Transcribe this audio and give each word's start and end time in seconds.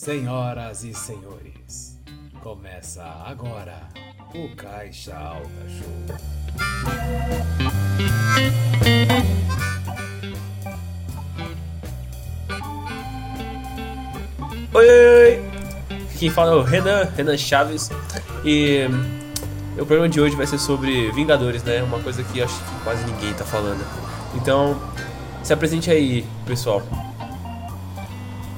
Senhoras 0.00 0.84
e 0.84 0.94
senhores, 0.94 1.98
começa 2.40 3.02
agora 3.26 3.80
o 4.32 4.54
Caixa 4.54 5.12
Alta 5.12 5.48
Show. 5.68 6.16
Oi, 14.72 14.86
oi! 14.86 15.42
Quem 16.16 16.30
fala 16.30 16.52
é 16.52 16.54
o 16.54 16.62
Renan, 16.62 17.02
Renan 17.16 17.36
Chaves. 17.36 17.90
E 18.44 18.86
o 19.72 19.84
programa 19.84 20.08
de 20.08 20.20
hoje 20.20 20.36
vai 20.36 20.46
ser 20.46 20.60
sobre 20.60 21.10
Vingadores, 21.10 21.64
né? 21.64 21.82
Uma 21.82 21.98
coisa 21.98 22.22
que 22.22 22.40
acho 22.40 22.54
que 22.54 22.84
quase 22.84 23.04
ninguém 23.04 23.34
tá 23.34 23.44
falando. 23.44 23.84
Então, 24.36 24.80
se 25.42 25.52
apresente 25.52 25.90
aí, 25.90 26.24
pessoal. 26.46 26.84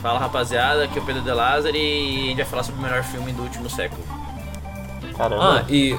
Fala 0.03 0.19
rapaziada, 0.19 0.85
aqui 0.85 0.99
é 0.99 1.03
o 1.03 1.05
Pedro 1.05 1.23
De 1.23 1.31
Lázaro 1.31 1.77
e 1.77 2.25
a 2.25 2.27
gente 2.29 2.37
vai 2.37 2.45
falar 2.47 2.63
sobre 2.63 2.81
o 2.81 2.83
melhor 2.83 3.03
filme 3.05 3.33
do 3.33 3.43
último 3.43 3.69
século. 3.69 4.03
Caramba. 5.17 5.61
Ah, 5.61 5.65
e, 5.69 5.95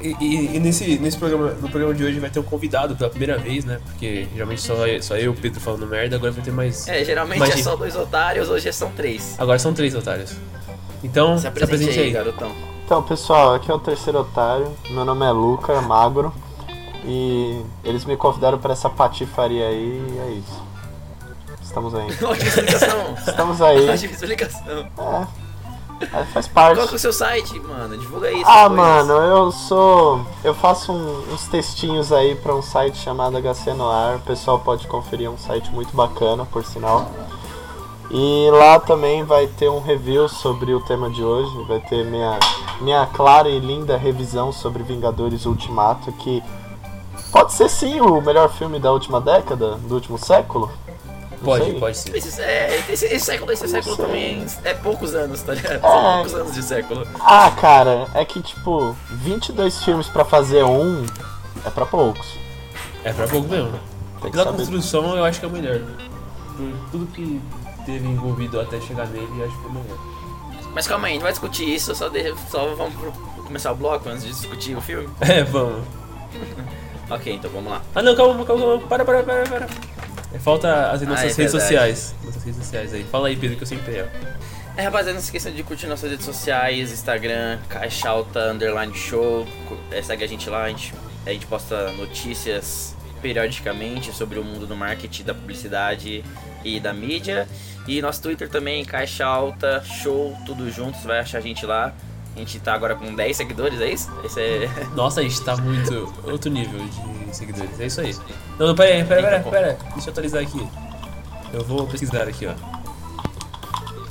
e, 0.00 0.56
e- 0.56 0.60
nesse, 0.60 0.96
nesse 0.98 1.18
programa, 1.18 1.48
no 1.60 1.68
programa 1.68 1.92
de 1.92 2.04
hoje 2.04 2.20
vai 2.20 2.30
ter 2.30 2.38
um 2.38 2.44
convidado 2.44 2.94
pela 2.94 3.10
primeira 3.10 3.36
vez, 3.36 3.64
né? 3.64 3.80
Porque 3.84 4.28
geralmente 4.32 4.60
só, 4.60 4.74
só 5.00 5.16
eu 5.16 5.24
e 5.24 5.28
o 5.28 5.34
Pedro 5.34 5.60
falando 5.60 5.86
merda, 5.88 6.14
agora 6.14 6.30
vai 6.30 6.42
ter 6.44 6.52
mais. 6.52 6.86
É, 6.86 7.04
geralmente 7.04 7.38
Imagina. 7.38 7.58
é 7.60 7.62
só 7.64 7.74
dois 7.74 7.96
otários, 7.96 8.48
hoje 8.48 8.72
são 8.72 8.92
três. 8.92 9.34
Agora 9.38 9.58
são 9.58 9.72
três 9.74 9.92
otários. 9.94 10.36
Então, 11.02 11.34
Se 11.34 11.42
se 11.42 11.46
apresente, 11.48 11.74
apresente 11.74 11.98
aí, 11.98 12.06
aí, 12.06 12.12
garotão. 12.12 12.52
Então, 12.84 13.02
pessoal, 13.02 13.54
aqui 13.54 13.68
é 13.70 13.74
o 13.74 13.78
terceiro 13.80 14.20
otário. 14.20 14.70
Meu 14.90 15.04
nome 15.04 15.26
é 15.26 15.30
Luca 15.32 15.80
Magro. 15.80 16.32
E 17.04 17.60
eles 17.82 18.04
me 18.04 18.16
convidaram 18.16 18.58
pra 18.58 18.72
essa 18.72 18.88
patifaria 18.88 19.66
aí 19.66 20.00
e 20.14 20.18
é 20.18 20.30
isso. 20.34 20.62
Estamos 21.72 21.94
aí. 21.94 22.06
Ótima 22.22 22.48
explicação. 22.48 23.14
Estamos 23.26 23.62
aí. 23.62 23.88
Ótima 23.88 24.12
explicação. 24.12 24.86
É, 24.98 26.04
é, 26.20 26.24
faz 26.26 26.46
parte. 26.46 26.76
Qual 26.76 26.86
que 26.86 26.92
é 26.92 26.96
o 26.96 26.98
seu 27.00 27.12
site, 27.14 27.58
mano? 27.60 27.96
Divulga 27.96 28.28
aí. 28.28 28.42
Ah, 28.44 28.68
mano, 28.68 29.12
eu 29.14 29.50
sou. 29.50 30.20
Eu 30.44 30.52
faço 30.54 30.92
um- 30.92 31.32
uns 31.32 31.46
textinhos 31.48 32.12
aí 32.12 32.34
pra 32.34 32.54
um 32.54 32.60
site 32.60 32.98
chamado 32.98 33.38
HC 33.38 33.72
Noir. 33.72 34.16
O 34.16 34.20
pessoal 34.20 34.58
pode 34.58 34.86
conferir, 34.86 35.26
é 35.28 35.30
um 35.30 35.38
site 35.38 35.70
muito 35.70 35.96
bacana, 35.96 36.44
por 36.44 36.62
sinal. 36.64 37.10
E 38.10 38.50
lá 38.52 38.78
também 38.78 39.24
vai 39.24 39.46
ter 39.46 39.70
um 39.70 39.80
review 39.80 40.28
sobre 40.28 40.74
o 40.74 40.80
tema 40.80 41.08
de 41.08 41.24
hoje. 41.24 41.50
Vai 41.66 41.80
ter 41.80 42.04
minha, 42.04 42.38
minha 42.82 43.06
clara 43.06 43.48
e 43.48 43.58
linda 43.58 43.96
revisão 43.96 44.52
sobre 44.52 44.82
Vingadores 44.82 45.46
Ultimato, 45.46 46.12
que 46.12 46.42
pode 47.30 47.54
ser 47.54 47.70
sim 47.70 48.00
o 48.02 48.20
melhor 48.20 48.50
filme 48.50 48.78
da 48.78 48.92
última 48.92 49.18
década, 49.22 49.76
do 49.76 49.94
último 49.94 50.18
século. 50.18 50.70
Pode, 51.44 51.72
pode 51.72 51.96
ser. 51.96 52.16
Esse, 52.16 52.40
é, 52.40 52.84
esse, 52.90 53.06
esse 53.06 53.24
século, 53.24 53.52
esse 53.52 53.66
século 53.68 53.96
também 53.96 54.44
é 54.64 54.74
poucos 54.74 55.14
anos, 55.14 55.42
tá 55.42 55.54
ligado? 55.54 55.74
É. 55.74 55.80
São 55.80 56.12
poucos 56.14 56.34
anos 56.34 56.54
de 56.54 56.62
século. 56.62 57.06
Ah, 57.20 57.50
cara, 57.60 58.06
é 58.14 58.24
que 58.24 58.40
tipo, 58.42 58.96
22 59.10 59.82
filmes 59.84 60.06
pra 60.08 60.24
fazer 60.24 60.62
um 60.64 61.04
é 61.64 61.70
pra 61.70 61.84
poucos. 61.86 62.26
É 63.04 63.12
pra 63.12 63.26
pouco 63.26 63.48
mesmo. 63.48 63.72
Tem 64.20 64.30
que 64.30 64.36
Pela 64.36 64.52
construção, 64.52 65.16
eu 65.16 65.24
acho 65.24 65.40
que 65.40 65.46
é 65.46 65.48
o 65.48 65.52
melhor. 65.52 65.80
Por 66.56 66.90
tudo 66.92 67.06
que 67.12 67.40
teve 67.84 68.06
envolvido 68.06 68.60
até 68.60 68.80
chegar 68.80 69.06
nele, 69.08 69.26
eu 69.38 69.44
acho 69.46 69.58
que 69.58 69.64
é 69.64 69.68
o 69.68 69.72
melhor. 69.72 69.98
Mas 70.74 70.86
calma 70.86 71.06
aí, 71.08 71.12
a 71.12 71.14
gente 71.14 71.22
vai 71.22 71.32
discutir 71.32 71.68
isso, 71.68 71.94
só, 71.94 72.08
de, 72.08 72.34
só 72.50 72.74
vamos 72.76 72.94
pro- 72.94 73.12
começar 73.44 73.72
o 73.72 73.74
bloco 73.74 74.08
antes 74.08 74.22
de 74.24 74.30
discutir 74.30 74.76
o 74.76 74.80
filme? 74.80 75.08
É, 75.20 75.42
vamos. 75.42 75.82
Ok, 77.10 77.30
então 77.34 77.50
vamos 77.50 77.70
lá. 77.70 77.82
Ah 77.94 78.00
não, 78.00 78.14
calma, 78.16 78.42
calma, 78.44 78.64
calma. 78.64 78.78
Para, 78.88 79.04
para, 79.04 79.22
para, 79.22 79.42
para. 79.44 79.68
É, 80.34 80.38
Falta 80.38 80.90
as 80.90 81.02
nossas 81.02 81.24
é 81.24 81.26
redes 81.26 81.36
verdade. 81.36 81.50
sociais. 81.50 82.14
Nossas 82.24 82.44
redes 82.44 82.60
sociais 82.60 82.94
aí. 82.94 83.04
Fala 83.04 83.28
aí, 83.28 83.36
Pedro, 83.36 83.56
que 83.56 83.62
eu 83.62 83.66
sempre 83.66 83.96
erro. 83.96 84.08
É, 84.76 84.82
rapaziada, 84.82 85.12
não 85.12 85.20
se 85.20 85.26
esqueçam 85.26 85.52
de 85.52 85.62
curtir 85.62 85.86
nossas 85.86 86.10
redes 86.10 86.24
sociais, 86.24 86.90
Instagram, 86.92 87.58
Caixa 87.68 88.08
Alta, 88.08 88.52
Underline 88.52 88.94
Show. 88.94 89.46
É, 89.90 90.00
segue 90.00 90.24
a 90.24 90.26
gente 90.26 90.48
lá, 90.48 90.64
a 90.64 90.68
gente, 90.68 90.94
a 91.26 91.30
gente 91.30 91.46
posta 91.46 91.92
notícias 91.92 92.96
periodicamente 93.20 94.12
sobre 94.12 94.38
o 94.38 94.44
mundo 94.44 94.66
do 94.66 94.74
marketing, 94.74 95.24
da 95.24 95.34
publicidade 95.34 96.24
e 96.64 96.80
da 96.80 96.92
mídia. 96.94 97.46
E 97.86 98.00
nosso 98.00 98.22
Twitter 98.22 98.48
também, 98.48 98.84
Caixa 98.84 99.26
Alta, 99.26 99.82
Show, 99.84 100.36
tudo 100.46 100.70
junto, 100.70 100.96
você 100.96 101.06
vai 101.06 101.18
achar 101.18 101.38
a 101.38 101.40
gente 101.42 101.66
lá. 101.66 101.92
A 102.34 102.38
gente 102.38 102.58
tá 102.60 102.72
agora 102.74 102.94
com 102.94 103.14
10 103.14 103.36
seguidores, 103.36 103.80
é 103.80 103.90
isso? 103.90 104.10
Esse 104.24 104.40
é... 104.40 104.70
Nossa, 104.96 105.20
a 105.20 105.22
gente 105.22 105.40
tá 105.42 105.56
muito. 105.56 106.12
outro 106.24 106.50
nível 106.50 106.80
de 107.28 107.36
seguidores. 107.36 107.78
É 107.78 107.86
isso 107.86 108.00
aí. 108.00 108.16
Não, 108.58 108.68
não, 108.68 108.74
pera 108.74 108.94
aí, 108.94 109.04
pera, 109.04 109.22
pera, 109.22 109.40
pera. 109.50 109.78
Deixa 109.94 110.08
eu 110.08 110.12
atualizar 110.12 110.42
aqui. 110.42 110.66
Eu 111.52 111.62
vou 111.64 111.86
pesquisar 111.86 112.22
aqui, 112.22 112.46
ó. 112.46 112.54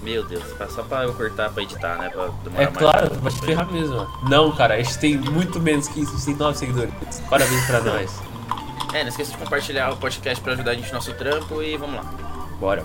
Meu 0.04 0.24
Deus, 0.26 0.44
só 0.70 0.82
pra 0.84 1.04
eu 1.04 1.14
cortar 1.14 1.50
pra 1.52 1.62
editar, 1.62 1.96
né? 1.98 2.10
Pra 2.10 2.28
demorar 2.44 2.64
É 2.64 2.66
mais. 2.66 2.78
claro, 2.78 3.14
vai 3.20 3.32
te 3.32 3.40
ferrar 3.42 3.72
mesmo. 3.72 4.08
Não, 4.28 4.52
cara, 4.52 4.74
a 4.76 4.82
gente 4.82 4.98
tem 4.98 5.18
muito 5.18 5.60
menos 5.60 5.88
que 5.88 6.02
isso, 6.02 6.12
a 6.12 6.16
gente 6.16 6.26
tem 6.26 6.36
9 6.36 6.58
seguidores. 6.58 6.94
Parabéns 7.30 7.66
pra 7.66 7.82
nós. 7.82 8.20
É, 8.94 9.04
não 9.04 9.10
esqueça 9.10 9.32
de 9.32 9.38
compartilhar 9.38 9.92
o 9.94 9.98
podcast 9.98 10.42
pra 10.44 10.54
ajudar 10.54 10.72
a 10.72 10.74
gente 10.74 10.88
no 10.88 10.96
nosso 10.96 11.14
trampo 11.14 11.62
e 11.62 11.78
vamos 11.78 11.96
lá. 11.96 12.04
Bora. 12.60 12.84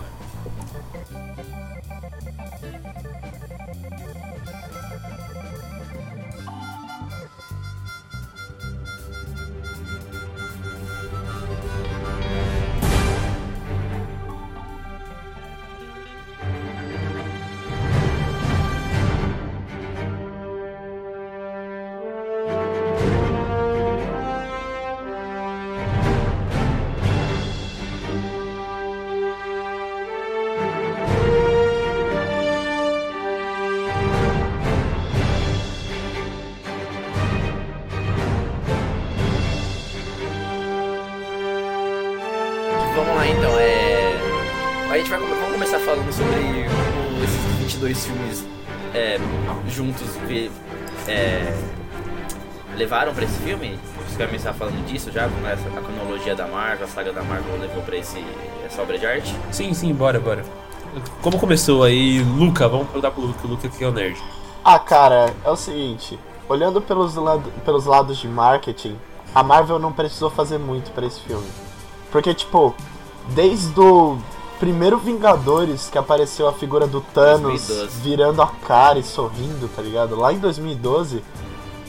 22 47.76 48.06
filmes 48.06 48.44
é, 48.94 49.18
juntos 49.68 50.06
é, 51.06 51.54
levaram 52.76 53.12
pra 53.14 53.24
esse 53.24 53.38
filme. 53.40 53.78
Você 54.08 54.16
vai 54.18 54.26
começar 54.26 54.52
falando 54.54 54.84
disso 54.86 55.10
já, 55.12 55.28
como 55.28 55.46
essa 55.46 55.68
a 55.68 55.80
cronologia 55.82 56.34
da 56.34 56.46
Marvel, 56.46 56.86
a 56.86 56.88
saga 56.88 57.12
da 57.12 57.22
Marvel 57.22 57.58
levou 57.60 57.82
pra 57.82 57.96
esse, 57.96 58.24
essa 58.64 58.80
obra 58.82 58.98
de 58.98 59.06
arte? 59.06 59.34
Sim, 59.52 59.74
sim, 59.74 59.92
bora, 59.92 60.18
bora. 60.18 60.44
Como 61.20 61.38
começou 61.38 61.84
aí, 61.84 62.22
Luca? 62.22 62.66
Vamos 62.68 62.86
perguntar 62.86 63.10
pro 63.10 63.22
Luca, 63.22 63.46
o 63.46 63.50
Luca 63.50 63.68
que 63.68 63.84
é 63.84 63.88
o 63.88 63.92
nerd. 63.92 64.18
Ah, 64.64 64.78
cara, 64.78 65.32
é 65.44 65.50
o 65.50 65.56
seguinte, 65.56 66.18
olhando 66.48 66.80
pelos, 66.80 67.14
lado- 67.14 67.52
pelos 67.64 67.84
lados 67.84 68.16
de 68.18 68.26
marketing, 68.26 68.96
a 69.34 69.42
Marvel 69.42 69.78
não 69.78 69.92
precisou 69.92 70.30
fazer 70.30 70.58
muito 70.58 70.90
pra 70.92 71.06
esse 71.06 71.20
filme. 71.20 71.46
Porque, 72.10 72.32
tipo, 72.32 72.74
desde 73.28 73.78
o 73.78 74.16
primeiro 74.58 74.98
Vingadores 74.98 75.88
que 75.90 75.98
apareceu 75.98 76.48
a 76.48 76.52
figura 76.52 76.86
do 76.86 77.00
Thanos 77.00 77.66
2012. 77.66 78.00
virando 78.00 78.42
a 78.42 78.46
cara 78.46 78.98
e 78.98 79.02
sorrindo, 79.02 79.68
tá 79.74 79.82
ligado? 79.82 80.16
Lá 80.16 80.32
em 80.32 80.38
2012, 80.38 81.22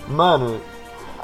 mano, 0.07 0.59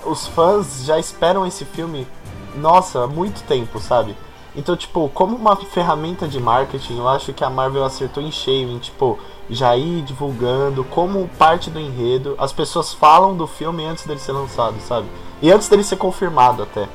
os 0.05 0.27
fãs 0.27 0.83
já 0.85 0.97
esperam 0.99 1.45
esse 1.45 1.65
filme, 1.65 2.07
nossa, 2.55 3.03
há 3.03 3.07
muito 3.07 3.43
tempo, 3.43 3.79
sabe? 3.79 4.15
Então, 4.55 4.75
tipo, 4.77 5.09
como 5.09 5.35
uma 5.35 5.55
ferramenta 5.55 6.27
de 6.27 6.39
marketing, 6.39 6.97
eu 6.99 7.07
acho 7.07 7.33
que 7.33 7.43
a 7.43 7.49
Marvel 7.49 7.83
acertou 7.83 8.21
em 8.21 8.31
cheio 8.31 8.69
em, 8.69 8.77
tipo, 8.77 9.17
já 9.49 9.75
ir 9.75 10.03
divulgando 10.03 10.83
como 10.83 11.27
parte 11.39 11.71
do 11.71 11.79
enredo. 11.79 12.35
As 12.37 12.53
pessoas 12.53 12.93
falam 12.93 13.35
do 13.35 13.47
filme 13.47 13.83
antes 13.83 14.05
dele 14.05 14.19
ser 14.19 14.31
lançado, 14.31 14.75
sabe? 14.81 15.07
E 15.41 15.51
antes 15.51 15.67
dele 15.67 15.83
ser 15.83 15.95
confirmado 15.95 16.61
até. 16.61 16.87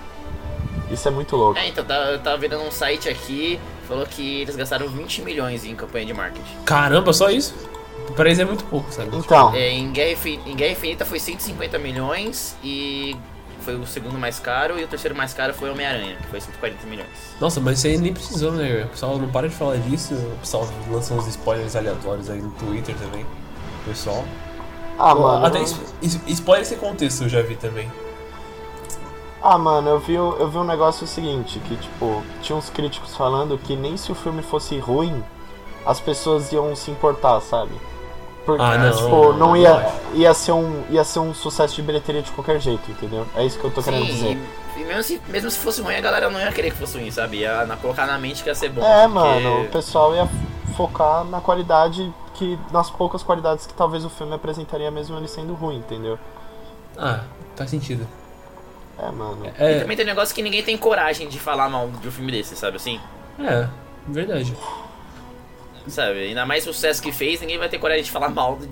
Isso 0.89 1.09
é 1.09 1.11
muito 1.11 1.35
louco. 1.35 1.59
É, 1.59 1.67
então, 1.69 1.85
tá- 1.85 2.13
eu 2.13 2.21
tava 2.21 2.37
vendo 2.39 2.57
um 2.59 2.71
site 2.71 3.09
aqui, 3.09 3.59
falou 3.89 4.07
que 4.07 4.43
eles 4.43 4.55
gastaram 4.55 4.87
20 4.87 5.23
milhões 5.23 5.65
em 5.65 5.75
campanha 5.75 6.07
de 6.07 6.13
marketing. 6.15 6.45
Caramba, 6.65 7.13
só 7.13 7.31
isso? 7.31 7.55
Pra 8.15 8.27
eles 8.27 8.39
é 8.39 8.45
muito 8.45 8.65
pouco, 8.65 8.91
sabe? 8.93 9.09
Então, 9.17 9.55
É, 9.55 9.71
em, 9.71 9.91
Guerra 9.93 10.13
Infin- 10.13 10.41
em 10.47 10.55
Guerra 10.55 10.73
Infinita 10.73 11.05
foi 11.05 11.19
150 11.19 11.79
milhões 11.79 12.57
e 12.63 13.17
foi 13.65 13.75
o 13.77 13.87
segundo 13.87 14.17
mais 14.19 14.39
caro, 14.39 14.79
e 14.79 14.85
o 14.85 14.89
terceiro 14.89 15.15
mais 15.17 15.35
caro 15.35 15.53
foi 15.53 15.71
Homem-Aranha, 15.71 16.17
que 16.17 16.27
foi 16.29 16.41
140 16.41 16.87
milhões. 16.87 17.09
Nossa, 17.41 17.61
mas 17.61 17.79
isso 17.79 17.87
aí 17.87 17.99
nem 17.99 18.13
precisou, 18.15 18.53
né? 18.53 18.85
O 18.85 18.89
pessoal 18.89 19.19
não 19.19 19.29
para 19.29 19.49
de 19.49 19.55
falar 19.55 19.77
disso. 19.77 20.15
O 20.15 20.39
pessoal 20.41 20.67
lança 20.91 21.13
uns 21.15 21.27
spoilers 21.27 21.77
aleatórios 21.77 22.31
aí 22.31 22.41
no 22.41 22.51
Twitter 22.53 22.95
também. 22.97 23.25
O 23.25 23.89
pessoal. 23.89 24.25
ah, 24.99 25.15
mano. 25.15 25.47
Até 25.47 25.61
es- 25.63 26.19
spoiler 26.29 26.65
sem 26.67 26.79
contexto 26.79 27.25
eu 27.25 27.29
já 27.29 27.43
vi 27.43 27.57
também. 27.57 27.91
Ah, 29.43 29.57
mano, 29.57 29.89
eu 29.89 29.99
vi, 30.01 30.15
eu 30.15 30.49
vi 30.49 30.59
um 30.59 30.65
negócio 30.65 31.07
seguinte, 31.07 31.61
que 31.61 31.77
tipo, 31.77 32.23
tinha 32.43 32.57
uns 32.57 32.69
críticos 32.71 33.17
falando 33.17 33.57
que 33.59 33.77
nem 33.77 33.97
se 33.97 34.11
o 34.11 34.15
filme 34.15 34.43
fosse 34.43 34.79
ruim, 34.79 35.23
as 35.87 36.01
pessoas 36.01 36.51
iam 36.53 36.75
se 36.75 36.91
importar, 36.91 37.41
sabe? 37.41 37.71
Porque, 38.45 38.63
Ah, 38.63 38.77
não, 38.79 38.91
tipo, 38.97 39.09
não, 39.09 39.33
não 39.33 39.39
não 39.49 39.57
ia, 39.57 39.75
acho. 39.77 39.97
ia, 40.15 40.35
ser 40.35 40.53
um, 40.53 40.83
ia 40.91 41.05
ser 41.05 41.21
um 41.21 41.33
sucesso 41.35 41.77
de 41.77 41.83
bilheteria 41.83 42.23
de 42.23 42.33
qualquer 42.33 42.59
jeito, 42.61 42.91
entendeu? 42.91 43.27
É 43.37 43.45
isso 43.45 43.59
que 43.59 43.65
eu 43.65 43.71
tô 43.71 43.83
querendo 43.83 44.07
dizer. 44.07 44.37
Sim, 44.75 44.81
e 44.81 44.85
mesmo 44.85 45.03
se, 45.03 45.21
mesmo 45.29 45.51
se 45.51 45.59
fosse 45.59 45.81
ruim, 45.83 45.95
a 45.95 46.01
galera 46.01 46.29
não 46.31 46.41
ia 46.41 46.51
querer 46.51 46.71
que 46.73 46.79
fosse 46.79 46.99
ruim, 46.99 47.11
sabe? 47.11 47.39
Ia 47.39 47.65
na- 47.67 47.77
colocar 47.77 48.07
na 48.07 48.19
mente 48.19 48.43
que 48.43 48.49
ia 48.49 48.55
ser 48.55 48.71
bom. 48.71 48.83
É, 48.83 49.03
porque- 49.03 49.15
mano, 49.15 49.63
o 49.63 49.69
pessoal 49.69 50.15
ia 50.15 50.29
focar 50.77 51.25
na 51.25 51.41
qualidade 51.41 52.13
que. 52.35 52.59
nas 52.73 52.91
poucas 52.91 53.23
qualidades 53.23 53.67
que 53.67 53.75
talvez 53.75 54.05
o 54.05 54.09
filme 54.11 54.35
apresentaria 54.35 54.91
mesmo 54.91 55.17
ele 55.17 55.29
sendo 55.29 55.53
ruim, 55.55 55.77
entendeu? 55.77 56.19
Ah, 56.97 57.21
faz 57.55 57.71
sentido. 57.71 58.07
É, 58.99 59.11
mano. 59.11 59.47
E 59.47 59.63
É, 59.63 59.79
também 59.81 59.97
tem 59.97 60.05
um 60.05 60.09
negócio 60.09 60.35
que 60.35 60.43
ninguém 60.43 60.63
tem 60.63 60.77
coragem 60.77 61.29
de 61.29 61.39
falar 61.39 61.69
mal 61.69 61.89
de 61.89 62.09
um 62.09 62.11
filme 62.11 62.33
desse, 62.33 62.57
sabe 62.57 62.77
assim? 62.77 63.01
é, 63.41 63.69
verdade. 64.09 64.55
Sabe? 65.87 66.19
Ainda 66.29 66.45
mais 66.45 66.67
o 66.67 66.73
sucesso 66.73 67.01
que 67.03 67.11
fez, 67.13 67.41
ninguém 67.41 67.59
vai 67.59 67.69
ter 67.69 67.79
coragem 67.79 68.03
de 68.05 68.11
falar 68.11 68.29
mal. 68.29 68.57
do- 68.57 68.69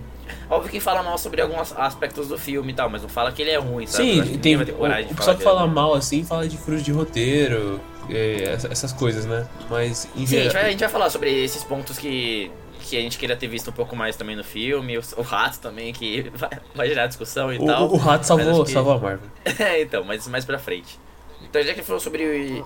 Óbvio 0.50 0.70
que 0.70 0.80
fala 0.80 1.02
mal 1.02 1.16
sobre 1.18 1.40
alguns 1.40 1.72
aspectos 1.76 2.28
do 2.28 2.36
filme 2.38 2.72
e 2.72 2.74
tal, 2.74 2.90
mas 2.90 3.02
não 3.02 3.08
fala 3.08 3.30
que 3.32 3.42
ele 3.42 3.50
é 3.52 3.56
ruim, 3.58 3.86
sabe? 3.86 4.04
Sim, 4.04 4.22
tem, 4.22 4.32
ninguém 4.32 4.56
vai 4.56 4.66
ter 4.66 4.72
coragem 4.72 5.04
o, 5.04 5.08
de 5.08 5.14
falar 5.14 5.18
pessoal 5.18 5.36
que 5.36 5.42
é 5.42 5.44
fala 5.44 5.60
ruim. 5.62 5.74
mal 5.74 5.94
assim 5.94 6.24
fala 6.24 6.48
de 6.48 6.56
furos 6.58 6.82
de 6.82 6.92
roteiro, 6.92 7.80
é, 8.10 8.42
essa- 8.52 8.68
essas 8.70 8.92
coisas, 8.92 9.24
né? 9.24 9.46
Mas 9.70 10.08
em 10.16 10.26
Sim, 10.26 10.38
a 10.38 10.42
gente, 10.42 10.52
vai, 10.52 10.64
a 10.66 10.70
gente 10.70 10.80
vai 10.80 10.88
falar 10.88 11.10
sobre 11.10 11.32
esses 11.44 11.62
pontos 11.64 11.96
que, 11.96 12.50
que 12.88 12.96
a 12.96 13.00
gente 13.00 13.18
queria 13.18 13.36
ter 13.36 13.46
visto 13.48 13.68
um 13.70 13.72
pouco 13.72 13.94
mais 13.96 14.16
também 14.16 14.36
no 14.36 14.44
filme, 14.44 14.96
o, 14.98 15.02
o 15.16 15.22
rato 15.22 15.58
também, 15.60 15.92
que 15.92 16.30
vai, 16.34 16.50
vai 16.74 16.88
gerar 16.88 17.06
discussão 17.06 17.52
e 17.52 17.58
O, 17.58 17.66
tal. 17.66 17.88
o, 17.92 17.96
rato 17.96 18.24
salvou, 18.24 18.64
que- 18.64 18.70
salvou 18.72 18.94
a 18.94 18.98
Marvel. 18.98 19.28
É, 19.58 19.82
então, 19.82 20.04
mas 20.04 20.26
mais 20.28 20.44
pra 20.44 20.58
frente. 20.58 20.98
Então, 21.42 21.62
já 21.62 21.74
que 21.74 21.82
falou 21.82 22.00
sobre. 22.00 22.64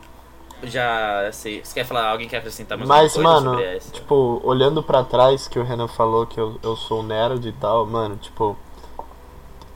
Já 0.64 1.30
sei. 1.32 1.62
Você 1.64 1.72
quer 1.74 1.84
falar? 1.86 2.10
Alguém 2.10 2.28
quer 2.28 2.36
acrescentar 2.38 2.76
mais 2.76 2.88
Mas, 2.88 3.16
alguma 3.16 3.32
coisa 3.32 3.44
mano, 3.46 3.58
sobre 3.58 3.76
essa? 3.76 3.92
tipo, 3.92 4.40
olhando 4.44 4.82
pra 4.82 5.02
trás 5.02 5.48
que 5.48 5.58
o 5.58 5.64
Renan 5.64 5.88
falou 5.88 6.26
que 6.26 6.38
eu, 6.38 6.58
eu 6.62 6.76
sou 6.76 7.00
um 7.00 7.02
nerd 7.02 7.46
e 7.48 7.52
tal, 7.52 7.86
mano, 7.86 8.16
tipo. 8.16 8.56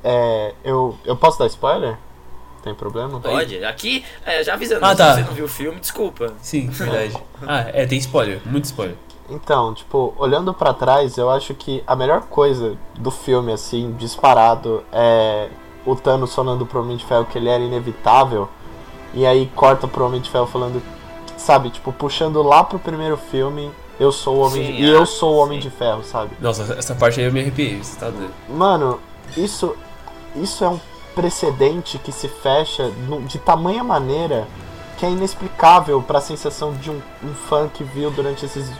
É. 0.02 0.54
Eu, 0.62 0.96
eu 1.04 1.16
posso 1.16 1.38
dar 1.38 1.46
spoiler? 1.46 1.96
Tem 2.62 2.74
problema? 2.74 3.20
Pode. 3.20 3.62
Aqui, 3.64 4.04
é, 4.24 4.42
já 4.42 4.54
avisando, 4.54 4.84
Ah, 4.84 4.90
se 4.90 4.96
tá. 4.96 5.14
você 5.14 5.20
não 5.22 5.32
viu 5.32 5.44
o 5.44 5.48
filme, 5.48 5.78
desculpa. 5.80 6.32
Sim, 6.40 6.68
verdade. 6.68 7.16
ah, 7.46 7.60
é, 7.72 7.84
tem 7.86 7.98
spoiler, 7.98 8.40
muito 8.46 8.64
spoiler. 8.64 8.96
Então, 9.28 9.72
tipo, 9.72 10.14
olhando 10.18 10.52
pra 10.52 10.74
trás, 10.74 11.16
eu 11.16 11.30
acho 11.30 11.54
que 11.54 11.82
a 11.86 11.96
melhor 11.96 12.22
coisa 12.22 12.76
do 12.98 13.10
filme, 13.10 13.52
assim, 13.52 13.92
disparado, 13.98 14.84
é 14.92 15.48
o 15.86 15.94
Thanos 15.96 16.34
falando 16.34 16.64
pro 16.66 16.80
Homem 16.80 16.96
de 16.96 17.04
Ferro 17.04 17.24
que 17.26 17.38
ele 17.38 17.48
era 17.48 17.62
inevitável, 17.62 18.48
e 19.14 19.24
aí 19.26 19.50
corta 19.54 19.86
pro 19.88 20.04
Homem 20.06 20.20
de 20.20 20.28
Ferro 20.30 20.46
falando, 20.46 20.82
sabe, 21.36 21.70
tipo, 21.70 21.92
puxando 21.92 22.42
lá 22.42 22.62
pro 22.64 22.78
primeiro 22.78 23.16
filme, 23.16 23.70
eu 23.98 24.10
sou 24.12 24.36
o 24.36 24.40
Homem 24.40 24.66
Sim, 24.66 24.72
de... 24.72 24.82
e 24.82 24.84
ah, 24.86 24.88
eu 24.98 25.06
sou 25.06 25.34
o 25.34 25.38
Homem 25.38 25.60
sim. 25.60 25.68
de 25.68 25.74
Ferro, 25.74 26.02
sabe? 26.04 26.36
Nossa, 26.40 26.74
essa 26.74 26.94
parte 26.94 27.20
aí 27.20 27.26
eu 27.26 27.32
me 27.32 27.40
arrepiei, 27.40 27.82
você 27.82 27.98
tá 27.98 28.10
doido. 28.10 28.32
Mano, 28.48 28.98
isso, 29.36 29.74
isso 30.36 30.64
é 30.64 30.68
um 30.68 30.80
precedente 31.14 31.96
que 31.98 32.10
se 32.12 32.28
fecha 32.28 32.90
no- 33.08 33.22
de 33.22 33.38
tamanha 33.38 33.84
maneira 33.84 34.46
que 34.98 35.04
é 35.06 35.10
inexplicável 35.10 36.02
pra 36.02 36.20
sensação 36.20 36.72
de 36.74 36.90
um, 36.90 37.00
um 37.22 37.34
fã 37.34 37.68
que 37.68 37.84
viu 37.84 38.10
durante 38.10 38.44
esses 38.44 38.70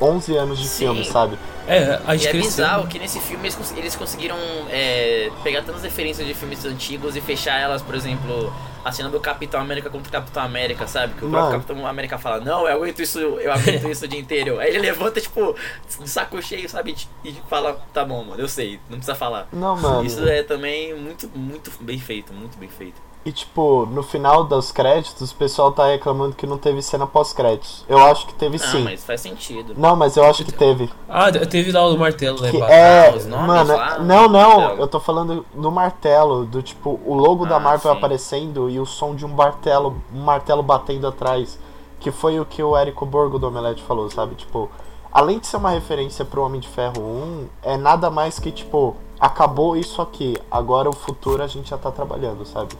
11 0.00 0.36
anos 0.36 0.58
de 0.58 0.68
Sim. 0.68 0.78
filme, 0.86 1.04
sabe? 1.04 1.38
É, 1.66 2.00
a 2.04 2.14
E 2.14 2.18
gente 2.18 2.28
é 2.28 2.32
cresceu. 2.32 2.66
bizarro 2.66 2.88
que 2.88 2.98
nesse 2.98 3.20
filme 3.20 3.44
eles, 3.44 3.54
cons- 3.54 3.72
eles 3.76 3.94
conseguiram 3.94 4.36
é, 4.68 5.30
pegar 5.44 5.62
tantas 5.62 5.82
referências 5.82 6.26
de 6.26 6.34
filmes 6.34 6.64
antigos 6.64 7.14
e 7.14 7.20
fechar 7.20 7.56
elas, 7.60 7.80
por 7.82 7.94
exemplo, 7.94 8.52
a 8.84 8.90
cena 8.90 9.08
do 9.08 9.20
Capitão 9.20 9.60
América 9.60 9.88
contra 9.88 10.08
o 10.08 10.12
Capitão 10.12 10.42
América, 10.42 10.88
sabe? 10.88 11.14
Que 11.14 11.24
o 11.24 11.28
próprio. 11.30 11.52
Capitão 11.52 11.86
América 11.86 12.18
fala, 12.18 12.40
não, 12.40 12.66
eu 12.66 12.74
aguento 12.74 13.00
isso, 13.00 13.20
eu 13.20 13.52
aguento 13.52 13.88
isso 13.88 14.04
o 14.04 14.08
dia 14.08 14.18
inteiro. 14.18 14.58
Aí 14.58 14.70
ele 14.70 14.80
levanta, 14.80 15.20
tipo, 15.20 15.54
de 16.00 16.08
saco 16.10 16.42
cheio, 16.42 16.68
sabe? 16.68 16.96
E 17.24 17.32
fala, 17.48 17.80
tá 17.92 18.04
bom, 18.04 18.24
mano, 18.24 18.42
eu 18.42 18.48
sei, 18.48 18.80
não 18.90 18.96
precisa 18.98 19.14
falar. 19.14 19.46
Não, 19.52 19.76
mano. 19.76 20.04
Isso 20.04 20.26
é 20.26 20.42
também 20.42 20.92
muito, 20.98 21.30
muito 21.36 21.70
bem 21.80 21.98
feito, 22.00 22.32
muito 22.32 22.58
bem 22.58 22.68
feito. 22.68 23.00
E 23.24 23.30
tipo, 23.30 23.86
no 23.86 24.02
final 24.02 24.42
dos 24.42 24.72
créditos, 24.72 25.30
o 25.30 25.34
pessoal 25.36 25.70
tá 25.70 25.86
reclamando 25.86 26.34
que 26.34 26.44
não 26.44 26.58
teve 26.58 26.82
cena 26.82 27.06
pós-créditos. 27.06 27.84
Eu 27.88 27.98
acho 28.04 28.26
que 28.26 28.34
teve 28.34 28.58
Não, 28.58 28.66
sim. 28.66 28.82
mas 28.82 29.04
faz 29.04 29.20
sentido. 29.20 29.74
Não, 29.76 29.94
mas 29.94 30.16
eu 30.16 30.24
acho 30.24 30.44
que 30.44 30.50
teve. 30.50 30.90
Ah, 31.08 31.30
teve 31.30 31.70
lá 31.70 31.86
o 31.86 31.96
martelo, 31.96 32.40
né? 32.40 32.50
É. 32.68 33.10
Ah, 33.32 33.46
Mano, 33.46 33.76
lá, 33.76 33.98
não, 34.00 34.28
não. 34.28 34.58
martelo. 34.60 34.80
Eu 34.82 34.88
tô 34.88 34.98
falando 34.98 35.46
do 35.54 35.70
martelo, 35.70 36.44
do 36.44 36.60
tipo, 36.62 36.98
o 37.06 37.14
logo 37.14 37.46
da 37.46 37.56
Ah, 37.56 37.60
Marvel 37.60 37.92
sim. 37.92 37.98
aparecendo 37.98 38.68
e 38.68 38.80
o 38.80 38.84
som 38.86 39.14
de 39.14 39.24
um 39.24 39.28
martelo, 39.28 40.02
um 40.12 40.20
martelo 40.20 40.62
batendo 40.62 41.06
atrás. 41.06 41.56
Que 42.00 42.10
foi 42.10 42.40
o 42.40 42.44
que 42.44 42.60
o 42.60 42.76
Érico 42.76 43.06
Borgo 43.06 43.38
do 43.38 43.46
Omelete 43.46 43.80
falou, 43.84 44.10
sabe? 44.10 44.34
Tipo, 44.34 44.68
além 45.12 45.38
de 45.38 45.46
ser 45.46 45.58
uma 45.58 45.70
referência 45.70 46.24
pro 46.24 46.42
Homem 46.42 46.60
de 46.60 46.66
Ferro 46.66 47.00
1, 47.00 47.46
é 47.62 47.76
nada 47.76 48.10
mais 48.10 48.40
que, 48.40 48.50
tipo, 48.50 48.96
acabou 49.20 49.76
isso 49.76 50.02
aqui. 50.02 50.36
Agora 50.50 50.90
o 50.90 50.92
futuro 50.92 51.40
a 51.40 51.46
gente 51.46 51.70
já 51.70 51.78
tá 51.78 51.92
trabalhando, 51.92 52.44
sabe? 52.44 52.74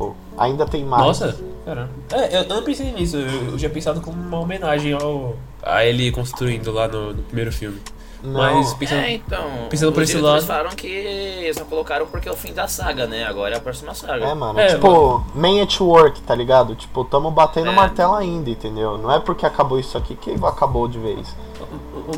Tipo, 0.00 0.16
ainda 0.38 0.64
tem 0.66 0.84
mais. 0.84 1.04
Nossa, 1.04 1.38
caramba. 1.64 1.90
É, 2.12 2.38
eu, 2.38 2.42
eu 2.42 2.48
não 2.48 2.62
pensei 2.62 2.90
nisso, 2.92 3.16
eu, 3.18 3.50
eu 3.52 3.56
tinha 3.58 3.70
pensado 3.70 4.00
como 4.00 4.20
uma 4.20 4.40
homenagem 4.40 4.94
ao. 4.94 5.36
a 5.62 5.84
ele 5.84 6.10
construindo 6.10 6.72
lá 6.72 6.88
no, 6.88 7.12
no 7.12 7.22
primeiro 7.24 7.52
filme. 7.52 7.78
Não. 8.22 8.32
Mas 8.32 8.74
pensando. 8.74 9.00
É, 9.00 9.12
então. 9.12 9.44
pensando 9.70 9.92
por 9.92 10.02
esse 10.02 10.18
lado- 10.18 10.44
falaram 10.44 10.70
que 10.70 10.86
eles 10.86 11.56
não 11.56 11.64
colocaram 11.66 12.06
porque 12.06 12.28
é 12.28 12.32
o 12.32 12.36
fim 12.36 12.52
da 12.52 12.68
saga, 12.68 13.06
né? 13.06 13.24
Agora 13.24 13.54
é 13.54 13.58
a 13.58 13.60
próxima 13.60 13.94
saga. 13.94 14.26
É, 14.26 14.34
mano. 14.34 14.58
É, 14.58 14.74
tipo, 14.74 15.24
man 15.34 15.62
at 15.62 15.80
work, 15.80 16.20
tá 16.22 16.34
ligado? 16.34 16.74
Tipo, 16.74 17.02
tamo 17.04 17.30
batendo 17.30 17.70
É. 17.70 17.74
martelo 17.74 18.14
ainda, 18.14 18.50
entendeu? 18.50 18.98
Não 18.98 19.10
é 19.10 19.20
porque 19.20 19.46
acabou 19.46 19.78
isso 19.78 19.96
aqui 19.96 20.14
que 20.16 20.32
acabou 20.44 20.86
de 20.86 20.98
vez. 20.98 21.34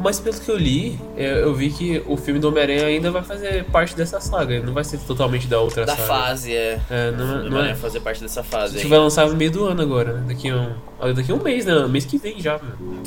Mas 0.02 0.18
pelo 0.18 0.38
que 0.38 0.48
eu 0.50 0.56
li, 0.56 0.98
eu, 1.16 1.24
eu 1.36 1.54
vi 1.54 1.70
que 1.70 2.02
o 2.06 2.16
filme 2.16 2.40
do 2.40 2.48
Homem-Aranha 2.48 2.86
ainda 2.86 3.10
vai 3.10 3.22
fazer 3.22 3.64
parte 3.66 3.94
dessa 3.94 4.20
saga, 4.20 4.60
não 4.60 4.72
vai 4.72 4.84
ser 4.84 4.98
totalmente 5.00 5.46
da 5.46 5.60
outra 5.60 5.84
Da 5.84 5.94
saga. 5.94 6.08
fase, 6.08 6.54
é. 6.54 6.80
É, 6.90 7.10
não, 7.10 7.26
Não, 7.44 7.50
não 7.50 7.64
é. 7.64 7.74
fazer 7.74 8.00
parte 8.00 8.20
dessa 8.22 8.40
A 8.40 8.44
fase. 8.44 8.74
gente 8.74 8.84
aí. 8.84 8.88
vai 8.90 8.98
lançar 8.98 9.28
no 9.28 9.36
meio 9.36 9.50
do 9.50 9.64
ano 9.66 9.82
agora, 9.82 10.14
né? 10.14 10.24
Daqui 10.28 10.48
a 10.50 10.56
um, 10.56 11.14
daqui 11.14 11.30
a 11.30 11.34
um 11.34 11.42
mês, 11.42 11.66
né? 11.66 11.74
Mês 11.86 12.04
que 12.04 12.16
vem 12.16 12.40
já. 12.40 12.58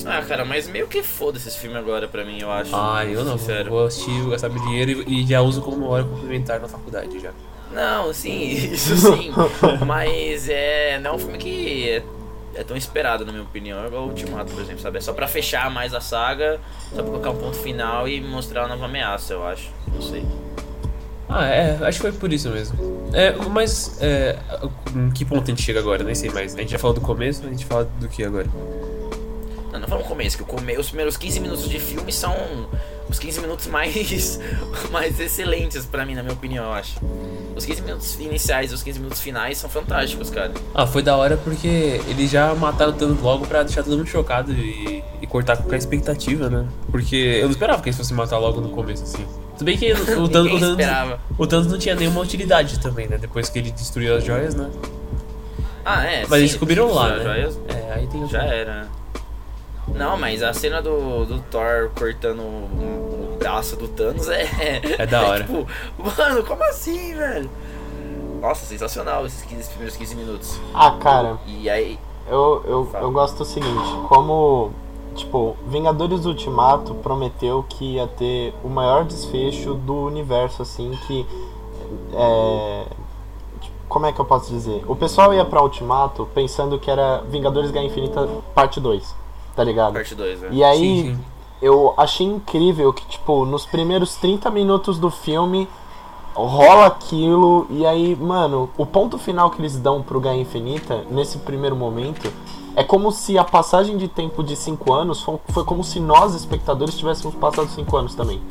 Ah, 0.06 0.22
cara, 0.22 0.46
mas 0.46 0.68
meio 0.68 0.88
que 0.88 1.02
foda 1.02 1.38
esse 1.38 1.58
filme 1.58 1.76
agora 1.78 2.08
pra 2.08 2.24
mim, 2.24 2.40
eu 2.40 2.52
acho. 2.52 2.76
Ah, 2.76 3.04
eu 3.06 3.24
não. 3.26 3.38
Sincero. 3.38 3.70
Vou 3.72 3.86
assistir, 3.86 4.22
vou 4.22 4.32
gastar 4.32 4.50
meu 4.50 4.62
dinheiro 4.64 5.04
e, 5.08 5.24
e 5.24 5.28
já 5.28 5.42
uso 5.42 5.62
como 5.62 5.88
hora 5.88 6.04
complementar 6.04 6.60
na 6.60 6.68
faculdade 6.68 7.20
já. 7.20 7.32
Não, 7.74 8.14
sim, 8.14 8.42
isso 8.72 8.96
sim. 9.18 9.32
mas 9.86 10.48
é. 10.48 11.00
Não 11.00 11.12
é 11.12 11.14
um 11.16 11.18
filme 11.20 11.38
que 11.38 11.90
é, 11.90 12.04
é 12.56 12.64
tão 12.64 12.76
esperado, 12.76 13.26
na 13.26 13.32
minha 13.32 13.44
opinião. 13.44 13.84
É 13.84 13.88
igual 13.88 14.04
o 14.04 14.08
Ultimato, 14.08 14.52
por 14.52 14.62
exemplo, 14.62 14.82
sabe? 14.82 14.98
É 14.98 15.02
só 15.02 15.14
pra 15.14 15.28
fechar 15.28 15.70
mais 15.70 15.94
a 15.94 16.02
saga, 16.02 16.60
só 16.90 17.02
pra 17.02 17.12
colocar 17.12 17.30
um 17.32 17.38
ponto 17.38 17.58
final 17.58 18.08
e 18.08 18.22
mostrar 18.22 18.62
uma 18.62 18.70
nova 18.70 18.86
ameaça, 18.86 19.34
eu 19.34 19.46
acho. 19.46 19.72
Não 19.94 20.02
sei. 20.02 20.26
Ah, 21.28 21.46
é, 21.48 21.78
acho 21.82 21.98
que 21.98 22.10
foi 22.10 22.12
por 22.12 22.32
isso 22.32 22.50
mesmo. 22.50 22.78
É, 23.14 23.32
mas 23.50 23.98
é, 24.02 24.38
em 24.96 25.10
que 25.10 25.26
ponto 25.26 25.44
a 25.44 25.48
gente 25.48 25.62
chega 25.62 25.80
agora? 25.80 26.04
Nem 26.04 26.16
sei 26.16 26.30
mais. 26.30 26.56
A 26.56 26.60
gente 26.60 26.72
já 26.72 26.80
falou 26.80 26.94
do 26.94 27.02
começo, 27.02 27.46
a 27.46 27.50
gente 27.50 27.66
fala 27.66 27.90
do 28.00 28.08
que 28.08 28.24
agora? 28.24 28.48
Não, 29.76 29.82
não 29.82 29.88
vamos 29.90 30.08
começo, 30.08 30.38
que 30.38 30.44
o 30.44 30.46
come... 30.46 30.78
os 30.78 30.88
primeiros 30.88 31.18
15 31.18 31.40
minutos 31.42 31.68
de 31.70 31.80
filme 31.80 32.12
são 32.12 32.34
os 33.10 33.20
15 33.20 33.42
minutos 33.42 33.68
mais, 33.68 34.40
mais 34.90 35.20
excelentes 35.20 35.86
pra 35.86 36.06
mim, 36.06 36.16
na 36.16 36.24
minha 36.24 36.34
opinião, 36.34 36.64
eu 36.66 36.72
acho. 36.74 36.98
Os 37.56 37.66
15 37.66 37.82
minutos 37.84 38.20
iniciais 38.20 38.72
e 38.72 38.74
os 38.76 38.84
15 38.84 39.00
minutos 39.00 39.22
finais 39.22 39.58
são 39.58 39.70
fantásticos, 39.70 40.30
cara. 40.30 40.52
Ah, 40.74 40.88
foi 40.88 41.02
da 41.02 41.16
hora 41.18 41.38
porque 41.38 42.02
eles 42.08 42.30
já 42.32 42.54
mataram 42.56 42.92
o 42.92 42.96
Thanos 42.96 43.22
logo 43.22 43.46
pra 43.48 43.64
deixar 43.64 43.84
todo 43.84 43.98
mundo 43.98 44.08
chocado 44.08 44.52
e, 44.54 45.04
e 45.22 45.28
cortar 45.28 45.58
qualquer 45.58 45.78
expectativa, 45.78 46.50
né? 46.50 46.66
Porque 46.92 47.16
eu 47.16 47.44
não 47.46 47.52
esperava 47.52 47.82
que 47.82 47.90
eles 47.90 47.98
fossem 47.98 48.16
matar 48.16 48.38
logo 48.40 48.60
no 48.62 48.70
começo, 48.70 49.04
assim. 49.04 49.26
Tudo 49.58 49.66
bem 49.66 49.78
que 49.78 49.92
o 49.94 50.28
Thanos, 50.28 50.62
o 50.62 50.76
Thanos, 50.76 51.20
o 51.38 51.48
Thanos 51.48 51.68
não 51.68 51.78
tinha 51.78 51.96
nenhuma 51.96 52.20
utilidade 52.22 52.80
também, 52.80 53.08
né? 53.08 53.18
Depois 53.18 53.50
que 53.50 53.60
ele 53.60 53.72
destruiu 53.72 54.16
as 54.18 54.24
joias, 54.24 54.54
né? 54.56 54.70
Ah, 55.86 56.04
é. 56.06 56.22
Mas 56.22 56.30
sim, 56.30 56.36
eles 56.38 56.52
descobriram 56.52 56.92
lá, 56.94 57.16
né? 57.16 57.24
já- 57.24 57.74
É, 57.74 57.94
aí 57.94 58.08
tem 58.08 58.24
o 58.24 58.28
Já 58.28 58.44
era. 58.44 58.88
Não, 59.88 60.18
mas 60.18 60.42
a 60.44 60.54
cena 60.54 60.82
do, 60.82 61.26
do 61.26 61.40
Thor 61.52 61.90
cortando 61.98 62.42
o, 62.42 63.38
braço 63.40 63.76
do 63.76 63.88
Thanos 63.88 64.28
é. 64.30 64.82
É 64.98 65.06
da 65.06 65.22
hora. 65.22 65.44
tipo, 65.44 65.68
mano, 66.18 66.44
como 66.44 66.64
assim, 66.64 67.14
velho? 67.14 67.50
Nossa, 68.42 68.66
sensacional 68.66 69.26
esses 69.26 69.44
15, 69.44 69.70
primeiros 69.70 69.96
15 69.98 70.16
minutos. 70.16 70.60
Ah, 70.74 70.92
cara, 71.00 71.38
E 71.46 71.70
aí. 71.70 72.00
eu, 72.30 72.64
eu, 72.66 72.90
eu 73.02 73.12
gosto 73.12 73.38
do 73.38 73.46
seguinte, 73.46 73.90
como, 74.08 74.72
tipo, 75.16 75.56
Vingadores 75.68 76.22
do 76.22 76.30
Ultimato 76.30 76.94
prometeu 76.96 77.64
que 77.68 77.96
ia 77.96 78.08
ter 78.08 78.54
o 78.64 78.70
maior 78.70 79.04
desfecho 79.06 79.74
do 79.76 79.96
universo, 80.06 80.62
assim, 80.62 80.98
que 81.08 81.26
é... 82.14 82.86
tipo, 83.62 83.76
Como 83.88 84.06
é 84.06 84.12
que 84.12 84.20
eu 84.20 84.26
posso 84.26 84.50
dizer? 84.52 84.84
O 84.88 84.96
pessoal 84.96 85.34
ia 85.34 85.46
pra 85.46 85.62
Ultimato 85.62 86.28
pensando 86.34 86.78
que 86.80 86.90
era 86.92 87.22
Vingadores 87.30 87.72
Guerra 87.72 87.86
Infinita 87.86 88.28
parte 88.54 88.80
2, 88.80 89.16
tá 89.56 89.64
ligado? 89.64 89.94
Parte 89.94 90.16
2, 90.16 90.42
né? 90.42 90.48
E 90.52 90.64
aí, 90.64 90.80
Sim, 91.04 91.16
sim. 91.16 91.20
eu 91.62 91.94
achei 91.98 92.26
incrível 92.28 92.92
que, 92.94 93.06
tipo, 93.08 93.46
nos 93.46 93.66
primeiros 93.66 94.16
30 94.16 94.50
minutos 94.52 94.98
do 95.00 95.10
filme 95.10 95.68
rola 96.34 96.88
aquilo 96.88 97.66
e 97.70 97.86
aí, 97.86 98.14
mano, 98.16 98.70
o 98.78 98.86
ponto 98.86 99.18
final 99.18 99.50
que 99.50 99.62
eles 99.62 99.78
dão 99.78 100.02
pro 100.02 100.20
Guerra 100.20 100.36
Infinita, 100.36 101.06
nesse 101.10 101.38
primeiro 101.40 101.76
momento, 101.76 102.32
É 102.78 102.84
como 102.84 103.10
se 103.10 103.38
a 103.38 103.44
passagem 103.46 103.96
de 103.96 104.10
tempo 104.10 104.44
de 104.44 104.54
5 104.54 104.92
anos 104.92 105.22
foi, 105.22 105.40
foi 105.48 105.64
como 105.64 105.82
se 105.82 105.98
nós, 105.98 106.36
espectadores, 106.36 106.98
tivéssemos 106.98 107.34
passado 107.34 107.70
5 107.70 107.96
anos 107.96 108.16
também. 108.16 108.42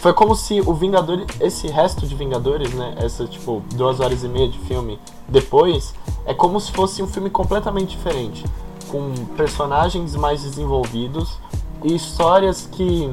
Foi 0.00 0.12
como 0.12 0.34
se 0.34 0.60
o 0.60 0.74
Vingadores, 0.74 1.24
esse 1.40 1.68
resto 1.68 2.04
de 2.04 2.12
Vingadores, 2.16 2.74
né? 2.74 2.94
Essa, 2.98 3.24
tipo, 3.24 3.62
duas 3.76 4.00
horas 4.00 4.24
e 4.24 4.28
meia 4.28 4.48
de 4.48 4.58
filme 4.58 4.98
depois, 5.28 5.94
é 6.26 6.34
como 6.34 6.58
se 6.58 6.72
fosse 6.72 7.00
um 7.04 7.06
filme 7.06 7.30
completamente 7.30 7.90
diferente. 7.96 8.44
Com 8.88 9.12
personagens 9.36 10.14
mais 10.16 10.42
desenvolvidos 10.42 11.38
e 11.84 11.94
histórias 11.94 12.68
que 12.72 13.12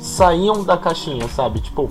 saíam 0.00 0.62
da 0.62 0.76
caixinha, 0.76 1.26
sabe? 1.28 1.60
Tipo, 1.60 1.90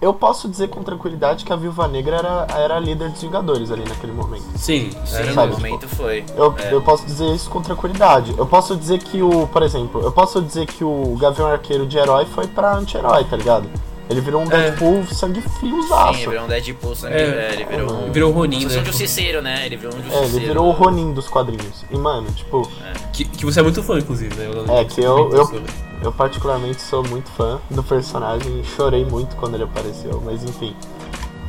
eu 0.00 0.12
posso 0.12 0.48
dizer 0.48 0.68
com 0.68 0.82
tranquilidade 0.82 1.44
que 1.44 1.52
a 1.52 1.56
Viúva 1.56 1.88
Negra 1.88 2.16
era, 2.16 2.46
era 2.58 2.76
a 2.76 2.80
líder 2.80 3.10
dos 3.10 3.22
Vingadores 3.22 3.70
ali 3.70 3.82
naquele 3.88 4.12
momento. 4.12 4.44
Sim, 4.56 4.90
Sim, 5.04 5.16
era 5.16 5.26
no 5.28 5.34
sabe, 5.34 5.46
mesmo. 5.48 5.64
momento 5.66 5.88
foi. 5.88 6.24
Eu, 6.36 6.54
É. 6.58 6.72
eu 6.74 6.82
posso 6.82 7.04
dizer 7.06 7.34
isso 7.34 7.48
com 7.48 7.62
tranquilidade. 7.62 8.34
Eu 8.36 8.46
posso 8.46 8.76
dizer 8.76 8.98
que 8.98 9.22
o, 9.22 9.46
por 9.48 9.62
exemplo, 9.62 10.02
eu 10.02 10.12
posso 10.12 10.40
dizer 10.42 10.66
que 10.66 10.84
o 10.84 11.16
Gavião 11.18 11.48
Arqueiro 11.48 11.86
de 11.86 11.96
herói 11.96 12.26
foi 12.26 12.46
pra 12.46 12.76
anti-herói, 12.76 13.24
tá 13.24 13.36
ligado? 13.36 13.68
Ele 14.08 14.20
virou 14.20 14.40
um 14.40 14.44
É. 14.44 14.48
Deadpool 14.70 15.04
sangue 15.06 15.40
Sim, 15.42 15.48
friozaço. 15.48 16.18
ele 16.20 16.28
virou 16.28 16.44
um 16.44 16.48
Deadpool 16.48 16.94
sangue. 16.94 17.14
É. 17.14 17.18
É, 17.18 17.52
ele 17.54 17.64
virou 17.64 17.92
um. 17.92 18.12
Virou 18.12 18.30
o 18.30 18.34
Ronin, 18.34 18.64
né? 18.66 18.80
um 18.80 18.84
justiceiro, 18.84 19.42
né? 19.42 19.66
Ele 19.66 19.76
virou 19.76 19.94
um 19.94 19.98
justiceiro. 19.98 20.24
É, 20.24 20.28
ele 20.36 20.46
virou 20.46 20.66
o 20.68 20.70
Ronin 20.70 21.12
dos 21.12 21.28
quadrinhos. 21.28 21.84
E, 21.90 21.96
mano, 21.98 22.30
tipo, 22.32 22.68
Que, 23.12 23.24
que 23.24 23.44
você 23.44 23.60
é 23.60 23.62
muito 23.62 23.82
fã, 23.82 23.98
inclusive, 23.98 24.34
né? 24.34 24.80
É, 24.80 24.84
que 24.84 25.00
eu- 25.00 25.30
eu- 25.32 25.62
eu 26.02 26.12
particularmente 26.12 26.80
sou 26.82 27.02
muito 27.02 27.28
fã 27.30 27.58
do 27.70 27.82
personagem 27.82 28.60
e 28.60 28.64
chorei 28.64 29.04
muito 29.04 29.34
quando 29.36 29.54
ele 29.54 29.64
apareceu, 29.64 30.22
mas 30.24 30.44
enfim. 30.44 30.76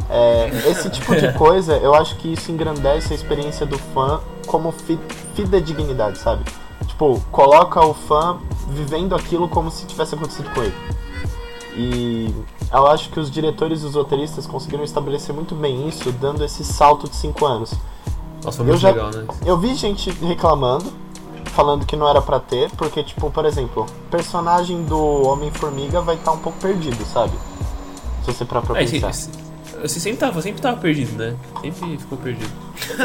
É, 0.09 0.49
esse 0.69 0.89
tipo 0.89 1.15
de 1.15 1.31
coisa, 1.37 1.75
eu 1.77 1.93
acho 1.93 2.15
que 2.15 2.31
isso 2.33 2.51
engrandece 2.51 3.11
a 3.13 3.15
experiência 3.15 3.65
do 3.65 3.77
fã 3.93 4.21
como 4.47 4.71
fi, 4.71 4.97
fidedignidade, 5.35 6.17
sabe? 6.17 6.43
Tipo, 6.87 7.19
coloca 7.31 7.85
o 7.85 7.93
fã 7.93 8.37
vivendo 8.69 9.13
aquilo 9.15 9.47
como 9.49 9.69
se 9.69 9.85
tivesse 9.85 10.15
acontecido 10.15 10.49
com 10.53 10.63
ele. 10.63 10.73
E 11.77 12.33
eu 12.73 12.87
acho 12.87 13.09
que 13.11 13.19
os 13.19 13.29
diretores 13.29 13.83
e 13.83 13.85
os 13.85 13.93
roteiristas 13.95 14.47
conseguiram 14.47 14.83
estabelecer 14.83 15.33
muito 15.33 15.53
bem 15.53 15.87
isso, 15.87 16.11
dando 16.13 16.43
esse 16.43 16.63
salto 16.65 17.07
de 17.07 17.15
5 17.15 17.45
anos. 17.45 17.71
Nossa, 18.43 18.57
foi 18.57 18.65
Eu 18.65 18.69
muito 18.69 18.81
já- 18.81 18.89
legal, 18.89 19.11
né? 19.11 19.25
Eu 19.45 19.57
vi 19.57 19.75
gente 19.75 20.09
reclamando, 20.25 20.91
falando 21.45 21.85
que 21.85 21.95
não 21.95 22.07
era 22.09 22.21
pra 22.21 22.39
ter, 22.39 22.71
porque, 22.71 23.03
tipo, 23.03 23.29
por 23.29 23.45
exemplo, 23.45 23.83
o 23.83 24.09
personagem 24.09 24.83
do 24.85 24.99
Homem-Formiga 25.27 26.01
vai 26.01 26.15
estar 26.15 26.31
um 26.31 26.37
pouco 26.39 26.57
perdido, 26.59 27.03
sabe? 27.05 27.33
Se 28.25 28.33
você 28.33 28.43
parar 28.43 28.61
pra 28.61 28.79
É, 28.79 28.83
esse, 28.83 28.99
você 29.81 29.99
sempre 29.99 30.17
tava, 30.19 30.41
sempre 30.41 30.61
tava 30.61 30.77
perdido, 30.77 31.15
né? 31.17 31.35
Sempre 31.61 31.97
ficou 31.97 32.17
perdido. 32.17 32.51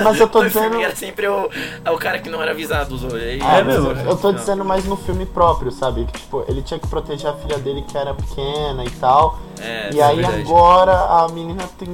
Mas 0.05 0.21
eu 0.21 0.29
tô 0.29 0.43
dizendo. 0.45 0.81
era 0.81 0.95
sempre 0.97 1.27
o, 1.29 1.49
é 1.85 1.91
o 1.91 1.99
cara 1.99 2.19
que 2.19 2.29
não 2.31 2.41
era 2.43 2.51
avisado 2.53 2.95
olhos. 2.95 3.15
Aí, 3.15 3.41
Ah, 3.43 3.59
É 3.59 3.65
mesmo? 3.65 3.91
eu- 3.91 4.17
tô 4.17 4.33
dizendo 4.33 4.65
mais 4.65 4.85
no 4.85 4.97
filme 4.97 5.27
próprio, 5.27 5.71
sabe? 5.71 6.05
Que, 6.07 6.21
tipo, 6.21 6.45
ele 6.49 6.63
tinha 6.63 6.79
que 6.79 6.87
proteger 6.87 7.31
a 7.31 7.35
filha 7.35 7.59
dele 7.59 7.83
que 7.83 7.97
era 7.97 8.15
pequena 8.15 8.85
e 8.85 8.91
tal. 8.93 9.39
É, 9.61 9.91
e 9.93 10.01
aí 10.03 10.17
verdade. 10.17 10.43
agora 10.43 10.93
a 10.93 11.29
menina 11.33 11.65
tem. 11.79 11.89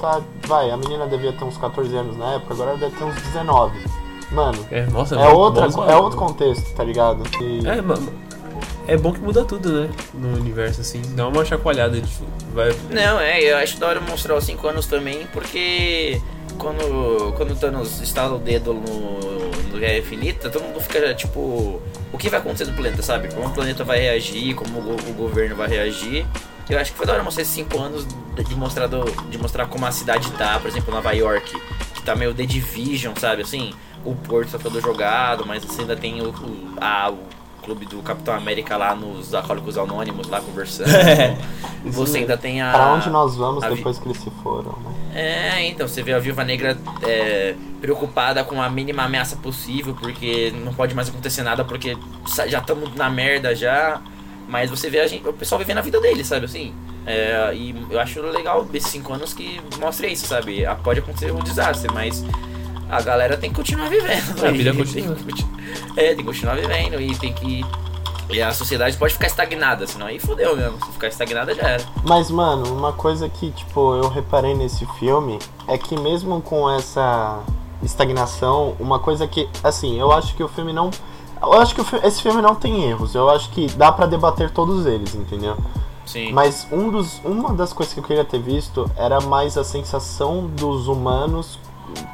Tá, 0.00 0.20
vai, 0.46 0.70
a 0.70 0.76
menina 0.78 1.06
devia 1.06 1.32
ter 1.32 1.44
uns 1.44 1.58
14 1.58 1.94
anos 1.94 2.16
na 2.16 2.34
época, 2.34 2.54
agora 2.54 2.70
ela 2.70 2.78
deve 2.78 2.96
ter 2.96 3.04
uns 3.04 3.14
19. 3.16 3.78
Mano, 4.32 4.58
É, 4.70 4.86
nossa, 4.86 5.16
é, 5.16 5.28
outra, 5.28 5.66
é 5.66 5.96
outro 5.96 6.16
contexto, 6.18 6.72
tá 6.74 6.84
ligado? 6.84 7.22
E- 7.42 7.66
É, 7.66 7.82
mano. 7.82 8.10
É 8.92 8.96
bom 8.96 9.12
que 9.12 9.20
muda 9.20 9.44
tudo, 9.44 9.82
né? 9.82 9.90
No 10.12 10.36
universo, 10.36 10.80
assim. 10.80 11.00
Dá 11.14 11.28
uma 11.28 11.44
chacoalhada. 11.44 12.00
De, 12.00 12.08
vai... 12.52 12.74
Não, 12.90 13.20
é, 13.20 13.40
eu 13.40 13.56
acho 13.58 13.78
da 13.78 13.86
hora 13.86 14.00
mostrar 14.00 14.34
os 14.34 14.42
5 14.44 14.66
anos 14.66 14.86
também, 14.86 15.28
porque 15.32 16.20
quando, 16.58 17.32
quando 17.36 17.52
o 17.52 17.54
Thanos 17.54 18.00
estala 18.00 18.34
o 18.34 18.38
dedo 18.40 18.74
no, 18.74 19.20
no 19.72 19.78
Guerra 19.78 19.98
Infinita, 19.98 20.50
todo 20.50 20.64
mundo 20.64 20.80
fica 20.80 21.14
tipo. 21.14 21.80
O 22.12 22.18
que 22.18 22.28
vai 22.28 22.40
acontecer 22.40 22.64
no 22.68 22.72
planeta, 22.76 23.00
sabe? 23.00 23.32
Como 23.32 23.46
o 23.46 23.50
planeta 23.50 23.84
vai 23.84 24.00
reagir, 24.00 24.56
como 24.56 24.80
o, 24.80 24.94
o 25.08 25.12
governo 25.14 25.54
vai 25.54 25.68
reagir. 25.68 26.26
Eu 26.68 26.76
acho 26.78 26.90
que 26.90 26.96
foi 26.98 27.06
da 27.06 27.12
hora 27.12 27.22
mostrar 27.22 27.42
esses 27.42 27.54
5 27.54 27.78
anos 27.80 28.04
de, 28.44 28.54
mostrar 28.56 28.88
do- 28.88 29.04
de 29.30 29.38
mostrar 29.38 29.66
como 29.66 29.86
a 29.86 29.92
cidade 29.92 30.28
tá, 30.32 30.58
por 30.58 30.68
exemplo, 30.68 30.92
Nova 30.92 31.12
York, 31.12 31.52
que 31.94 32.02
tá 32.02 32.16
meio 32.16 32.34
The 32.34 32.44
Division, 32.44 33.14
sabe? 33.16 33.42
Assim, 33.42 33.72
o 34.04 34.16
Porto 34.16 34.50
tá 34.50 34.58
todo 34.58 34.80
jogado, 34.80 35.44
mas 35.46 35.64
você 35.64 35.82
ainda 35.82 35.96
tem 35.96 36.20
o, 36.20 36.30
o, 36.30 36.74
a- 36.80 37.10
o 37.10 37.18
clube 37.60 37.86
do 37.86 38.00
Capitão 38.02 38.34
América 38.34 38.76
lá 38.76 38.94
nos 38.94 39.32
Alcoólicos 39.34 39.76
Anônimos 39.78 40.28
lá 40.28 40.40
conversando. 40.40 40.90
É, 41.82 41.88
Você 41.92 42.18
ainda 42.18 42.36
tem 42.36 42.60
a. 42.60 42.72
Pra 42.72 42.92
onde 42.92 43.08
nós 43.08 43.36
vamos 43.36 43.64
a 43.64 43.70
vi- 43.70 43.76
depois 43.76 43.98
que 43.98 44.06
eles 44.06 44.18
se 44.18 44.30
foram, 44.42 44.72
né? 44.84 44.94
É, 45.14 45.66
então, 45.66 45.88
você 45.88 46.02
vê 46.02 46.12
a 46.12 46.18
Viúva 46.18 46.44
Negra 46.44 46.76
é, 47.02 47.54
preocupada 47.80 48.44
com 48.44 48.60
a 48.60 48.68
mínima 48.68 49.04
ameaça 49.04 49.36
possível, 49.36 49.96
porque 49.98 50.52
não 50.62 50.74
pode 50.74 50.94
mais 50.94 51.08
acontecer 51.08 51.42
nada, 51.42 51.64
porque 51.64 51.96
já 52.46 52.58
estamos 52.58 52.94
na 52.94 53.08
merda 53.08 53.54
já. 53.54 53.98
Mas 54.46 54.68
você 54.68 54.90
vê 54.90 55.00
a 55.00 55.06
gente, 55.06 55.26
o 55.26 55.32
pessoal 55.32 55.58
vivendo 55.58 55.78
a 55.78 55.80
vida 55.80 55.98
dele, 56.00 56.22
sabe 56.24 56.44
assim? 56.44 56.74
É, 57.06 57.50
e 57.54 57.74
eu 57.88 57.98
acho 57.98 58.20
legal 58.20 58.64
desses 58.64 58.90
cinco 58.90 59.12
anos 59.14 59.32
que 59.32 59.58
mostra 59.80 60.06
isso, 60.06 60.26
sabe? 60.26 60.64
Pode 60.84 60.98
acontecer 61.00 61.32
um 61.32 61.38
desastre, 61.42 61.90
mas 61.94 62.22
a 62.90 63.00
galera 63.00 63.36
tem 63.36 63.50
que 63.50 63.56
continuar 63.56 63.88
vivendo. 63.88 64.44
A 64.44 64.50
vida 64.50 64.74
continua. 64.74 65.14
Tem 65.14 65.34
que, 65.34 65.44
é, 65.96 66.08
tem 66.08 66.16
que 66.16 66.24
continuar 66.24 66.56
vivendo 66.56 67.00
e 67.00 67.16
tem 67.16 67.32
que. 67.32 67.64
E 68.28 68.40
a 68.40 68.52
sociedade 68.52 68.96
pode 68.96 69.14
ficar 69.14 69.26
estagnada, 69.26 69.86
senão 69.86 70.06
aí 70.06 70.18
fodeu 70.18 70.56
mesmo. 70.56 70.78
Se 70.84 70.92
ficar 70.92 71.08
estagnada 71.08 71.54
já 71.54 71.62
era. 71.62 71.84
Mas, 72.04 72.30
mano, 72.30 72.72
uma 72.72 72.92
coisa 72.92 73.28
que, 73.28 73.50
tipo, 73.50 73.94
eu 73.96 74.08
reparei 74.08 74.54
nesse 74.54 74.86
filme 74.98 75.38
é 75.66 75.76
que 75.76 75.98
mesmo 75.98 76.40
com 76.40 76.70
essa 76.70 77.40
estagnação, 77.82 78.76
uma 78.78 78.98
coisa 78.98 79.26
que, 79.26 79.48
assim, 79.64 79.98
eu 79.98 80.12
acho 80.12 80.34
que 80.34 80.42
o 80.42 80.48
filme 80.48 80.72
não. 80.72 80.90
Eu 81.42 81.54
acho 81.54 81.74
que 81.74 81.80
esse 82.06 82.22
filme 82.22 82.42
não 82.42 82.54
tem 82.54 82.84
erros. 82.84 83.14
Eu 83.14 83.28
acho 83.30 83.50
que 83.50 83.66
dá 83.68 83.90
pra 83.90 84.06
debater 84.06 84.50
todos 84.50 84.86
eles, 84.86 85.14
entendeu? 85.14 85.56
Sim. 86.06 86.32
Mas 86.32 86.66
um 86.70 86.90
dos, 86.90 87.20
uma 87.24 87.52
das 87.54 87.72
coisas 87.72 87.94
que 87.94 88.00
eu 88.00 88.04
queria 88.04 88.24
ter 88.24 88.40
visto 88.40 88.90
era 88.96 89.20
mais 89.20 89.56
a 89.56 89.64
sensação 89.64 90.46
dos 90.46 90.86
humanos 90.86 91.58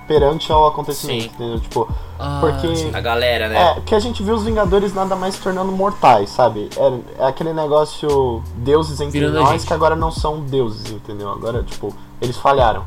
perante 0.06 0.50
ao 0.52 0.66
acontecimento, 0.66 1.22
Sim. 1.22 1.30
entendeu? 1.34 1.60
Tipo, 1.60 1.88
Ah, 2.18 2.38
porque. 2.40 2.90
A 2.92 3.00
galera, 3.00 3.48
né? 3.48 3.76
é, 3.76 3.80
que 3.80 3.94
a 3.94 3.98
gente 3.98 4.22
viu 4.22 4.34
os 4.34 4.44
Vingadores 4.44 4.94
nada 4.94 5.14
mais 5.16 5.34
se 5.34 5.40
tornando 5.40 5.72
mortais, 5.72 6.30
sabe? 6.30 6.68
É, 6.76 7.22
é 7.24 7.26
aquele 7.26 7.52
negócio 7.52 8.42
deuses 8.56 9.00
entre 9.00 9.18
Virando 9.20 9.40
nós 9.40 9.64
que 9.64 9.72
agora 9.72 9.94
não 9.96 10.10
são 10.10 10.40
deuses, 10.40 10.90
entendeu? 10.92 11.30
Agora, 11.30 11.62
tipo, 11.62 11.94
eles 12.20 12.36
falharam. 12.36 12.84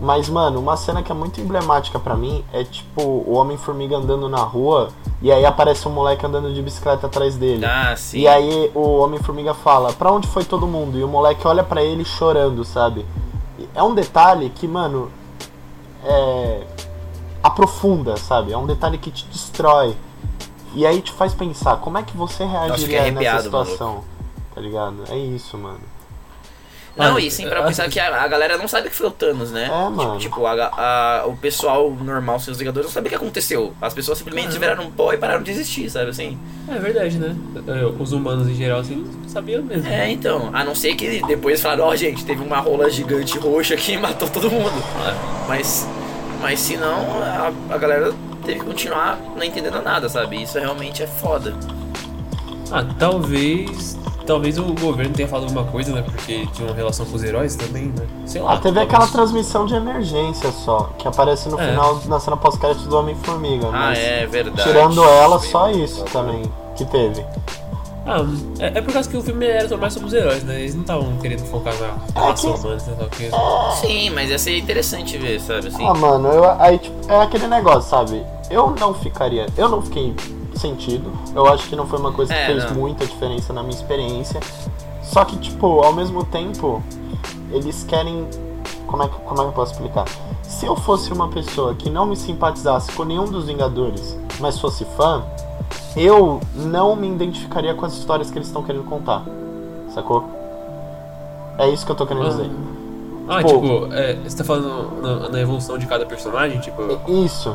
Mas, 0.00 0.28
mano, 0.28 0.60
uma 0.60 0.76
cena 0.76 1.02
que 1.02 1.10
é 1.10 1.14
muito 1.14 1.40
emblemática 1.40 1.98
pra 1.98 2.14
mim 2.14 2.44
é 2.52 2.62
tipo 2.62 3.02
o 3.02 3.32
Homem-Formiga 3.34 3.96
andando 3.96 4.28
na 4.28 4.38
rua 4.38 4.90
e 5.20 5.32
aí 5.32 5.44
aparece 5.44 5.88
um 5.88 5.90
moleque 5.90 6.24
andando 6.24 6.54
de 6.54 6.62
bicicleta 6.62 7.08
atrás 7.08 7.36
dele. 7.36 7.64
Ah, 7.66 7.96
sim. 7.96 8.18
E 8.20 8.28
aí 8.28 8.70
o 8.76 8.98
Homem-Formiga 8.98 9.54
fala, 9.54 9.92
pra 9.92 10.12
onde 10.12 10.28
foi 10.28 10.44
todo 10.44 10.68
mundo? 10.68 10.96
E 10.96 11.02
o 11.02 11.08
moleque 11.08 11.44
olha 11.48 11.64
pra 11.64 11.82
ele 11.82 12.04
chorando, 12.04 12.64
sabe? 12.64 13.04
É 13.74 13.82
um 13.82 13.92
detalhe 13.92 14.50
que, 14.50 14.68
mano, 14.68 15.10
é. 16.04 16.66
aprofunda, 17.42 18.16
sabe? 18.16 18.52
É 18.52 18.58
um 18.58 18.66
detalhe 18.66 18.98
que 18.98 19.10
te 19.10 19.26
destrói. 19.26 19.96
E 20.74 20.86
aí 20.86 21.00
te 21.00 21.12
faz 21.12 21.34
pensar, 21.34 21.78
como 21.78 21.98
é 21.98 22.02
que 22.02 22.16
você 22.16 22.44
reagiria 22.44 22.98
nessa 22.98 23.08
arrepiado, 23.08 23.42
situação? 23.44 24.04
Tá 24.54 24.60
ligado? 24.60 25.04
É 25.08 25.16
isso, 25.16 25.56
mano. 25.56 25.80
Não, 26.98 27.16
Ah, 27.16 27.20
e 27.20 27.30
sim, 27.30 27.48
pra 27.48 27.60
ah, 27.60 27.62
pensar 27.62 27.88
que 27.88 28.00
a, 28.00 28.22
a 28.22 28.26
galera 28.26 28.58
não 28.58 28.66
sabe 28.66 28.90
que 28.90 28.94
foi 28.96 29.06
o 29.06 29.10
Thanos, 29.12 29.52
né? 29.52 29.66
É, 29.66 29.88
mano. 29.88 30.18
Tipo, 30.18 30.44
a, 30.46 30.52
a- 30.52 31.26
o 31.26 31.36
pessoal 31.36 31.90
normal, 31.90 32.40
seus 32.40 32.58
Vingadores, 32.58 32.88
não 32.88 32.92
sabe 32.92 33.06
o 33.06 33.10
que 33.10 33.14
aconteceu. 33.14 33.72
As 33.80 33.94
pessoas 33.94 34.18
simplesmente 34.18 34.56
Ah. 34.56 34.58
viraram 34.60 34.90
pó 34.90 35.12
e 35.12 35.16
pararam 35.16 35.42
de 35.42 35.50
existir, 35.52 35.88
sabe 35.88 36.10
assim? 36.10 36.36
É 36.68 36.78
verdade, 36.78 37.16
né? 37.18 37.36
É, 37.68 37.84
Os 38.02 38.12
humanos 38.12 38.48
em 38.48 38.54
geral, 38.54 38.80
assim, 38.80 38.96
não 39.22 39.28
sabiam 39.28 39.62
mesmo. 39.62 39.86
É, 39.88 40.10
então. 40.10 40.50
A 40.52 40.64
não 40.64 40.74
ser 40.74 40.94
que 40.96 41.22
depois 41.26 41.60
falaram, 41.62 41.84
ó, 41.84 41.94
gente, 41.94 42.24
teve 42.24 42.42
uma 42.42 42.58
rola 42.58 42.90
gigante 42.90 43.38
roxa 43.38 43.76
que 43.76 43.96
matou 43.98 44.28
todo 44.28 44.50
mundo. 44.50 44.72
Mas, 45.46 45.86
mas 46.42 46.58
se 46.58 46.76
não, 46.76 47.22
a, 47.22 47.52
a 47.74 47.78
galera 47.78 48.12
teve 48.44 48.58
que 48.60 48.66
continuar 48.66 49.18
não 49.36 49.44
entendendo 49.44 49.80
nada, 49.82 50.08
sabe? 50.08 50.42
Isso 50.42 50.58
realmente 50.58 51.02
é 51.02 51.06
foda. 51.06 51.54
Ah, 52.72 52.84
talvez. 52.98 53.96
Talvez 54.28 54.58
o 54.58 54.62
governo 54.74 55.14
tenha 55.14 55.26
falado 55.26 55.44
alguma 55.44 55.64
coisa, 55.64 55.90
né? 55.90 56.02
Porque 56.02 56.46
tinha 56.52 56.68
uma 56.68 56.76
relação 56.76 57.06
com 57.06 57.16
os 57.16 57.24
heróis 57.24 57.56
também, 57.56 57.86
né? 57.86 58.06
Sei 58.26 58.42
lá. 58.42 58.52
Ah, 58.52 58.56
teve 58.58 58.74
talvez. 58.74 58.86
aquela 58.86 59.06
transmissão 59.06 59.64
de 59.64 59.74
emergência 59.74 60.52
só, 60.52 60.90
que 60.98 61.08
aparece 61.08 61.48
no 61.48 61.58
É. 61.58 61.70
final, 61.70 61.98
na 62.06 62.20
cena 62.20 62.36
pós-crédito 62.36 62.86
do 62.90 62.98
Homem-Formiga. 62.98 63.70
Ah, 63.72 63.94
é 63.96 64.26
verdade. 64.26 64.62
Tirando 64.68 65.02
ela, 65.02 65.38
só 65.38 65.70
isso 65.70 66.04
também 66.12 66.42
que 66.76 66.84
teve. 66.84 67.24
Ah, 68.06 68.22
é, 68.58 68.78
é 68.78 68.82
por 68.82 68.92
causa 68.92 69.08
que 69.08 69.16
o 69.16 69.22
filme 69.22 69.46
era 69.46 69.74
mais 69.78 69.94
sobre 69.94 70.08
os 70.08 70.12
heróis, 70.14 70.44
né? 70.44 70.60
Eles 70.60 70.74
não 70.74 70.82
estavam 70.82 71.16
querendo 71.22 71.44
focar 71.46 71.72
na 71.78 72.20
relação 72.20 72.52
que- 72.52 72.60
humana, 72.60 72.80
sei 72.80 72.94
lá 72.98 73.04
o 73.04 73.08
quê. 73.08 73.30
Sim, 73.80 74.10
mas 74.10 74.28
ia 74.28 74.38
ser 74.38 74.58
interessante 74.58 75.16
ver, 75.16 75.40
sabe 75.40 75.68
assim? 75.68 75.86
Ah, 75.86 75.94
mano, 75.94 76.28
eu, 76.28 76.44
aí, 76.60 76.78
tipo, 76.78 76.96
é 77.10 77.22
aquele 77.22 77.46
negócio, 77.46 77.88
sabe? 77.88 78.22
Eu 78.50 78.74
não 78.78 78.92
ficaria. 78.92 79.46
Eu 79.56 79.70
não 79.70 79.80
fiquei 79.80 80.14
sentido. 80.58 81.10
Eu 81.34 81.46
acho 81.46 81.68
que 81.68 81.76
não 81.76 81.86
foi 81.86 81.98
uma 81.98 82.12
coisa 82.12 82.32
que 82.34 82.38
É, 82.40 82.46
fez 82.46 82.64
não. 82.66 82.74
muita 82.74 83.06
diferença 83.06 83.52
na 83.52 83.62
minha 83.62 83.74
experiência. 83.74 84.40
Só 85.02 85.24
que, 85.24 85.36
tipo, 85.38 85.80
ao 85.82 85.92
mesmo 85.92 86.24
tempo, 86.24 86.82
eles 87.50 87.84
querem. 87.84 88.26
Como 88.86 89.02
é 89.02 89.08
que, 89.08 89.14
como 89.20 89.40
é 89.40 89.44
que 89.44 89.48
eu 89.50 89.52
posso 89.52 89.72
explicar? 89.72 90.04
Se 90.42 90.66
eu 90.66 90.74
fosse 90.76 91.12
uma 91.12 91.28
pessoa 91.28 91.74
que 91.74 91.88
não 91.90 92.06
me 92.06 92.16
simpatizasse 92.16 92.90
com 92.92 93.04
nenhum 93.04 93.26
dos 93.26 93.44
Vingadores 93.46 94.16
mas 94.40 94.58
fosse 94.58 94.84
fã, 94.96 95.22
eu 95.96 96.40
não 96.54 96.94
me 96.96 97.08
identificaria 97.08 97.74
com 97.74 97.84
as 97.84 97.92
histórias 97.94 98.30
que 98.30 98.38
eles 98.38 98.48
estão 98.48 98.62
querendo 98.62 98.84
contar. 98.84 99.24
Sacou? 99.94 100.24
É 101.58 101.68
isso 101.68 101.84
que 101.84 101.90
eu 101.92 101.96
tô 101.96 102.06
querendo 102.06 102.28
dizer. 102.28 102.50
Ah, 103.28 103.42
Tipo- 103.42 103.60
tipo, 103.60 103.92
é, 103.92 104.14
você 104.14 104.36
tá 104.36 104.44
falando 104.44 105.02
na, 105.02 105.28
na 105.28 105.40
evolução 105.40 105.76
de 105.76 105.86
cada 105.86 106.06
personagem, 106.06 106.60
tipo. 106.60 106.80
Isso. 107.08 107.54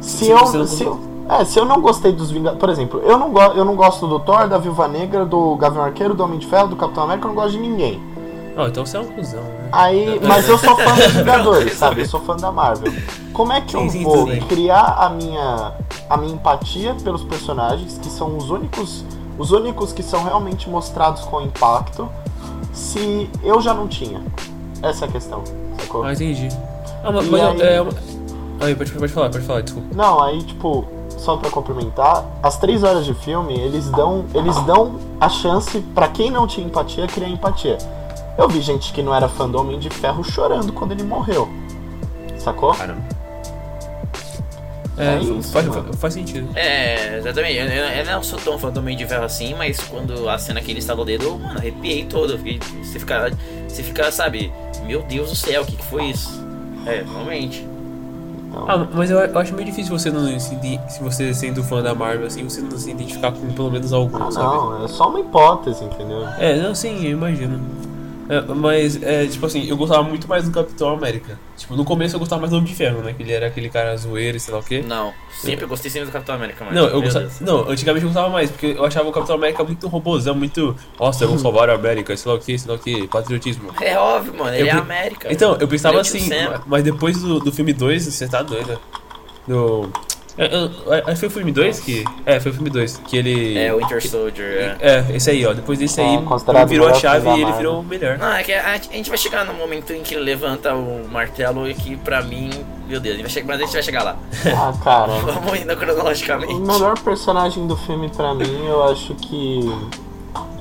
Se, 0.00 0.24
Se 0.26 0.30
eu, 0.30 0.66
se, 0.66 0.84
eu- 0.84 1.00
é, 1.28 1.44
se 1.44 1.58
eu 1.58 1.64
não 1.64 1.80
gostei 1.80 2.12
dos 2.12 2.30
Vingadores. 2.30 2.58
Por 2.60 2.68
exemplo, 2.70 3.00
eu 3.04 3.16
não, 3.18 3.30
go 3.32 3.40
eu 3.40 3.64
não 3.64 3.74
gosto 3.76 4.06
do 4.06 4.18
Thor, 4.20 4.48
da 4.48 4.58
Viúva 4.58 4.86
Negra, 4.88 5.24
do 5.24 5.56
Gavião 5.56 5.84
Arqueiro, 5.84 6.14
do 6.14 6.22
Homem 6.22 6.38
de 6.38 6.46
Ferro, 6.46 6.68
do 6.68 6.76
Capitão 6.76 7.04
América, 7.04 7.26
eu 7.26 7.28
não 7.30 7.34
gosto 7.36 7.52
de 7.52 7.58
ninguém. 7.60 8.00
Ah, 8.56 8.66
então 8.68 8.86
você 8.86 8.96
é 8.96 9.00
um 9.00 9.04
cuzão, 9.06 9.42
né? 9.42 9.68
Aí, 9.72 10.20
mas 10.22 10.48
eu 10.48 10.56
sou 10.56 10.76
fã 10.76 10.94
dos 10.94 11.06
Vingadores, 11.16 11.74
sabe? 11.76 12.02
Eu 12.02 12.06
sou 12.06 12.20
fã 12.20 12.36
da 12.36 12.52
Marvel. 12.52 12.92
Como 13.32 13.52
é 13.52 13.60
que 13.60 13.74
eu 13.74 13.88
vou 13.88 14.26
criar 14.48 14.94
a 14.98 15.10
minha, 15.10 15.72
a 16.08 16.16
minha 16.16 16.34
empatia 16.34 16.94
pelos 17.02 17.24
personagens, 17.24 17.98
que 17.98 18.08
são 18.08 18.36
os 18.36 18.50
únicos, 18.50 19.04
os 19.36 19.50
únicos 19.50 19.92
que 19.92 20.04
são 20.04 20.22
realmente 20.22 20.70
mostrados 20.70 21.22
com 21.22 21.40
impacto, 21.40 22.08
se 22.72 23.28
eu 23.42 23.60
já 23.60 23.74
não 23.74 23.88
tinha? 23.88 24.22
Essa 24.82 25.06
é 25.06 25.08
a 25.08 25.10
questão, 25.10 25.42
sacou? 25.80 26.04
Ah, 26.04 26.12
entendi. 26.12 26.48
Ah, 27.02 27.10
mas, 27.10 27.26
mas 27.28 27.42
aí- 27.42 27.60
é. 27.62 27.80
uma- 27.82 27.92
Aí, 28.60 28.74
pode, 28.76 28.92
pode 28.92 29.12
falar, 29.12 29.30
pode 29.30 29.44
falar, 29.44 29.62
desculpa. 29.62 29.88
Não, 29.96 30.22
aí 30.22 30.40
tipo, 30.44 30.84
só 31.18 31.36
pra 31.36 31.50
complementar, 31.50 32.24
as 32.42 32.58
três 32.58 32.82
horas 32.82 33.04
de 33.04 33.14
filme, 33.14 33.54
eles 33.58 33.88
dão, 33.90 34.24
eles 34.34 34.56
dão 34.64 34.98
a 35.20 35.28
chance 35.28 35.80
pra 35.94 36.08
quem 36.08 36.30
não 36.30 36.46
tinha 36.46 36.66
empatia 36.66 37.06
criar 37.06 37.28
empatia. 37.28 37.78
Eu 38.36 38.48
vi 38.48 38.60
gente 38.60 38.92
que 38.92 39.02
não 39.02 39.14
era 39.14 39.28
fã 39.28 39.48
do 39.48 39.58
Homem 39.58 39.78
de 39.78 39.88
Ferro 39.90 40.22
chorando 40.24 40.72
quando 40.72 40.92
ele 40.92 41.02
morreu. 41.04 41.48
Sacou? 42.38 42.74
Caramba. 42.74 43.00
É 44.96 45.14
É, 45.16 45.18
isso, 45.18 45.42
faz, 45.50 45.66
faz 45.98 46.14
sentido. 46.14 46.48
É, 46.54 47.18
exatamente. 47.18 47.56
Eu, 47.56 47.66
eu- 47.66 47.84
eu 47.86 48.06
não 48.06 48.22
sou 48.22 48.38
tão 48.38 48.56
fã 48.58 48.70
do 48.70 48.78
Homem 48.80 48.96
de 48.96 49.04
Ferro 49.06 49.24
assim, 49.24 49.52
mas 49.54 49.78
quando 49.80 50.28
a 50.28 50.38
cena 50.38 50.60
que 50.60 50.70
ele 50.70 50.78
estava 50.78 51.00
o 51.00 51.04
dedo, 51.04 51.24
eu, 51.24 51.38
mano, 51.38 51.58
arrepiei 51.58 52.04
todo. 52.04 52.36
Fiquei- 52.38 52.60
você 52.82 52.98
fica, 53.00 53.32
você 53.68 53.82
fica, 53.82 54.12
sabe, 54.12 54.52
meu 54.84 55.02
Deus 55.02 55.30
do 55.30 55.36
céu, 55.36 55.62
o 55.62 55.66
que, 55.66 55.74
que 55.76 55.84
foi 55.84 56.04
isso? 56.06 56.40
É, 56.86 57.02
realmente. 57.02 57.66
Então, 58.54 58.64
Ah, 58.68 58.86
mas 58.92 59.10
eu, 59.10 59.18
eu 59.18 59.38
acho 59.38 59.54
meio 59.54 59.66
difícil 59.66 59.98
você 59.98 60.10
não 60.10 60.38
se, 60.38 60.56
se 60.88 61.02
você 61.02 61.34
sendo 61.34 61.62
fã 61.62 61.82
da 61.82 61.94
Marvel, 61.94 62.26
assim, 62.26 62.44
você 62.44 62.60
não 62.60 62.78
se 62.78 62.90
identificar 62.90 63.32
com 63.32 63.52
pelo 63.52 63.70
menos 63.70 63.92
algum, 63.92 64.16
ah, 64.22 64.30
sabe? 64.30 64.54
não, 64.56 64.84
é 64.84 64.88
só 64.88 65.08
uma 65.08 65.20
hipótese, 65.20 65.84
entendeu? 65.84 66.26
É, 66.38 66.56
não, 66.62 66.74
sim, 66.74 67.04
eu 67.04 67.10
imagino. 67.10 67.60
É, 68.28 68.40
mas, 68.54 69.02
é, 69.02 69.26
tipo 69.26 69.44
assim, 69.46 69.68
eu 69.68 69.76
gostava 69.76 70.02
muito 70.02 70.26
mais 70.26 70.44
do 70.44 70.50
Capitão 70.50 70.88
América. 70.88 71.38
Tipo, 71.56 71.76
no 71.76 71.84
começo 71.84 72.14
eu 72.16 72.18
gostava 72.20 72.40
mais 72.40 72.50
do 72.50 72.56
Homem 72.56 72.68
de 72.70 72.74
Ferro, 72.74 73.02
né? 73.02 73.12
Que 73.12 73.22
ele 73.22 73.32
era 73.32 73.46
aquele 73.46 73.68
cara 73.68 73.96
zoeiro 73.96 74.36
e 74.36 74.40
sei 74.40 74.52
lá 74.54 74.60
o 74.60 74.62
quê. 74.62 74.82
Não, 74.86 75.12
sempre 75.30 75.66
gostei 75.66 75.90
sempre 75.90 76.06
do 76.08 76.12
Capitão 76.12 76.34
América, 76.34 76.64
mano. 76.64 76.76
Não, 76.76 76.88
eu 76.88 77.02
gostava. 77.02 77.28
Não, 77.40 77.68
antigamente 77.68 78.04
eu 78.04 78.08
gostava 78.10 78.30
mais, 78.30 78.50
porque 78.50 78.74
eu 78.76 78.84
achava 78.84 79.08
o 79.08 79.12
Capitão 79.12 79.36
América 79.36 79.62
muito 79.62 79.86
robôzão, 79.88 80.34
muito. 80.34 80.74
Nossa, 80.98 81.26
vamos 81.26 81.42
salvar 81.42 81.68
a 81.70 81.74
América, 81.74 82.16
sei 82.16 82.30
lá 82.32 82.38
o 82.38 82.40
que, 82.40 82.58
sei 82.58 82.70
lá 82.70 82.76
o 82.76 82.78
que, 82.80 83.06
patriotismo. 83.08 83.70
É 83.80 83.96
óbvio, 83.98 84.34
mano, 84.34 84.54
ele 84.56 84.62
Eu 84.62 84.66
é 84.68 84.74
pe- 84.74 84.80
América. 84.80 85.32
Então, 85.32 85.56
eu 85.60 85.68
pensava 85.68 86.00
assim, 86.00 86.20
Sam. 86.20 86.62
mas 86.66 86.82
depois 86.82 87.20
do, 87.20 87.38
do 87.40 87.52
filme 87.52 87.72
2, 87.72 88.04
você 88.06 88.26
tá 88.26 88.42
doido. 88.42 88.78
Do. 89.46 89.90
É, 90.36 90.46
é, 90.46 91.12
é, 91.12 91.16
foi 91.16 91.28
o 91.28 91.30
filme 91.30 91.52
2 91.52 91.80
que. 91.80 92.04
É, 92.26 92.40
foi 92.40 92.50
o 92.50 92.54
filme 92.54 92.68
2. 92.70 92.96
Que 93.06 93.16
ele. 93.16 93.56
É, 93.58 93.72
o 93.72 93.78
Winter 93.78 94.04
Soldier, 94.08 94.76
é. 94.80 95.04
É, 95.10 95.16
esse 95.16 95.30
aí, 95.30 95.46
ó. 95.46 95.52
Depois 95.52 95.78
desse 95.78 96.00
aí, 96.00 96.16
É, 96.16 96.22
considerado 96.22 96.68
virou 96.68 96.88
o 96.88 96.90
a 96.90 96.94
chave 96.94 97.28
e 97.28 97.42
ele 97.42 97.52
virou 97.52 97.80
o 97.80 97.82
melhor. 97.84 98.18
Não, 98.18 98.32
é 98.32 98.42
que 98.42 98.52
a, 98.52 98.72
a 98.72 98.76
gente 98.78 99.08
vai 99.08 99.18
chegar 99.18 99.44
no 99.44 99.54
momento 99.54 99.92
em 99.92 100.02
que 100.02 100.14
ele 100.14 100.24
levanta 100.24 100.74
o 100.74 101.06
martelo 101.08 101.68
e 101.68 101.74
que 101.74 101.96
pra 101.96 102.20
mim, 102.22 102.50
meu 102.88 102.98
Deus, 102.98 103.20
vai 103.20 103.30
chegar, 103.30 103.46
mas 103.46 103.58
a 103.60 103.64
gente 103.64 103.72
vai 103.74 103.82
chegar 103.82 104.02
lá. 104.02 104.16
Ah, 104.56 104.72
cara. 104.82 105.12
Vamos 105.24 105.60
indo 105.60 105.72
O 105.72 105.76
cronologicamente. 105.76 106.54
melhor 106.54 106.98
personagem 107.00 107.66
do 107.68 107.76
filme 107.76 108.08
pra 108.08 108.34
mim, 108.34 108.66
eu 108.66 108.82
acho 108.84 109.14
que. 109.14 109.60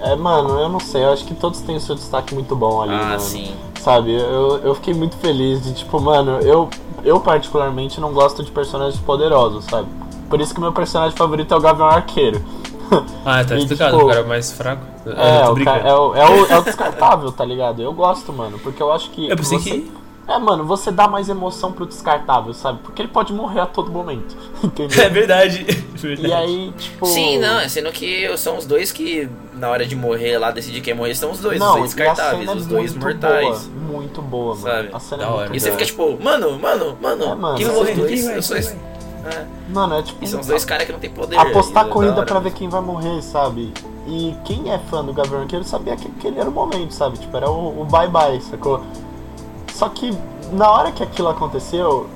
É, 0.04 0.16
mano, 0.16 0.60
eu 0.60 0.70
não 0.70 0.80
sei, 0.80 1.04
eu 1.04 1.14
acho 1.14 1.26
que 1.26 1.34
todos 1.34 1.62
têm 1.62 1.78
o 1.78 1.80
seu 1.80 1.96
destaque 1.96 2.34
muito 2.36 2.56
bom 2.56 2.82
ali, 2.82 2.94
Ah, 2.94 3.06
mano. 3.06 3.20
sim. 3.20 3.56
Sabe, 3.82 4.14
eu, 4.14 4.62
eu 4.64 4.76
fiquei 4.76 4.94
muito 4.94 5.18
feliz 5.18 5.62
de, 5.64 5.74
tipo, 5.74 6.00
mano, 6.00 6.40
eu, 6.42 6.70
eu 7.04 7.20
particularmente 7.20 8.00
não 8.02 8.12
gosto 8.14 8.44
de 8.44 8.52
personagens 8.52 9.00
poderosos, 9.00 9.66
sabe? 9.66 9.88
Por 10.30 10.40
isso 10.42 10.54
que 10.54 10.60
meu 10.62 10.72
personagem 10.74 11.16
favorito 11.18 11.54
é 11.54 11.58
o 11.58 11.62
Gavião 11.62 11.88
Arqueiro. 11.88 12.42
Ah, 13.26 13.44
tá 13.44 13.56
E, 13.56 13.60
explicado, 13.60 13.94
tipo, 13.94 14.06
o 14.06 14.10
cara 14.10 14.24
mais 14.24 14.52
fraco. 14.52 14.86
É, 15.08 15.64
ca- 15.64 15.78
é, 15.78 15.94
o, 15.96 16.14
é, 16.16 16.30
o, 16.30 16.46
é 16.46 16.60
o 16.60 16.62
descartável, 16.62 17.32
tá 17.32 17.44
ligado? 17.44 17.82
Eu 17.82 17.92
gosto, 17.92 18.32
mano, 18.32 18.60
porque 18.60 18.84
eu 18.84 18.92
acho 18.92 19.10
que. 19.10 19.30
Eu 19.30 19.36
pensei 19.36 19.58
você- 19.58 19.70
que. 19.72 19.92
É, 20.26 20.38
mano, 20.40 20.64
você 20.66 20.90
dá 20.90 21.06
mais 21.08 21.28
emoção 21.28 21.74
pro 21.74 21.86
descartável, 21.86 22.54
sabe? 22.54 22.80
Porque 22.82 23.02
ele 23.02 23.10
pode 23.10 23.34
morrer 23.34 23.60
a 23.60 23.66
todo 23.66 23.92
momento, 23.92 24.36
É 24.64 24.66
entendeu? 24.68 25.10
verdade. 25.12 25.64
verdade. 25.96 26.28
E 26.28 26.34
aí, 26.34 26.74
tipo. 26.78 27.06
Sim, 27.06 27.40
não, 27.40 27.68
sendo 27.68 27.92
que 27.92 28.36
são 28.38 28.58
os 28.58 28.66
dois 28.66 28.92
que, 28.92 29.28
na 29.54 29.70
hora 29.70 29.86
de 29.86 29.96
morrer 29.98 30.38
lá, 30.38 30.50
decidir 30.52 30.80
quem 30.80 30.94
morrer, 30.94 31.14
são 31.16 31.32
os 31.32 31.40
dois, 31.40 31.60
Não, 31.60 31.72
os 31.72 31.76
dois 31.80 31.94
descartáveis, 31.94 32.50
é 32.50 32.54
os 32.54 32.66
dois 32.66 32.94
muito 32.96 33.06
mortais. 33.06 33.68
Boa, 33.68 33.92
muito 33.92 34.22
boa, 34.22 34.56
mano. 34.56 34.68
Sabe? 34.68 34.90
A 34.94 35.00
cena 35.00 35.24
Da 35.24 35.28
é 35.30 35.32
hora. 35.34 35.40
muito 35.50 35.56
E 35.56 35.60
você 35.60 35.66
boa. 35.70 35.78
fica 35.80 35.86
tipo, 35.92 36.24
mano, 36.24 36.58
mano, 36.60 36.98
mano, 37.02 37.24
É, 37.26 37.36
mano, 37.36 37.58
quem 37.58 37.66
vai 37.68 37.76
morrer? 37.76 37.96
dois, 37.96 38.26
Eu 38.28 38.42
sou 38.42 38.56
quem 38.56 38.66
esse- 38.66 38.78
é, 39.26 39.46
Mano, 39.74 39.96
é 39.96 40.02
tipo. 40.04 40.24
E 40.24 40.28
são 40.28 40.40
os 40.40 40.48
dois 40.48 40.64
caras 40.66 40.86
que 40.86 40.92
não 40.94 41.00
tem 41.00 41.10
poder. 41.10 41.38
apostar 41.38 41.86
e 41.86 41.90
é 41.90 41.92
corrida 41.92 42.24
pra 42.24 42.40
ver 42.40 42.52
quem 42.54 42.70
vai 42.70 42.82
morrer, 42.82 43.22
sabe? 43.22 43.74
E 44.08 44.36
quem 44.46 44.72
é 44.72 44.78
fã 44.90 45.04
do 45.04 45.14
Gavião 45.14 45.42
Arqueiro 45.42 45.64
sabia 45.66 45.96
que 45.98 46.08
aquele 46.08 46.40
era 46.40 46.50
o 46.50 46.52
momento, 46.52 46.94
sabe? 46.94 47.18
Tipo, 47.18 47.36
era 47.38 47.50
o, 47.50 47.82
o 47.82 47.86
bye 47.86 48.08
bye, 48.10 48.42
sacou? 48.42 48.82
Só 49.84 49.90
que 49.90 50.18
na 50.54 50.72
hora 50.72 50.94
que 50.94 51.04
aquilo 51.04 51.28
aconteceu, 51.28 52.08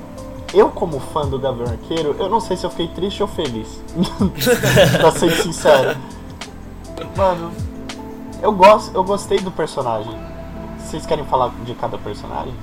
eu 0.54 0.70
como 0.70 1.02
fã 1.02 1.28
do 1.28 1.38
Gavião 1.38 1.68
Arqueiro, 1.68 2.16
eu 2.18 2.30
não 2.30 2.40
sei 2.40 2.56
se 2.56 2.66
eu 2.66 2.70
fiquei 2.70 2.88
triste 2.88 3.22
ou 3.22 3.28
feliz. 3.28 3.84
pra 5.02 5.12
ser 5.12 5.32
sincero. 5.32 5.98
Mano, 7.18 7.52
eu 8.42 8.54
gosto, 8.54 8.96
eu 8.96 9.04
gostei 9.04 9.40
do 9.40 9.52
personagem. 9.52 10.14
Vocês 10.80 11.06
querem 11.06 11.26
falar 11.26 11.52
de 11.66 11.74
cada 11.74 11.98
personagem? 11.98 12.54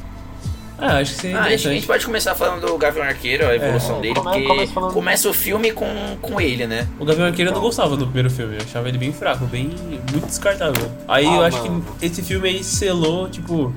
Ah, 0.79 0.97
acho 1.01 1.15
que 1.15 1.21
seria 1.21 1.37
Ah, 1.39 1.43
a 1.43 1.43
gente, 1.43 1.53
a 1.53 1.57
gente 1.57 1.61
interessante. 1.67 1.87
pode 1.87 2.07
começar 2.07 2.35
falando 2.35 2.67
do 2.67 2.79
Gavião 2.79 3.05
Arqueiro, 3.05 3.47
a 3.47 3.55
evolução 3.55 3.99
É, 3.99 4.01
dele, 4.01 4.15
come- 4.15 4.31
porque 4.33 4.47
começa 4.49 4.73
falando- 4.73 4.93
começa 4.95 5.29
o 5.29 5.35
filme 5.35 5.71
com, 5.71 5.87
com 6.23 6.41
ele, 6.41 6.67
né? 6.67 6.89
O 6.99 7.05
Gavião 7.05 7.27
Arqueiro 7.27 7.51
eu 7.51 7.55
não 7.55 7.61
gostava 7.61 7.91
no 7.95 8.07
primeiro 8.07 8.31
filme, 8.31 8.57
eu 8.57 8.63
achava 8.63 8.89
ele 8.89 8.97
bem 8.97 9.13
fraco, 9.13 9.45
bem. 9.45 9.67
muito 10.11 10.27
descartável. 10.27 10.91
Aí 11.07 11.27
Ah, 11.27 11.35
eu 11.37 11.43
acho 11.43 11.59
mano. 11.63 11.85
que 12.01 12.07
esse 12.07 12.23
filme 12.23 12.49
aí 12.49 12.65
selou, 12.65 13.29
tipo, 13.29 13.73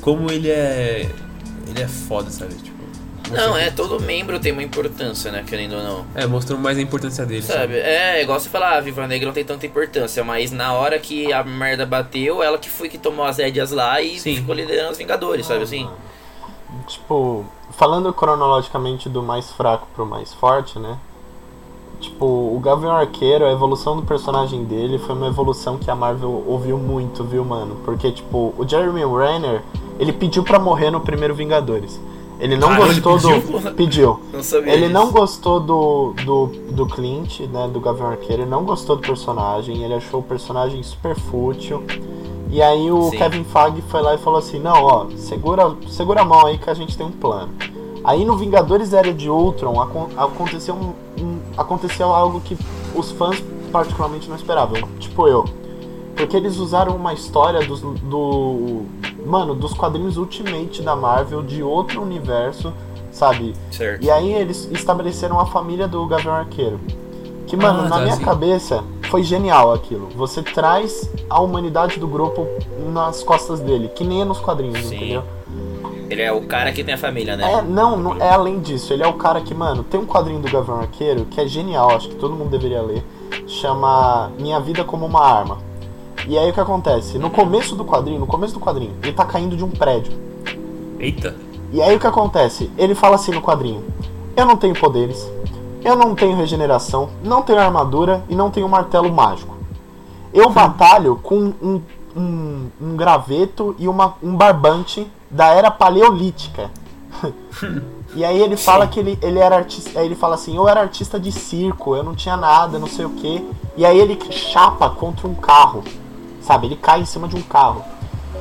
como 0.00 0.30
ele 0.30 0.50
é. 0.50 1.10
Ele 1.68 1.82
é 1.82 1.88
foda, 1.88 2.30
sabe? 2.30 2.54
Tipo. 2.54 2.80
Não, 3.30 3.56
é, 3.56 3.70
todo 3.70 4.00
membro 4.00 4.40
tem 4.40 4.50
uma 4.50 4.62
importância, 4.62 5.30
né, 5.30 5.44
querendo 5.46 5.76
ou 5.76 5.82
não. 5.82 6.06
É, 6.16 6.26
mostrou 6.26 6.58
mais 6.58 6.76
a 6.78 6.80
importância 6.80 7.24
dele, 7.24 7.42
sabe? 7.42 7.60
Sabe, 7.60 7.74
é 7.78 8.22
igual 8.22 8.40
você 8.40 8.48
falar, 8.48 8.76
a 8.76 8.80
Viva 8.80 9.06
Negra 9.06 9.26
não 9.26 9.32
tem 9.32 9.44
tanta 9.44 9.64
importância, 9.64 10.24
mas 10.24 10.50
na 10.50 10.72
hora 10.72 10.98
que 10.98 11.32
a 11.32 11.44
merda 11.44 11.86
bateu, 11.86 12.42
ela 12.42 12.58
que 12.58 12.68
foi 12.68 12.88
que 12.88 12.98
tomou 12.98 13.24
as 13.24 13.38
rédeas 13.38 13.70
lá 13.70 14.02
e 14.02 14.18
Sim. 14.18 14.36
ficou 14.36 14.52
liderando 14.52 14.90
os 14.90 14.98
Vingadores, 14.98 15.46
sabe 15.46 15.62
assim? 15.62 15.88
Tipo, 16.88 17.46
falando 17.70 18.12
cronologicamente 18.12 19.08
do 19.08 19.22
mais 19.22 19.50
fraco 19.52 19.86
pro 19.94 20.04
mais 20.04 20.34
forte, 20.34 20.78
né? 20.78 20.98
Tipo, 22.00 22.24
o 22.24 22.58
Gavião 22.62 22.92
Arqueiro, 22.92 23.44
a 23.44 23.52
evolução 23.52 23.94
do 23.96 24.02
personagem 24.02 24.64
dele 24.64 24.98
foi 24.98 25.14
uma 25.14 25.26
evolução 25.26 25.76
que 25.76 25.90
a 25.90 25.94
Marvel 25.94 26.42
ouviu 26.46 26.78
muito, 26.78 27.22
viu, 27.22 27.44
mano? 27.44 27.76
Porque, 27.84 28.10
tipo, 28.10 28.54
o 28.56 28.66
Jeremy 28.66 29.02
Renner, 29.04 29.62
ele 29.98 30.12
pediu 30.12 30.42
pra 30.42 30.58
morrer 30.58 30.90
no 30.90 31.00
primeiro 31.00 31.34
Vingadores. 31.34 32.00
Ele 32.40 32.56
não 32.56 32.72
ele 32.72 33.00
gostou 33.00 33.16
pediu? 33.36 33.60
do. 33.60 33.70
Pediu. 33.74 34.20
Não 34.32 34.40
Ele 34.66 34.78
disso. 34.80 34.92
não 34.94 35.10
gostou 35.12 35.60
do, 35.60 36.14
do, 36.24 36.46
do 36.72 36.86
Clint, 36.86 37.40
né, 37.40 37.68
do 37.70 37.78
Gavião 37.80 38.08
Arqueiro, 38.08 38.42
ele 38.44 38.50
não 38.50 38.64
gostou 38.64 38.96
do 38.96 39.02
personagem, 39.02 39.82
ele 39.84 39.92
achou 39.92 40.20
o 40.20 40.22
personagem 40.22 40.82
super 40.82 41.14
fútil. 41.14 41.84
E 42.50 42.62
aí 42.62 42.90
o 42.90 43.10
Sim. 43.10 43.18
Kevin 43.18 43.44
Feige 43.44 43.82
foi 43.88 44.00
lá 44.00 44.14
e 44.14 44.18
falou 44.18 44.38
assim, 44.38 44.58
não, 44.58 44.82
ó, 44.82 45.06
segura, 45.16 45.70
segura 45.88 46.22
a 46.22 46.24
mão 46.24 46.46
aí 46.46 46.56
que 46.56 46.70
a 46.70 46.74
gente 46.74 46.96
tem 46.96 47.04
um 47.06 47.10
plano. 47.12 47.50
Aí 48.02 48.24
no 48.24 48.34
Vingadores 48.38 48.94
Era 48.94 49.12
de 49.12 49.28
Ultron 49.28 49.78
acon- 49.78 50.08
aconteceu, 50.16 50.74
um, 50.74 50.94
um- 51.22 51.29
aconteceu 51.60 52.12
algo 52.12 52.40
que 52.40 52.56
os 52.94 53.10
fãs 53.12 53.42
particularmente 53.70 54.28
não 54.28 54.36
esperavam, 54.36 54.80
tipo 54.98 55.28
eu. 55.28 55.44
Porque 56.16 56.36
eles 56.36 56.56
usaram 56.58 56.96
uma 56.96 57.12
história 57.14 57.60
dos, 57.66 57.80
do. 57.80 58.82
Mano, 59.24 59.54
dos 59.54 59.72
quadrinhos 59.72 60.16
Ultimate 60.16 60.82
da 60.82 60.96
Marvel 60.96 61.42
de 61.42 61.62
outro 61.62 62.02
universo, 62.02 62.72
sabe? 63.12 63.54
Certo. 63.70 64.02
E 64.04 64.10
aí 64.10 64.32
eles 64.32 64.68
estabeleceram 64.72 65.38
a 65.38 65.46
família 65.46 65.86
do 65.86 66.04
Gavião 66.06 66.34
Arqueiro. 66.34 66.80
Que, 67.46 67.56
mano, 67.56 67.80
Ah, 67.80 67.82
na 67.88 67.96
tá, 67.96 67.98
minha 68.02 68.16
sim. 68.16 68.24
cabeça 68.24 68.84
foi 69.10 69.22
genial 69.22 69.72
aquilo. 69.72 70.08
Você 70.16 70.42
traz 70.42 71.10
a 71.28 71.40
humanidade 71.40 71.98
do 71.98 72.06
grupo 72.06 72.46
nas 72.92 73.22
costas 73.22 73.60
dele, 73.60 73.88
que 73.88 74.04
nem 74.04 74.22
é 74.22 74.24
nos 74.24 74.38
quadrinhos, 74.38 74.86
Sim. 74.86 74.96
entendeu? 74.96 75.22
Ele 76.10 76.22
é 76.22 76.32
o 76.32 76.40
cara 76.42 76.72
que 76.72 76.82
tem 76.82 76.94
a 76.94 76.98
família, 76.98 77.36
né? 77.36 77.52
É, 77.52 77.62
não, 77.62 77.96
não, 77.96 78.16
é 78.16 78.28
além 78.28 78.58
disso. 78.58 78.92
Ele 78.92 79.04
é 79.04 79.06
o 79.06 79.12
cara 79.12 79.40
que, 79.40 79.54
mano, 79.54 79.84
tem 79.84 80.00
um 80.00 80.04
quadrinho 80.04 80.40
do 80.40 80.50
Gavião 80.50 80.80
Arqueiro 80.80 81.24
que 81.26 81.40
é 81.40 81.46
genial, 81.46 81.92
acho 81.92 82.08
que 82.08 82.16
todo 82.16 82.34
mundo 82.34 82.50
deveria 82.50 82.82
ler. 82.82 83.04
Chama 83.46 84.32
Minha 84.36 84.58
Vida 84.58 84.82
como 84.82 85.06
uma 85.06 85.24
Arma. 85.24 85.58
E 86.26 86.36
aí 86.36 86.50
o 86.50 86.52
que 86.52 86.58
acontece? 86.58 87.16
No 87.16 87.30
começo 87.30 87.76
do 87.76 87.84
quadrinho, 87.84 88.18
no 88.18 88.26
começo 88.26 88.52
do 88.52 88.58
quadrinho, 88.58 88.92
ele 89.04 89.12
tá 89.12 89.24
caindo 89.24 89.56
de 89.56 89.62
um 89.62 89.70
prédio. 89.70 90.12
Eita. 90.98 91.36
E 91.72 91.80
aí 91.80 91.94
o 91.94 92.00
que 92.00 92.06
acontece? 92.08 92.68
Ele 92.76 92.94
fala 92.96 93.14
assim 93.14 93.30
no 93.30 93.40
quadrinho: 93.40 93.84
Eu 94.36 94.44
não 94.44 94.56
tenho 94.56 94.74
poderes, 94.74 95.30
Eu 95.84 95.94
não 95.94 96.16
tenho 96.16 96.36
regeneração, 96.36 97.08
não 97.22 97.40
tenho 97.40 97.60
armadura 97.60 98.24
e 98.28 98.34
não 98.34 98.50
tenho 98.50 98.68
martelo 98.68 99.12
mágico. 99.12 99.56
Eu 100.34 100.50
batalho 100.50 101.20
com 101.22 101.52
um, 101.62 101.80
um, 102.16 102.68
um 102.80 102.96
graveto 102.96 103.74
e 103.78 103.88
uma, 103.88 104.14
um 104.22 104.34
barbante 104.34 105.10
da 105.30 105.48
era 105.48 105.70
paleolítica. 105.70 106.70
e 108.14 108.24
aí 108.24 108.40
ele 108.40 108.56
fala 108.56 108.86
que 108.86 109.00
ele, 109.00 109.18
ele 109.22 109.38
era 109.38 109.56
artista. 109.56 109.98
Aí 110.00 110.06
ele 110.06 110.14
fala 110.14 110.34
assim, 110.34 110.56
eu 110.56 110.68
era 110.68 110.80
artista 110.80 111.18
de 111.18 111.30
circo, 111.32 111.94
eu 111.94 112.02
não 112.02 112.14
tinha 112.14 112.36
nada, 112.36 112.78
não 112.78 112.86
sei 112.86 113.04
o 113.04 113.10
que. 113.10 113.46
E 113.76 113.84
aí 113.84 113.98
ele 113.98 114.18
chapa 114.30 114.90
contra 114.90 115.26
um 115.26 115.34
carro. 115.34 115.84
Sabe? 116.40 116.66
Ele 116.66 116.76
cai 116.76 117.00
em 117.00 117.04
cima 117.06 117.28
de 117.28 117.36
um 117.36 117.42
carro. 117.42 117.84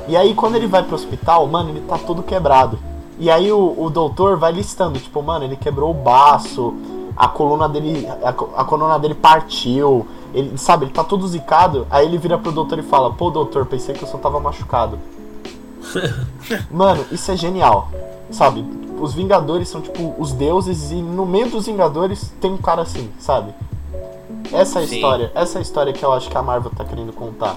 E 0.07 0.15
aí 0.17 0.33
quando 0.33 0.55
ele 0.55 0.67
vai 0.67 0.83
pro 0.83 0.95
hospital, 0.95 1.45
mano, 1.47 1.69
ele 1.69 1.81
tá 1.81 1.97
todo 1.97 2.23
quebrado. 2.23 2.79
E 3.19 3.29
aí 3.29 3.51
o, 3.51 3.75
o 3.77 3.89
doutor 3.89 4.37
vai 4.37 4.51
listando, 4.51 4.97
tipo, 4.97 5.21
mano, 5.21 5.43
ele 5.43 5.57
quebrou 5.57 5.91
o 5.91 5.93
baço, 5.93 6.73
a 7.15 7.27
coluna 7.27 7.67
dele. 7.67 8.07
A, 8.23 8.29
a 8.29 8.63
coluna 8.63 8.97
dele 8.97 9.13
partiu. 9.13 10.07
Ele, 10.33 10.57
sabe, 10.57 10.85
ele 10.85 10.91
tá 10.91 11.03
todo 11.03 11.27
zicado. 11.27 11.87
Aí 11.89 12.05
ele 12.05 12.17
vira 12.17 12.37
pro 12.37 12.51
doutor 12.51 12.79
e 12.79 12.83
fala, 12.83 13.11
pô 13.11 13.29
doutor, 13.29 13.65
pensei 13.65 13.95
que 13.95 14.03
eu 14.03 14.07
só 14.07 14.17
tava 14.17 14.39
machucado. 14.39 14.99
Mano, 16.71 17.05
isso 17.11 17.31
é 17.31 17.35
genial. 17.35 17.89
Sabe? 18.31 18.63
Os 18.99 19.13
Vingadores 19.13 19.69
são 19.69 19.81
tipo 19.81 20.13
os 20.19 20.31
deuses 20.33 20.91
e 20.91 20.95
no 20.95 21.25
meio 21.25 21.49
dos 21.49 21.65
Vingadores 21.65 22.33
tem 22.39 22.51
um 22.51 22.57
cara 22.57 22.81
assim, 22.81 23.09
sabe? 23.17 23.53
Essa 24.51 24.79
é 24.79 24.83
a 24.83 24.87
Sim. 24.87 24.95
história, 24.95 25.31
essa 25.33 25.57
é 25.57 25.59
a 25.59 25.61
história 25.61 25.93
que 25.93 26.03
eu 26.03 26.11
acho 26.11 26.29
que 26.29 26.37
a 26.37 26.41
Marvel 26.41 26.71
tá 26.75 26.83
querendo 26.83 27.13
contar. 27.13 27.55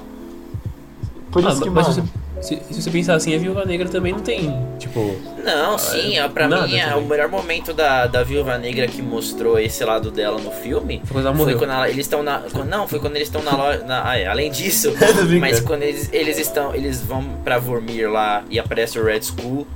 Por 1.30 1.44
Ah, 1.44 1.50
isso 1.50 1.62
que, 1.62 1.70
mas 1.70 1.88
mano, 1.88 2.08
você, 2.08 2.18
se, 2.42 2.60
se 2.70 2.82
você 2.82 2.90
pensar 2.90 3.14
assim, 3.14 3.34
a 3.34 3.38
Viúva 3.38 3.64
Negra 3.64 3.88
também 3.88 4.12
não 4.12 4.20
tem, 4.20 4.54
tipo... 4.78 5.16
Não, 5.44 5.78
sim, 5.78 6.18
é, 6.18 6.28
pra 6.28 6.46
mim 6.48 6.76
é 6.76 6.94
o 6.94 7.02
melhor 7.02 7.28
momento 7.28 7.72
da, 7.72 8.06
da 8.06 8.22
Viúva 8.22 8.58
Negra 8.58 8.86
que 8.86 9.00
mostrou 9.02 9.58
esse 9.58 9.84
lado 9.84 10.10
dela 10.10 10.38
no 10.40 10.50
filme. 10.52 11.00
Foi 11.04 11.14
quando 11.22 11.26
ela 11.26 11.36
Foi 11.36 11.54
quando 11.56 11.70
ela- 11.70 11.88
eles 11.88 12.06
estão 12.06 12.22
na. 12.22 12.40
quando- 12.52 12.68
não, 12.68 12.86
foi 12.86 13.00
quando 13.00 13.16
eles 13.16 13.26
estão 13.28 13.42
na 13.42 13.56
loja. 13.56 13.82
na- 13.84 14.08
ah, 14.08 14.16
é, 14.18 14.26
além 14.26 14.50
disso, 14.50 14.92
mas 15.40 15.58
quando 15.60 15.82
eles, 15.82 16.08
eles 16.12 16.38
estão. 16.38 16.72
Eles 16.74 17.00
vão 17.00 17.24
pra 17.42 17.58
Vormir 17.58 18.08
lá 18.10 18.44
e 18.50 18.58
aparece 18.58 18.98
o 19.00 19.04
Red 19.04 19.18
Skull, 19.20 19.66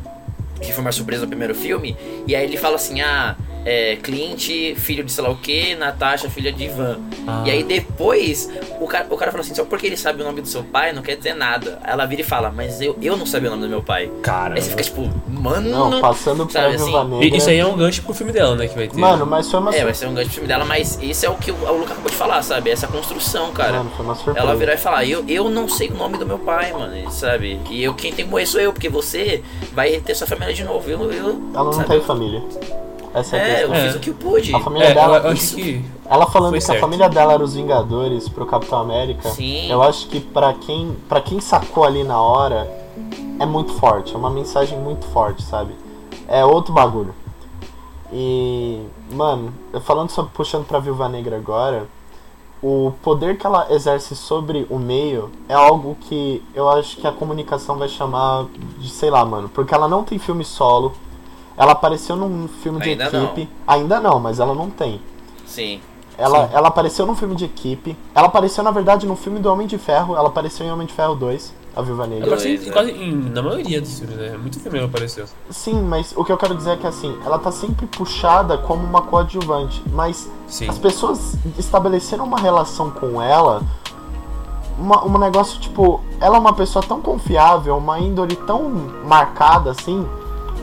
que 0.61 0.73
foi 0.73 0.83
uma 0.83 0.93
surpresa 0.93 1.23
no 1.23 1.29
primeiro 1.29 1.55
filme. 1.55 1.97
E 2.29 2.37
aí 2.37 2.45
ele 2.45 2.57
fala 2.57 2.77
assim: 2.77 3.01
ah, 3.01 3.35
é, 3.67 3.97
Clint, 3.97 4.49
filho 4.77 5.03
de 5.03 5.11
sei 5.11 5.25
lá 5.25 5.31
o 5.31 5.37
que, 5.37 5.75
Natasha, 5.75 6.31
filha 6.31 6.53
de 6.53 6.65
Ivan. 6.65 7.01
Ah. 7.27 7.43
E 7.45 7.51
aí 7.51 7.65
depois 7.65 8.49
o 8.81 8.87
cara, 8.87 9.07
o 9.11 9.17
cara 9.17 9.33
fala 9.33 9.43
assim: 9.43 9.55
só 9.55 9.65
porque 9.65 9.87
ele 9.89 9.97
sabe 9.97 10.23
o 10.23 10.25
nome 10.25 10.41
do 10.41 10.47
seu 10.47 10.63
pai 10.63 10.93
não 10.93 11.03
quer 11.03 11.17
dizer 11.17 11.35
nada. 11.35 11.81
Aí 11.83 11.93
ela 11.93 12.07
vira 12.07 12.21
e 12.23 12.25
fala: 12.25 12.51
mas 12.51 12.81
eu, 12.81 12.97
eu 13.03 13.17
não 13.17 13.27
sabia 13.27 13.49
o 13.49 13.51
nome 13.51 13.65
do 13.65 13.69
meu 13.69 13.83
pai. 13.83 14.09
Cara, 14.23 14.55
Aí 14.55 14.63
você 14.63 14.71
fica 14.71 14.85
tipo, 14.85 15.11
mano. 15.29 15.69
não, 15.69 16.01
passando 16.01 16.47
pra 16.47 16.63
sabe 16.63 16.77
Viúva 16.77 17.01
assim? 17.03 17.11
Negra. 17.19 17.37
Isso 17.37 17.51
aí 17.51 17.59
é 17.59 17.67
um 17.67 17.77
gancho 17.77 18.03
pro 18.03 18.15
filme 18.15 18.33
dela, 18.33 18.55
né, 18.55 18.69
que 18.69 18.77
vai 18.77 18.87
ter. 18.87 18.97
Mano, 18.97 19.27
mas 19.27 19.51
foi 19.51 19.59
uma 19.59 19.75
É, 19.75 19.83
vai 19.85 19.95
ser 19.95 20.07
um 20.07 20.15
grande 20.15 20.31
filme 20.31 20.47
dela, 20.47 20.65
mas 20.65 20.99
isso 21.03 21.27
é 21.27 21.29
o 21.29 21.35
que 21.35 21.51
o, 21.51 21.55
o 21.57 21.79
Luca 21.79 21.93
acabou 21.93 22.11
de 22.11 22.17
falar, 22.17 22.43
sabe? 22.43 22.71
Essa 22.71 22.87
construção, 22.87 23.51
cara. 23.51 23.79
Mano, 23.79 23.91
foi 23.97 24.05
uma 24.05 24.15
surpresa. 24.15 24.39
Ela 24.39 24.55
virar 24.55 24.75
e 24.75 24.79
falar, 24.79 25.05
eu, 25.05 25.25
eu 25.27 25.51
não 25.51 25.69
sei 25.69 25.89
o 25.89 25.95
nome 25.95 26.17
do 26.19 26.25
meu 26.25 26.39
pai, 26.39 26.73
mano, 26.73 27.11
sabe? 27.11 27.61
E 27.69 27.83
eu 27.83 27.95
quem 27.95 28.13
tem 28.13 28.25
que 28.25 28.31
morrer 28.31 28.47
sou 28.47 28.61
eu, 28.61 28.73
porque 28.73 28.89
você 28.89 29.43
vai 29.73 29.99
ter 30.01 30.15
sua 30.15 30.27
família 30.29 30.55
de 30.55 30.63
novo. 30.63 30.89
Eu, 30.89 31.11
eu, 31.13 31.29
Ela 31.53 31.65
não 31.65 31.73
sabe? 31.73 31.89
tem 31.89 32.01
família. 32.01 32.41
Essa 33.19 33.37
é, 33.37 33.41
a 33.41 33.59
É, 33.59 33.65
eu 33.65 33.75
fiz 33.75 33.95
o 33.97 34.01
que 34.01 34.11
eu 34.11 34.15
pude. 34.15 34.55
A 34.55 34.61
família 34.61 34.89
É, 34.89 34.95
dela. 34.95 35.17
eu 35.19 35.31
acho 35.31 35.35
isso- 35.43 35.57
que... 35.57 35.85
Ela 36.09 36.27
falando 36.27 36.53
que 36.55 36.61
certo. 36.61 36.79
a 36.79 36.81
família 36.81 37.09
dela 37.09 37.33
era 37.33 37.43
os 37.43 37.55
Vingadores 37.55 38.29
pro 38.29 38.45
Capitão 38.47 38.79
América, 38.79 39.29
Sim. 39.31 39.69
eu 39.71 39.83
acho 39.83 40.07
que 40.09 40.21
pra 40.21 40.53
quem, 40.55 40.95
pra 41.09 41.21
quem 41.21 41.41
sacou 41.41 41.83
ali 41.85 42.05
na 42.05 42.21
hora, 42.21 42.71
é 43.41 43.47
muito 43.47 43.73
forte, 43.73 44.15
é 44.15 44.19
uma 44.19 44.31
mensagem 44.31 44.79
muito 44.79 45.07
forte, 45.07 45.43
sabe? 45.43 45.73
É 46.29 46.45
outro 46.45 46.73
bagulho. 46.73 47.15
E, 48.13 48.81
mano, 49.13 49.53
eu 49.73 49.81
falando 49.81 50.11
sobre 50.11 50.31
puxando 50.33 50.65
pra 50.65 50.79
Viúva 50.79 51.09
Negra 51.09 51.37
agora, 51.37 51.89
o 52.63 52.93
poder 53.03 53.37
que 53.37 53.47
ela 53.47 53.67
exerce 53.71 54.15
sobre 54.15 54.67
o 54.71 54.79
meio 54.79 55.31
é 55.49 55.55
algo 55.55 55.97
que 56.03 56.43
eu 56.55 56.69
acho 56.69 56.97
que 56.99 57.07
a 57.07 57.13
comunicação 57.13 57.77
vai 57.77 57.89
chamar 57.89 58.47
de, 58.79 58.89
sei 58.89 59.11
lá, 59.11 59.25
mano, 59.25 59.49
porque 59.49 59.75
ela 59.75 59.89
não 59.89 60.05
tem 60.05 60.19
filme 60.19 60.45
solo. 60.45 60.93
Ela 61.57 61.73
apareceu 61.73 62.17
num 62.17 62.49
filme 62.49 62.81
de 62.81 62.91
Ainda 62.91 63.11
não. 63.11 63.25
equipe. 63.25 63.49
Ainda 63.67 64.01
não, 64.01 64.21
mas 64.21 64.39
ela 64.41 64.55
não 64.55 64.69
tem. 64.71 65.01
Sim. 65.47 65.81
Ela, 66.19 66.49
Sim. 66.49 66.55
ela 66.55 66.69
apareceu 66.69 67.07
num 67.07 67.15
filme 67.15 67.35
de 67.35 67.45
equipe. 67.45 67.97
Ela 68.15 68.27
apareceu, 68.27 68.63
na 68.65 68.71
verdade, 68.71 69.07
no 69.07 69.17
filme 69.17 69.39
do 69.39 69.51
Homem 69.53 69.67
de 69.67 69.77
Ferro. 69.79 70.15
Ela 70.17 70.29
apareceu 70.29 70.67
em 70.67 70.71
Homem 70.73 70.87
de 70.87 70.93
Ferro 70.95 71.15
2, 71.15 71.53
a 71.75 71.83
Viúva 71.83 72.05
Ela 72.05 72.11
Negra. 72.15 72.27
apareceu 72.27 72.51
em- 72.51 72.55
Dois, 72.57 72.67
né? 72.67 72.73
quase 72.73 72.91
em- 72.93 73.31
na 73.31 73.43
maioria 73.43 73.81
dos 73.81 73.99
filmes, 73.99 74.17
né? 74.17 74.37
Muito 74.39 74.59
filme 74.61 74.79
ela 74.79 74.87
apareceu. 74.89 75.27
Sim, 75.51 75.83
mas 75.83 76.15
o 76.17 76.25
que 76.25 76.33
eu 76.33 76.37
quero 76.39 76.55
dizer 76.55 76.71
é 76.73 76.77
que 76.77 76.87
assim, 76.87 77.17
ela 77.25 77.39
tá 77.39 77.51
sempre 77.53 77.87
puxada 77.87 78.57
como 78.59 78.83
uma 78.83 79.03
coadjuvante. 79.03 79.83
Mas 79.93 80.31
Sim. 80.49 80.69
as 80.71 80.79
pessoas 80.79 81.37
estabeleceram 81.59 82.25
uma 82.25 82.39
relação 82.39 82.91
com 82.91 83.21
ela. 83.21 83.63
Uma, 84.79 85.05
um 85.07 85.19
negócio 85.19 85.59
tipo, 85.61 86.01
ela 86.21 86.37
é 86.37 86.39
uma 86.39 86.53
pessoa 86.55 86.85
tão 86.87 87.01
confiável, 87.01 87.77
uma 87.79 87.99
índole 87.99 88.37
tão 88.37 88.63
marcada 89.07 89.71
assim, 89.71 90.07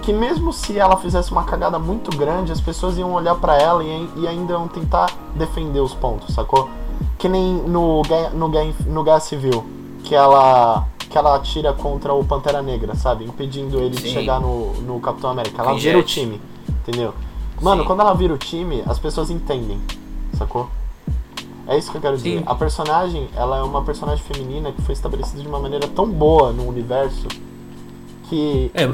que 0.03 0.11
mesmo 0.11 0.51
se 0.51 0.77
ela 0.77 0.97
fizesse 0.97 1.31
uma 1.31 1.43
cagada 1.43 1.79
muito 1.79 2.15
grande, 2.15 2.51
as 2.51 2.59
pessoas 2.59 2.97
iam 2.97 3.13
olhar 3.13 3.35
pra 3.35 3.57
ela 3.57 3.83
e, 3.83 4.09
e 4.17 4.27
ainda 4.27 4.53
iam 4.53 4.67
tentar 4.67 5.09
defender 5.33 5.79
os 5.79 5.93
pontos, 5.93 6.35
sacou? 6.35 6.69
Que 7.17 7.29
nem 7.29 7.53
no, 7.53 8.01
no, 8.33 8.51
no 8.85 9.03
Guerra 9.03 9.19
Civil, 9.21 9.63
que 10.03 10.13
ela 10.13 10.85
que 11.09 11.17
ela 11.17 11.35
atira 11.35 11.71
contra 11.73 12.11
o 12.11 12.25
Pantera 12.25 12.59
Negra, 12.61 12.95
sabe? 12.95 13.23
Impedindo 13.23 13.79
ele 13.79 13.91
de 13.91 14.01
Sim. 14.01 14.13
chegar 14.13 14.41
no, 14.41 14.73
no 14.81 14.99
Capitão 14.99 15.29
América. 15.29 15.61
Ela 15.61 15.75
vira 15.75 15.99
o 15.99 16.03
time, 16.03 16.41
entendeu? 16.67 17.13
Mano, 17.61 17.83
Sim. 17.83 17.87
quando 17.87 17.99
ela 17.99 18.15
vira 18.15 18.33
o 18.33 18.37
time, 18.37 18.83
as 18.87 18.97
pessoas 18.97 19.29
entendem, 19.29 19.79
sacou? 20.35 20.69
É 21.67 21.77
isso 21.77 21.91
que 21.91 21.97
eu 21.97 22.01
quero 22.01 22.17
dizer. 22.17 22.39
Sim. 22.39 22.43
A 22.47 22.55
personagem, 22.55 23.29
ela 23.35 23.59
é 23.59 23.61
uma 23.61 23.83
personagem 23.83 24.23
feminina 24.23 24.71
que 24.71 24.81
foi 24.81 24.93
estabelecida 24.93 25.39
de 25.39 25.47
uma 25.47 25.59
maneira 25.59 25.87
tão 25.87 26.09
boa 26.09 26.51
no 26.51 26.67
universo 26.67 27.27
que 28.27 28.71
É, 28.73 28.91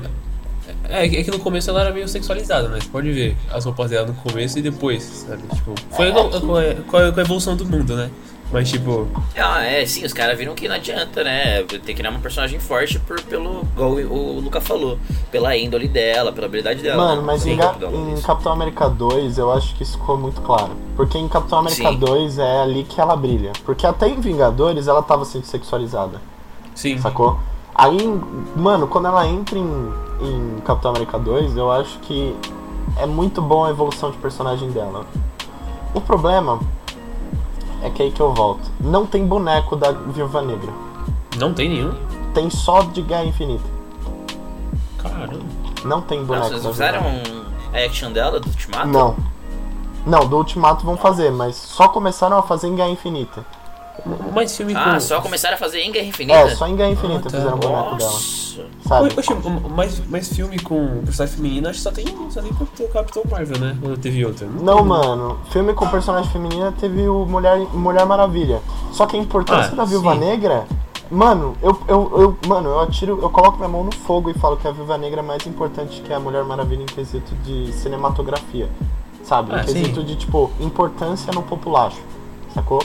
é, 0.89 1.05
é 1.05 1.23
que 1.23 1.31
no 1.31 1.39
começo 1.39 1.69
ela 1.69 1.81
era 1.81 1.91
meio 1.93 2.07
sexualizada, 2.07 2.67
né? 2.69 2.79
Você 2.81 2.87
pode 2.89 3.11
ver 3.11 3.35
as 3.51 3.65
roupas 3.65 3.89
dela 3.91 4.07
no 4.07 4.13
começo 4.13 4.57
e 4.59 4.61
depois, 4.61 5.03
sabe? 5.03 5.43
Tipo, 5.55 5.73
foi 5.91 6.11
com, 6.11 6.29
com 6.29 6.37
a, 6.55 6.73
com 6.87 6.97
a- 6.97 7.11
com 7.11 7.19
a 7.19 7.23
evolução 7.23 7.55
do 7.55 7.65
mundo, 7.65 7.95
né? 7.95 8.09
Mas 8.51 8.67
tipo, 8.67 9.07
Ah, 9.37 9.63
é, 9.63 9.85
sim, 9.85 10.03
os 10.03 10.11
caras 10.11 10.35
viram 10.35 10.55
que 10.55 10.67
não 10.67 10.73
adianta, 10.75 11.23
né? 11.23 11.61
Tem 11.61 11.79
que 11.79 11.93
criar 11.93 12.09
uma 12.09 12.19
personagem 12.19 12.59
forte 12.59 12.97
por, 12.97 13.21
pelo. 13.21 13.61
Igual 13.75 13.91
o 13.91 14.37
o 14.37 14.39
Luca 14.39 14.59
falou. 14.59 14.97
Pela 15.31 15.55
índole 15.55 15.87
dela, 15.87 16.31
pela 16.31 16.47
habilidade 16.47 16.81
dela. 16.81 16.97
Mano, 16.97 17.21
né? 17.21 17.27
mas 17.27 17.45
em, 17.45 17.53
em. 17.53 18.21
Capitão 18.23 18.51
América 18.51 18.89
2 18.89 19.37
eu 19.37 19.51
acho 19.51 19.75
que 19.75 19.83
isso 19.83 19.99
ficou 19.99 20.17
muito 20.17 20.41
claro. 20.41 20.71
Porque 20.95 21.15
em 21.15 21.27
Capitão 21.27 21.59
América 21.59 21.89
Sim. 21.91 21.97
2 21.99 22.39
é 22.39 22.61
ali 22.63 22.83
que 22.85 22.99
ela 22.99 23.15
brilha. 23.15 23.51
Porque 23.63 23.85
até 23.85 24.07
em 24.09 24.19
Vingadores 24.19 24.87
ela 24.87 25.03
tava 25.03 25.25
sendo 25.25 25.45
sexualizada, 25.45 26.19
sim. 26.73 26.97
sacou? 26.97 27.39
Aí, 27.79 27.97
mano, 28.57 28.87
quando 28.89 29.07
ela 29.07 29.25
entra 29.25 29.57
em, 29.57 29.93
em 30.19 30.59
Capitão 30.65 30.91
América 30.91 31.17
2, 31.17 31.55
eu 31.55 31.71
acho 31.71 31.97
que 31.99 32.35
é 32.97 33.05
muito 33.05 33.41
bom 33.41 33.63
a 33.63 33.69
evolução 33.69 34.11
de 34.11 34.17
personagem 34.17 34.69
dela. 34.71 35.05
O 35.93 36.01
problema 36.01 36.59
é 37.81 37.89
que 37.89 38.03
aí 38.03 38.11
que 38.11 38.19
eu 38.19 38.33
volto. 38.33 38.69
Não 38.81 39.05
tem 39.05 39.25
boneco 39.25 39.77
da 39.77 39.93
Viúva 39.93 40.41
Negra. 40.41 40.73
Não 41.37 41.53
tem 41.53 41.69
nenhum. 41.69 41.93
Tem 42.33 42.49
só 42.49 42.81
de 42.81 43.01
Guerra 43.01 43.23
Infinita. 43.23 43.63
Caramba. 44.97 45.39
Não 45.85 46.01
tem 46.01 46.25
boneco 46.25 46.43
Nossa, 46.43 46.55
eles 46.55 46.63
da 46.63 46.71
fizeram 46.71 46.99
Viúva 47.01 47.17
Negra. 47.17 47.45
a 47.71 47.85
action 47.85 48.11
dela 48.11 48.39
do 48.41 48.47
Ultimato? 48.49 48.87
Não. 48.87 49.15
Não, 50.05 50.27
do 50.27 50.35
Ultimato 50.35 50.85
vão 50.85 50.97
fazer, 50.97 51.31
mas 51.31 51.55
só 51.55 51.87
começaram 51.87 52.37
a 52.37 52.43
fazer 52.43 52.67
em 52.67 52.75
Guerra 52.75 52.89
Infinita. 52.89 53.45
Mais 54.33 54.55
filme 54.55 54.73
com. 54.73 54.79
Ah, 54.79 54.99
só 54.99 55.21
começaram 55.21 55.55
a 55.55 55.57
fazer 55.57 55.79
em 55.81 55.91
Guerra 55.91 56.05
Infinita? 56.07 56.39
É, 56.39 56.55
só 56.55 56.67
em 56.67 56.75
Guerra 56.75 56.91
Infinita 56.91 57.19
Ah, 57.27 57.31
tá. 57.31 57.37
fizeram 57.37 57.55
o 57.55 57.59
boneco 57.59 57.95
dela. 57.97 58.11
Nossa. 58.11 58.49
Sabe? 58.87 59.13
Oxe, 59.17 59.33
mais, 59.69 60.07
mais 60.07 60.27
filme 60.33 60.59
com 60.59 61.01
personagem 61.05 61.35
feminino, 61.35 61.69
acho 61.69 61.77
que 61.77 61.83
só 61.83 61.91
tem, 61.91 62.05
só 62.29 62.41
tem 62.41 62.51
Capitão, 62.53 62.87
Capitão 62.87 63.23
Marvel, 63.29 63.59
né? 63.59 63.77
Ou 63.83 63.95
teve 63.97 64.25
outro? 64.25 64.47
Não, 64.61 64.77
teve. 64.77 64.89
mano. 64.89 65.39
Filme 65.51 65.73
com 65.73 65.87
personagem 65.87 66.29
feminina 66.31 66.73
teve 66.79 67.07
o 67.07 67.25
Mulher, 67.25 67.57
Mulher 67.73 68.05
Maravilha. 68.05 68.61
Só 68.91 69.05
que 69.05 69.15
a 69.15 69.19
importância 69.19 69.71
Ah, 69.73 69.75
da 69.75 69.85
Viúva 69.85 70.13
sim. 70.13 70.19
Negra. 70.19 70.65
Mano, 71.11 71.55
eu, 71.61 71.79
eu, 71.87 72.11
eu, 72.19 72.37
mano, 72.47 72.69
eu 72.69 72.79
atiro, 72.81 73.19
eu 73.21 73.29
coloco 73.31 73.57
minha 73.57 73.67
mão 73.69 73.83
no 73.83 73.91
fogo 73.91 74.29
e 74.29 74.33
falo 74.35 74.57
que 74.57 74.67
a 74.67 74.71
Viúva 74.71 74.95
Negra 74.97 75.21
é 75.21 75.23
mais 75.23 75.45
importante 75.47 76.01
que 76.01 76.13
a 76.13 76.19
Mulher 76.19 76.43
Maravilha 76.43 76.83
em 76.83 76.85
quesito 76.85 77.33
de 77.43 77.71
cinematografia. 77.73 78.69
Sabe? 79.23 79.51
Ah, 79.53 79.61
em 79.61 79.65
quesito 79.65 80.01
sim. 80.01 80.05
de, 80.05 80.15
tipo, 80.15 80.51
importância 80.59 81.31
no 81.33 81.41
populacho. 81.43 81.97
Sacou? 82.53 82.83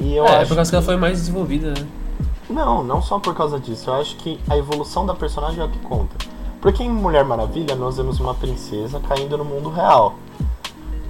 E 0.00 0.14
eu 0.16 0.24
é, 0.26 0.28
é 0.30 0.36
acho 0.38 0.48
por 0.48 0.56
causa 0.56 0.70
que 0.70 0.70
que- 0.70 0.76
ela 0.76 0.84
foi 0.84 0.96
mais 0.96 1.18
desenvolvida, 1.18 1.70
né? 1.70 1.86
Não, 2.48 2.82
não 2.82 3.02
só 3.02 3.18
por 3.18 3.34
causa 3.34 3.58
disso. 3.60 3.90
Eu 3.90 3.94
acho 3.94 4.16
que 4.16 4.40
a 4.48 4.56
evolução 4.56 5.04
da 5.04 5.14
personagem 5.14 5.60
é 5.60 5.64
o 5.64 5.68
que 5.68 5.78
conta. 5.80 6.16
Porque 6.60 6.82
em 6.82 6.90
Mulher 6.90 7.24
Maravilha 7.24 7.74
nós 7.76 7.96
vemos 7.98 8.18
uma 8.20 8.34
princesa 8.34 9.00
caindo 9.06 9.36
no 9.36 9.44
mundo 9.44 9.68
real. 9.70 10.14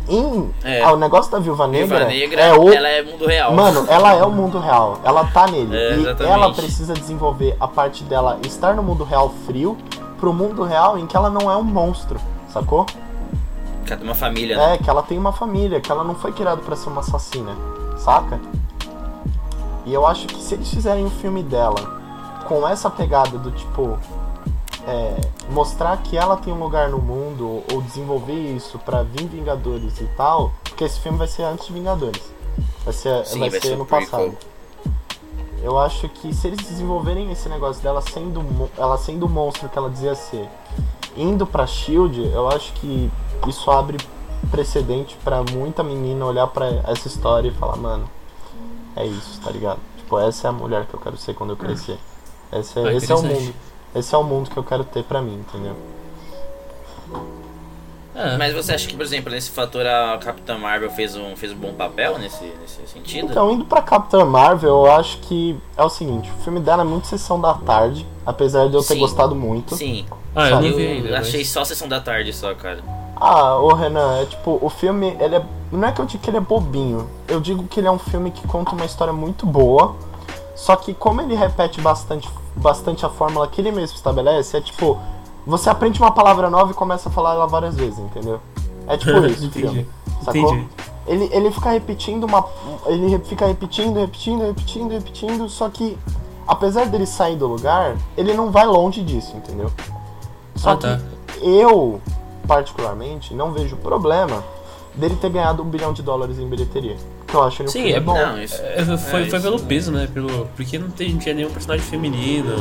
Em 0.08 0.50
É. 0.64 0.82
ah, 0.82 0.92
o 0.92 0.96
negócio 0.96 1.30
da 1.30 1.38
Viúva 1.38 1.66
Negra, 1.66 1.98
Viúva 1.98 2.12
Negra, 2.12 2.40
é 2.40 2.54
o 2.54 2.72
ela 2.72 2.88
é 2.88 3.02
mundo 3.02 3.26
real. 3.26 3.52
Mano, 3.52 3.84
ela 3.88 4.14
é 4.14 4.24
o 4.24 4.30
mundo 4.30 4.58
real. 4.58 4.98
Ela 5.04 5.24
tá 5.26 5.46
nele. 5.46 5.76
É, 5.76 5.96
e 5.96 6.00
exatamente. 6.00 6.32
ela 6.34 6.52
precisa 6.54 6.94
desenvolver 6.94 7.54
a 7.60 7.68
parte 7.68 8.02
dela 8.04 8.38
estar 8.44 8.74
no 8.74 8.82
mundo 8.82 9.04
real 9.04 9.32
frio 9.46 9.76
pro 10.18 10.32
mundo 10.32 10.64
real 10.64 10.98
em 10.98 11.06
que 11.06 11.16
ela 11.16 11.28
não 11.30 11.50
é 11.50 11.56
um 11.56 11.62
monstro, 11.62 12.18
sacou? 12.48 12.86
Que 13.84 13.92
ela 13.92 13.98
tem 14.00 14.08
uma 14.08 14.14
família, 14.14 14.56
né? 14.56 14.74
É, 14.74 14.78
que 14.78 14.88
ela 14.88 15.02
tem 15.02 15.18
uma 15.18 15.32
família, 15.32 15.78
que 15.80 15.92
ela 15.92 16.02
não 16.02 16.14
foi 16.14 16.32
criada 16.32 16.60
pra 16.62 16.74
ser 16.74 16.88
uma 16.88 17.00
assassina, 17.00 17.52
saca? 17.98 18.40
E 19.88 19.94
eu 19.94 20.06
acho 20.06 20.26
que 20.26 20.38
se 20.42 20.52
eles 20.52 20.68
fizerem 20.68 21.06
um 21.06 21.10
filme 21.10 21.42
dela 21.42 21.98
com 22.46 22.68
essa 22.68 22.90
pegada 22.90 23.38
do 23.38 23.50
tipo. 23.50 23.98
é, 24.86 25.18
mostrar 25.50 25.96
que 26.02 26.14
ela 26.14 26.36
tem 26.36 26.52
um 26.52 26.58
lugar 26.58 26.90
no 26.90 26.98
mundo, 26.98 27.62
ou 27.72 27.80
desenvolver 27.82 28.54
isso 28.54 28.78
pra 28.78 29.02
vir 29.02 29.26
Vingadores 29.26 29.98
e 30.00 30.06
tal, 30.16 30.52
porque 30.62 30.84
esse 30.84 31.00
filme 31.00 31.16
vai 31.16 31.26
ser 31.26 31.44
antes 31.44 31.66
de 31.66 31.72
Vingadores. 31.72 32.22
Vai 32.84 32.92
ser, 32.92 33.24
Sim, 33.24 33.40
vai 33.40 33.50
vai 33.50 33.60
ser 33.60 33.68
ser 33.68 33.76
no 33.76 33.86
passado. 33.86 34.36
Eu 35.62 35.78
acho 35.78 36.06
que 36.10 36.34
se 36.34 36.46
eles 36.46 36.58
desenvolverem 36.58 37.32
esse 37.32 37.48
negócio 37.48 37.82
dela 37.82 38.02
sendo 38.02 38.70
ela 38.76 38.96
sendo 38.98 39.24
o 39.24 39.28
monstro 39.28 39.70
que 39.70 39.78
ela 39.78 39.88
dizia 39.88 40.14
ser, 40.14 40.48
indo 41.16 41.46
pra 41.46 41.66
Shield, 41.66 42.30
eu 42.32 42.46
acho 42.48 42.74
que 42.74 43.10
isso 43.46 43.70
abre 43.70 43.96
precedente 44.50 45.16
pra 45.24 45.42
muita 45.42 45.82
menina 45.82 46.26
olhar 46.26 46.46
pra 46.46 46.66
essa 46.86 47.08
história 47.08 47.48
e 47.48 47.54
falar, 47.54 47.76
mano, 47.76 48.08
é 49.02 49.06
isso, 49.06 49.40
tá 49.42 49.50
ligado? 49.50 49.78
Tipo, 49.96 50.18
essa 50.18 50.46
é 50.46 50.50
a 50.50 50.52
mulher 50.52 50.86
que 50.86 50.94
eu 50.94 51.00
quero 51.00 51.16
ser 51.16 51.34
quando 51.34 51.50
eu 51.50 51.56
crescer. 51.56 51.98
Esse 52.52 52.78
é, 52.78 52.82
Ah, 52.88 52.92
esse 52.94 53.10
é 53.12 53.14
o 53.14 53.22
mundo. 53.22 53.54
Esse 53.94 54.14
é 54.14 54.18
o 54.18 54.24
mundo 54.24 54.50
que 54.50 54.56
eu 54.56 54.64
quero 54.64 54.84
ter 54.84 55.02
pra 55.04 55.20
mim, 55.22 55.34
entendeu? 55.48 55.74
É. 58.14 58.36
Mas 58.36 58.52
você 58.52 58.72
acha 58.74 58.88
que, 58.88 58.96
por 58.96 59.04
exemplo, 59.04 59.30
nesse 59.30 59.50
fator 59.50 59.86
a 59.86 60.18
Capitã 60.18 60.58
Marvel 60.58 60.90
fez 60.90 61.14
um, 61.14 61.36
fez 61.36 61.52
um 61.52 61.56
bom 61.56 61.72
papel 61.74 62.18
nesse, 62.18 62.44
nesse 62.60 62.84
sentido? 62.88 63.30
Então, 63.30 63.52
indo 63.52 63.64
pra 63.64 63.80
Capitã 63.80 64.24
Marvel, 64.24 64.70
eu 64.70 64.90
acho 64.92 65.18
que 65.18 65.56
é 65.76 65.84
o 65.84 65.88
seguinte, 65.88 66.28
o 66.36 66.42
filme 66.42 66.58
dela 66.58 66.82
é 66.82 66.84
muito 66.84 67.06
sessão 67.06 67.40
da 67.40 67.54
tarde, 67.54 68.04
apesar 68.26 68.68
de 68.68 68.74
eu 68.74 68.80
ter 68.82 68.94
Sim. 68.94 68.98
gostado 69.00 69.36
muito. 69.36 69.76
Sim. 69.76 70.04
Ah, 70.34 70.50
eu 70.50 70.56
não 70.56 70.64
eu 70.66 70.76
vi 70.76 70.86
ainda. 70.86 71.18
achei 71.18 71.40
mas- 71.40 71.48
só 71.48 71.64
sessão 71.64 71.86
da 71.88 72.00
tarde 72.00 72.32
só, 72.32 72.52
cara. 72.54 72.82
Ah, 73.20 73.56
ô 73.58 73.74
Renan, 73.74 74.20
é 74.22 74.26
tipo, 74.26 74.58
o 74.62 74.68
filme, 74.68 75.16
ele 75.20 75.36
é. 75.36 75.44
Não 75.72 75.86
é 75.88 75.92
que 75.92 76.00
eu 76.00 76.06
digo 76.06 76.22
que 76.22 76.30
ele 76.30 76.36
é 76.36 76.40
bobinho, 76.40 77.08
eu 77.26 77.40
digo 77.40 77.64
que 77.64 77.78
ele 77.80 77.86
é 77.86 77.90
um 77.90 77.98
filme 77.98 78.30
que 78.30 78.46
conta 78.46 78.72
uma 78.74 78.84
história 78.86 79.12
muito 79.12 79.44
boa, 79.44 79.94
só 80.54 80.74
que 80.76 80.94
como 80.94 81.20
ele 81.20 81.34
repete 81.34 81.80
bastante, 81.80 82.28
bastante 82.56 83.04
a 83.04 83.08
fórmula 83.10 83.46
que 83.48 83.60
ele 83.60 83.70
mesmo 83.70 83.94
estabelece, 83.96 84.56
é 84.56 84.60
tipo, 84.62 84.96
você 85.46 85.68
aprende 85.68 86.00
uma 86.00 86.10
palavra 86.10 86.48
nova 86.48 86.70
e 86.70 86.74
começa 86.74 87.08
a 87.08 87.12
falar 87.12 87.34
ela 87.34 87.46
várias 87.46 87.74
vezes, 87.74 87.98
entendeu? 87.98 88.40
É 88.86 88.96
tipo 88.96 89.10
isso 89.26 89.42
o 89.42 89.46
Entendi. 89.46 89.50
filme. 89.50 89.88
Sacou? 90.22 90.54
Entendi. 90.54 90.68
Ele, 91.06 91.28
ele 91.32 91.50
fica 91.50 91.70
repetindo 91.70 92.24
uma. 92.24 92.44
Ele 92.86 93.18
fica 93.20 93.46
repetindo, 93.46 93.98
repetindo, 93.98 94.42
repetindo, 94.44 94.90
repetindo, 94.92 95.48
só 95.48 95.68
que 95.68 95.98
apesar 96.46 96.86
dele 96.86 97.06
sair 97.06 97.36
do 97.36 97.46
lugar, 97.46 97.96
ele 98.16 98.32
não 98.34 98.50
vai 98.50 98.66
longe 98.66 99.02
disso, 99.02 99.36
entendeu? 99.36 99.70
Só 100.54 100.70
Ah, 100.72 100.76
que 100.76 100.82
tá. 100.82 101.00
eu, 101.42 102.00
particularmente, 102.48 103.34
não 103.34 103.52
vejo 103.52 103.76
problema 103.76 104.42
dele 104.94 105.16
ter 105.20 105.30
ganhado 105.30 105.62
um 105.62 105.66
bilhão 105.66 105.92
de 105.92 106.02
dólares 106.02 106.38
em 106.38 106.48
bilheteria. 106.48 106.96
Porque 107.18 107.36
eu 107.36 107.42
acho 107.42 107.62
ele 107.62 107.68
um 107.68 107.72
Sim, 107.72 107.92
é 107.92 108.00
bom. 108.00 108.14
Não, 108.14 108.42
isso. 108.42 108.60
É, 108.60 108.84
foi, 108.96 109.22
é, 109.22 109.30
foi 109.30 109.40
pelo 109.40 109.60
peso, 109.60 109.92
né? 109.92 110.08
Pelo, 110.12 110.46
porque 110.56 110.78
não, 110.78 110.90
tem, 110.90 111.12
não 111.12 111.18
tinha 111.18 111.34
nenhum 111.34 111.50
personagem 111.50 111.84
feminino 111.84 112.54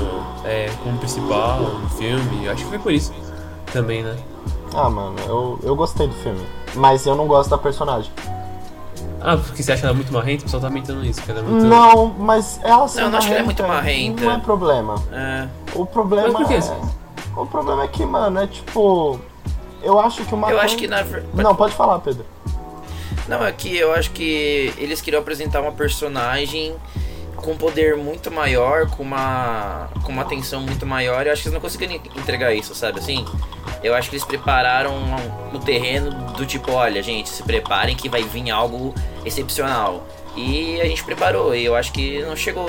é, 0.43 0.69
como 0.83 0.97
principal 0.99 1.61
no 1.61 1.89
filme. 1.91 2.47
Acho 2.49 2.63
que 2.63 2.69
foi 2.69 2.79
por 2.79 2.91
isso 2.91 3.13
também, 3.71 4.03
né? 4.03 4.15
Ah, 4.75 4.89
mano, 4.89 5.15
eu, 5.25 5.59
eu 5.63 5.75
gostei 5.75 6.05
do 6.05 6.13
filme. 6.15 6.45
Mas 6.75 7.05
eu 7.05 7.15
não 7.15 7.25
gosto 7.25 7.49
da 7.49 7.57
personagem. 7.57 8.11
Ah, 9.21 9.37
porque 9.37 9.63
você 9.63 9.71
acha 9.71 9.87
ela 9.87 9.95
muito 9.95 10.13
marrenta? 10.13 10.41
O 10.41 10.43
pessoal 10.43 10.61
tá 10.61 10.69
mentando 10.69 11.03
isso, 11.03 11.21
que 11.23 11.31
ela 11.31 11.39
é 11.39 11.43
muito. 11.43 11.65
Não, 11.65 12.07
mas 12.19 12.59
ela 12.63 12.87
ser 12.87 13.01
Não, 13.01 13.11
não 13.11 13.17
acho 13.17 13.27
que 13.27 13.33
ela 13.33 13.41
é 13.41 13.45
muito 13.45 13.63
marrenta 13.63 13.81
marrenta. 13.83 14.23
Não 14.25 14.31
é 14.31 14.39
problema. 14.39 14.95
É. 15.11 15.47
O 15.73 15.85
problema 15.85 16.29
Mas 16.29 16.47
por 16.47 16.47
que? 16.47 16.53
é. 16.55 17.41
O 17.41 17.45
problema 17.45 17.83
é 17.83 17.87
que, 17.87 18.05
mano, 18.05 18.39
é 18.39 18.47
tipo. 18.47 19.19
Eu 19.81 19.99
acho 19.99 20.25
que 20.25 20.33
uma 20.33 20.49
Eu 20.49 20.59
acho 20.59 20.75
que 20.75 20.87
na 20.87 21.03
Não, 21.33 21.55
pode 21.55 21.73
falar, 21.75 21.99
Pedro. 21.99 22.25
Não, 23.27 23.45
é 23.45 23.51
que 23.51 23.75
eu 23.75 23.93
acho 23.93 24.11
que 24.11 24.73
eles 24.77 25.01
queriam 25.01 25.21
apresentar 25.21 25.61
uma 25.61 25.71
personagem 25.71 26.75
com 27.35 27.51
um 27.51 27.57
poder 27.57 27.95
muito 27.95 28.31
maior, 28.31 28.89
com 28.89 29.03
uma 29.03 29.89
com 30.03 30.11
uma 30.11 30.21
atenção 30.21 30.61
muito 30.61 30.85
maior. 30.85 31.25
Eu 31.25 31.33
acho 31.33 31.43
que 31.43 31.47
eles 31.49 31.53
não 31.53 31.61
conseguiram 31.61 31.95
entregar 32.15 32.53
isso, 32.53 32.73
sabe 32.73 32.99
assim? 32.99 33.25
Eu 33.83 33.93
acho 33.93 34.09
que 34.09 34.15
eles 34.15 34.25
prepararam 34.25 34.93
o 35.53 35.59
terreno 35.59 36.11
do 36.33 36.45
tipo, 36.45 36.71
olha, 36.71 37.01
gente, 37.03 37.29
se 37.29 37.43
preparem 37.43 37.95
que 37.95 38.09
vai 38.09 38.23
vir 38.23 38.49
algo 38.49 38.93
excepcional. 39.25 40.05
E 40.35 40.79
a 40.81 40.85
gente 40.85 41.03
preparou, 41.03 41.55
e 41.55 41.65
eu 41.65 41.75
acho 41.75 41.91
que 41.91 42.21
não 42.21 42.35
chegou 42.35 42.67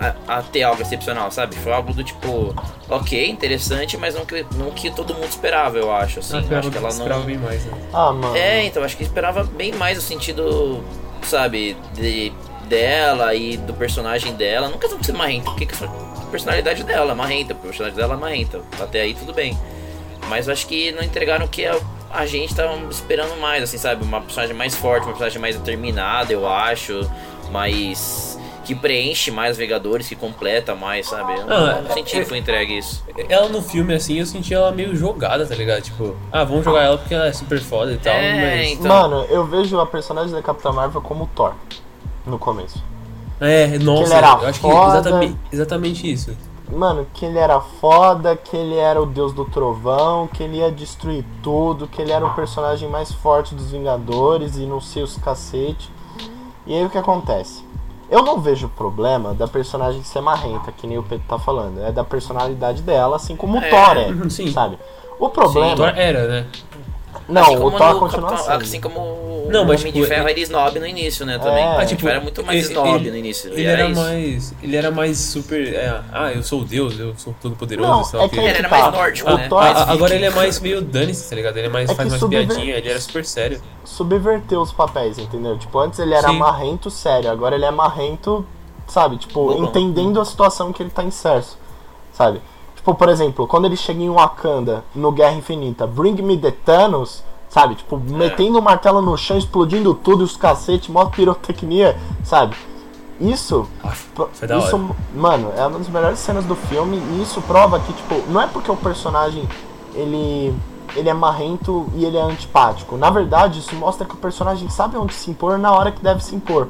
a, 0.00 0.38
a 0.38 0.42
ter 0.42 0.62
algo 0.62 0.80
excepcional, 0.82 1.30
sabe? 1.30 1.56
Foi 1.56 1.72
algo 1.72 1.92
do 1.92 2.02
tipo, 2.02 2.54
ok, 2.88 3.28
interessante, 3.28 3.96
mas 3.96 4.14
não 4.14 4.24
que, 4.24 4.46
não 4.54 4.70
que 4.70 4.90
todo 4.90 5.14
mundo 5.14 5.28
esperava, 5.28 5.78
eu 5.78 5.92
acho. 5.92 6.20
Assim, 6.20 6.34
eu 6.34 6.40
esperava, 6.40 6.60
acho 6.60 6.70
que 6.70 6.78
ela 6.78 6.88
esperava 6.88 7.20
não. 7.20 7.26
bem 7.26 7.38
mais, 7.38 7.64
né? 7.64 7.72
Ah, 7.92 8.12
mano. 8.12 8.36
É, 8.36 8.64
então, 8.64 8.82
acho 8.82 8.96
que 8.96 9.02
esperava 9.02 9.44
bem 9.44 9.72
mais 9.72 9.98
o 9.98 10.00
sentido, 10.00 10.82
sabe, 11.22 11.76
de, 11.94 12.32
dela 12.72 13.34
e 13.34 13.56
do 13.56 13.74
personagem 13.74 14.34
dela. 14.34 14.68
Nunca 14.68 14.88
vão 14.88 15.02
ser 15.02 15.12
marrenta, 15.12 15.50
porque 15.50 15.66
que 15.66 15.84
a 15.84 16.26
personalidade 16.30 16.84
dela 16.84 17.12
é 17.12 17.14
marrenta, 17.14 17.52
a 17.52 17.56
personalidade 17.56 18.00
dela 18.00 18.14
é 18.14 18.20
marrenta. 18.20 18.60
Até 18.80 19.02
aí 19.02 19.14
tudo 19.14 19.32
bem. 19.32 19.58
Mas 20.28 20.46
eu 20.46 20.52
acho 20.52 20.66
que 20.66 20.92
não 20.92 21.02
entregaram 21.02 21.44
o 21.44 21.48
que 21.48 21.66
a, 21.66 21.78
a 22.10 22.26
gente 22.26 22.54
tava 22.54 22.74
esperando 22.90 23.38
mais, 23.40 23.62
assim, 23.62 23.78
sabe? 23.78 24.04
Uma 24.04 24.20
personagem 24.20 24.54
mais 24.54 24.74
forte, 24.74 25.04
uma 25.04 25.12
personagem 25.12 25.40
mais 25.40 25.56
determinada, 25.56 26.32
eu 26.32 26.48
acho. 26.48 27.08
Mais. 27.50 28.38
Que 28.74 28.80
preenche 28.80 29.30
mais 29.30 29.56
Vingadores, 29.56 30.08
que 30.08 30.16
completa 30.16 30.74
mais, 30.74 31.06
sabe? 31.08 31.34
Eu 31.38 31.46
não, 31.46 31.56
Ah, 31.56 31.80
não 31.82 31.92
senti 31.94 32.16
é- 32.16 32.20
que 32.20 32.24
foi 32.26 32.38
entregue 32.38 32.78
isso. 32.78 33.04
Ela 33.28 33.48
no 33.48 33.60
filme, 33.62 33.94
assim, 33.94 34.18
eu 34.18 34.26
senti 34.26 34.54
ela 34.54 34.70
meio 34.72 34.94
jogada, 34.96 35.46
tá 35.46 35.54
ligado? 35.54 35.82
Tipo, 35.82 36.16
ah, 36.30 36.44
vamos 36.44 36.64
jogar 36.64 36.82
ela 36.82 36.98
porque 36.98 37.14
ela 37.14 37.26
é 37.26 37.32
super 37.32 37.60
foda 37.60 37.92
e 37.92 37.98
tal, 37.98 38.14
É, 38.14 38.56
mas. 38.60 38.70
então. 38.72 38.88
Mano, 38.88 39.24
eu 39.28 39.44
vejo 39.46 39.78
a 39.80 39.86
personagem 39.86 40.32
da 40.32 40.42
Capitã 40.42 40.72
Marvel 40.72 41.00
como 41.02 41.28
Thor. 41.34 41.52
No 42.26 42.38
começo. 42.38 42.82
É, 43.40 43.76
nossa, 43.78 44.04
ele 44.04 44.14
era 44.14 44.28
eu 44.40 44.48
acho 44.48 44.60
que 44.60 44.70
foda. 44.70 44.98
exatamente, 44.98 45.36
exatamente 45.52 46.12
isso. 46.12 46.36
Mano, 46.70 47.06
que 47.12 47.26
ele 47.26 47.38
era 47.38 47.60
foda, 47.60 48.34
que 48.36 48.56
ele 48.56 48.76
era 48.76 49.02
o 49.02 49.04
deus 49.04 49.32
do 49.34 49.44
trovão, 49.44 50.26
que 50.28 50.42
ele 50.42 50.58
ia 50.58 50.70
destruir 50.70 51.24
tudo, 51.42 51.86
que 51.88 52.00
ele 52.00 52.12
era 52.12 52.24
o 52.24 52.32
personagem 52.34 52.88
mais 52.88 53.12
forte 53.12 53.54
dos 53.54 53.70
Vingadores 53.72 54.56
e 54.56 54.60
não 54.60 54.80
sei 54.80 55.02
os 55.02 55.16
cacete. 55.18 55.90
E 56.66 56.74
aí 56.74 56.84
o 56.86 56.88
que 56.88 56.96
acontece? 56.96 57.64
Eu 58.12 58.22
não 58.22 58.38
vejo 58.38 58.68
problema 58.68 59.32
da 59.32 59.48
personagem 59.48 60.02
ser 60.02 60.20
marrenta, 60.20 60.70
que 60.70 60.86
nem 60.86 60.98
o 60.98 61.02
Pedro 61.02 61.24
tá 61.26 61.38
falando. 61.38 61.82
É 61.82 61.90
da 61.90 62.04
personalidade 62.04 62.82
dela, 62.82 63.16
assim 63.16 63.34
como 63.34 63.58
o 63.58 63.62
É. 63.64 63.70
Thor 63.70 63.96
é, 63.96 64.12
sim. 64.28 64.52
sabe? 64.52 64.78
O 65.18 65.30
problema... 65.30 65.74
Thor 65.74 65.92
era, 65.96 66.28
né? 66.28 66.46
Não, 67.28 67.42
assim 67.42 67.56
o 67.56 67.60
como 67.60 67.78
Thor 67.78 67.98
continua 67.98 68.28
Capitão- 68.30 68.46
sendo. 68.52 68.62
Assim 68.62 68.80
como 68.80 68.98
o 69.00 69.48
Não, 69.50 69.64
mas, 69.64 69.80
Homem 69.80 69.92
tipo, 69.92 70.04
de 70.04 70.08
Ferro 70.08 70.22
ele- 70.28 70.30
era 70.32 70.40
snob 70.40 70.78
no 70.80 70.86
início, 70.86 71.26
né, 71.26 71.38
também. 71.38 71.62
É. 71.62 71.66
Ah, 71.66 71.80
Ah, 71.80 71.86
tipo, 71.86 72.08
era 72.08 72.20
muito 72.20 72.44
mais 72.44 72.58
ele- 72.64 72.68
snob 72.68 72.94
ele- 73.00 73.10
no 73.10 73.16
início. 73.16 73.52
Ele 73.52 73.62
e 73.62 73.66
era 73.66 73.86
isso. 73.88 74.00
mais. 74.00 74.54
Ele 74.62 74.76
era 74.76 74.90
mais 74.90 75.18
super. 75.18 75.74
é, 75.74 76.00
ah, 76.12 76.32
eu 76.32 76.42
sou 76.42 76.60
o 76.60 76.64
Deus, 76.64 76.98
eu 76.98 77.14
sou 77.16 77.34
todo 77.40 77.54
poderoso, 77.56 77.88
Não, 77.90 78.04
sei 78.04 78.20
é 78.20 78.28
que 78.28 78.38
aí 78.40 78.46
Ele 78.46 78.58
era 78.58 78.68
tá. 78.68 78.78
mais 78.80 78.92
nórdico, 78.94 79.30
O 79.30 79.36
né? 79.36 79.48
Thor- 79.48 79.62
Ah, 79.62 79.72
Mais 79.74 79.88
agora 79.90 80.14
ele 80.14 80.24
é 80.24 80.30
mais 80.30 80.60
meio 80.60 80.80
dane-se, 80.80 81.28
tá 81.28 81.36
ligado? 81.36 81.56
Ele 81.56 81.66
é 81.66 81.70
mais, 81.70 81.90
É 81.90 81.94
faz 81.94 82.08
mais 82.08 82.20
subver- 82.20 82.46
piadinha, 82.46 82.76
ele 82.76 82.88
era 82.88 83.00
super 83.00 83.24
sério. 83.24 83.60
subverter 83.84 84.58
os 84.58 84.72
papéis, 84.72 85.18
entendeu? 85.18 85.58
Tipo, 85.58 85.78
antes 85.78 85.98
ele 85.98 86.14
era 86.14 86.28
Sim. 86.28 86.38
marrento 86.38 86.90
sério, 86.90 87.30
agora 87.30 87.54
ele 87.54 87.64
é 87.64 87.70
marrento, 87.70 88.46
sabe? 88.86 89.16
Tipo, 89.18 89.46
Bobão. 89.46 89.64
entendendo 89.64 90.20
a 90.20 90.24
situação 90.24 90.72
que 90.72 90.82
ele 90.82 90.90
tá 90.90 91.02
inserso, 91.02 91.58
sabe? 92.12 92.40
Tipo, 92.82 92.96
por 92.96 93.08
exemplo, 93.08 93.46
quando 93.46 93.66
ele 93.66 93.76
chega 93.76 94.02
em 94.02 94.10
Wakanda, 94.10 94.82
no 94.92 95.12
Guerra 95.12 95.36
Infinita, 95.36 95.86
Bring 95.86 96.20
Me 96.20 96.36
the 96.36 96.50
Thanos, 96.50 97.22
sabe? 97.48 97.76
Tipo, 97.76 97.96
metendo 97.96 98.58
o 98.58 98.62
martelo 98.62 99.00
no 99.00 99.16
chão, 99.16 99.38
explodindo 99.38 99.94
tudo, 99.94 100.24
os 100.24 100.36
cacete, 100.36 100.90
mó 100.90 101.04
pirotecnia, 101.04 101.96
sabe? 102.24 102.56
Isso, 103.20 103.68
Ah, 103.84 103.90
foi 104.32 104.48
da 104.48 104.58
isso, 104.58 104.76
mano, 105.14 105.52
é 105.56 105.64
uma 105.64 105.78
das 105.78 105.88
melhores 105.88 106.18
cenas 106.18 106.44
do 106.44 106.56
filme 106.56 106.96
e 106.96 107.22
isso 107.22 107.40
prova 107.42 107.78
que, 107.78 107.92
tipo, 107.92 108.16
não 108.28 108.40
é 108.40 108.48
porque 108.48 108.68
o 108.70 108.76
personagem, 108.76 109.48
ele 109.94 110.52
ele 110.96 111.08
é 111.08 111.14
marrento 111.14 111.86
e 111.94 112.04
ele 112.04 112.18
é 112.18 112.20
antipático. 112.20 112.96
Na 112.98 113.08
verdade, 113.10 113.60
isso 113.60 113.74
mostra 113.76 114.04
que 114.04 114.12
o 114.12 114.18
personagem 114.18 114.68
sabe 114.68 114.96
onde 114.98 115.14
se 115.14 115.30
impor 115.30 115.56
na 115.56 115.72
hora 115.72 115.92
que 115.92 116.02
deve 116.02 116.22
se 116.22 116.34
impor. 116.34 116.66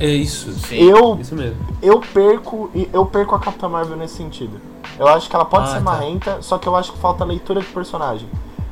É 0.00 0.06
isso. 0.06 0.52
Sim. 0.52 0.76
Eu 0.76 1.18
Isso 1.20 1.34
mesmo. 1.34 1.56
eu 1.82 2.00
perco 2.00 2.70
e 2.74 2.88
eu 2.92 3.04
perco 3.06 3.34
a 3.34 3.38
Capitã 3.38 3.68
Marvel 3.68 3.96
nesse 3.96 4.14
sentido. 4.16 4.60
Eu 4.98 5.06
acho 5.08 5.28
que 5.28 5.34
ela 5.34 5.44
pode 5.44 5.64
Ah, 5.64 5.68
ser 5.68 5.74
tá. 5.76 5.80
marrenta, 5.80 6.38
só 6.42 6.58
que 6.58 6.66
eu 6.68 6.74
acho 6.76 6.92
que 6.92 6.98
falta 6.98 7.24
leitura 7.24 7.60
de 7.60 7.66
personagem. 7.66 8.28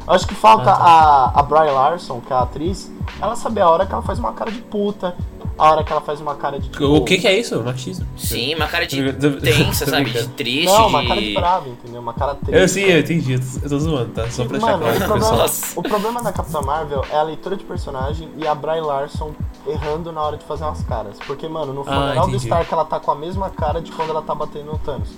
Eu 0.06 0.12
acho 0.12 0.26
que 0.26 0.34
falta 0.34 0.70
Ah, 0.70 0.76
tá. 0.76 0.84
a, 0.84 1.40
a 1.40 1.42
Bry 1.42 1.70
Larson, 1.70 2.20
que 2.20 2.32
é 2.32 2.36
a 2.36 2.40
atriz, 2.40 2.90
ela 3.20 3.34
saber 3.36 3.60
a 3.62 3.68
hora 3.68 3.84
que 3.86 3.92
ela 3.92 4.02
faz 4.02 4.18
uma 4.18 4.32
cara 4.32 4.50
de 4.52 4.60
puta, 4.60 5.16
a 5.58 5.70
hora 5.70 5.82
que 5.82 5.90
ela 5.90 6.02
faz 6.02 6.20
uma 6.20 6.34
cara 6.34 6.60
de 6.60 6.68
tipo, 6.68 6.84
O 6.84 7.02
que 7.04 7.16
que 7.18 7.26
é 7.26 7.38
isso? 7.38 7.58
Machismo? 7.62 8.06
Sim, 8.16 8.54
uma 8.54 8.66
cara 8.68 8.86
de 8.86 9.12
tensa, 9.40 9.86
sabe? 9.86 10.10
De 10.10 10.28
triste, 10.28 10.66
Não, 10.66 10.82
de... 10.82 10.88
uma 10.94 11.06
cara 11.06 11.20
de 11.20 11.34
brava, 11.34 11.68
entendeu? 11.68 12.00
Uma 12.02 12.12
cara 12.14 12.34
triste. 12.34 12.54
Eu 12.60 12.68
sim, 12.68 12.82
eu 12.82 13.00
entendi, 13.00 13.32
eu 13.32 13.40
tô, 13.40 13.46
eu 13.64 13.68
tô 13.70 13.78
zoando, 13.80 14.10
tá? 14.12 14.30
Só 14.30 14.44
pra 14.44 14.58
deixar 14.58 14.72
Mano, 14.78 14.82
claro 14.82 14.94
o 14.94 14.98
pro 14.98 15.06
problema, 15.08 15.30
pessoal. 15.30 15.38
Nossa. 15.38 15.80
o 15.80 15.82
problema 15.82 16.22
da 16.22 16.32
Capitã 16.32 16.60
Marvel 16.60 17.04
é 17.10 17.16
a 17.16 17.22
leitura 17.22 17.56
de 17.56 17.64
personagem 17.64 18.28
e 18.36 18.46
a 18.46 18.54
Bry 18.54 18.80
Larson 18.80 19.32
errando 19.66 20.12
na 20.12 20.22
hora 20.22 20.36
de 20.36 20.44
fazer 20.44 20.62
umas 20.64 20.82
caras. 20.82 21.16
Porque, 21.26 21.48
mano, 21.48 21.72
no 21.72 21.80
Ah, 21.80 21.84
funeral 21.84 22.28
do. 22.28 22.36
Stark 22.36 22.72
ela 22.72 22.84
tá 22.84 23.00
com 23.00 23.10
a 23.10 23.14
mesma 23.16 23.48
cara 23.50 23.80
de 23.80 23.90
quando 23.92 24.10
ela 24.10 24.22
tá 24.22 24.34
batendo 24.34 24.66
no 24.66 24.78
Thanos. 24.78 25.08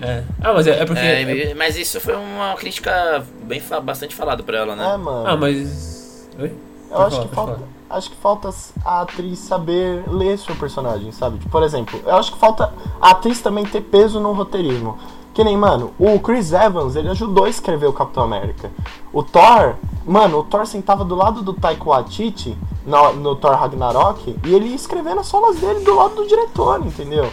É. 0.00 0.22
Ah, 0.40 0.52
mas 0.52 0.66
é, 0.66 0.80
é 0.80 0.84
porque. 0.84 1.00
É, 1.00 1.54
mas 1.54 1.76
isso 1.76 2.00
foi 2.00 2.14
uma 2.14 2.54
crítica 2.54 3.24
bem 3.42 3.62
bastante 3.82 4.14
falada 4.14 4.42
pra 4.42 4.58
ela, 4.58 4.76
né? 4.76 4.94
É, 4.94 4.96
mano. 4.96 5.26
Ah, 5.26 5.36
mas. 5.36 6.28
Oi? 6.38 6.52
Eu 6.90 6.96
Pode 6.96 7.06
acho 7.06 7.16
falar, 7.16 7.28
que 7.28 7.34
falta. 7.34 7.78
Acho 7.90 8.10
que 8.10 8.16
falta 8.16 8.50
a 8.84 9.00
atriz 9.00 9.38
saber 9.38 10.04
ler 10.08 10.38
seu 10.38 10.54
personagem, 10.54 11.10
sabe? 11.10 11.38
Tipo, 11.38 11.50
por 11.50 11.62
exemplo, 11.62 12.00
eu 12.04 12.16
acho 12.16 12.32
que 12.32 12.38
falta 12.38 12.72
a 13.00 13.10
atriz 13.10 13.40
também 13.40 13.64
ter 13.64 13.80
peso 13.80 14.20
no 14.20 14.32
roteirismo. 14.32 14.98
Que 15.32 15.44
nem, 15.44 15.56
mano, 15.56 15.92
o 15.98 16.18
Chris 16.18 16.52
Evans, 16.52 16.96
ele 16.96 17.08
ajudou 17.10 17.44
a 17.44 17.48
escrever 17.48 17.86
o 17.86 17.92
Capitão 17.92 18.24
América. 18.24 18.70
O 19.12 19.22
Thor, 19.22 19.76
mano, 20.04 20.40
o 20.40 20.42
Thor 20.42 20.66
sentava 20.66 21.04
do 21.04 21.14
lado 21.14 21.42
do 21.42 21.54
Taika 21.54 21.84
Waititi 21.84 22.56
no, 22.84 23.12
no 23.14 23.36
Thor 23.36 23.54
Ragnarok 23.54 24.36
e 24.44 24.54
ele 24.54 24.70
ia 24.70 24.74
escrevendo 24.74 25.20
as 25.20 25.26
solas 25.26 25.56
dele 25.56 25.80
do 25.80 25.94
lado 25.94 26.16
do 26.16 26.26
diretor, 26.26 26.84
entendeu? 26.84 27.30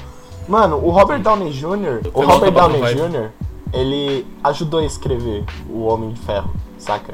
Mano, 0.47 0.77
o 0.77 0.89
Robert 0.89 1.21
Downey 1.21 1.51
Jr., 1.51 2.09
o 2.13 2.21
Robert 2.21 2.51
Downey. 2.51 2.81
Jr., 2.93 3.29
ele 3.73 4.25
ajudou 4.43 4.79
a 4.79 4.85
escrever 4.85 5.43
o 5.69 5.85
Homem 5.85 6.11
de 6.11 6.19
Ferro, 6.21 6.53
saca? 6.77 7.13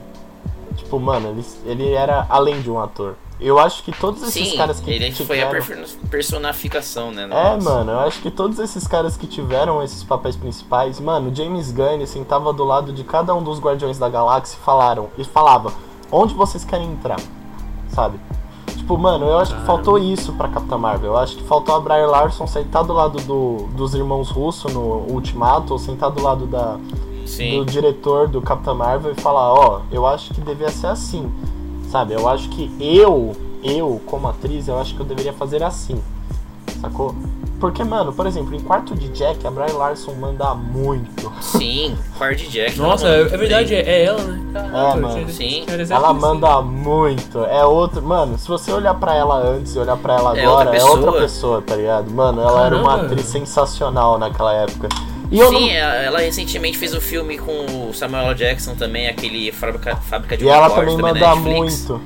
Tipo, 0.75 0.99
mano, 0.99 1.29
ele, 1.29 1.45
ele 1.65 1.91
era 1.93 2.25
além 2.29 2.61
de 2.61 2.69
um 2.69 2.79
ator. 2.79 3.15
Eu 3.39 3.57
acho 3.57 3.81
que 3.83 3.91
todos 3.91 4.21
esses 4.21 4.49
Sim, 4.49 4.55
caras 4.55 4.79
que 4.79 4.91
ele 4.91 5.11
foi 5.11 5.41
a 5.41 5.47
tiveram... 5.49 5.87
personificação, 6.11 7.11
né? 7.11 7.23
É, 7.23 7.27
Nossa. 7.27 7.57
mano, 7.57 7.91
eu 7.91 7.99
acho 8.01 8.21
que 8.21 8.29
todos 8.29 8.59
esses 8.59 8.85
caras 8.85 9.17
que 9.17 9.25
tiveram 9.25 9.81
esses 9.81 10.03
papéis 10.03 10.35
principais, 10.35 10.99
mano, 10.99 11.33
James 11.33 11.71
Gunn 11.71 12.05
sentava 12.05 12.53
do 12.53 12.63
lado 12.63 12.93
de 12.93 13.03
cada 13.03 13.33
um 13.33 13.41
dos 13.41 13.59
Guardiões 13.59 13.97
da 13.97 14.07
Galáxia 14.07 14.55
e 14.55 14.63
falaram, 14.63 15.09
e 15.17 15.23
falava, 15.23 15.73
onde 16.11 16.35
vocês 16.35 16.63
querem 16.63 16.91
entrar, 16.91 17.19
sabe? 17.89 18.19
Tipo, 18.91 19.01
mano, 19.01 19.25
eu 19.25 19.37
acho 19.37 19.55
que 19.55 19.61
faltou 19.61 19.97
isso 19.97 20.33
pra 20.33 20.49
Capitã 20.49 20.77
Marvel. 20.77 21.11
Eu 21.11 21.17
acho 21.17 21.37
que 21.37 21.43
faltou 21.43 21.73
a 21.73 21.79
Brie 21.79 22.05
Larson 22.05 22.45
sentar 22.45 22.83
do 22.83 22.91
lado 22.91 23.21
do, 23.21 23.67
dos 23.73 23.95
irmãos 23.95 24.29
Russo 24.29 24.67
no 24.67 25.09
Ultimato, 25.09 25.71
ou 25.71 25.79
sentar 25.79 26.11
do 26.11 26.21
lado 26.21 26.45
da, 26.45 26.77
Sim. 27.25 27.59
do 27.59 27.65
diretor 27.65 28.27
do 28.27 28.41
Capitã 28.41 28.73
Marvel 28.73 29.13
e 29.13 29.15
falar, 29.15 29.53
ó, 29.53 29.81
eu 29.93 30.05
acho 30.05 30.33
que 30.33 30.41
devia 30.41 30.69
ser 30.69 30.87
assim, 30.87 31.31
sabe? 31.89 32.15
Eu 32.15 32.27
acho 32.27 32.49
que 32.49 32.69
eu, 32.81 33.31
eu 33.63 34.01
como 34.07 34.27
atriz, 34.27 34.67
eu 34.67 34.77
acho 34.77 34.93
que 34.93 34.99
eu 34.99 35.05
deveria 35.05 35.31
fazer 35.31 35.63
assim, 35.63 35.97
sacou? 36.81 37.15
Porque, 37.61 37.83
mano, 37.83 38.11
por 38.11 38.25
exemplo, 38.25 38.55
em 38.55 38.59
Quarto 38.59 38.95
de 38.95 39.07
Jack, 39.09 39.45
a 39.45 39.51
Brie 39.51 39.71
Larson 39.71 40.13
manda 40.15 40.53
muito. 40.55 41.31
Sim, 41.39 41.95
par 42.17 42.33
de 42.33 42.47
Jack. 42.47 42.75
Nossa, 42.79 43.07
é, 43.07 43.21
é 43.21 43.37
verdade, 43.37 43.75
é, 43.75 43.81
é 43.81 44.03
ela, 44.05 44.23
né? 44.23 44.41
Caramba, 44.51 44.95
eu 44.95 45.01
mano. 45.19 45.29
Sim. 45.31 45.65
Ela 45.89 46.11
manda 46.11 46.59
muito. 46.63 47.45
É 47.45 47.63
outro. 47.63 48.01
Mano, 48.01 48.35
se 48.39 48.47
você 48.47 48.71
olhar 48.71 48.95
pra 48.95 49.13
ela 49.15 49.35
antes 49.35 49.75
e 49.75 49.79
olhar 49.79 49.95
pra 49.95 50.15
ela 50.15 50.35
É 50.35 50.43
agora, 50.43 50.65
outra 50.71 50.77
é 50.77 50.83
outra 50.83 51.11
pessoa. 51.11 51.21
pessoa, 51.21 51.61
tá 51.61 51.75
ligado? 51.75 52.09
Mano, 52.09 52.41
ela 52.41 52.65
era 52.65 52.75
uma 52.75 52.89
Caramba. 52.89 53.05
atriz 53.05 53.27
sensacional 53.27 54.17
naquela 54.17 54.53
época. 54.55 54.89
E 55.29 55.39
eu 55.39 55.47
Sim, 55.49 55.67
não. 55.67 55.75
ela 55.77 56.19
recentemente 56.19 56.77
fez 56.79 56.95
um 56.95 56.99
filme 56.99 57.37
com 57.37 57.87
o 57.89 57.93
Samuel 57.93 58.25
L. 58.31 58.35
Jackson 58.35 58.73
também, 58.73 59.07
aquele 59.07 59.51
Fábrica, 59.51 59.95
Fábrica 59.95 60.35
de 60.35 60.43
E 60.45 60.49
ela 60.49 60.69
também 60.69 60.97
manda 60.97 61.13
Netflix. 61.35 61.87
muito. 61.87 62.01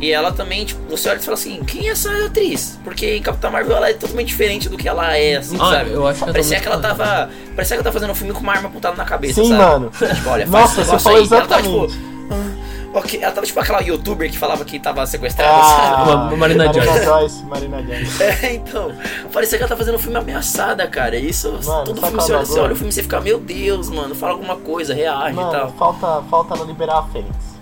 E 0.00 0.12
ela 0.12 0.30
também, 0.32 0.64
tipo, 0.64 0.80
você 0.88 1.08
olha 1.08 1.18
e 1.18 1.22
fala 1.22 1.34
assim, 1.34 1.62
quem 1.64 1.88
é 1.88 1.90
essa 1.92 2.08
atriz? 2.26 2.78
Porque 2.84 3.16
em 3.16 3.22
Capitã 3.22 3.50
Marvel 3.50 3.76
ela 3.76 3.90
é 3.90 3.92
totalmente 3.92 4.28
diferente 4.28 4.68
do 4.68 4.76
que 4.76 4.88
ela 4.88 5.16
é, 5.16 5.36
assim, 5.36 5.56
Ah, 5.60 5.70
sabe? 5.70 5.90
eu 5.90 6.06
acho 6.06 6.20
que 6.20 6.26
tá 6.26 6.32
parecia 6.32 6.56
muito 6.56 6.62
que 6.62 6.72
ela 6.72 6.80
tava. 6.82 7.30
Parecia 7.56 7.76
que 7.76 7.80
ela 7.80 7.84
tá 7.84 7.92
fazendo 7.92 8.10
um 8.10 8.14
filme 8.14 8.32
com 8.32 8.40
uma 8.40 8.52
arma 8.52 8.68
apontada 8.68 8.96
na 8.96 9.04
cabeça, 9.04 9.42
Sim, 9.42 9.48
sabe? 9.50 9.62
mano. 9.62 9.90
Tipo, 9.90 10.28
olha, 10.30 10.46
faz 10.46 10.50
Nossa, 10.76 10.80
esse 10.82 10.90
você 10.90 10.98
falou 11.00 11.18
aí. 11.18 11.24
E 11.24 11.34
Ela 11.34 11.46
tava, 11.46 11.62
tipo, 11.62 11.84
exatamente. 11.84 12.00
ah, 12.30 12.98
ok. 12.98 13.18
Ela 13.22 13.32
tava 13.32 13.46
tipo 13.46 13.58
aquela 13.60 13.80
youtuber 13.82 14.30
que 14.30 14.38
falava 14.38 14.64
que 14.64 14.78
tava 14.78 15.04
sequestrada, 15.04 15.52
Ah, 15.58 15.64
sabe? 15.64 16.02
Uma- 16.10 16.24
uma 16.28 16.36
Marina 16.36 16.72
Joyce. 16.72 17.04
Joyce. 17.04 17.44
Marina 17.46 17.82
Joyce. 17.82 18.22
É, 18.46 18.54
então, 18.54 18.92
parecia 19.32 19.58
que 19.58 19.64
ela 19.64 19.68
tá 19.68 19.76
fazendo 19.76 19.96
um 19.96 19.98
filme 19.98 20.16
ameaçada, 20.16 20.86
cara. 20.86 21.16
Isso, 21.16 21.50
Mano, 21.64 21.84
todo 21.84 22.00
filme 22.00 22.14
você 22.22 22.32
é 22.32 22.36
olha, 22.36 22.46
você 22.46 22.60
olha 22.60 22.72
o 22.72 22.76
filme 22.76 22.90
e 22.90 22.94
você 22.94 23.02
fica, 23.02 23.20
meu 23.20 23.40
Deus, 23.40 23.90
mano, 23.90 24.14
fala 24.14 24.32
alguma 24.34 24.54
coisa, 24.56 24.94
reage 24.94 25.32
e 25.32 25.34
Mano, 25.34 25.50
tal. 25.50 25.72
falta, 25.72 26.22
falta 26.30 26.54
ela 26.54 26.64
liberar 26.64 26.98
a 26.98 27.02
Fênix. 27.04 27.57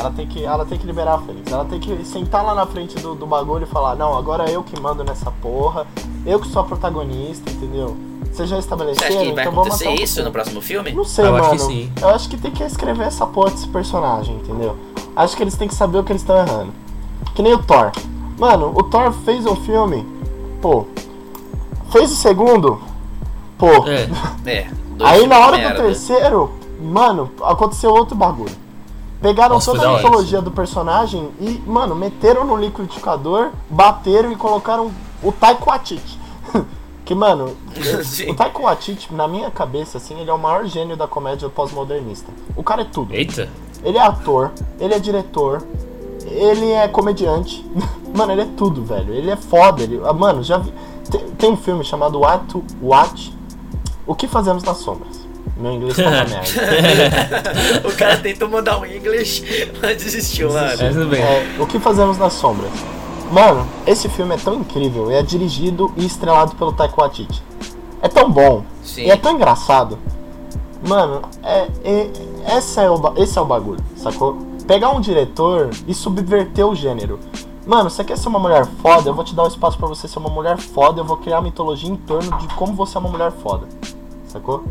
Ela 0.00 0.10
tem, 0.10 0.26
que, 0.26 0.42
ela 0.42 0.64
tem 0.64 0.78
que 0.78 0.86
liberar 0.86 1.16
a 1.16 1.18
Fênix. 1.18 1.52
Ela 1.52 1.66
tem 1.66 1.78
que 1.78 2.04
sentar 2.06 2.42
lá 2.42 2.54
na 2.54 2.64
frente 2.64 2.94
do, 2.96 3.14
do 3.14 3.26
bagulho 3.26 3.64
e 3.64 3.66
falar, 3.66 3.94
não, 3.96 4.16
agora 4.16 4.50
é 4.50 4.56
eu 4.56 4.62
que 4.62 4.80
mando 4.80 5.04
nessa 5.04 5.30
porra, 5.30 5.86
eu 6.24 6.40
que 6.40 6.48
sou 6.48 6.62
a 6.62 6.64
protagonista, 6.64 7.50
entendeu? 7.50 7.94
Vocês 8.32 8.48
já 8.48 8.56
Você 8.56 8.60
estabeleceram, 8.60 9.06
acha 9.16 9.18
que 9.26 9.32
vai 9.32 9.44
então 9.44 9.52
vamos 9.54 9.68
acontecer 9.74 9.88
o- 10.00 10.02
isso 10.02 10.22
no 10.22 10.32
próximo 10.32 10.62
filme? 10.62 10.92
Não 10.92 11.04
sei, 11.04 11.26
Eu 11.26 11.36
acho 11.36 11.44
mano. 11.44 11.56
que 11.58 11.64
sim. 11.66 11.92
Eu 12.00 12.08
acho 12.08 12.28
que 12.30 12.36
tem 12.38 12.50
que 12.50 12.62
escrever 12.62 13.04
essa 13.08 13.26
porra 13.26 13.50
desse 13.50 13.68
personagem, 13.68 14.36
entendeu? 14.36 14.74
Acho 15.14 15.36
que 15.36 15.42
eles 15.42 15.54
têm 15.56 15.68
que 15.68 15.74
saber 15.74 15.98
o 15.98 16.02
que 16.04 16.12
eles 16.12 16.22
estão 16.22 16.36
errando. 16.38 16.72
Que 17.34 17.42
nem 17.42 17.52
o 17.52 17.58
Thor. 17.62 17.92
Mano, 18.38 18.72
o 18.74 18.82
Thor 18.84 19.12
fez 19.12 19.44
um 19.44 19.56
filme, 19.56 20.06
pô. 20.62 20.86
Fez 21.90 22.10
o 22.10 22.16
segundo, 22.16 22.80
pô. 23.58 23.66
É. 23.86 24.08
É. 24.46 24.70
dois 24.96 25.10
Aí 25.10 25.26
na 25.26 25.38
hora 25.40 25.58
merda. 25.58 25.74
do 25.82 25.86
terceiro, 25.88 26.50
mano, 26.80 27.30
aconteceu 27.42 27.90
outro 27.92 28.16
bagulho. 28.16 28.54
Pegaram 29.20 29.56
Nossa, 29.56 29.72
toda 29.72 29.84
da 29.84 29.90
a 29.90 29.96
mitologia 29.96 30.40
do 30.40 30.50
personagem 30.50 31.30
e, 31.38 31.62
mano, 31.66 31.94
meteram 31.94 32.44
no 32.44 32.56
liquidificador, 32.56 33.50
bateram 33.68 34.32
e 34.32 34.36
colocaram 34.36 34.90
o 35.22 35.30
Taiko 35.30 35.68
Waititi. 35.68 36.18
que, 37.04 37.14
mano, 37.14 37.54
Sim. 38.02 38.30
o 38.30 38.34
Taiko 38.34 38.62
Waititi, 38.62 39.12
na 39.12 39.28
minha 39.28 39.50
cabeça, 39.50 39.98
assim, 39.98 40.18
ele 40.18 40.30
é 40.30 40.32
o 40.32 40.38
maior 40.38 40.64
gênio 40.64 40.96
da 40.96 41.06
comédia 41.06 41.50
pós-modernista. 41.50 42.32
O 42.56 42.62
cara 42.62 42.80
é 42.80 42.84
tudo. 42.84 43.14
Eita. 43.14 43.48
Ele 43.84 43.98
é 43.98 44.00
ator, 44.00 44.52
ele 44.78 44.94
é 44.94 44.98
diretor, 44.98 45.62
ele 46.24 46.70
é 46.70 46.88
comediante. 46.88 47.64
Mano, 48.14 48.32
ele 48.32 48.42
é 48.42 48.48
tudo, 48.56 48.84
velho. 48.84 49.14
Ele 49.14 49.30
é 49.30 49.36
foda. 49.36 49.82
Ele, 49.82 50.00
ah, 50.04 50.12
mano, 50.12 50.42
já 50.42 50.58
vi. 50.58 50.72
Tem, 51.08 51.20
tem 51.30 51.52
um 51.52 51.56
filme 51.56 51.84
chamado 51.84 52.18
What 52.18 52.46
to 52.46 52.64
Watch. 52.82 53.32
O 54.04 54.16
que 54.16 54.26
fazemos 54.26 54.64
nas 54.64 54.78
sombras? 54.78 55.19
Meu 55.60 55.72
inglês 55.72 55.96
tá 55.96 56.02
uma 56.02 56.10
merda. 56.24 57.88
o 57.88 57.92
cara 57.96 58.16
tentou 58.18 58.48
mandar 58.48 58.78
um 58.78 58.86
English, 58.86 59.70
mas 59.80 59.96
desistiu, 60.02 60.52
mano. 60.52 60.66
É, 60.82 60.88
tudo 60.88 61.06
bem. 61.06 61.20
É, 61.22 61.56
o 61.58 61.66
que 61.66 61.78
fazemos 61.78 62.16
nas 62.18 62.32
sombras? 62.32 62.70
Mano, 63.30 63.66
esse 63.86 64.08
filme 64.08 64.34
é 64.34 64.38
tão 64.38 64.54
incrível. 64.54 65.10
É 65.10 65.22
dirigido 65.22 65.92
e 65.96 66.04
estrelado 66.06 66.54
pelo 66.56 66.72
Taika 66.72 66.94
Waititi. 66.96 67.42
É 68.02 68.08
tão 68.08 68.30
bom. 68.30 68.64
Sim. 68.82 69.02
E 69.02 69.10
é 69.10 69.16
tão 69.16 69.32
engraçado. 69.32 69.98
Mano, 70.86 71.20
é, 71.42 71.68
é- 71.84 72.10
essa 72.46 72.80
é 72.82 72.90
o, 72.90 72.98
esse 73.16 73.38
é 73.38 73.40
o 73.40 73.44
bagulho, 73.44 73.80
sacou? 73.96 74.38
Pegar 74.66 74.90
um 74.90 75.00
diretor 75.00 75.68
e 75.86 75.92
subverter 75.92 76.66
o 76.66 76.74
gênero. 76.74 77.18
Mano, 77.66 77.90
você 77.90 78.02
quer 78.02 78.16
ser 78.16 78.28
uma 78.28 78.38
mulher 78.38 78.66
foda? 78.82 79.10
Eu 79.10 79.14
vou 79.14 79.22
te 79.22 79.34
dar 79.34 79.44
o 79.44 79.46
espaço 79.48 79.76
pra 79.76 79.86
você 79.86 80.08
ser 80.08 80.18
uma 80.18 80.30
mulher 80.30 80.56
foda. 80.56 81.00
Eu 81.02 81.04
vou 81.04 81.18
criar 81.18 81.36
uma 81.36 81.42
mitologia 81.42 81.90
em 81.90 81.96
torno 81.96 82.36
de 82.38 82.48
como 82.54 82.72
você 82.72 82.96
é 82.96 83.00
uma 83.00 83.10
mulher 83.10 83.30
foda. 83.30 83.66
Sacou? 84.26 84.64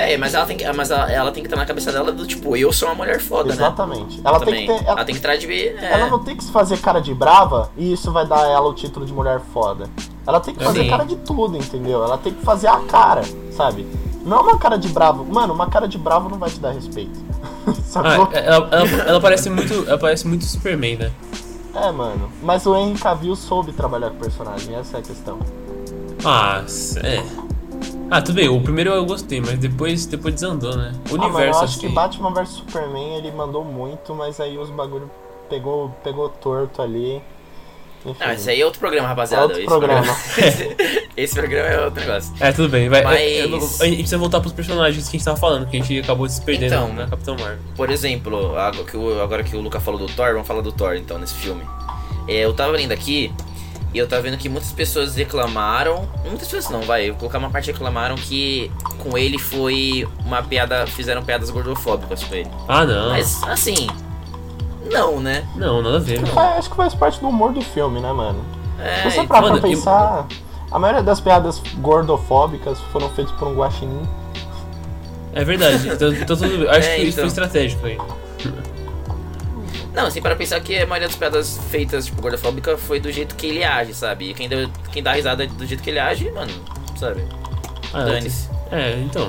É, 0.00 0.16
mas 0.16 0.34
ela 0.34 0.46
tem 0.46 0.56
que, 0.56 0.72
mas 0.72 0.90
ela, 0.90 1.10
ela 1.12 1.30
tem 1.32 1.42
que 1.42 1.46
estar 1.46 1.56
na 1.56 1.66
cabeça 1.66 1.92
dela 1.92 2.10
do 2.10 2.26
tipo, 2.26 2.56
eu 2.56 2.72
sou 2.72 2.88
uma 2.88 2.94
mulher 2.94 3.20
foda, 3.20 3.48
né? 3.50 3.54
Exatamente. 3.54 4.20
Ela 4.24 4.38
Também. 4.38 4.66
tem 4.66 4.66
que 4.66 4.82
ter. 4.82 4.84
Ela 4.88 4.92
Ela, 4.96 5.04
tem 5.04 5.14
que 5.14 5.18
entrar 5.18 5.36
de. 5.36 5.52
É. 5.52 5.90
ela 5.92 6.08
não 6.08 6.18
tem 6.20 6.36
que 6.36 6.44
se 6.44 6.50
fazer 6.50 6.78
cara 6.78 7.00
de 7.00 7.12
brava 7.12 7.70
e 7.76 7.92
isso 7.92 8.10
vai 8.10 8.26
dar 8.26 8.44
a 8.44 8.48
ela 8.48 8.68
o 8.68 8.74
título 8.74 9.04
de 9.04 9.12
mulher 9.12 9.40
foda. 9.52 9.88
Ela 10.26 10.40
tem 10.40 10.54
que 10.54 10.62
fazer 10.64 10.84
Sim. 10.84 10.90
cara 10.90 11.04
de 11.04 11.16
tudo, 11.16 11.56
entendeu? 11.56 12.02
Ela 12.02 12.16
tem 12.18 12.32
que 12.32 12.42
fazer 12.44 12.68
a 12.68 12.78
cara, 12.80 13.22
sabe? 13.52 13.86
Não 14.24 14.38
é 14.38 14.40
uma 14.40 14.58
cara 14.58 14.76
de 14.76 14.88
bravo. 14.88 15.24
Mano, 15.24 15.52
uma 15.52 15.68
cara 15.68 15.86
de 15.88 15.98
bravo 15.98 16.28
não 16.28 16.38
vai 16.38 16.50
te 16.50 16.60
dar 16.60 16.70
respeito. 16.72 17.18
Sacou? 17.84 18.28
Ah, 18.32 18.38
ela, 18.38 18.68
ela, 18.70 19.02
ela 19.02 19.20
parece 19.20 19.50
muito. 19.50 19.86
Ela 19.88 19.98
parece 19.98 20.26
muito 20.26 20.44
Superman, 20.44 20.96
né? 20.96 21.10
É, 21.74 21.90
mano. 21.90 22.30
Mas 22.42 22.66
o 22.66 22.76
Henry 22.76 22.98
Cavill 22.98 23.36
soube 23.36 23.72
trabalhar 23.72 24.10
com 24.10 24.16
o 24.16 24.20
personagem, 24.20 24.74
essa 24.74 24.98
é 24.98 25.00
a 25.00 25.02
questão. 25.02 25.38
Ah, 26.24 26.62
é. 27.02 27.49
Ah, 28.10 28.20
tudo 28.20 28.34
bem, 28.36 28.48
o 28.48 28.60
primeiro 28.60 28.90
eu 28.90 29.04
gostei, 29.06 29.40
mas 29.40 29.58
depois, 29.58 30.04
depois 30.06 30.34
desandou, 30.34 30.76
né? 30.76 30.92
O 31.10 31.14
ah, 31.14 31.18
mano, 31.18 31.24
eu 31.24 31.34
universo, 31.36 31.64
acho 31.64 31.78
que 31.78 31.88
Batman 31.88 32.32
vs 32.34 32.48
Superman 32.48 33.16
ele 33.16 33.30
mandou 33.30 33.64
muito, 33.64 34.14
mas 34.14 34.40
aí 34.40 34.58
os 34.58 34.68
bagulho 34.70 35.08
pegou, 35.48 35.90
pegou 36.02 36.28
torto 36.28 36.82
ali. 36.82 37.22
Enfim. 38.04 38.16
Não, 38.18 38.32
esse 38.32 38.48
aí 38.50 38.60
é 38.60 38.64
outro 38.64 38.80
programa, 38.80 39.08
rapaziada. 39.08 39.42
Outro 39.44 39.58
esse 39.58 39.66
programa. 39.68 40.06
Esse, 40.38 40.76
esse 41.16 41.34
programa 41.34 41.68
é 41.68 41.84
outro 41.84 42.00
negócio. 42.00 42.32
É, 42.40 42.50
tudo 42.50 42.68
bem, 42.70 42.88
vai. 42.88 43.04
Mas- 43.04 43.20
eu- 43.20 43.50
eu- 43.50 43.56
a 43.58 43.84
gente 43.84 43.96
precisa 43.98 44.16
voltar 44.18 44.40
pros 44.40 44.54
personagens 44.54 45.04
que 45.08 45.16
a 45.16 45.18
gente 45.18 45.24
tava 45.24 45.36
falando, 45.36 45.66
que 45.68 45.76
a 45.76 45.80
gente 45.80 46.00
acabou 46.00 46.26
de 46.26 46.32
se 46.32 46.40
perder 46.40 46.66
Então. 46.66 46.88
na, 46.88 47.04
na 47.04 47.06
Capitão 47.10 47.36
Marvel. 47.38 47.58
Por 47.76 47.90
exemplo, 47.90 48.56
agora 48.58 48.84
que, 48.84 48.96
o, 48.96 49.22
agora 49.22 49.44
que 49.44 49.54
o 49.54 49.60
Luca 49.60 49.78
falou 49.78 50.00
do 50.00 50.06
Thor, 50.06 50.32
vamos 50.32 50.48
falar 50.48 50.62
do 50.62 50.72
Thor 50.72 50.96
então 50.96 51.18
nesse 51.18 51.34
filme. 51.34 51.62
É, 52.26 52.38
eu 52.38 52.54
tava 52.54 52.72
lendo 52.72 52.92
aqui 52.92 53.32
e 53.92 53.98
eu 53.98 54.06
tava 54.08 54.22
vendo 54.22 54.36
que 54.38 54.48
muitas 54.48 54.72
pessoas 54.72 55.16
reclamaram. 55.16 56.08
Muitas 56.24 56.48
pessoas 56.48 56.68
não, 56.70 56.82
vai, 56.82 57.08
eu 57.08 57.12
vou 57.12 57.20
colocar 57.20 57.38
uma 57.38 57.50
parte 57.50 57.70
reclamaram 57.72 58.14
que 58.14 58.70
com 58.98 59.16
ele 59.18 59.38
foi 59.38 60.06
uma 60.24 60.42
piada. 60.42 60.86
Fizeram 60.86 61.22
piadas 61.22 61.50
gordofóbicas 61.50 62.22
com 62.24 62.34
ele. 62.34 62.50
Ah, 62.68 62.84
não. 62.84 63.10
Mas 63.10 63.42
assim. 63.44 63.88
Não, 64.90 65.20
né? 65.20 65.46
Não, 65.56 65.82
nada 65.82 65.96
a 65.96 66.00
ver, 66.00 66.20
não. 66.20 66.28
Faz- 66.28 66.58
acho 66.58 66.70
que 66.70 66.76
faz 66.76 66.94
parte 66.94 67.20
do 67.20 67.28
humor 67.28 67.52
do 67.52 67.60
filme, 67.60 68.00
né, 68.00 68.12
mano? 68.12 68.44
É, 68.78 69.08
você 69.08 69.24
parar 69.24 69.42
mano, 69.48 69.60
pra 69.60 69.68
eu- 69.68 69.74
pensar, 69.74 70.26
a 70.70 70.78
maioria 70.78 71.02
das 71.02 71.20
piadas 71.20 71.60
gordofóbicas 71.78 72.80
foram 72.92 73.08
feitas 73.10 73.32
por 73.34 73.46
um 73.48 73.54
guaxinim. 73.54 74.02
É 75.32 75.44
verdade. 75.44 75.88
Então, 75.88 76.12
então 76.12 76.36
tudo. 76.36 76.68
Acho 76.70 76.88
É, 76.88 76.96
que 76.96 77.02
isso 77.02 77.20
então. 77.20 77.22
foi 77.22 77.26
estratégico 77.26 77.86
aí. 77.86 77.98
Não, 79.94 80.06
assim, 80.06 80.22
para 80.22 80.36
pensar 80.36 80.60
que 80.60 80.78
a 80.78 80.86
maioria 80.86 81.08
das 81.08 81.16
piadas 81.16 81.58
feitas, 81.70 82.06
tipo, 82.06 82.22
gordofóbica, 82.22 82.76
foi 82.76 83.00
do 83.00 83.10
jeito 83.10 83.34
que 83.34 83.46
ele 83.46 83.64
age, 83.64 83.92
sabe? 83.92 84.30
E 84.30 84.34
quem, 84.34 84.48
deu, 84.48 84.68
quem 84.92 85.02
dá 85.02 85.12
risada 85.12 85.46
do 85.46 85.66
jeito 85.66 85.82
que 85.82 85.90
ele 85.90 85.98
age, 85.98 86.30
mano, 86.30 86.52
sabe? 86.96 87.24
Ah, 87.92 88.04
Dane-se. 88.04 88.48
É, 88.70 89.00
então. 89.00 89.28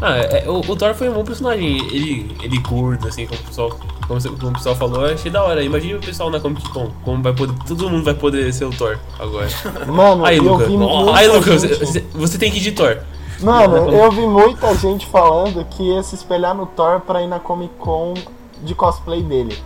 Ah, 0.00 0.16
é, 0.16 0.48
o, 0.48 0.60
o 0.60 0.76
Thor 0.76 0.94
foi 0.94 1.10
um 1.10 1.12
bom 1.12 1.24
personagem. 1.24 1.76
Ele, 1.88 2.34
ele 2.42 2.58
gordo, 2.60 3.06
assim, 3.06 3.26
como 3.26 3.38
o 3.38 3.44
pessoal, 3.44 3.80
como, 4.08 4.22
como 4.22 4.48
o 4.48 4.52
pessoal 4.54 4.74
falou, 4.74 5.06
eu 5.06 5.14
achei 5.14 5.30
da 5.30 5.42
hora. 5.42 5.62
Imagina 5.62 5.98
o 5.98 6.00
pessoal 6.00 6.30
na 6.30 6.40
Comic 6.40 6.66
Con, 6.70 6.90
como 7.04 7.22
vai 7.22 7.34
poder. 7.34 7.54
Todo 7.68 7.90
mundo 7.90 8.04
vai 8.04 8.14
poder 8.14 8.50
ser 8.54 8.64
o 8.64 8.70
Thor 8.70 8.98
agora. 9.18 9.48
Mano, 9.86 10.24
Aí, 10.24 10.40
vi 10.40 10.76
muita 10.76 11.14
Aí, 11.14 11.28
Lucas, 11.28 11.60
gente... 11.60 11.78
você, 11.78 12.00
você 12.14 12.38
tem 12.38 12.50
que 12.50 12.56
ir 12.56 12.62
de 12.62 12.72
Thor. 12.72 12.96
Mano, 13.40 13.90
eu 13.90 14.10
vi 14.10 14.26
muita 14.26 14.74
gente 14.74 15.06
falando 15.06 15.64
que 15.66 15.82
ia 15.82 16.02
se 16.02 16.14
espelhar 16.14 16.54
no 16.54 16.64
Thor 16.66 17.00
pra 17.00 17.22
ir 17.22 17.26
na 17.26 17.38
Comic 17.38 17.74
Con 17.78 18.14
de 18.62 18.74
cosplay 18.74 19.22
dele. 19.22 19.56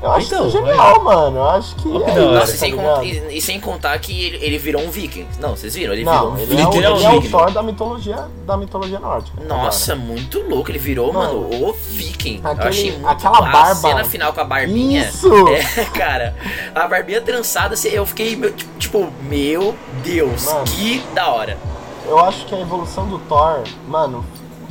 Eu 0.00 0.12
acho 0.12 0.26
Então, 0.28 0.46
isso 0.48 0.56
genial, 0.58 1.02
mano. 1.02 1.38
Eu 1.38 1.48
acho 1.50 1.74
que 1.76 1.88
é 1.88 1.92
da 1.92 1.98
hora. 2.04 2.10
isso, 2.12 2.30
Nossa, 2.32 2.50
e 2.50 2.52
tá 2.52 2.58
sem, 2.58 2.70
ligado? 2.70 3.04
e, 3.04 3.38
e 3.38 3.40
sem 3.42 3.60
contar 3.60 3.98
que 3.98 4.26
ele, 4.26 4.44
ele 4.44 4.58
virou 4.58 4.82
um 4.82 4.90
viking. 4.90 5.26
Não, 5.40 5.50
vocês 5.56 5.74
viram? 5.74 5.92
Ele 5.92 6.04
virou 6.04 6.18
Não, 6.20 6.30
um 6.32 6.36
ele 6.38 6.46
viking. 6.46 6.62
é, 6.62 6.68
o, 6.90 6.96
ele 6.96 7.04
é 7.04 7.10
o. 7.10 7.30
Thor 7.30 7.50
da 7.50 7.62
mitologia, 7.62 8.28
da 8.46 8.56
mitologia 8.56 9.00
nórdica. 9.00 9.42
Nossa, 9.44 9.96
muito 9.96 10.40
louco. 10.48 10.70
Ele 10.70 10.78
virou, 10.78 11.12
Mano, 11.12 11.48
mano, 11.48 11.68
o 11.68 11.72
viking. 11.72 12.40
aquele- 12.44 12.62
eu 12.64 12.68
achei 12.68 12.92
muito 12.92 13.08
aquela 13.08 13.38
A 13.38 13.42
barba. 13.42 13.74
cena 13.74 14.04
final 14.04 14.32
com 14.32 14.40
a 14.40 14.44
barbinha. 14.44 15.02
Isso! 15.08 15.28
É, 15.78 15.84
cara, 15.86 16.36
a 16.74 16.86
barbinha 16.86 17.20
trançada, 17.20 17.74
assim, 17.74 17.88
eu 17.88 18.06
fiquei, 18.06 18.36
meu, 18.36 18.52
tipo, 18.78 19.08
meu 19.22 19.74
Deus, 20.04 20.44
Mano. 20.46 20.64
que 20.64 21.00
da 21.14 21.28
hora. 21.28 21.58
Eu 22.06 22.18
acho 22.20 22.46
que 22.46 22.54
a 22.54 22.60
evolução 22.60 23.06
do 23.08 23.18
Thor, 23.20 23.62
mano, 23.86 24.24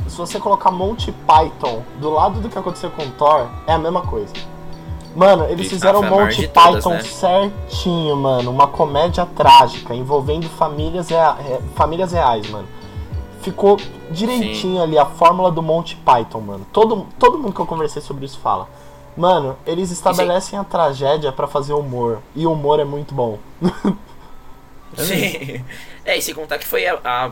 se 0.08 0.16
você 0.16 0.38
colocar 0.40 0.70
Monty 0.70 1.12
Python 1.26 1.82
do 2.00 2.10
lado 2.10 2.40
do 2.40 2.48
que 2.48 2.58
aconteceu 2.58 2.90
com 2.90 3.02
o 3.04 3.10
Thor, 3.10 3.46
é 3.66 3.72
a 3.74 3.78
mesma 3.78 4.00
coisa. 4.02 4.32
Mano, 5.18 5.46
eles 5.50 5.66
E 5.66 5.70
fizeram 5.70 6.00
maior 6.00 6.26
Monty 6.26 6.42
de 6.42 6.48
todas, 6.48 6.74
Python 6.84 6.90
né? 6.90 7.02
certinho, 7.02 8.14
mano. 8.16 8.50
Uma 8.52 8.68
comédia 8.68 9.26
trágica 9.26 9.92
envolvendo 9.94 10.48
famílias, 10.50 11.08
rea- 11.08 11.32
re- 11.32 11.58
famílias 11.74 12.12
reais, 12.12 12.48
mano. 12.50 12.68
Ficou 13.42 13.76
direitinho 14.10 14.80
ali 14.82 14.96
a 14.96 15.06
fórmula 15.06 15.50
do 15.50 15.60
Monty 15.62 15.96
Python, 15.96 16.40
mano. 16.40 16.66
Todo, 16.72 17.06
todo 17.18 17.36
mundo 17.38 17.52
que 17.52 17.60
eu 17.60 17.66
conversei 17.66 18.00
sobre 18.00 18.26
isso 18.26 18.38
fala. 18.38 18.68
Mano, 19.16 19.56
eles 19.66 19.90
estabelecem 19.90 20.56
a 20.56 20.62
tragédia 20.62 21.32
pra 21.32 21.48
fazer 21.48 21.72
humor. 21.72 22.20
E 22.36 22.46
o 22.46 22.52
humor 22.52 22.78
é 22.78 22.84
muito 22.84 23.12
bom. 23.12 23.38
Sim. 24.96 25.64
É, 26.04 26.16
e 26.16 26.22
sem 26.22 26.34
contar 26.34 26.56
que 26.56 26.66
foi 26.66 26.86
a, 26.86 26.98
a- 27.04 27.30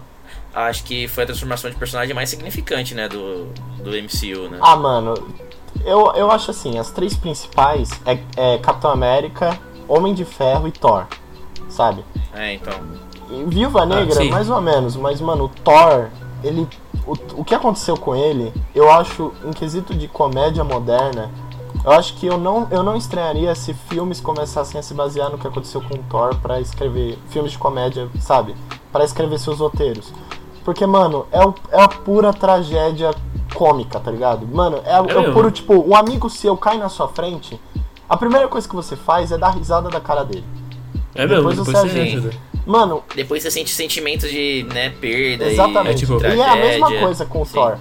Acho 0.69 0.85
que 0.85 1.09
foi 1.09 1.23
a 1.25 1.27
transformação 1.27 1.71
de 1.71 1.77
personagem 1.77 2.15
mais 2.15 2.29
significante, 2.31 2.95
né, 2.95 3.09
do, 3.09 3.47
do 3.83 3.91
MCU, 3.91 4.49
né? 4.51 4.59
Ah, 4.61 4.75
mano, 4.77 5.15
eu, 5.87 6.13
eu 6.15 6.31
acho 6.31 6.51
assim, 6.51 6.79
as 6.79 6.91
três 6.91 7.17
principais 7.17 7.91
é, 8.05 8.19
é 8.37 8.59
Capitão 8.59 8.91
América, 8.91 9.59
Homem 9.89 10.13
de 10.13 10.25
Ferro 10.25 10.67
e 10.67 10.73
Thor, 10.73 11.07
sabe? 11.69 12.05
É, 12.35 12.55
então. 12.55 12.75
E 13.31 13.45
Viúva 13.45 13.87
Negra, 13.87 14.17
sim. 14.17 14.31
mais 14.31 14.51
ou 14.51 14.61
menos, 14.61 14.97
mas, 14.97 15.21
mano, 15.21 15.45
o 15.45 15.49
Thor, 15.49 16.09
ele. 16.43 16.69
O, 17.07 17.41
o 17.41 17.45
que 17.45 17.55
aconteceu 17.55 17.97
com 17.97 18.17
ele, 18.17 18.53
eu 18.75 18.91
acho, 18.91 19.33
em 19.45 19.53
quesito 19.53 19.95
de 19.95 20.09
comédia 20.09 20.65
moderna, 20.65 21.31
eu 21.85 21.93
acho 21.93 22.15
que 22.15 22.27
eu 22.27 22.37
não, 22.37 22.67
eu 22.73 22.83
não 22.83 22.97
estranharia 22.97 23.55
se 23.55 23.73
filmes 23.73 24.21
começassem 24.21 24.81
a 24.81 24.83
se 24.83 24.93
basear 24.93 25.31
no 25.31 25.39
que 25.39 25.47
aconteceu 25.47 25.81
com 25.81 25.95
o 25.95 26.03
Thor 26.11 26.35
pra 26.37 26.61
escrever 26.61 27.17
filmes 27.29 27.53
de 27.53 27.59
comédia, 27.59 28.09
sabe? 28.19 28.57
Pra 28.91 29.05
escrever 29.05 29.39
seus 29.39 29.61
roteiros. 29.61 30.13
Porque, 30.67 30.85
mano, 30.85 31.27
é, 31.31 31.41
o, 31.43 31.55
é 31.71 31.81
a 31.81 31.87
pura 31.89 32.33
tragédia 32.33 33.13
cômica, 33.55 34.01
tá 34.01 34.11
ligado? 34.11 34.47
Mano, 34.49 34.81
é, 34.85 35.01
o- 35.01 35.09
é 35.09 35.19
o 35.29 35.33
puro, 35.33 35.49
tipo, 35.51 35.73
um 35.75 35.95
amigo 35.95 36.29
seu 36.29 36.57
cai 36.57 36.77
na 36.77 36.89
sua 36.89 37.07
frente, 37.07 37.59
a 38.09 38.17
primeira 38.17 38.49
coisa 38.49 38.69
que 38.69 38.75
você 38.75 38.97
faz 38.97 39.31
é 39.31 39.39
dar 39.39 39.51
risada 39.51 39.89
da 39.89 40.01
cara 40.01 40.25
dele. 40.25 40.45
É 41.15 41.25
mesmo, 41.25 41.49
Depois 41.51 41.57
depois 41.57 41.79
você 41.79 41.89
você 41.89 42.01
ajuda. 42.01 42.31
Mano, 42.67 43.05
Depois 43.15 43.45
você 43.45 43.51
sente 43.53 43.71
sentimentos 43.71 44.29
de, 44.29 44.67
né, 44.75 44.91
perda 44.91 45.45
Exatamente. 45.47 46.05
É 46.05 46.07
tipo- 46.07 46.21
e 46.27 46.35
e 46.37 46.41
é 46.41 46.49
a 46.51 46.57
mesma 46.57 46.93
coisa 46.99 47.25
com 47.25 47.43
o 47.43 47.47
Sim. 47.47 47.55
Thor. 47.55 47.79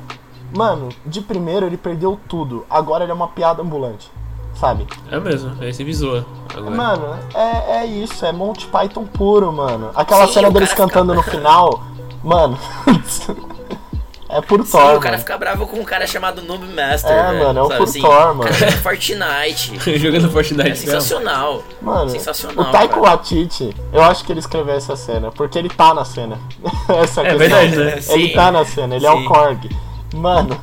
Mano, 0.55 0.89
de 1.03 1.21
primeiro 1.21 1.65
ele 1.65 1.75
perdeu 1.77 2.19
tudo. 2.29 2.65
Agora 2.69 3.03
ele 3.03 3.11
é 3.11 3.15
uma 3.15 3.29
piada 3.29 3.63
ambulante. 3.63 4.11
Sabe? 4.53 4.85
É 5.11 5.19
mesmo, 5.19 5.51
aí 5.59 5.73
você. 5.73 6.23
Agora. 6.55 6.69
Mano, 6.73 7.19
é, 7.33 7.77
é 7.79 7.85
isso. 7.87 8.23
É 8.25 8.31
Monty 8.31 8.67
Python 8.67 9.05
puro, 9.05 9.51
mano. 9.51 9.89
Aquela 9.95 10.27
Sim, 10.27 10.33
cena 10.33 10.51
deles 10.51 10.69
cara 10.69 10.87
cantando 10.87 11.13
no 11.15 11.21
final. 11.23 11.81
Mano. 12.25 12.57
é 14.27 14.41
puro 14.41 14.65
Sim, 14.65 14.71
Thor, 14.71 14.95
o 14.95 14.99
cara 14.99 15.11
mano. 15.11 15.19
fica 15.19 15.37
bravo 15.37 15.67
com 15.67 15.77
um 15.79 15.83
cara 15.83 16.07
chamado 16.07 16.41
Noob 16.41 16.65
Master, 16.73 17.11
É, 17.11 17.31
velho, 17.31 17.45
mano, 17.45 17.59
é 17.59 17.63
o 17.63 17.67
sabe 17.67 17.77
puro 17.77 17.89
assim? 17.89 18.01
Thor, 18.01 18.09
O 18.11 18.17
cara 18.17 18.33
mano. 18.33 18.53
joga 18.53 18.71
Fortnite. 18.71 19.79
Jogando 19.99 20.31
Fortnite 20.31 20.61
É 20.61 20.69
mesmo. 20.69 20.85
sensacional. 20.85 21.63
Mano, 21.81 22.09
Sensacional, 22.09 22.65
o 22.67 22.71
cara. 22.71 22.99
Waititi, 22.99 23.75
eu 23.93 24.01
acho 24.03 24.25
que 24.25 24.31
ele 24.33 24.39
escreveu 24.39 24.73
essa 24.75 24.95
cena, 24.95 25.31
porque 25.31 25.59
ele 25.59 25.69
tá 25.69 25.93
na 25.93 26.03
cena. 26.03 26.39
essa 27.01 27.21
é 27.21 27.27
É 27.29 27.35
verdade, 27.35 27.75
né? 27.75 27.91
Ele 28.09 28.27
Sim. 28.29 28.33
tá 28.33 28.51
na 28.51 28.65
cena, 28.65 28.95
ele 28.95 29.05
é 29.05 29.11
Sim. 29.11 29.25
o 29.25 29.29
Korg. 29.29 29.69
Mano, 30.15 30.59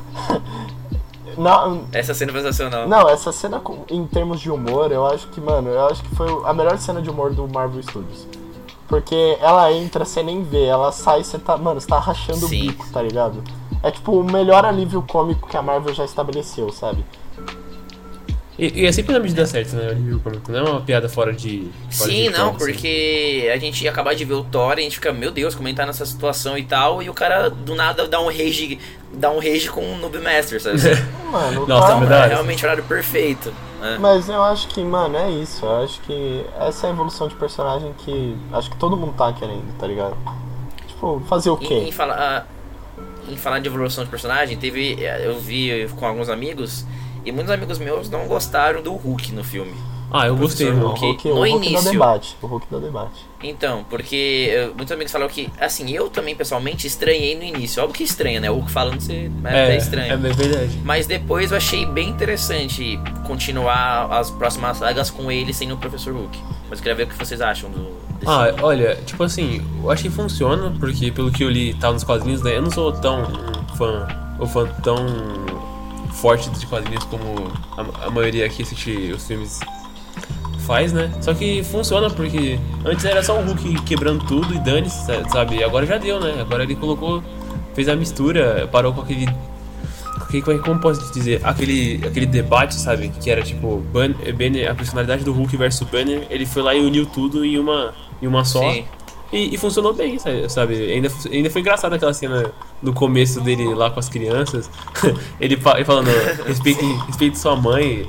não, 1.37 1.85
Essa 1.91 2.13
cena 2.13 2.31
foi 2.31 2.41
sensacional. 2.41 2.87
Não, 2.87 3.09
essa 3.09 3.31
cena 3.31 3.61
em 3.89 4.05
termos 4.05 4.39
de 4.39 4.51
humor, 4.51 4.91
eu 4.91 5.05
acho 5.07 5.27
que, 5.29 5.39
mano, 5.41 5.69
eu 5.69 5.87
acho 5.87 6.03
que 6.03 6.15
foi 6.15 6.27
a 6.45 6.53
melhor 6.53 6.77
cena 6.77 7.01
de 7.01 7.09
humor 7.09 7.33
do 7.33 7.47
Marvel 7.47 7.81
Studios. 7.81 8.27
Porque 8.93 9.39
ela 9.41 9.73
entra, 9.73 10.05
você 10.05 10.21
nem 10.21 10.43
vê, 10.43 10.65
ela 10.65 10.91
sai, 10.91 11.23
você 11.23 11.39
tá, 11.39 11.57
mano, 11.57 11.81
você 11.81 11.87
tá 11.87 11.97
rachando 11.97 12.45
Sim. 12.45 12.45
o 12.45 12.49
bico, 12.67 12.85
tá 12.91 13.01
ligado? 13.01 13.43
É 13.81 13.89
tipo 13.89 14.11
o 14.11 14.23
melhor 14.23 14.63
alívio 14.65 15.01
cômico 15.01 15.49
que 15.49 15.57
a 15.57 15.63
Marvel 15.63 15.95
já 15.95 16.05
estabeleceu, 16.05 16.71
sabe? 16.71 17.03
E, 18.65 18.81
e 18.81 18.85
é 18.85 18.91
sempre 18.91 19.13
na 19.13 19.19
medida 19.19 19.45
certa, 19.45 19.75
né? 19.75 19.87
O 19.87 19.91
alívio 19.91 20.19
cômico. 20.19 20.51
Não 20.51 20.59
é 20.59 20.69
uma 20.69 20.81
piada 20.81 21.09
fora 21.09 21.33
de. 21.33 21.69
Fora 21.91 22.09
Sim, 22.11 22.23
de 22.23 22.29
não, 22.29 22.51
tom, 22.51 22.55
assim. 22.55 22.65
porque 22.65 23.49
a 23.53 23.57
gente 23.57 23.83
ia 23.83 23.89
acabar 23.91 24.13
de 24.15 24.23
ver 24.23 24.35
o 24.35 24.43
Thor 24.43 24.77
e 24.77 24.81
a 24.81 24.83
gente 24.83 24.95
fica, 24.95 25.11
meu 25.11 25.31
Deus, 25.31 25.53
como 25.55 25.67
ele 25.67 25.75
tá 25.75 25.85
nessa 25.85 26.05
situação 26.05 26.57
e 26.57 26.63
tal, 26.63 27.01
e 27.03 27.09
o 27.09 27.13
cara 27.13 27.49
do 27.49 27.75
nada 27.75 28.07
dá 28.07 28.21
um 28.21 28.27
rage, 28.27 28.79
dá 29.13 29.29
um 29.31 29.39
rage 29.39 29.69
com 29.69 29.81
o 29.93 29.97
Noob 29.97 30.17
Master, 30.19 30.61
sabe? 30.61 30.77
Mano, 31.31 31.63
o 31.63 31.67
Nossa, 31.67 31.93
Thor- 31.99 32.11
é 32.11 32.27
realmente 32.27 32.63
o 32.63 32.65
horário 32.67 32.83
perfeito. 32.83 33.51
né? 33.81 33.97
Mas 33.99 34.29
eu 34.29 34.41
acho 34.43 34.67
que, 34.69 34.81
mano, 34.81 35.17
é 35.17 35.29
isso. 35.31 35.65
Eu 35.65 35.83
acho 35.83 35.99
que 36.01 36.45
essa 36.59 36.87
é 36.87 36.89
a 36.89 36.93
evolução 36.93 37.27
de 37.27 37.35
personagem 37.35 37.93
que 37.97 38.37
acho 38.53 38.69
que 38.69 38.77
todo 38.77 38.95
mundo 38.95 39.13
tá 39.17 39.33
querendo, 39.33 39.65
tá 39.77 39.85
ligado? 39.87 40.15
Tipo, 40.87 41.21
fazer 41.27 41.49
o 41.49 41.55
Em, 41.55 41.67
quê? 41.67 41.73
em 41.79 41.91
falar, 41.91 42.15
ah, 42.17 42.43
em 43.29 43.35
falar 43.35 43.59
de 43.59 43.67
evolução 43.67 44.03
de 44.03 44.09
personagem, 44.09 44.57
teve. 44.57 44.97
Eu 45.23 45.39
vi 45.39 45.87
com 45.99 46.05
alguns 46.05 46.29
amigos, 46.29 46.85
e 47.25 47.31
muitos 47.31 47.51
amigos 47.51 47.77
meus 47.79 48.09
não 48.09 48.27
gostaram 48.27 48.81
do 48.81 48.93
Hulk 48.93 49.31
no 49.33 49.43
filme. 49.43 49.73
Ah, 50.15 50.27
eu 50.27 50.35
gostei, 50.35 50.69
O 50.69 50.75
mano. 50.75 50.87
Hulk. 50.89 51.01
Hulk, 51.05 51.27
o 51.27 51.33
no 51.35 51.41
Hulk 51.41 51.55
início- 51.67 51.83
dá 51.85 51.89
debate. 51.91 52.37
O 52.39 52.45
Hulk 52.45 52.67
dá 52.69 52.77
debate. 52.77 53.25
Então, 53.41 53.83
porque 53.89 54.47
eh, 54.51 54.67
muitos 54.75 54.91
amigos 54.91 55.11
falaram 55.11 55.31
que, 55.31 55.49
assim, 55.59 55.89
eu 55.89 56.07
também 56.07 56.35
pessoalmente 56.35 56.85
estranhei 56.85 57.35
no 57.35 57.43
início. 57.43 57.81
Óbvio 57.81 57.97
que 57.97 58.03
estranha, 58.03 58.39
né? 58.39 58.51
O 58.51 58.55
Hulk 58.55 58.69
falando 58.71 59.01
você 59.01 59.31
é, 59.43 59.49
até 59.49 59.77
estranho. 59.77 60.13
É 60.13 60.17
verdade. 60.17 60.79
Mas 60.83 61.07
depois 61.07 61.49
eu 61.49 61.57
achei 61.57 61.83
bem 61.87 62.09
interessante 62.09 62.99
continuar 63.25 64.05
as 64.11 64.29
próximas 64.29 64.77
sagas 64.77 65.09
com 65.09 65.31
ele 65.31 65.51
sem 65.51 65.71
o 65.71 65.77
Professor 65.77 66.13
Hulk. 66.13 66.37
Mas 66.69 66.77
eu 66.77 66.83
queria 66.83 66.95
ver 66.95 67.03
o 67.03 67.07
que 67.07 67.17
vocês 67.17 67.41
acham 67.41 67.71
do. 67.71 67.91
Ah, 68.25 68.53
olha, 68.61 68.95
tipo 69.07 69.23
assim, 69.23 69.65
eu 69.83 69.89
acho 69.89 70.03
que 70.03 70.09
funciona, 70.11 70.71
porque 70.79 71.11
pelo 71.11 71.31
que 71.31 71.43
eu 71.43 71.49
li 71.49 71.73
tá 71.73 71.91
nos 71.91 72.03
quadrinhos, 72.03 72.43
né? 72.43 72.55
Eu 72.55 72.61
não 72.61 72.69
sou 72.71 72.91
tão 72.91 73.23
um 73.23 73.75
fã, 73.75 74.07
ou 74.39 74.45
fã 74.47 74.65
tão 74.83 74.95
forte 76.23 76.49
de 76.51 76.65
quadrinhos 76.65 77.03
como 77.03 77.51
a, 77.77 78.07
a 78.07 78.09
maioria 78.09 78.47
que 78.47 78.63
assiste 78.63 79.11
os 79.11 79.27
filmes 79.27 79.59
faz, 80.65 80.93
né? 80.93 81.11
Só 81.21 81.33
que 81.33 81.61
funciona 81.65 82.09
porque 82.09 82.57
antes 82.85 83.03
era 83.03 83.21
só 83.21 83.37
o 83.37 83.43
Hulk 83.45 83.81
quebrando 83.83 84.23
tudo 84.25 84.53
e 84.55 84.59
dane 84.59 84.89
sabe? 84.89 85.61
Agora 85.61 85.85
já 85.85 85.97
deu, 85.97 86.21
né? 86.21 86.37
Agora 86.39 86.63
ele 86.63 86.75
colocou, 86.77 87.21
fez 87.73 87.89
a 87.89 87.95
mistura, 87.97 88.69
parou 88.71 88.93
com 88.93 89.01
aquele 89.01 89.27
aquele- 90.21 90.59
como 90.59 90.79
posso 90.79 91.11
dizer, 91.13 91.41
aquele, 91.43 91.99
aquele 92.07 92.25
debate, 92.25 92.75
sabe? 92.75 93.09
Que 93.21 93.29
era 93.29 93.41
tipo 93.43 93.83
Ban- 93.91 94.15
Banner, 94.37 94.71
a 94.71 94.75
personalidade 94.75 95.25
do 95.25 95.33
Hulk 95.33 95.57
versus 95.57 95.85
Banner, 95.89 96.25
ele 96.29 96.45
foi 96.45 96.61
lá 96.63 96.73
e 96.73 96.79
uniu 96.79 97.05
tudo 97.05 97.43
em 97.43 97.59
uma, 97.59 97.93
em 98.21 98.27
uma 98.27 98.45
só. 98.45 98.61
E, 99.33 99.53
e 99.53 99.57
funcionou 99.57 99.93
bem, 99.93 100.17
sabe? 100.47 100.75
Ainda, 100.93 101.09
ainda 101.29 101.49
foi 101.49 101.59
engraçado 101.61 101.91
aquela 101.93 102.13
cena 102.13 102.51
no 102.83 102.93
começo 102.93 103.41
dele 103.41 103.73
lá 103.73 103.89
com 103.89 103.99
as 103.99 104.09
crianças. 104.09 104.69
ele, 105.39 105.55
ele 105.55 105.85
falando, 105.85 106.09
respeite, 106.45 106.83
respeite 107.07 107.39
sua 107.39 107.55
mãe. 107.55 108.07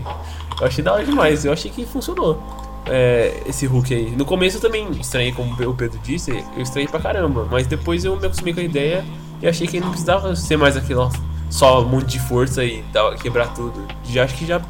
Eu 0.60 0.66
achei 0.66 0.84
da 0.84 0.92
hora 0.92 1.04
demais, 1.04 1.44
eu 1.44 1.52
achei 1.52 1.70
que 1.70 1.86
funcionou. 1.86 2.38
é, 2.86 3.42
esse 3.46 3.66
Hulk 3.66 3.94
aí. 3.94 4.10
No 4.10 4.24
começo 4.24 4.58
eu 4.58 4.60
também 4.60 4.90
estranhei, 5.00 5.32
como 5.32 5.52
o 5.52 5.74
Pedro 5.74 5.98
disse, 6.02 6.30
eu 6.30 6.62
estranhei 6.62 6.88
pra 6.88 7.00
caramba. 7.00 7.48
Mas 7.50 7.66
depois 7.66 8.04
eu 8.04 8.16
me 8.18 8.26
acostumei 8.26 8.52
com 8.52 8.60
a 8.60 8.64
ideia 8.64 9.04
e 9.40 9.48
achei 9.48 9.66
que 9.66 9.76
ele 9.76 9.84
não 9.84 9.92
precisava 9.92 10.34
ser 10.36 10.56
mais 10.56 10.76
aquilo 10.76 11.10
só 11.50 11.82
um 11.82 11.88
monte 11.88 12.06
de 12.06 12.18
força 12.18 12.64
e 12.64 12.84
quebrar 13.22 13.54
tudo. 13.54 13.86
Já 14.04 14.24
acho 14.24 14.34
que 14.34 14.44
já, 14.44 14.60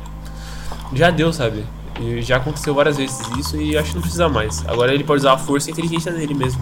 já 0.93 1.11
deu, 1.11 1.33
sabe? 1.33 1.65
E 2.01 2.21
já 2.21 2.37
aconteceu 2.37 2.75
várias 2.75 2.97
vezes 2.97 3.21
isso 3.39 3.57
e 3.57 3.77
acho 3.77 3.91
que 3.91 3.95
não 3.95 4.03
precisa 4.03 4.29
mais. 4.29 4.67
Agora 4.67 4.93
ele 4.93 5.05
pode 5.05 5.21
usar 5.21 5.33
a 5.33 5.39
força 5.39 5.71
e 5.71 5.73
a 5.73 5.73
inteligência 5.73 6.13
dele 6.13 6.35
mesmo. 6.35 6.61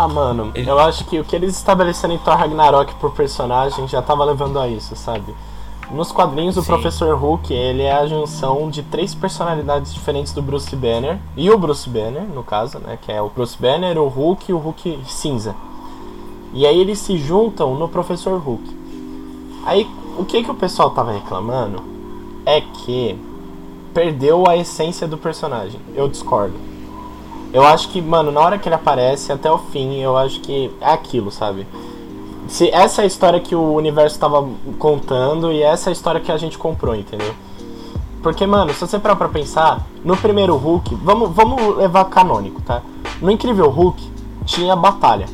Ah, 0.00 0.06
mano, 0.06 0.52
Ele- 0.54 0.70
eu 0.70 0.78
acho 0.78 1.04
que 1.06 1.18
o 1.18 1.24
que 1.24 1.34
eles 1.34 1.56
estabeleceram 1.56 2.14
em 2.14 2.18
Thor 2.18 2.36
Ragnarok 2.36 2.94
por 3.00 3.10
personagem 3.10 3.88
já 3.88 4.00
tava 4.00 4.24
levando 4.24 4.58
a 4.60 4.68
isso, 4.68 4.94
sabe? 4.94 5.34
Nos 5.90 6.12
quadrinhos, 6.12 6.56
o 6.56 6.60
Sim. 6.62 6.68
Professor 6.68 7.16
Hulk, 7.16 7.52
ele 7.52 7.82
é 7.82 7.92
a 7.92 8.06
junção 8.06 8.70
de 8.70 8.82
três 8.84 9.12
personalidades 9.12 9.92
diferentes 9.92 10.32
do 10.32 10.40
Bruce 10.40 10.76
Banner. 10.76 11.18
E 11.36 11.50
o 11.50 11.58
Bruce 11.58 11.88
Banner, 11.90 12.22
no 12.22 12.44
caso, 12.44 12.78
né? 12.78 12.96
Que 13.00 13.10
é 13.10 13.20
o 13.20 13.28
Bruce 13.28 13.56
Banner, 13.60 13.98
o 13.98 14.06
Hulk 14.06 14.50
e 14.50 14.54
o 14.54 14.58
Hulk 14.58 15.00
cinza. 15.06 15.56
E 16.54 16.64
aí 16.64 16.78
eles 16.78 16.98
se 17.00 17.16
juntam 17.18 17.74
no 17.74 17.88
Professor 17.88 18.38
Hulk. 18.38 18.76
Aí 19.66 19.88
o 20.16 20.24
que 20.24 20.44
que 20.44 20.50
o 20.50 20.54
pessoal 20.54 20.90
tava 20.90 21.10
reclamando 21.10 21.82
é 22.46 22.60
que 22.60 23.18
perdeu 23.92 24.48
a 24.48 24.56
essência 24.56 25.08
do 25.08 25.18
personagem. 25.18 25.80
Eu 25.96 26.06
discordo. 26.06 26.67
Eu 27.52 27.64
acho 27.64 27.88
que, 27.88 28.00
mano, 28.00 28.30
na 28.30 28.40
hora 28.40 28.58
que 28.58 28.68
ele 28.68 28.74
aparece 28.74 29.32
até 29.32 29.50
o 29.50 29.58
fim, 29.58 29.96
eu 30.00 30.16
acho 30.16 30.40
que 30.40 30.70
é 30.80 30.92
aquilo, 30.92 31.30
sabe? 31.30 31.66
Se 32.46 32.68
essa 32.70 33.02
é 33.02 33.04
a 33.04 33.06
história 33.06 33.40
que 33.40 33.54
o 33.54 33.74
universo 33.74 34.16
estava 34.16 34.46
contando 34.78 35.52
e 35.52 35.62
essa 35.62 35.88
é 35.88 35.90
a 35.90 35.92
história 35.92 36.20
que 36.20 36.30
a 36.30 36.36
gente 36.36 36.58
comprou, 36.58 36.94
entendeu? 36.94 37.34
Porque, 38.22 38.46
mano, 38.46 38.72
se 38.72 38.80
você 38.80 38.98
parar 38.98 39.16
pra 39.16 39.28
pensar, 39.28 39.86
no 40.04 40.16
primeiro 40.16 40.56
Hulk, 40.56 40.94
vamos, 40.96 41.30
vamos 41.30 41.76
levar 41.76 42.04
canônico, 42.06 42.60
tá? 42.62 42.82
No 43.20 43.30
Incrível 43.30 43.70
Hulk 43.70 44.10
tinha 44.44 44.74
batalha. 44.74 45.26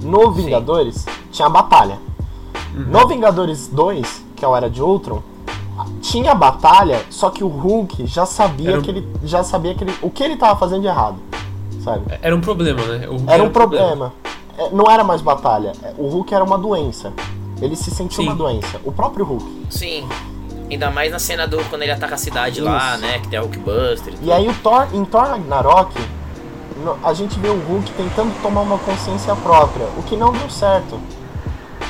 No 0.00 0.30
Vingadores 0.30 1.06
tinha 1.30 1.48
batalha. 1.48 1.98
No 2.74 3.06
Vingadores 3.06 3.68
2, 3.68 4.24
que 4.36 4.44
é 4.44 4.48
o 4.48 4.56
Era 4.56 4.70
de 4.70 4.82
Ultron, 4.82 5.22
tinha 6.02 6.34
batalha, 6.34 7.00
só 7.08 7.30
que 7.30 7.42
o 7.42 7.48
Hulk 7.48 8.06
já 8.06 8.26
sabia 8.26 8.70
Era 8.70 8.78
um- 8.80 8.82
que 8.82 8.90
ele 8.90 9.08
já 9.24 9.42
sabia 9.42 9.74
que 9.74 9.84
ele, 9.84 9.94
o 10.02 10.10
que 10.10 10.22
ele 10.22 10.36
tava 10.36 10.58
fazendo 10.58 10.82
de 10.82 10.88
errado, 10.88 11.16
sabe? 11.82 12.02
Era 12.20 12.34
um 12.36 12.40
problema, 12.40 12.82
né? 12.82 13.06
O 13.08 13.12
Hulk 13.12 13.24
Era 13.32 13.42
um 13.42 13.50
problema. 13.50 14.12
É, 14.58 14.68
Não 14.70 14.90
era 14.90 15.02
mais 15.02 15.22
batalha. 15.22 15.72
É, 15.82 15.94
O 15.96 16.08
Hulk 16.08 16.34
era 16.34 16.44
uma 16.44 16.58
doença. 16.58 17.10
Ele 17.62 17.74
se 17.74 17.90
sentia 17.90 18.16
Sim. 18.22 18.28
uma 18.28 18.34
doença. 18.34 18.78
O 18.84 18.92
próprio 18.92 19.24
Hulk. 19.24 19.66
Sim. 19.70 20.06
Ainda 20.70 20.90
mais 20.90 21.10
na 21.12 21.18
cena 21.18 21.46
do 21.46 21.56
quando 21.70 21.82
ele 21.82 21.92
ataca 21.92 22.16
a 22.16 22.18
cidade 22.18 22.60
lá, 22.60 22.92
Isso. 22.94 23.00
né? 23.02 23.18
Que 23.20 23.28
tem 23.28 23.38
a 23.38 23.42
Hulkbuster. 23.42 24.12
E 24.22 24.30
aí 24.32 24.46
o 24.48 24.54
Thor, 24.54 24.88
em 24.92 25.04
Thor 25.04 25.22
Ragnarok, 25.22 25.94
a 27.02 27.12
gente 27.14 27.38
vê 27.38 27.48
o 27.48 27.58
Hulk 27.60 27.90
tentando 27.92 28.32
tomar 28.42 28.62
uma 28.62 28.78
consciência 28.78 29.34
própria, 29.36 29.86
o 29.96 30.02
que 30.02 30.16
não 30.16 30.32
deu 30.32 30.50
certo. 30.50 30.98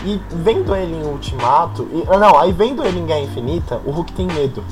E 0.05 0.20
vendo 0.30 0.74
ele 0.74 0.96
em 0.96 1.05
Ultimato, 1.05 1.88
e, 1.92 2.05
ah, 2.09 2.18
não, 2.18 2.38
aí 2.38 2.53
vendo 2.53 2.84
ele 2.84 2.98
em 2.98 3.07
Guerra 3.07 3.20
Infinita, 3.20 3.80
o 3.84 3.90
Hulk 3.90 4.12
tem 4.12 4.26
medo. 4.26 4.64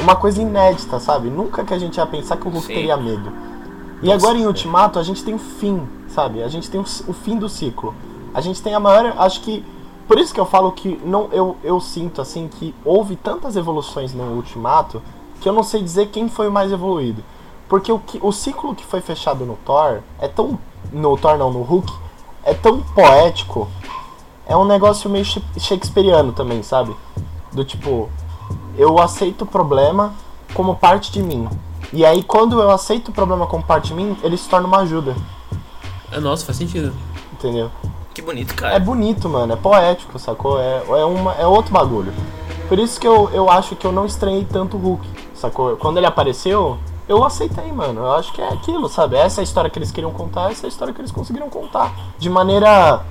Uma 0.00 0.16
coisa 0.16 0.40
inédita, 0.40 0.98
sabe? 1.00 1.28
Nunca 1.28 1.64
que 1.64 1.74
a 1.74 1.78
gente 1.78 1.96
ia 1.96 2.06
pensar 2.06 2.36
que 2.36 2.46
o 2.46 2.50
Hulk 2.50 2.66
Sim. 2.66 2.74
teria 2.74 2.96
medo. 2.96 3.32
E 4.02 4.10
agora 4.12 4.36
em 4.36 4.46
Ultimato 4.46 4.98
a 4.98 5.02
gente 5.02 5.22
tem 5.24 5.34
o 5.34 5.38
fim, 5.38 5.86
sabe? 6.08 6.42
A 6.42 6.48
gente 6.48 6.68
tem 6.68 6.80
o 6.80 7.12
fim 7.12 7.38
do 7.38 7.48
ciclo. 7.48 7.94
A 8.34 8.40
gente 8.40 8.60
tem 8.62 8.74
a 8.74 8.80
maior, 8.80 9.14
acho 9.18 9.40
que 9.42 9.64
por 10.08 10.18
isso 10.18 10.34
que 10.34 10.40
eu 10.40 10.46
falo 10.46 10.72
que 10.72 11.00
não 11.04 11.28
eu, 11.32 11.56
eu 11.62 11.80
sinto 11.80 12.20
assim 12.20 12.48
que 12.48 12.74
houve 12.84 13.14
tantas 13.14 13.56
evoluções 13.56 14.12
no 14.12 14.24
Ultimato 14.34 15.00
que 15.40 15.48
eu 15.48 15.52
não 15.52 15.62
sei 15.62 15.82
dizer 15.82 16.08
quem 16.08 16.28
foi 16.28 16.48
o 16.48 16.52
mais 16.52 16.72
evoluído. 16.72 17.22
Porque 17.68 17.90
o, 17.90 17.98
que, 17.98 18.18
o 18.22 18.30
ciclo 18.32 18.74
que 18.74 18.84
foi 18.84 19.00
fechado 19.00 19.44
no 19.46 19.56
Thor 19.64 20.00
é 20.20 20.28
tão. 20.28 20.58
No 20.92 21.16
Thor 21.16 21.38
não, 21.38 21.50
no 21.50 21.62
Hulk, 21.62 21.92
é 22.44 22.52
tão 22.52 22.80
poético. 22.80 23.68
É 24.46 24.56
um 24.56 24.64
negócio 24.64 25.08
meio 25.08 25.24
shakespeariano 25.58 26.32
também, 26.32 26.62
sabe? 26.62 26.94
Do 27.52 27.64
tipo, 27.64 28.08
eu 28.76 28.98
aceito 28.98 29.42
o 29.42 29.46
problema 29.46 30.14
como 30.54 30.74
parte 30.76 31.12
de 31.12 31.22
mim. 31.22 31.48
E 31.92 32.04
aí 32.04 32.22
quando 32.22 32.60
eu 32.60 32.70
aceito 32.70 33.08
o 33.08 33.12
problema 33.12 33.46
como 33.46 33.62
parte 33.62 33.88
de 33.88 33.94
mim, 33.94 34.16
ele 34.22 34.36
se 34.36 34.48
torna 34.48 34.66
uma 34.66 34.78
ajuda. 34.78 35.14
É, 36.10 36.18
Nossa, 36.20 36.44
faz 36.44 36.58
sentido. 36.58 36.92
Entendeu? 37.32 37.70
Que 38.14 38.20
bonito, 38.20 38.52
É 38.52 38.56
cara. 38.56 38.78
bonito, 38.78 39.28
mano. 39.28 39.52
É 39.52 39.56
poético, 39.56 40.18
sacou? 40.18 40.60
É, 40.60 40.82
é, 40.86 41.04
uma, 41.04 41.32
é 41.34 41.46
outro 41.46 41.72
bagulho. 41.72 42.12
Por 42.68 42.78
isso 42.78 43.00
que 43.00 43.06
eu, 43.06 43.30
eu 43.32 43.50
acho 43.50 43.74
que 43.76 43.86
eu 43.86 43.92
não 43.92 44.04
estranhei 44.06 44.44
tanto 44.44 44.76
o 44.76 44.80
Hulk, 44.80 45.06
sacou? 45.34 45.76
Quando 45.76 45.96
ele 45.96 46.06
apareceu, 46.06 46.78
eu 47.08 47.24
aceitei, 47.24 47.70
mano. 47.72 48.00
Eu 48.02 48.12
acho 48.12 48.32
que 48.32 48.40
é 48.40 48.48
aquilo, 48.48 48.88
sabe? 48.88 49.16
Essa 49.16 49.40
é 49.40 49.42
a 49.42 49.44
história 49.44 49.70
que 49.70 49.78
eles 49.78 49.90
queriam 49.90 50.12
contar, 50.12 50.50
essa 50.50 50.66
é 50.66 50.68
a 50.68 50.68
história 50.68 50.92
que 50.94 51.00
eles 51.00 51.10
conseguiram 51.12 51.48
contar. 51.50 51.92
De 52.18 52.28
maneira 52.30 53.02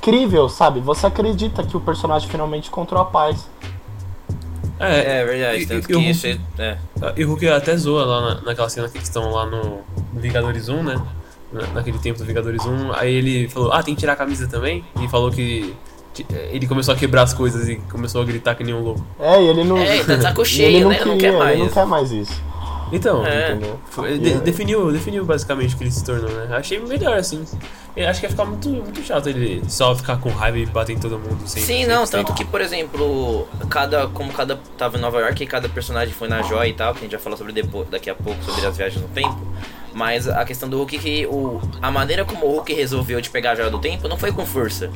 crível, 0.00 0.48
sabe? 0.48 0.80
Você 0.80 1.06
acredita 1.06 1.62
que 1.62 1.76
o 1.76 1.80
personagem 1.80 2.28
finalmente 2.28 2.68
encontrou 2.68 3.00
a 3.00 3.04
paz. 3.04 3.48
É 4.80 5.24
verdade, 5.24 5.62
e- 5.62 5.66
tanto 5.66 5.74
e 5.74 5.84
o 5.84 5.86
que 5.86 5.92
Hulk- 5.94 6.10
isso 6.10 6.26
é. 6.26 6.38
é. 6.58 6.78
E 7.16 7.24
o 7.24 7.28
Hulk 7.28 7.48
até 7.48 7.76
zoa 7.76 8.04
lá 8.04 8.20
na, 8.36 8.40
naquela 8.42 8.68
cena 8.68 8.88
que 8.88 8.98
estão 8.98 9.30
lá 9.32 9.44
no, 9.44 9.80
Vingadores 10.14 10.68
1, 10.68 10.82
né? 10.84 11.00
Na- 11.52 11.66
Naquele 11.74 11.98
tempo 11.98 12.18
do 12.18 12.24
Vingadores 12.24 12.64
1. 12.64 12.92
Aí 12.94 13.12
ele 13.12 13.48
falou, 13.48 13.72
ah, 13.72 13.82
tem 13.82 13.94
que 13.94 14.00
tirar 14.00 14.12
a 14.12 14.16
camisa 14.16 14.46
também? 14.46 14.84
E 15.00 15.08
falou 15.08 15.30
que 15.30 15.74
que- 16.14 16.26
ele 16.50 16.66
começou 16.66 16.94
a 16.94 16.96
quebrar 16.96 17.22
as 17.22 17.32
coisas 17.34 17.68
e 17.68 17.76
começou 17.90 18.20
a 18.22 18.24
gritar 18.24 18.54
que 18.54 18.62
nem 18.64 18.74
um 18.74 18.80
louco. 18.82 19.04
É, 19.20 19.40
e 19.42 19.46
ele 19.48 19.62
não. 19.64 19.78
É, 19.78 19.96
ele 19.98 20.04
tá 20.04 20.20
saco 20.20 20.42
cheio, 20.46 20.68
ele 20.68 20.80
não 20.84 20.90
né? 20.90 20.96
Ele 20.96 21.04
queria, 21.04 21.12
não 21.12 21.18
quer 21.20 21.26
Ele 21.28 21.58
não 21.58 21.64
mais. 21.64 21.74
quer 21.74 21.86
mais 21.86 22.10
isso. 22.12 22.42
Então, 22.92 23.26
É. 23.26 23.50
Entendeu? 23.52 23.78
foi- 23.90 24.18
de- 24.18 24.40
definiu, 24.40 24.90
definiu 24.92 25.24
basicamente 25.24 25.74
o 25.74 25.78
que 25.78 25.84
ele 25.84 25.90
se 25.90 26.04
tornou, 26.04 26.30
né? 26.30 26.56
Achei 26.56 26.78
melhor 26.78 27.16
assim. 27.18 27.44
Eu 27.96 28.08
acho 28.08 28.20
que 28.20 28.26
ia 28.26 28.30
ficar 28.30 28.44
muito, 28.44 28.68
muito 28.68 29.02
chato 29.02 29.28
ele 29.28 29.62
só 29.68 29.94
ficar 29.94 30.18
com 30.18 30.28
raiva 30.30 30.58
e 30.58 30.66
bater 30.66 30.92
em 30.94 30.98
todo 31.00 31.18
mundo 31.18 31.46
sem 31.46 31.62
Sim, 31.62 31.86
não, 31.86 32.06
tanto 32.06 32.32
que, 32.34 32.44
por 32.44 32.60
exemplo, 32.60 33.48
cada. 33.68 34.06
Como 34.08 34.32
cada. 34.32 34.56
Tava 34.76 34.96
em 34.96 35.00
Nova 35.00 35.18
York 35.20 35.42
e 35.42 35.46
cada 35.46 35.68
personagem 35.68 36.14
foi 36.14 36.28
na 36.28 36.42
joia 36.42 36.68
e 36.68 36.72
tal, 36.74 36.92
que 36.92 37.00
a 37.00 37.02
gente 37.02 37.10
vai 37.12 37.20
falar 37.20 37.36
sobre 37.36 37.52
depois, 37.52 37.88
daqui 37.88 38.08
a 38.08 38.14
pouco, 38.14 38.42
sobre 38.44 38.64
as 38.66 38.76
viagens 38.76 39.02
no 39.02 39.08
tempo. 39.08 39.38
Mas 39.92 40.28
a 40.28 40.44
questão 40.44 40.68
do 40.68 40.76
Hulk 40.78 40.98
que 40.98 41.26
o. 41.26 41.60
A 41.82 41.90
maneira 41.90 42.24
como 42.24 42.46
o 42.46 42.50
Hulk 42.52 42.72
resolveu 42.72 43.20
de 43.20 43.30
pegar 43.30 43.52
a 43.52 43.54
joia 43.56 43.70
do 43.70 43.78
tempo 43.80 44.06
não 44.06 44.16
foi 44.16 44.30
com 44.30 44.46
força. 44.46 44.90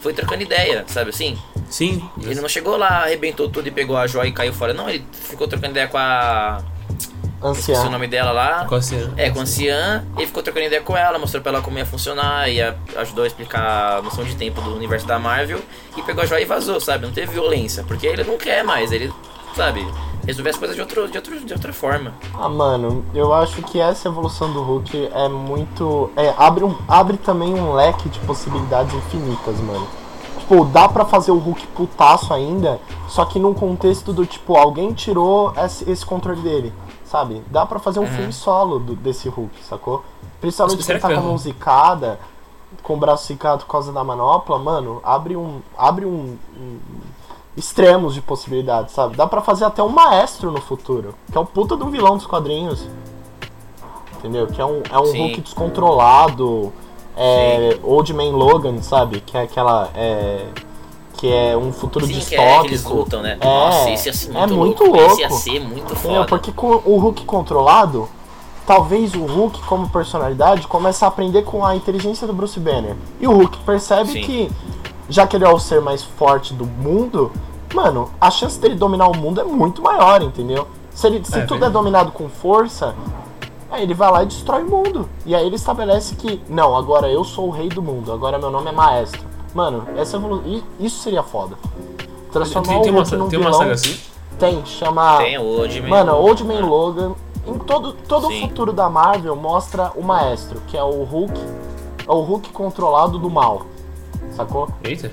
Foi 0.00 0.12
trocando 0.12 0.42
ideia, 0.42 0.84
sabe 0.88 1.10
assim? 1.10 1.36
Sim, 1.68 2.02
Ele 2.22 2.40
não 2.40 2.48
chegou 2.48 2.76
lá, 2.76 3.02
arrebentou 3.04 3.48
tudo 3.48 3.66
e 3.68 3.70
pegou 3.70 3.96
a 3.96 4.06
joia 4.06 4.28
e 4.28 4.32
caiu 4.32 4.52
fora. 4.52 4.72
Não, 4.72 4.88
ele 4.88 5.04
ficou 5.12 5.46
trocando 5.46 5.72
ideia 5.72 5.86
com 5.86 5.98
a. 5.98 6.62
Esqueci 7.52 7.86
o 7.86 7.90
nome 7.90 8.06
dela 8.08 8.32
lá. 8.32 8.64
com 8.66 8.74
a 8.74 8.82
cena. 8.82 9.12
É, 9.16 9.30
com 9.30 9.40
a 9.40 9.46
Cian, 9.46 10.04
ele 10.16 10.26
ficou 10.26 10.42
trocando 10.42 10.66
ideia 10.66 10.82
com 10.82 10.96
ela, 10.96 11.18
mostrou 11.18 11.42
pra 11.42 11.52
ela 11.52 11.62
como 11.62 11.78
ia 11.78 11.86
funcionar 11.86 12.48
e 12.50 12.60
a- 12.60 12.74
ajudou 12.96 13.24
a 13.24 13.26
explicar 13.26 13.98
a 13.98 14.02
noção 14.02 14.24
de 14.24 14.34
tempo 14.34 14.60
do 14.60 14.74
universo 14.74 15.06
da 15.06 15.18
Marvel 15.18 15.60
e 15.96 16.02
pegou 16.02 16.22
a 16.24 16.26
joia 16.26 16.42
e 16.42 16.44
vazou, 16.44 16.80
sabe? 16.80 17.06
Não 17.06 17.12
teve 17.12 17.32
violência, 17.32 17.84
porque 17.86 18.06
ele 18.06 18.24
não 18.24 18.36
quer 18.36 18.64
mais, 18.64 18.90
ele, 18.90 19.12
sabe, 19.54 19.86
resolver 20.26 20.50
as 20.50 20.56
coisas 20.56 20.74
de, 20.76 20.82
outro, 20.82 21.08
de, 21.08 21.16
outro, 21.16 21.40
de 21.40 21.52
outra 21.52 21.72
forma. 21.72 22.12
Ah, 22.34 22.48
mano, 22.48 23.04
eu 23.14 23.32
acho 23.32 23.62
que 23.62 23.78
essa 23.80 24.08
evolução 24.08 24.52
do 24.52 24.60
Hulk 24.62 25.08
é 25.14 25.28
muito. 25.28 26.10
É, 26.16 26.34
abre, 26.36 26.64
um, 26.64 26.76
abre 26.88 27.16
também 27.18 27.54
um 27.54 27.72
leque 27.72 28.08
de 28.08 28.18
possibilidades 28.20 28.92
infinitas, 28.94 29.60
mano. 29.60 29.86
Tipo, 30.40 30.64
dá 30.64 30.88
pra 30.88 31.04
fazer 31.04 31.30
o 31.30 31.38
Hulk 31.38 31.66
putaço 31.68 32.32
ainda, 32.34 32.80
só 33.06 33.24
que 33.26 33.38
num 33.38 33.52
contexto 33.54 34.12
do 34.12 34.24
tipo, 34.26 34.56
alguém 34.56 34.92
tirou 34.92 35.52
esse, 35.64 35.88
esse 35.90 36.04
controle 36.06 36.40
dele, 36.40 36.72
sabe? 37.10 37.42
Dá 37.50 37.64
pra 37.66 37.78
fazer 37.78 38.00
um 38.00 38.06
filme 38.06 38.32
solo 38.32 38.78
do- 38.78 38.94
desse 38.96 39.28
Hulk, 39.28 39.64
sacou? 39.64 40.04
Principalmente 40.40 40.82
se 40.84 40.92
ele 40.92 41.00
tá 41.00 41.08
com 41.08 41.18
a 41.18 41.20
mão 41.22 41.36
zicada, 41.38 42.18
com 42.82 42.94
o 42.94 42.96
braço 42.96 43.26
zicado 43.26 43.64
por 43.64 43.70
causa 43.72 43.92
da 43.92 44.04
manopla, 44.04 44.58
mano, 44.58 45.00
abre 45.02 45.36
um. 45.36 45.60
abre 45.76 46.04
um. 46.06 46.36
um- 46.56 46.78
extremos 47.56 48.14
de 48.14 48.20
possibilidades, 48.20 48.94
sabe? 48.94 49.16
Dá 49.16 49.26
pra 49.26 49.40
fazer 49.40 49.64
até 49.64 49.82
um 49.82 49.88
maestro 49.88 50.52
no 50.52 50.60
futuro, 50.60 51.12
que 51.32 51.36
é 51.36 51.40
o 51.40 51.44
puta 51.44 51.76
do 51.76 51.86
vilão 51.88 52.16
dos 52.16 52.24
quadrinhos. 52.24 52.86
Entendeu? 54.16 54.46
Que 54.46 54.60
é 54.60 54.64
um, 54.64 54.80
é 54.90 54.98
um 54.98 55.06
Sim. 55.06 55.18
Hulk 55.22 55.40
descontrolado, 55.40 56.72
é, 57.16 57.78
Old 57.82 58.12
Man 58.14 58.30
Logan, 58.36 58.80
sabe? 58.82 59.20
Que 59.20 59.36
é 59.36 59.42
aquela. 59.42 59.90
É, 59.94 60.46
que 61.18 61.30
é 61.30 61.56
um 61.56 61.72
futuro 61.72 62.06
Sim, 62.06 62.12
que 62.14 62.18
distópico. 62.20 62.48
é 62.50 62.60
que 62.60 62.66
eles 62.68 62.84
lutam, 62.84 63.20
né? 63.22 63.36
É, 63.40 63.44
Nossa, 63.44 63.90
esse 63.90 64.08
ia 64.08 64.14
ser 64.14 64.30
é 64.30 64.46
muito, 64.46 64.54
muito 64.54 64.84
louco. 64.84 64.98
Esse 65.12 65.20
ia 65.20 65.28
louco. 65.28 65.42
ser 65.42 65.60
muito 65.60 65.96
foda. 65.96 66.24
Porque 66.26 66.52
com 66.52 66.80
o 66.84 66.96
Hulk 66.96 67.24
controlado, 67.24 68.08
talvez 68.66 69.14
o 69.14 69.24
Hulk, 69.26 69.60
como 69.66 69.88
personalidade, 69.90 70.66
comece 70.68 71.04
a 71.04 71.08
aprender 71.08 71.42
com 71.42 71.64
a 71.66 71.74
inteligência 71.74 72.24
do 72.26 72.32
Bruce 72.32 72.58
Banner. 72.60 72.94
E 73.20 73.26
o 73.26 73.32
Hulk 73.32 73.58
percebe 73.66 74.12
Sim. 74.12 74.20
que, 74.22 74.50
já 75.08 75.26
que 75.26 75.36
ele 75.36 75.44
é 75.44 75.48
o 75.48 75.58
ser 75.58 75.80
mais 75.80 76.04
forte 76.04 76.54
do 76.54 76.64
mundo, 76.64 77.32
mano, 77.74 78.10
a 78.20 78.30
chance 78.30 78.58
dele 78.60 78.76
dominar 78.76 79.08
o 79.08 79.16
mundo 79.16 79.40
é 79.40 79.44
muito 79.44 79.82
maior, 79.82 80.22
entendeu? 80.22 80.68
Se, 80.94 81.06
ele, 81.08 81.24
se 81.24 81.32
É, 81.36 81.40
tudo 81.42 81.56
é 81.56 81.60
verdade. 81.60 81.72
dominado 81.72 82.12
com 82.12 82.28
força, 82.28 82.94
aí 83.70 83.82
ele 83.82 83.94
vai 83.94 84.10
lá 84.12 84.22
e 84.22 84.26
destrói 84.26 84.62
o 84.62 84.70
mundo. 84.70 85.08
E 85.26 85.34
aí 85.34 85.44
ele 85.44 85.56
estabelece 85.56 86.14
que, 86.14 86.40
não, 86.48 86.76
agora 86.76 87.08
eu 87.10 87.24
sou 87.24 87.48
o 87.48 87.50
rei 87.50 87.68
do 87.68 87.82
mundo, 87.82 88.12
agora 88.12 88.38
meu 88.38 88.50
nome 88.52 88.68
é 88.68 88.72
maestro. 88.72 89.26
Mano, 89.58 89.88
essa 89.96 90.20
isso 90.78 91.02
seria 91.02 91.20
foda. 91.20 91.56
Transformar 92.30 92.74
Tem, 92.74 92.82
tem 92.82 92.92
o 92.92 92.94
uma, 92.94 93.02
Hulk 93.02 93.16
num 93.16 93.28
tem 93.28 93.40
uma 93.40 93.52
saga 93.52 93.72
assim? 93.72 93.98
Tem, 94.38 94.64
chama. 94.64 95.16
Tem 95.16 95.36
o 95.36 95.42
Old 95.42 95.82
Man. 95.82 95.88
Mano, 95.88 96.14
Old 96.14 96.44
Man 96.44 96.64
Logan. 96.64 97.14
Em 97.44 97.58
todo, 97.58 97.92
todo 97.92 98.28
o 98.28 98.40
futuro 98.40 98.72
da 98.72 98.88
Marvel 98.88 99.34
mostra 99.34 99.90
o 99.96 100.02
maestro, 100.04 100.62
que 100.68 100.76
é 100.76 100.82
o 100.84 101.02
Hulk. 101.02 101.34
É 102.06 102.12
o 102.12 102.20
Hulk 102.20 102.50
controlado 102.50 103.18
do 103.18 103.28
mal. 103.28 103.62
Sacou? 104.30 104.68
Eita. 104.84 105.10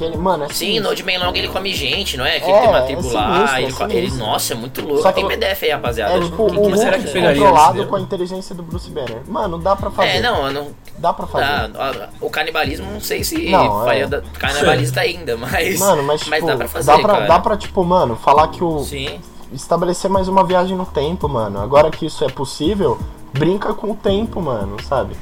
Que 0.00 0.04
ele, 0.06 0.16
mano, 0.16 0.44
é 0.44 0.48
Sim, 0.48 0.80
no 0.80 0.88
Old 0.88 1.02
Man 1.04 1.18
Long 1.22 1.32
ele 1.34 1.48
come 1.48 1.74
gente, 1.74 2.16
não 2.16 2.24
é? 2.24 2.40
Que 2.40 2.46
É, 2.46 2.48
ele 2.50 2.58
tem 2.60 2.68
uma 2.70 2.78
é 2.78 2.82
tribo 2.86 3.02
sinistro, 3.02 3.20
lá, 3.20 3.60
é 3.60 3.62
ele, 3.64 3.74
ele-. 3.98 4.10
Nossa, 4.16 4.54
é 4.54 4.56
muito 4.56 4.80
louco. 4.80 5.02
Só 5.02 5.12
Tem 5.12 5.28
que- 5.28 5.36
PDF 5.36 5.62
aí, 5.64 5.70
rapaziada. 5.72 6.14
É 6.14 6.20
tipo 6.22 6.42
o 6.42 6.50
Quem 6.50 6.70
Mas 6.70 6.80
será 6.80 6.98
que 6.98 7.10
pegaria 7.10 7.42
controlado 7.42 7.86
com 7.86 7.96
a 7.96 8.00
inteligência 8.00 8.54
do 8.54 8.62
Bruce 8.62 8.88
Banner. 8.90 9.20
Mano, 9.28 9.58
dá 9.58 9.76
pra 9.76 9.90
fazer. 9.90 10.08
É, 10.08 10.20
não, 10.22 10.50
não. 10.50 10.68
Dá 10.96 11.12
pra 11.12 11.26
fazer. 11.26 11.68
Dá, 11.68 12.08
o 12.18 12.30
canibalismo 12.30 12.90
não 12.90 13.00
sei 13.00 13.22
se 13.22 13.50
Não, 13.50 13.84
faria 13.84 14.04
é. 14.04 14.06
da- 14.06 14.22
cannibalista 14.38 15.00
ainda, 15.00 15.36
mas. 15.36 15.78
Mano, 15.78 16.02
mas 16.02 16.22
tipo, 16.22 16.46
dá 16.46 16.56
pra 16.56 16.68
fazer. 16.68 16.86
dá, 16.86 16.98
pra, 16.98 17.12
cara. 17.14 17.26
dá 17.26 17.38
pra, 17.38 17.56
tipo, 17.58 17.84
mano, 17.84 18.16
falar 18.16 18.48
que 18.48 18.64
o. 18.64 18.78
Sim. 18.82 19.20
Estabelecer 19.52 20.08
mais 20.10 20.28
uma 20.28 20.42
viagem 20.44 20.74
no 20.78 20.86
tempo, 20.86 21.28
mano. 21.28 21.60
Agora 21.60 21.90
que 21.90 22.06
isso 22.06 22.24
é 22.24 22.28
possível, 22.30 22.98
brinca 23.34 23.74
com 23.74 23.90
o 23.90 23.94
tempo, 23.94 24.40
mano, 24.40 24.76
sabe? 24.88 25.14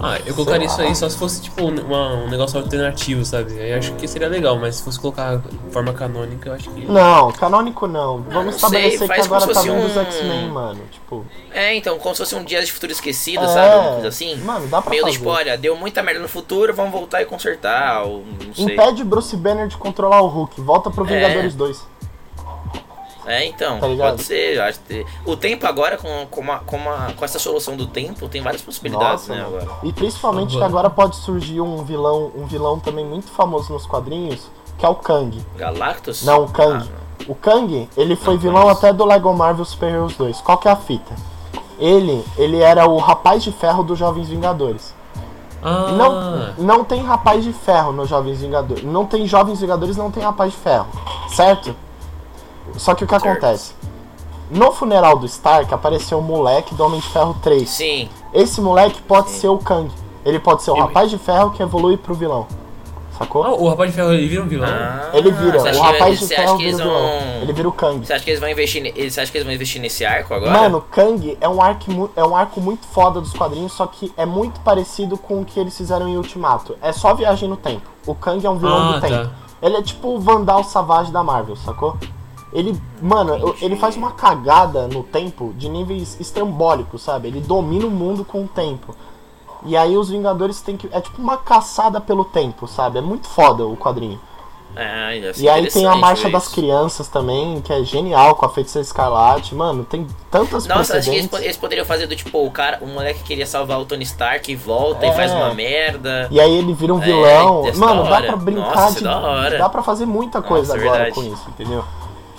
Ah, 0.00 0.18
eu 0.26 0.34
colocaria 0.34 0.66
isso 0.66 0.80
aí 0.80 0.94
só 0.94 1.08
se 1.08 1.16
fosse 1.16 1.40
tipo 1.40 1.62
um, 1.64 1.68
uma- 1.86 2.14
um 2.24 2.28
negócio 2.28 2.58
alternativo, 2.58 3.24
sabe? 3.24 3.52
Aí 3.60 3.70
eu 3.70 3.78
acho 3.78 3.92
que 3.94 4.08
seria 4.08 4.28
legal, 4.28 4.58
mas 4.58 4.76
se 4.76 4.82
fosse 4.82 4.98
colocar 4.98 5.36
de 5.36 5.70
forma 5.72 5.92
canônica, 5.92 6.48
eu 6.48 6.54
acho 6.54 6.68
que. 6.70 6.84
Não, 6.84 7.30
canônico 7.32 7.86
não. 7.86 8.22
Vamos 8.22 8.60
não 8.60 8.70
sei, 8.70 8.88
estabelecer 8.88 9.00
que 9.00 9.06
faz 9.06 9.22
como 9.28 9.34
agora 9.36 9.40
se 9.40 9.46
tá 9.48 9.54
fosse 9.54 9.68
vindo 9.70 9.86
os 9.86 9.96
um- 9.96 10.00
X-Men, 10.00 10.48
mano. 10.50 10.80
Tipo, 10.90 11.24
É, 11.52 11.74
então, 11.76 11.96
como 11.98 12.14
se 12.14 12.18
fosse 12.22 12.34
um 12.34 12.42
dia 12.44 12.62
de 12.64 12.72
futuro 12.72 12.90
esquecido, 12.90 13.44
É, 13.44 13.48
sabe? 13.48 13.72
Alguma 13.74 13.92
coisa 13.92 14.08
assim. 14.08 14.36
mano, 14.38 14.66
dá 14.66 14.82
pra 14.82 14.90
Meio 14.90 15.02
do 15.04 15.06
fazer. 15.06 15.18
tipo, 15.18 15.30
olha, 15.30 15.56
deu 15.56 15.76
muita 15.76 16.02
merda 16.02 16.20
no 16.20 16.28
futuro, 16.28 16.74
vamos 16.74 16.90
voltar 16.92 17.22
e 17.22 17.24
consertar, 17.26 18.02
ou 18.02 18.24
não 18.44 18.52
sei. 18.54 18.64
impede 18.74 19.04
Bruce 19.04 19.36
Banner 19.36 19.68
de 19.68 19.76
controlar 19.76 20.20
o 20.22 20.26
Hulk. 20.26 20.60
Volta 20.60 20.90
pro 20.90 21.04
É. 21.04 21.14
Vingadores 21.14 21.54
2. 21.54 21.86
É, 23.26 23.46
então, 23.46 23.80
Tá 23.80 23.86
pode 23.88 24.22
ser. 24.22 24.56
eu 24.56 24.62
Acho 24.64 24.80
que... 24.80 25.04
O 25.24 25.36
tempo 25.36 25.66
agora, 25.66 25.96
com, 25.96 26.26
com, 26.30 26.40
uma, 26.40 26.58
com, 26.60 26.76
uma, 26.76 27.12
com 27.16 27.24
essa 27.24 27.38
solução 27.38 27.76
do 27.76 27.86
tempo, 27.86 28.28
tem 28.28 28.42
várias 28.42 28.62
possibilidades, 28.62 29.28
Nossa, 29.28 29.34
né, 29.34 29.42
agora. 29.46 29.66
E 29.82 29.92
principalmente 29.92 30.56
que 30.56 30.62
Agora. 30.62 30.90
pode 30.90 31.16
surgir 31.16 31.60
um 31.60 31.82
vilão, 31.84 32.30
um 32.36 32.46
vilão 32.46 32.78
também 32.78 33.04
muito 33.04 33.30
famoso 33.30 33.72
nos 33.72 33.86
quadrinhos, 33.86 34.50
que 34.78 34.84
é 34.84 34.88
o 34.88 34.94
Kang. 34.94 35.40
Galactus? 35.56 36.24
Não, 36.24 36.44
o 36.44 36.48
Kang. 36.48 36.88
Ah, 36.92 37.24
O 37.28 37.34
Kang, 37.34 37.88
ele 37.96 38.16
foi 38.16 38.34
Não 38.34 38.40
vilão 38.40 38.68
até 38.68 38.92
do 38.92 39.04
Lego 39.04 39.32
Marvel 39.32 39.64
Super 39.64 39.90
Heroes 39.90 40.16
2. 40.16 40.40
Qual 40.42 40.58
que 40.58 40.68
é 40.68 40.72
a 40.72 40.76
fita? 40.76 41.14
Ele, 41.78 42.22
ele 42.36 42.60
era 42.60 42.86
o 42.86 42.98
rapaz 42.98 43.42
de 43.42 43.50
ferro 43.50 43.82
dos 43.82 43.98
Jovens 43.98 44.28
Vingadores. 44.28 44.94
Ah, 45.62 45.92
Não, 45.92 46.52
não 46.58 46.84
tem 46.84 47.02
rapaz 47.02 47.42
de 47.42 47.52
ferro 47.52 47.90
nos 47.92 48.08
Jovens 48.10 48.40
Vingadores. 48.40 48.84
Não 48.84 49.06
tem 49.06 49.26
Jovens 49.26 49.60
Vingadores, 49.60 49.96
não 49.96 50.10
tem 50.10 50.22
rapaz 50.22 50.52
de 50.52 50.58
ferro. 50.58 50.86
Certo? 51.28 51.74
Só 52.76 52.94
que 52.94 53.04
o 53.04 53.06
que 53.06 53.12
Certo. 53.18 53.26
acontece? 53.28 53.72
No 54.50 54.72
funeral 54.72 55.18
do 55.18 55.26
Stark 55.26 55.72
apareceu 55.72 56.18
um 56.18 56.22
moleque 56.22 56.74
do 56.74 56.84
Homem 56.84 57.00
de 57.00 57.08
Ferro 57.08 57.34
3. 57.42 57.68
Sim. 57.68 58.08
Esse 58.32 58.60
moleque 58.60 59.00
pode 59.02 59.30
ser 59.30 59.48
o 59.48 59.58
Kang. 59.58 59.90
Ele 60.24 60.38
pode 60.38 60.62
ser 60.62 60.70
o 60.70 60.74
rapaz 60.74 61.10
de 61.10 61.18
ferro 61.18 61.50
que 61.50 61.62
evolui 61.62 61.96
pro 61.96 62.14
vilão. 62.14 62.46
Sacou? 63.18 63.44
Ah, 63.44 63.50
o 63.54 63.68
rapaz 63.68 63.90
de 63.90 63.96
ferro 63.96 64.12
ele 64.12 64.26
vira 64.26 64.42
um 64.42 64.48
vilão? 64.48 64.68
Ah, 64.68 65.10
ele 65.12 65.30
vira, 65.30 65.60
o 65.60 65.62
que- 65.62 65.70
rapaz 65.78 66.18
de 66.18 66.26
ferro 66.26 66.56
vira 66.56 66.58
o 66.58 66.60
eles 66.68 66.76
vilão. 66.80 66.92
vão... 66.94 67.42
Ele 67.42 67.52
vira 67.52 67.68
o 67.68 67.72
Kang. 67.72 68.04
Você 68.04 68.12
acha 68.12 68.24
que 68.24 68.30
eles 68.30 68.40
vão 68.40 68.48
investir, 68.48 68.82
ne- 68.82 68.92
você 69.10 69.20
acha 69.20 69.30
que 69.30 69.38
eles 69.38 69.46
vão 69.46 69.54
investir 69.54 69.80
nesse 69.80 70.04
arco 70.04 70.34
agora? 70.34 70.50
Mano, 70.50 70.80
Kang 70.90 71.38
é 71.40 71.48
um, 71.48 71.62
arco, 71.62 72.10
é 72.16 72.24
um 72.24 72.36
arco 72.36 72.60
muito 72.60 72.86
foda 72.88 73.20
dos 73.20 73.32
quadrinhos, 73.32 73.72
só 73.72 73.86
que 73.86 74.12
é 74.16 74.26
muito 74.26 74.58
parecido 74.60 75.16
com 75.16 75.40
o 75.40 75.44
que 75.44 75.60
eles 75.60 75.76
fizeram 75.76 76.08
em 76.08 76.16
Ultimato. 76.16 76.76
É 76.82 76.90
só 76.92 77.14
viagem 77.14 77.48
no 77.48 77.56
tempo. 77.56 77.88
O 78.04 78.14
Kang 78.16 78.44
é 78.44 78.50
um 78.50 78.58
vilão 78.58 78.78
Ah, 78.90 78.92
do 78.96 79.00
tá. 79.00 79.06
tempo. 79.06 79.30
Ele 79.62 79.76
é 79.76 79.82
tipo 79.82 80.08
o 80.08 80.18
Vandal 80.18 80.64
Savage 80.64 81.12
da 81.12 81.22
Marvel, 81.22 81.54
sacou? 81.56 81.96
Ele, 82.54 82.80
mano, 83.02 83.54
ele 83.60 83.74
faz 83.76 83.96
uma 83.96 84.12
cagada 84.12 84.86
no 84.86 85.02
tempo 85.02 85.52
de 85.58 85.68
níveis 85.68 86.16
estrambólicos, 86.20 87.02
sabe? 87.02 87.26
Ele 87.28 87.40
domina 87.40 87.86
o 87.86 87.90
mundo 87.90 88.24
com 88.24 88.44
o 88.44 88.48
tempo. 88.48 88.94
E 89.66 89.76
aí 89.76 89.96
os 89.96 90.08
Vingadores 90.10 90.60
têm 90.60 90.76
que. 90.76 90.88
É 90.92 91.00
tipo 91.00 91.20
uma 91.20 91.36
caçada 91.36 92.00
pelo 92.00 92.24
tempo, 92.24 92.68
sabe? 92.68 92.98
É 92.98 93.00
muito 93.00 93.26
foda 93.26 93.66
o 93.66 93.76
quadrinho. 93.76 94.20
Ia 94.76 95.32
ser 95.32 95.42
E 95.44 95.48
aí 95.48 95.68
tem 95.70 95.86
a 95.86 95.94
Marcha 95.94 96.28
das 96.28 96.44
isso. 96.46 96.54
Crianças 96.54 97.06
também, 97.08 97.60
que 97.60 97.72
é 97.72 97.82
genial, 97.84 98.34
com 98.34 98.44
a 98.44 98.48
Feiticeira 98.48 98.84
Escarlate. 98.84 99.54
Mano, 99.54 99.84
tem 99.84 100.04
tantas 100.30 100.66
Nossa, 100.66 100.98
acho 100.98 101.10
que 101.10 101.16
eles, 101.16 101.32
eles 101.34 101.56
poderiam 101.56 101.86
fazer 101.86 102.06
do 102.08 102.16
tipo, 102.16 102.44
o 102.44 102.50
cara, 102.50 102.78
o 102.82 102.86
moleque 102.88 103.22
queria 103.22 103.46
salvar 103.46 103.80
o 103.80 103.84
Tony 103.84 104.02
Stark 104.02 104.50
e 104.50 104.56
volta 104.56 105.06
É. 105.06 105.10
e 105.10 105.12
faz 105.12 105.32
uma 105.32 105.54
merda. 105.54 106.26
E 106.30 106.40
aí 106.40 106.52
ele 106.56 106.74
vira 106.74 106.92
um 106.92 107.00
É, 107.00 107.04
vilão. 107.04 107.66
é 107.68 107.72
Mano, 107.74 108.02
dá 108.10 108.20
pra 108.22 108.36
brincar 108.36 108.74
Nossa, 108.74 108.92
de. 108.98 109.04
é 109.06 109.08
da 109.08 109.18
hora. 109.18 109.58
Dá 109.58 109.68
pra 109.68 109.82
fazer 109.82 110.06
muita 110.06 110.42
coisa 110.42 110.74
Nossa, 110.74 110.84
agora 110.86 111.04
verdade. 111.04 111.14
com 111.14 111.32
isso, 111.34 111.48
entendeu? 111.50 111.84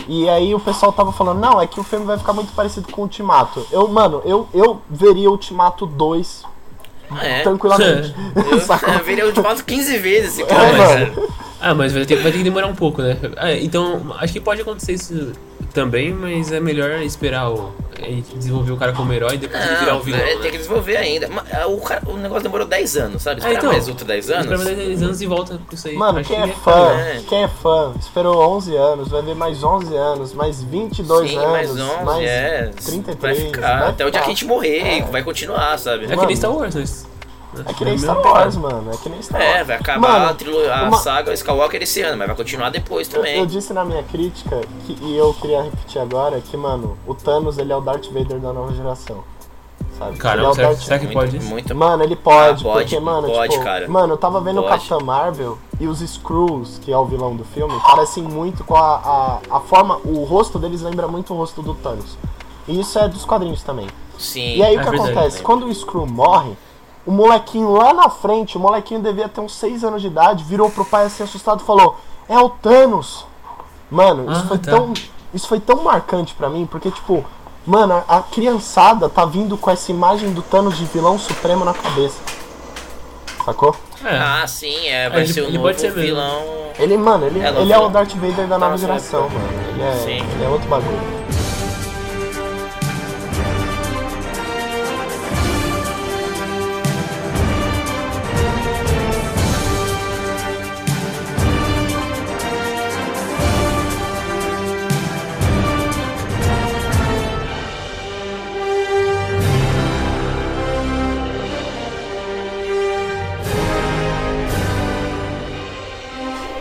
E 0.07 0.29
aí 0.29 0.53
o 0.53 0.59
pessoal 0.59 0.91
tava 0.91 1.11
falando, 1.11 1.39
não, 1.39 1.61
é 1.61 1.67
que 1.67 1.79
o 1.79 1.83
filme 1.83 2.05
vai 2.05 2.17
ficar 2.17 2.33
muito 2.33 2.53
parecido 2.53 2.91
com 2.91 3.01
o 3.01 3.03
Ultimato. 3.05 3.65
Eu, 3.71 3.87
mano, 3.87 4.21
eu, 4.25 4.47
eu 4.53 4.81
veria 4.89 5.29
Ultimato 5.29 5.85
2 5.85 6.43
É. 7.21 7.41
tranquilamente. 7.41 8.13
Eu, 8.35 8.57
eu 8.93 9.03
virei 9.03 9.23
o 9.23 9.27
ultimato 9.27 9.63
15 9.63 9.97
vezes 9.99 10.39
esse 10.39 10.43
É, 10.43 10.45
cara, 10.45 10.73
mano. 10.73 11.15
cara. 11.15 11.27
Ah, 11.65 11.73
mas 11.73 11.91
vai 11.93 12.05
ter, 12.05 12.15
vai 12.17 12.31
ter 12.31 12.37
que 12.37 12.43
demorar 12.43 12.67
um 12.67 12.75
pouco, 12.75 13.01
né? 13.01 13.17
Ah, 13.37 13.51
então, 13.53 14.15
acho 14.19 14.31
que 14.33 14.39
pode 14.39 14.61
acontecer 14.61 14.93
isso 14.93 15.31
também, 15.73 16.13
mas 16.13 16.51
é 16.51 16.59
melhor 16.59 17.01
esperar 17.01 17.49
o, 17.51 17.73
desenvolver 18.35 18.71
o 18.71 18.77
cara 18.77 18.93
como 18.93 19.11
herói 19.11 19.33
e 19.35 19.37
depois 19.39 19.61
ele 19.65 19.75
virar 19.75 19.91
Não, 19.93 19.99
o 19.99 20.03
vilão. 20.03 20.19
é, 20.21 20.35
né? 20.35 20.41
tem 20.41 20.51
que 20.51 20.57
desenvolver 20.57 20.95
ainda. 20.95 21.27
Ma- 21.27 21.43
O, 21.67 21.81
cara- 21.81 22.03
o 22.07 22.15
negócio 22.17 22.43
demorou 22.43 22.65
10 22.67 22.95
anos, 22.97 23.21
sabe? 23.23 23.37
É, 23.41 23.43
Esperar 23.43 23.57
então, 23.57 23.71
mais 23.73 23.87
outro 23.89 24.05
10 24.05 24.29
anos. 24.29 24.45
Espera 24.45 24.63
mais 24.63 24.77
10 24.77 25.03
anos 25.03 25.21
e 25.21 25.25
volta 25.25 25.57
com 25.67 25.75
isso 25.75 25.87
aí. 25.87 25.95
Mano, 25.95 26.19
Acho 26.19 26.29
quem 26.29 26.41
que 26.43 26.49
é 26.49 26.53
fã, 26.53 26.91
É. 26.97 27.21
quem 27.27 27.43
é 27.43 27.47
fã, 27.47 27.93
esperou 27.99 28.55
11 28.55 28.75
anos, 28.75 29.09
vai 29.09 29.21
ver 29.23 29.35
mais 29.35 29.63
11 29.63 29.95
anos, 29.95 30.33
mais 30.33 30.61
22 30.63 31.29
Sim, 31.31 31.37
anos, 31.37 31.51
mais 31.51 31.71
11, 31.71 32.03
mais 32.05 32.25
é. 32.25 32.71
33. 32.85 33.17
Vai 33.19 33.35
ficar 33.47 33.79
vai 33.79 33.89
até 33.89 34.05
o 34.05 34.11
dia 34.11 34.11
que 34.11 34.17
a 34.17 34.21
ficar. 34.21 34.29
gente 34.29 34.45
morrer, 34.45 34.77
É. 34.99 35.01
vai 35.01 35.23
continuar, 35.23 35.77
sabe? 35.79 36.05
É 36.05 36.07
que 36.09 36.15
Mano. 36.15 36.27
nem 36.27 36.35
Star 36.37 36.55
Wars, 36.55 36.75
mas. 36.75 37.14
É 37.67 37.73
que 37.73 37.85
nem 37.85 37.93
É 37.93 37.97
Star 37.97 38.19
Wars, 38.21 38.55
mano, 38.57 38.91
é 38.93 38.97
que 38.97 39.09
nem 39.09 39.21
Star 39.21 39.39
Wars. 39.41 39.53
É, 39.55 39.63
vai 39.63 39.75
acabar 39.77 39.99
Mano, 40.11 40.25
a, 40.29 40.33
trilo- 40.33 40.71
a 40.71 40.83
uma- 40.83 40.97
saga 40.97 41.33
Skywalker 41.33 41.81
esse 41.83 42.01
ano, 42.01 42.17
mas 42.17 42.27
vai 42.27 42.35
continuar 42.35 42.69
depois 42.69 43.07
Eu, 43.07 43.19
também. 43.19 43.37
eu 43.39 43.45
disse 43.45 43.71
na 43.73 43.85
minha 43.85 44.03
crítica, 44.03 44.61
que, 44.85 44.97
e 45.01 45.17
eu 45.17 45.33
queria 45.35 45.61
repetir 45.63 46.01
agora, 46.01 46.39
que, 46.41 46.57
mano, 46.57 46.97
o 47.07 47.13
Thanos, 47.13 47.57
ele 47.57 47.71
é 47.71 47.75
o 47.75 47.81
Darth 47.81 48.07
Vader 48.11 48.39
da 48.39 48.51
nova 48.53 48.73
geração. 48.73 49.23
Sabe? 49.97 50.17
Caramba, 50.17 50.39
ele 50.41 50.45
é 50.47 50.49
o 50.49 50.55
será, 50.55 50.67
Darth... 50.69 50.79
será 50.81 50.99
que 50.99 51.05
muito, 51.05 51.17
pode 51.17 51.37
isso? 51.37 51.47
muito 51.47 51.73
Mano, 51.75 52.03
ele 52.03 52.15
pode, 52.17 52.61
Ah, 52.67 52.71
pode, 52.73 52.79
porque, 52.83 52.99
mano, 52.99 53.27
pode, 53.29 53.51
tipo, 53.53 53.63
cara. 53.63 53.87
mano, 53.87 54.13
eu 54.13 54.17
tava 54.17 54.41
vendo 54.41 54.59
o 54.59 54.63
Pode. 54.63 54.75
Capitão 54.75 54.99
Marvel 54.99 55.57
e 55.79 55.87
os 55.87 56.01
Skrulls, 56.01 56.79
que 56.81 56.91
é 56.91 56.97
o 56.97 57.05
vilão 57.05 57.33
do 57.35 57.45
filme, 57.45 57.73
parecem 57.81 58.21
muito 58.23 58.63
com 58.65 58.75
a, 58.75 59.39
a, 59.49 59.55
a 59.57 59.59
forma, 59.61 59.97
o 60.03 60.25
rosto 60.25 60.59
deles 60.59 60.81
lembra 60.81 61.07
muito 61.07 61.33
o 61.33 61.37
rosto 61.37 61.61
do 61.61 61.73
Thanos. 61.75 62.17
E 62.67 62.77
isso 62.77 62.99
é 62.99 63.07
dos 63.07 63.23
quadrinhos 63.23 63.63
também. 63.63 63.87
Sim. 64.17 64.55
E 64.57 64.63
aí 64.63 64.75
o 64.75 64.81
É 64.81 64.83
que 64.83 64.89
verdade. 64.89 65.11
acontece? 65.11 65.41
Quando 65.41 65.65
o 65.65 65.71
Skrull 65.71 66.07
morre, 66.07 66.51
o 67.05 67.11
molequinho 67.11 67.71
lá 67.71 67.93
na 67.93 68.09
frente, 68.09 68.57
o 68.57 68.59
molequinho 68.59 69.01
devia 69.01 69.27
ter 69.29 69.41
uns 69.41 69.55
6 69.55 69.83
anos 69.83 70.01
de 70.01 70.07
idade, 70.07 70.43
virou 70.43 70.69
pro 70.69 70.85
pai 70.85 71.05
assim 71.05 71.23
assustado 71.23 71.61
e 71.61 71.65
falou: 71.65 71.97
É 72.27 72.37
o 72.39 72.49
Thanos! 72.49 73.25
Mano, 73.91 74.31
isso, 74.31 74.41
Ah, 74.43 74.47
foi 74.47 74.57
tá. 74.57 74.71
tão, 74.71 74.93
isso 75.33 75.47
foi 75.47 75.59
tão 75.59 75.83
marcante 75.83 76.33
pra 76.33 76.49
mim, 76.49 76.65
porque, 76.65 76.89
tipo, 76.89 77.23
mano, 77.65 78.03
a, 78.07 78.17
a 78.17 78.21
criançada 78.23 79.07
tá 79.07 79.23
vindo 79.25 79.55
com 79.57 79.69
essa 79.69 79.91
imagem 79.91 80.33
do 80.33 80.41
Thanos 80.41 80.77
de 80.77 80.85
vilão 80.85 81.19
supremo 81.19 81.63
na 81.63 81.73
cabeça. 81.73 82.17
Sacou? 83.45 83.75
É. 84.03 84.17
Ah, 84.17 84.45
sim, 84.47 84.87
é, 84.87 85.07
vai 85.09 85.21
ele- 85.21 85.33
ser 85.33 85.41
o 85.41 85.45
ele 85.45 85.57
novo 85.59 85.73
ser 85.79 85.91
vilão. 85.91 86.41
Ele, 86.79 86.97
mano, 86.97 87.25
ele 87.27 87.39
É, 87.39 87.47
é, 87.49 87.61
ele 87.61 87.71
é 87.71 87.77
o 87.77 87.89
Darth 87.89 88.13
Vader 88.15 88.47
da 88.47 88.57
nova 88.57 88.77
geração, 88.77 89.25
época. 89.25 89.39
mano. 89.39 89.69
Ele 89.69 89.81
é, 89.83 89.91
Sim. 89.93 90.27
ele 90.33 90.43
é 90.43 90.49
outro 90.49 90.67
bagulho. 90.67 91.24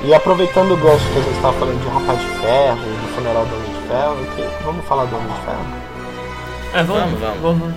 E 0.06 0.12
aproveitando 0.14 0.72
o 0.72 0.76
gancho 0.76 1.04
que 1.12 1.18
a 1.18 1.22
gente 1.22 1.40
tava 1.40 1.58
falando 1.58 1.80
de 1.80 1.88
Rapaz 1.88 2.20
de 2.20 2.26
Ferro, 2.40 2.78
do 2.78 3.14
funeral 3.14 3.46
do 3.46 3.54
Homem 3.54 3.70
de 3.70 3.88
Ferro, 3.88 4.16
que- 4.36 4.64
vamos 4.64 4.84
falar 4.86 5.04
do 5.06 5.16
Homem 5.16 5.28
de 5.28 5.40
Ferro? 5.40 5.66
É, 6.74 6.82
vamos, 6.82 7.18
Vamos, 7.20 7.20
vamos. 7.40 7.60
vamos. 7.60 7.74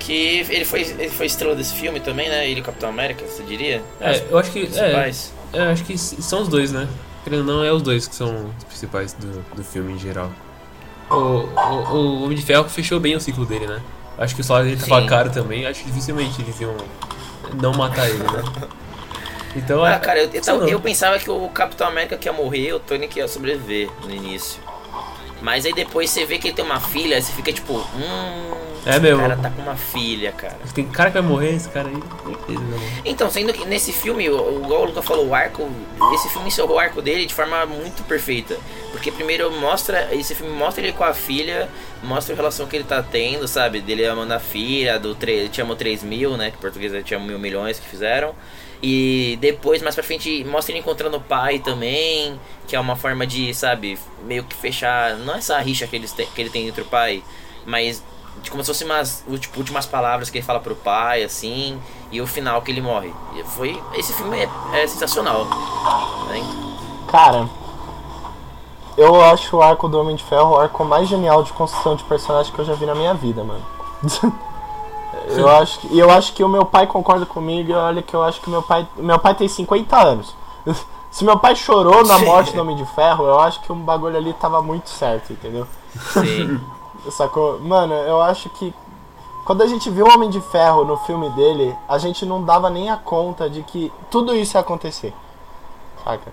Que 0.00 0.12
ele 0.50 0.64
foi, 0.64 0.80
ele 0.82 1.10
foi 1.10 1.26
estrela 1.26 1.54
desse 1.54 1.74
filme 1.74 2.00
também, 2.00 2.28
né? 2.28 2.48
Ele 2.48 2.60
e 2.60 2.62
o 2.62 2.64
Capitão 2.64 2.88
América, 2.88 3.24
você 3.26 3.42
diria? 3.42 3.82
É, 4.00 4.22
eu 4.30 4.38
acho 4.38 4.50
que. 4.50 4.60
É, 4.60 4.66
Principais. 4.66 5.32
é, 5.52 5.58
eu 5.58 5.70
acho 5.70 5.84
que 5.84 5.98
são 5.98 6.42
os 6.42 6.48
dois, 6.48 6.72
né? 6.72 6.88
Querendo 7.24 7.40
ou 7.48 7.56
não, 7.58 7.64
é 7.64 7.72
os 7.72 7.82
dois 7.82 8.08
que 8.08 8.14
são 8.14 8.46
os 8.58 8.64
principais 8.64 9.12
do, 9.12 9.42
do 9.54 9.62
filme 9.62 9.92
em 9.92 9.98
geral. 9.98 10.30
O, 11.10 11.14
o, 11.14 11.94
o 11.94 12.24
Homem 12.24 12.36
de 12.36 12.42
Ferro 12.44 12.68
fechou 12.68 12.98
bem 13.00 13.16
o 13.16 13.20
ciclo 13.20 13.44
dele, 13.44 13.66
né? 13.66 13.80
Acho 14.16 14.34
que 14.34 14.40
o 14.40 14.44
salário 14.44 14.68
dele 14.70 14.80
tava 14.80 15.00
Sim. 15.02 15.06
caro 15.06 15.30
também, 15.30 15.66
acho 15.66 15.80
que 15.80 15.86
dificilmente 15.90 16.40
eles 16.42 16.58
iam 16.60 16.74
não 17.60 17.72
matar 17.72 18.08
ele, 18.08 18.18
né? 18.22 18.42
Então 19.56 19.86
é. 19.86 19.94
Ah, 19.94 19.98
cara, 19.98 20.20
eu, 20.20 20.30
eu, 20.46 20.68
eu 20.68 20.80
pensava 20.80 21.18
que 21.18 21.30
o 21.30 21.48
Capitão 21.48 21.86
América 21.88 22.16
que 22.16 22.28
ia 22.28 22.32
morrer, 22.32 22.72
o 22.74 22.80
Tony 22.80 23.08
que 23.08 23.18
ia 23.18 23.28
sobreviver 23.28 23.88
no 24.04 24.10
início. 24.10 24.60
Mas 25.40 25.64
aí 25.64 25.72
depois 25.72 26.10
você 26.10 26.24
vê 26.24 26.36
que 26.38 26.48
ele 26.48 26.54
tem 26.56 26.64
uma 26.64 26.80
filha, 26.80 27.20
você 27.20 27.32
fica 27.32 27.52
tipo, 27.52 27.74
hum. 27.74 28.54
É 28.86 28.98
mesmo. 28.98 29.18
O 29.18 29.28
cara 29.28 29.36
tá 29.36 29.50
com 29.50 29.60
uma 29.62 29.76
filha, 29.76 30.32
cara. 30.32 30.56
Tem 30.74 30.86
cara 30.86 31.10
que 31.10 31.18
vai 31.20 31.28
morrer, 31.28 31.54
esse 31.54 31.68
cara 31.68 31.88
aí. 31.88 31.94
né? 31.94 33.00
Então, 33.04 33.30
sendo 33.30 33.52
que 33.52 33.64
nesse 33.66 33.92
filme, 33.92 34.24
igual 34.24 34.82
o 34.82 34.84
Luca 34.86 35.02
falou, 35.02 35.26
o 35.28 35.34
arco. 35.34 35.68
Esse 36.14 36.28
filme 36.30 36.48
encerrou 36.48 36.76
o 36.76 36.78
arco 36.78 37.02
dele 37.02 37.26
de 37.26 37.34
forma 37.34 37.66
muito 37.66 38.02
perfeita. 38.04 38.56
Porque 38.90 39.12
primeiro 39.12 39.50
mostra. 39.52 40.08
Esse 40.12 40.34
filme 40.34 40.52
mostra 40.52 40.82
ele 40.82 40.92
com 40.92 41.04
a 41.04 41.12
filha, 41.12 41.68
mostra 42.02 42.34
a 42.34 42.36
relação 42.36 42.66
que 42.66 42.76
ele 42.76 42.84
tá 42.84 43.02
tendo, 43.02 43.46
sabe? 43.46 43.80
Dele 43.80 44.06
amando 44.06 44.32
a 44.34 44.38
filha, 44.40 44.98
do 44.98 45.14
tre- 45.14 45.32
ele 45.34 45.48
te 45.48 45.60
amou 45.60 45.76
3 45.76 46.02
mil, 46.02 46.36
né? 46.36 46.50
Que 46.50 46.56
em 46.56 46.60
português 46.60 46.92
ele 46.92 47.02
tinha 47.02 47.20
mil 47.20 47.38
milhões 47.38 47.78
que 47.78 47.86
fizeram. 47.86 48.34
E 48.82 49.36
depois, 49.40 49.82
mais 49.82 49.94
pra 49.94 50.04
frente, 50.04 50.44
mostra 50.44 50.72
ele 50.72 50.78
encontrando 50.80 51.16
o 51.16 51.20
pai 51.20 51.58
também, 51.58 52.38
que 52.66 52.76
é 52.76 52.80
uma 52.80 52.94
forma 52.94 53.26
de, 53.26 53.52
sabe, 53.52 53.98
meio 54.24 54.44
que 54.44 54.54
fechar. 54.54 55.16
Não 55.16 55.34
essa 55.34 55.58
rixa 55.58 55.86
que, 55.86 55.96
eles 55.96 56.12
têm- 56.12 56.26
que 56.26 56.40
ele 56.40 56.50
tem 56.50 56.68
entre 56.68 56.82
o 56.82 56.86
pai, 56.86 57.22
mas 57.66 58.02
de 58.42 58.50
como 58.52 58.62
se 58.62 58.68
fossem 58.68 58.86
umas 58.86 59.24
tipo, 59.40 59.58
últimas 59.58 59.84
palavras 59.84 60.30
que 60.30 60.38
ele 60.38 60.46
fala 60.46 60.60
pro 60.60 60.76
pai, 60.76 61.24
assim. 61.24 61.80
e 62.12 62.20
o 62.22 62.26
final 62.26 62.62
que 62.62 62.70
ele 62.70 62.80
morre. 62.80 63.12
E 63.36 63.42
foi, 63.42 63.82
esse 63.94 64.12
filme 64.14 64.38
é, 64.38 64.48
é 64.74 64.86
sensacional. 64.86 65.44
né? 66.28 66.40
Cara, 67.08 67.48
eu 68.96 69.20
acho 69.24 69.56
o 69.56 69.62
arco 69.62 69.88
do 69.88 70.00
Homem 70.00 70.16
de 70.16 70.22
Ferro 70.24 70.52
o 70.52 70.56
arco 70.58 70.84
mais 70.84 71.08
genial 71.08 71.42
de 71.42 71.52
construção 71.52 71.96
de 71.96 72.04
personagem 72.04 72.52
que 72.52 72.58
eu 72.58 72.64
já 72.64 72.74
vi 72.74 72.86
na 72.86 72.94
minha 72.94 73.12
vida, 73.14 73.42
mano. 73.44 73.64
eu 75.28 75.48
acho 75.48 75.78
que, 75.80 75.94
e 75.94 75.98
eu 75.98 76.10
acho 76.10 76.32
que 76.32 76.44
o 76.44 76.48
meu 76.48 76.64
pai 76.64 76.86
concorda 76.86 77.26
comigo, 77.26 77.70
e 77.70 77.74
olha 77.74 78.02
que 78.02 78.14
eu 78.14 78.22
acho 78.22 78.40
que 78.40 78.50
meu 78.50 78.62
pai, 78.62 78.86
meu 78.96 79.18
pai 79.18 79.34
tem 79.34 79.48
50 79.48 79.96
anos. 79.96 80.34
Se 81.10 81.24
meu 81.24 81.38
pai 81.38 81.56
chorou 81.56 82.04
na 82.04 82.18
morte 82.18 82.54
do 82.54 82.60
Homem 82.60 82.76
de 82.76 82.84
Ferro, 82.84 83.24
eu 83.24 83.40
acho 83.40 83.60
que 83.60 83.72
um 83.72 83.80
bagulho 83.80 84.16
ali 84.16 84.32
tava 84.34 84.60
muito 84.60 84.90
certo, 84.90 85.32
entendeu? 85.32 85.66
Sim. 86.12 86.60
Sacou? 87.10 87.58
Mano, 87.60 87.94
eu 87.94 88.20
acho 88.20 88.50
que 88.50 88.74
quando 89.46 89.62
a 89.62 89.66
gente 89.66 89.88
viu 89.88 90.06
o 90.06 90.12
Homem 90.12 90.28
de 90.28 90.40
Ferro 90.42 90.84
no 90.84 90.98
filme 90.98 91.30
dele, 91.30 91.74
a 91.88 91.96
gente 91.96 92.26
não 92.26 92.44
dava 92.44 92.68
nem 92.68 92.90
a 92.90 92.98
conta 92.98 93.48
de 93.48 93.62
que 93.62 93.90
tudo 94.10 94.36
isso 94.36 94.58
ia 94.58 94.60
acontecer. 94.60 95.14
Saca? 96.04 96.30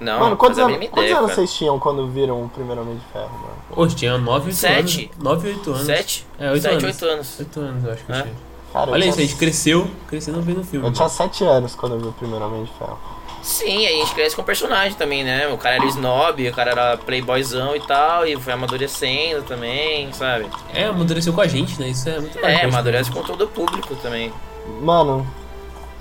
Não, 0.00 0.20
mano, 0.20 0.36
quantos, 0.36 0.58
anos, 0.58 0.72
mínima 0.72 0.90
quantos 0.92 1.10
ideia, 1.10 1.18
anos 1.18 1.32
vocês 1.34 1.52
tinham 1.52 1.78
quando 1.78 2.06
viram 2.08 2.44
o 2.44 2.48
primeiro 2.48 2.82
Homem 2.82 2.94
de 2.96 3.04
Ferro, 3.12 3.30
mano? 3.32 3.54
Hoje 3.76 3.96
tinha 3.96 4.16
9, 4.16 4.46
8 4.46 4.54
Sete. 4.56 5.10
anos. 5.14 5.24
9, 5.24 5.48
8 5.48 5.70
anos. 5.70 5.86
Sete? 5.86 6.26
É, 6.38 6.50
8 6.52 6.62
Sete, 6.62 6.72
anos. 6.72 6.84
oito 6.84 7.04
anos. 7.12 7.36
8 7.40 7.60
anos, 7.60 7.84
eu 7.84 7.92
acho 7.92 8.04
que 8.04 8.12
eu 8.12 8.16
É? 8.16 8.22
tinha. 8.22 8.34
Cara, 8.72 8.86
eu 8.90 8.92
Olha 8.92 9.00
tinha- 9.02 9.10
isso, 9.10 9.18
a 9.18 9.22
gente 9.22 9.36
cresceu, 9.36 9.90
crescendo 10.06 10.40
vendo 10.42 10.60
o 10.60 10.64
filme. 10.64 10.86
Eu 10.86 10.92
tinha 10.92 11.08
7 11.08 11.42
anos 11.44 11.74
quando 11.74 11.94
eu 11.94 12.00
vi 12.00 12.06
o 12.08 12.12
primeiro 12.12 12.44
Homem 12.44 12.64
de 12.64 12.70
Ferro. 12.78 12.98
Sim, 13.42 13.86
a 13.86 13.90
gente 13.90 14.14
cresce 14.14 14.36
com 14.36 14.42
o 14.42 14.44
personagem 14.44 14.92
também, 14.98 15.24
né? 15.24 15.48
O 15.48 15.56
cara 15.56 15.76
era 15.76 15.84
snob, 15.86 16.46
o 16.48 16.52
cara 16.52 16.70
era 16.72 16.96
playboyzão 16.98 17.74
e 17.74 17.80
tal, 17.80 18.26
e 18.26 18.36
foi 18.36 18.52
amadurecendo 18.52 19.42
também, 19.42 20.12
sabe? 20.12 20.46
É, 20.74 20.84
amadureceu 20.84 21.32
com 21.32 21.40
a 21.40 21.46
gente, 21.46 21.80
né? 21.80 21.88
Isso 21.88 22.08
é 22.08 22.20
muito 22.20 22.38
É, 22.44 22.64
amadurece 22.64 23.10
com 23.10 23.22
todo 23.22 23.44
o 23.44 23.48
público 23.48 23.94
também. 23.96 24.32
Mano, 24.82 25.26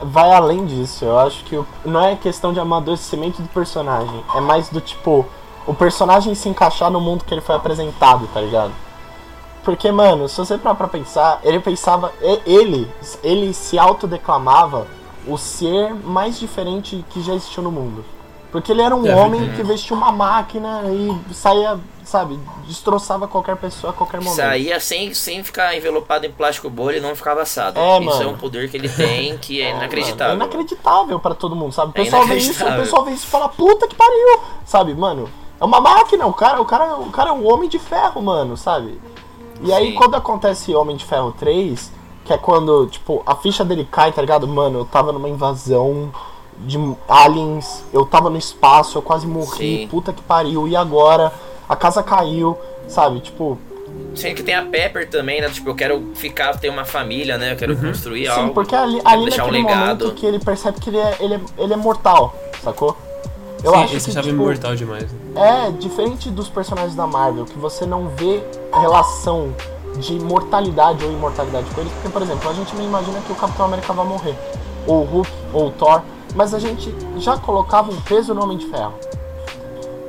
vai 0.02 0.32
além 0.34 0.66
disso. 0.66 1.06
Eu 1.06 1.18
acho 1.20 1.44
que 1.46 1.56
o- 1.56 1.68
não 1.86 2.02
é 2.04 2.16
questão 2.16 2.54
de 2.54 2.60
amadurecimento 2.60 3.42
do 3.42 3.48
personagem. 3.50 4.24
É 4.36 4.40
mais 4.42 4.70
do 4.70 4.80
tipo, 4.82 5.26
o 5.66 5.74
personagem 5.74 6.34
se 6.36 6.48
encaixar 6.50 6.90
no 6.90 7.02
mundo 7.02 7.24
que 7.26 7.34
ele 7.34 7.42
foi 7.42 7.56
apresentado, 7.56 8.28
tá 8.34 8.40
ligado? 8.42 8.72
Porque, 9.64 9.92
mano, 9.92 10.30
se 10.30 10.38
você 10.38 10.58
parar 10.58 10.76
pra 10.76 10.88
pensar, 10.88 11.42
ele 11.44 11.60
pensava. 11.60 12.14
Ele, 12.46 12.90
ele 13.22 13.54
se 13.54 13.78
autodeclamava 13.78 14.88
o 15.28 15.38
ser 15.38 15.94
mais 15.94 16.40
diferente 16.40 17.04
que 17.10 17.22
já 17.22 17.34
existiu 17.34 17.62
no 17.64 17.72
mundo. 17.72 18.06
Porque 18.60 18.72
ele 18.72 18.82
era 18.82 18.96
um 18.96 19.06
É, 19.06 19.16
homem 19.16 19.52
que 19.56 19.64
vestia 19.64 19.96
uma 19.96 20.12
máquina 20.12 20.82
e 20.86 21.34
saía, 21.34 21.80
sabe, 22.04 22.40
destroçava 22.68 23.28
qualquer 23.28 23.56
pessoa 23.56 23.92
a 23.92 23.94
qualquer 23.96 24.20
momento. 24.20 24.36
Saía 24.36 24.80
sem, 24.80 25.14
sem 25.14 25.44
ficar 25.44 25.76
envelopado 25.78 26.26
em 26.26 26.32
plástico 26.32 26.70
bolha 26.70 26.98
e 26.98 27.00
não 27.00 27.16
ficava 27.16 27.42
assado. 27.44 27.80
É, 27.80 28.00
Isso 28.00 28.10
é 28.10 28.26
mano. 28.26 28.30
um 28.32 28.38
poder 28.38 28.70
que 28.70 28.78
ele 28.78 28.90
tem 28.90 29.38
que 29.38 29.62
é 29.62 29.70
É, 29.72 29.76
inacreditável. 29.78 30.34
mano, 30.34 30.42
é 30.42 30.46
inacreditável 30.46 31.20
pra 31.20 31.36
todo 31.36 31.56
mundo, 31.56 31.72
sabe? 31.72 31.92
O 31.92 32.02
É 32.02 32.04
pessoal 32.04 32.26
vê 32.26 32.36
isso, 32.38 32.52
o 32.66 32.76
pessoal 32.76 33.06
vê 33.06 33.12
isso 33.12 33.26
e 33.26 33.30
fala, 33.30 33.48
puta 33.50 33.88
que 33.88 33.96
pariu, 33.96 34.40
sabe, 34.66 34.94
mano? 34.96 35.30
É 35.60 35.66
uma 35.66 35.80
máquina, 35.82 36.26
o 36.26 36.34
cara, 36.34 36.62
o 36.62 36.66
cara, 36.66 36.96
o 36.98 37.10
cara 37.12 37.30
é 37.30 37.34
um 37.34 37.48
homem 37.52 37.68
de 37.70 37.80
ferro, 37.80 38.22
mano, 38.22 38.56
sabe? 38.58 39.00
E 39.62 39.74
aí 39.74 39.88
Sim. 39.90 39.96
quando 39.96 40.16
acontece 40.16 40.76
Homem 40.76 40.96
de 40.96 41.04
Ferro 41.04 41.32
3, 41.40 41.92
que 42.26 42.32
é 42.32 42.38
quando, 42.38 42.86
tipo, 42.88 43.24
a 43.26 43.34
ficha 43.36 43.66
dele 43.66 43.88
cai, 43.90 44.12
tá 44.12 44.22
ligado? 44.22 44.48
Mano, 44.48 44.80
eu 44.80 44.86
tava 44.86 45.12
numa 45.12 45.28
invasão 45.30 46.12
de 46.60 46.78
aliens, 47.08 47.84
eu 47.94 48.06
tava 48.06 48.30
no 48.30 48.38
espaço, 48.38 48.98
eu 48.98 49.02
quase 49.02 49.28
morri, 49.28 49.82
Sim. 49.82 49.88
puta 49.90 50.12
que 50.12 50.22
pariu, 50.22 50.68
e 50.68 50.76
agora? 50.76 51.32
A 51.70 51.76
casa 51.76 52.02
caiu, 52.02 52.58
sabe? 52.88 53.20
Tipo, 53.20 53.58
Sendo 54.16 54.36
que 54.36 54.44
tem 54.44 54.56
a 54.56 54.64
Pepper 54.64 55.08
também, 55.10 55.42
né? 55.42 55.50
Tipo, 55.50 55.70
eu 55.70 55.76
quero 55.76 56.12
ficar, 56.16 56.58
ter 56.58 56.70
uma 56.70 56.86
família, 56.86 57.38
né? 57.38 57.54
Eu 57.54 57.56
quero 57.58 57.76
construir 57.78 58.28
Uhum. 58.28 58.34
Sim, 58.34 58.42
algo. 58.42 58.54
porque 58.54 58.76
ali, 58.76 59.02
ali 59.06 59.24
deixar 59.26 59.44
um 59.44 59.48
naquele 59.48 59.64
legado. 59.68 60.06
momento 60.06 60.12
que 60.16 60.26
ele 60.26 60.40
percebe 60.40 60.80
que 60.80 60.90
ele 60.90 60.98
é, 60.98 61.16
ele 61.20 61.34
é, 61.36 61.40
ele 61.58 61.74
é 61.74 61.78
mortal, 61.78 62.34
sacou? 62.64 62.98
Eu 63.64 63.72
Sim, 63.72 63.78
acho 63.84 63.96
esse 63.96 64.06
que, 64.06 64.12
achava 64.12 64.28
tipo, 64.28 64.42
imortal 64.42 64.76
demais. 64.76 65.12
né? 65.12 65.68
É, 65.68 65.72
diferente 65.72 66.30
dos 66.30 66.48
personagens 66.50 66.96
da 66.96 67.06
Marvel, 67.08 67.46
que 67.46 67.58
você 67.58 67.86
não 67.86 68.08
vê 68.10 68.42
relação 68.74 69.54
de 70.00 70.20
mortalidade 70.20 71.04
ou 71.04 71.12
imortalidade 71.12 71.66
com 71.74 71.82
eles, 71.82 71.92
porque, 71.94 72.10
por 72.10 72.22
exemplo, 72.22 72.50
a 72.50 72.54
gente 72.54 72.76
não 72.76 72.84
imagina 72.84 73.20
que 73.26 73.32
o 73.32 73.36
Capitão 73.36 73.66
América 73.66 73.94
vai 73.94 74.06
morrer, 74.06 74.36
ou 74.86 75.02
o 75.02 75.06
Hulk, 75.06 75.32
ou 75.54 75.68
o 75.68 75.72
Thor, 75.72 76.02
mas 76.36 76.54
a 76.54 76.60
gente 76.60 76.94
já 77.18 77.38
colocava 77.38 77.92
um 77.92 78.02
peso 78.02 78.34
no 78.34 78.44
Homem 78.44 78.58
de 78.58 78.66
Ferro. 78.68 78.94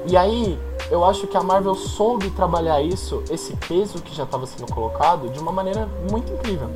E 0.07 0.17
aí, 0.17 0.59
eu 0.91 1.05
acho 1.05 1.27
que 1.27 1.37
a 1.37 1.43
Marvel 1.43 1.75
soube 1.75 2.31
trabalhar 2.31 2.81
isso, 2.83 3.23
esse 3.31 3.55
peso 3.69 4.01
que 4.01 4.15
já 4.15 4.25
estava 4.25 4.47
sendo 4.47 4.73
colocado, 4.73 5.29
de 5.29 5.39
uma 5.39 5.53
maneira 5.53 5.89
muito 6.11 6.33
incrível. 6.33 6.69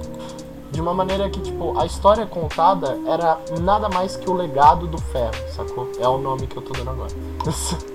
De 0.71 0.81
uma 0.81 0.95
maneira 0.95 1.29
que, 1.29 1.39
tipo, 1.41 1.79
a 1.79 1.85
história 1.85 2.25
contada 2.25 2.99
era 3.07 3.39
nada 3.61 3.91
mais 3.91 4.17
que 4.17 4.29
o 4.29 4.33
legado 4.33 4.87
do 4.87 4.97
ferro, 4.99 5.35
sacou? 5.55 5.91
É 6.01 6.09
o 6.09 6.17
nome 6.17 6.47
que 6.47 6.57
eu 6.57 6.63
tô 6.63 6.73
dando 6.73 6.91
agora. 6.91 7.11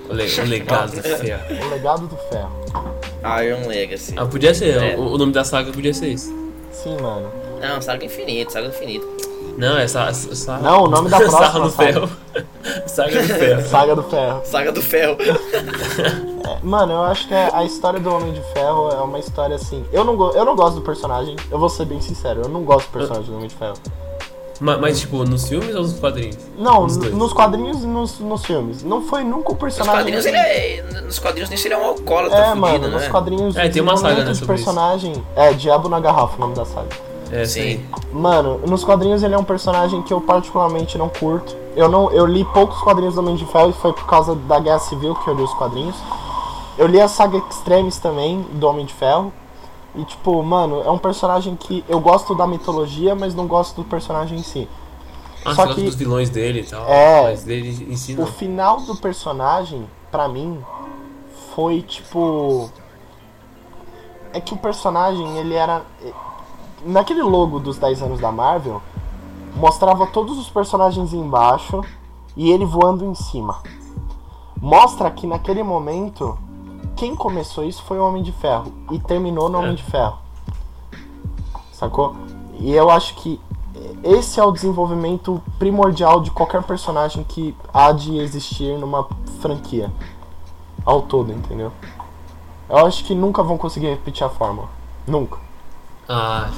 O, 0.10 0.14
le- 0.14 0.42
o 0.42 0.46
legado 0.46 0.92
do 0.96 1.02
ferro. 1.02 1.44
o 1.66 1.70
legado 1.70 2.08
do 2.08 2.16
ferro. 2.30 2.52
Iron 3.44 3.68
Legacy. 3.68 4.14
Ah, 4.16 4.28
podia 4.28 4.54
ser, 4.54 4.94
É. 4.94 4.96
o, 4.96 5.02
o 5.14 5.18
nome 5.18 5.32
da 5.32 5.44
saga 5.44 5.72
podia 5.72 5.92
ser 5.94 6.10
isso. 6.10 6.32
Sim, 6.72 6.96
mano. 7.02 7.32
Não, 7.60 7.82
Saga 7.82 8.06
Infinito, 8.06 8.52
Saga 8.54 8.68
Infinito. 8.68 9.08
Não, 9.58 9.78
é 9.78 9.88
sa, 9.88 10.14
sa, 10.14 10.60
Não, 10.60 10.84
o 10.84 10.88
nome 10.88 11.10
da 11.10 11.18
saga 11.28 11.32
próxima 11.32 11.60
do 11.66 11.72
saga. 11.72 11.94
ferro. 11.94 12.10
saga 12.88 13.22
do 13.22 13.28
ferro. 13.28 13.62
Saga 13.68 13.96
do 13.96 14.04
Ferro. 14.04 14.42
Saga 14.46 14.72
do 14.72 14.82
Ferro. 14.84 15.18
É, 16.48 16.58
mano, 16.64 16.94
eu 16.94 17.04
acho 17.04 17.28
que 17.28 17.34
a 17.34 17.64
história 17.64 18.00
do 18.00 18.14
Homem 18.14 18.34
de 18.34 18.42
Ferro 18.54 18.90
é 18.90 19.02
uma 19.02 19.20
história 19.20 19.56
assim. 19.56 19.84
Eu 19.92 20.04
não, 20.04 20.32
eu 20.34 20.46
não 20.46 20.56
gosto 20.56 20.76
do 20.76 20.82
personagem, 20.82 21.36
eu 21.50 21.58
vou 21.58 21.70
ser 21.70 21.86
bem 21.86 22.00
sincero, 22.02 22.42
eu 22.44 22.50
não 22.50 22.64
gosto 22.64 22.88
do 22.88 22.94
personagem 22.94 23.26
do 23.26 23.36
Homem 23.36 23.48
de 23.48 23.56
Ferro. 23.56 23.74
Ma- 24.60 24.78
Mas, 24.78 25.00
tipo, 25.00 25.24
nos 25.24 25.48
filmes 25.48 25.76
ou 25.76 25.82
nos 25.84 26.00
quadrinhos? 26.00 26.38
Não, 26.58 26.84
Os 26.86 26.96
n- 26.98 27.02
dois. 27.04 27.14
nos 27.16 27.32
quadrinhos 27.34 27.84
e 27.84 27.88
nos, 27.88 28.20
nos 28.20 28.44
filmes. 28.44 28.82
Não 28.84 29.04
foi 29.04 29.24
nunca 29.24 29.50
o 29.50 29.52
Nos 29.54 29.60
personagem. 29.62 30.00
quadrinhos 30.02 30.26
ele 30.26 30.38
é. 30.38 30.84
Nos 31.04 31.20
quadrinhos 31.20 31.50
nem 31.50 31.58
seria 31.58 31.78
um 31.78 31.84
alcoólatra 31.86 32.38
É, 32.38 32.44
fudido, 32.50 32.62
mano, 32.62 32.80
né? 32.88 32.88
nos 32.90 33.08
quadrinhos. 33.08 33.56
É, 33.56 33.70
tem 33.70 33.82
uma 33.84 33.96
saga, 33.98 34.24
né, 34.24 34.32
de 34.32 34.38
sobre 34.38 34.56
isso. 34.56 34.66
personagem. 34.66 35.14
É, 35.36 35.54
Diabo 35.54 35.88
na 35.90 36.00
Garrafa, 36.00 36.38
o 36.38 36.40
nome 36.40 36.56
da 36.56 36.66
saga. 36.66 36.88
É, 37.32 37.46
Sim. 37.46 37.86
Mano, 38.12 38.60
nos 38.68 38.84
quadrinhos 38.84 39.24
ele 39.24 39.34
é 39.36 39.38
um 39.38 39.44
personagem 39.44 40.02
que 40.02 40.14
eu 40.14 40.22
particularmente 40.22 40.98
não 40.98 41.10
curto. 41.10 41.56
Eu 41.76 41.88
não, 41.90 42.10
eu 42.12 42.26
li 42.26 42.44
poucos 42.46 42.80
quadrinhos 42.82 43.16
do 43.16 43.22
Homem 43.22 43.36
de 43.36 43.46
Ferro 43.46 43.70
e 43.70 43.74
foi 43.74 43.94
por 43.94 44.06
causa 44.06 44.34
da 44.36 44.60
Guerra 44.60 44.80
Civil 44.80 45.14
que 45.16 45.28
eu 45.30 45.34
li 45.36 45.44
os 45.44 45.54
quadrinhos. 45.54 45.96
Eu 46.78 46.88
li 46.88 47.00
a 47.02 47.08
saga 47.08 47.38
Extremis 47.50 47.98
também 47.98 48.42
do 48.54 48.68
Homem 48.68 48.86
de 48.86 48.94
Ferro. 48.94 49.32
E 49.96 50.04
tipo, 50.06 50.42
mano, 50.44 50.82
é 50.86 50.92
um 50.92 50.98
personagem 50.98 51.56
que 51.56 51.84
eu 51.90 52.00
gosto 52.00 52.36
da 52.36 52.46
mitologia, 52.46 53.16
mas 53.16 53.34
não 53.34 53.48
gosto 53.48 53.76
do 53.82 53.84
personagem 53.84 54.38
em 54.40 54.44
si. 54.44 54.68
Ah, 55.46 55.56
Só 55.56 55.68
que- 55.74 55.82
dos 55.82 55.96
vilões 55.96 56.30
dele 56.30 56.62
e 56.62 56.64
tal. 56.64 56.86
É. 56.88 57.24
Mas 57.24 57.44
dele 57.44 57.88
em 57.90 57.96
si 57.96 58.14
O 58.14 58.18
não. 58.20 58.28
final 58.28 58.82
do 58.82 58.96
personagem, 58.96 59.88
pra 60.12 60.28
mim, 60.28 60.60
foi 61.56 61.82
tipo. 61.82 62.70
É 64.34 64.40
que 64.42 64.54
o 64.54 64.58
personagem, 64.58 65.38
ele 65.38 65.54
era. 65.56 65.82
Naquele 66.88 67.22
logo 67.22 67.60
dos 67.60 67.78
10 67.78 68.02
anos 68.02 68.20
da 68.22 68.32
Marvel, 68.32 68.82
mostrava 69.58 70.08
todos 70.08 70.38
os 70.38 70.50
personagens 70.50 71.12
embaixo 71.12 71.82
e 72.34 72.50
ele 72.50 72.64
voando 72.64 73.04
em 73.04 73.14
cima. 73.14 73.62
Mostra 74.62 75.12
que 75.12 75.28
naquele 75.28 75.64
momento, 75.64 76.40
quem 76.96 77.14
começou 77.14 77.66
isso 77.66 77.84
foi 77.84 78.00
o 78.00 78.08
Homem 78.08 78.24
de 78.24 78.32
Ferro 78.32 78.72
e 78.90 79.00
terminou 79.00 79.50
no. 79.50 79.58
Homem 79.58 79.76
de 79.76 79.84
Ferro. 79.84 80.18
Sacou? 81.74 82.16
E 82.58 82.72
eu 82.72 82.90
acho 82.90 83.16
que 83.16 83.38
esse 84.02 84.40
é 84.40 84.44
o 84.46 84.52
desenvolvimento 84.52 85.44
primordial 85.60 86.22
de 86.22 86.32
qualquer 86.32 86.64
personagem 86.64 87.22
que 87.26 87.54
há 87.74 87.92
de 87.92 88.18
existir 88.18 88.78
numa 88.80 89.06
franquia. 89.42 89.92
Ao 90.86 91.02
todo, 91.02 91.34
entendeu? 91.34 91.74
Eu 92.70 92.86
acho 92.86 93.04
que 93.04 93.14
nunca 93.14 93.44
vão 93.44 93.58
conseguir 93.58 93.88
repetir 93.88 94.26
a 94.26 94.30
fórmula. 94.30 94.70
Nunca. 95.06 95.38
Ah, 96.08 96.50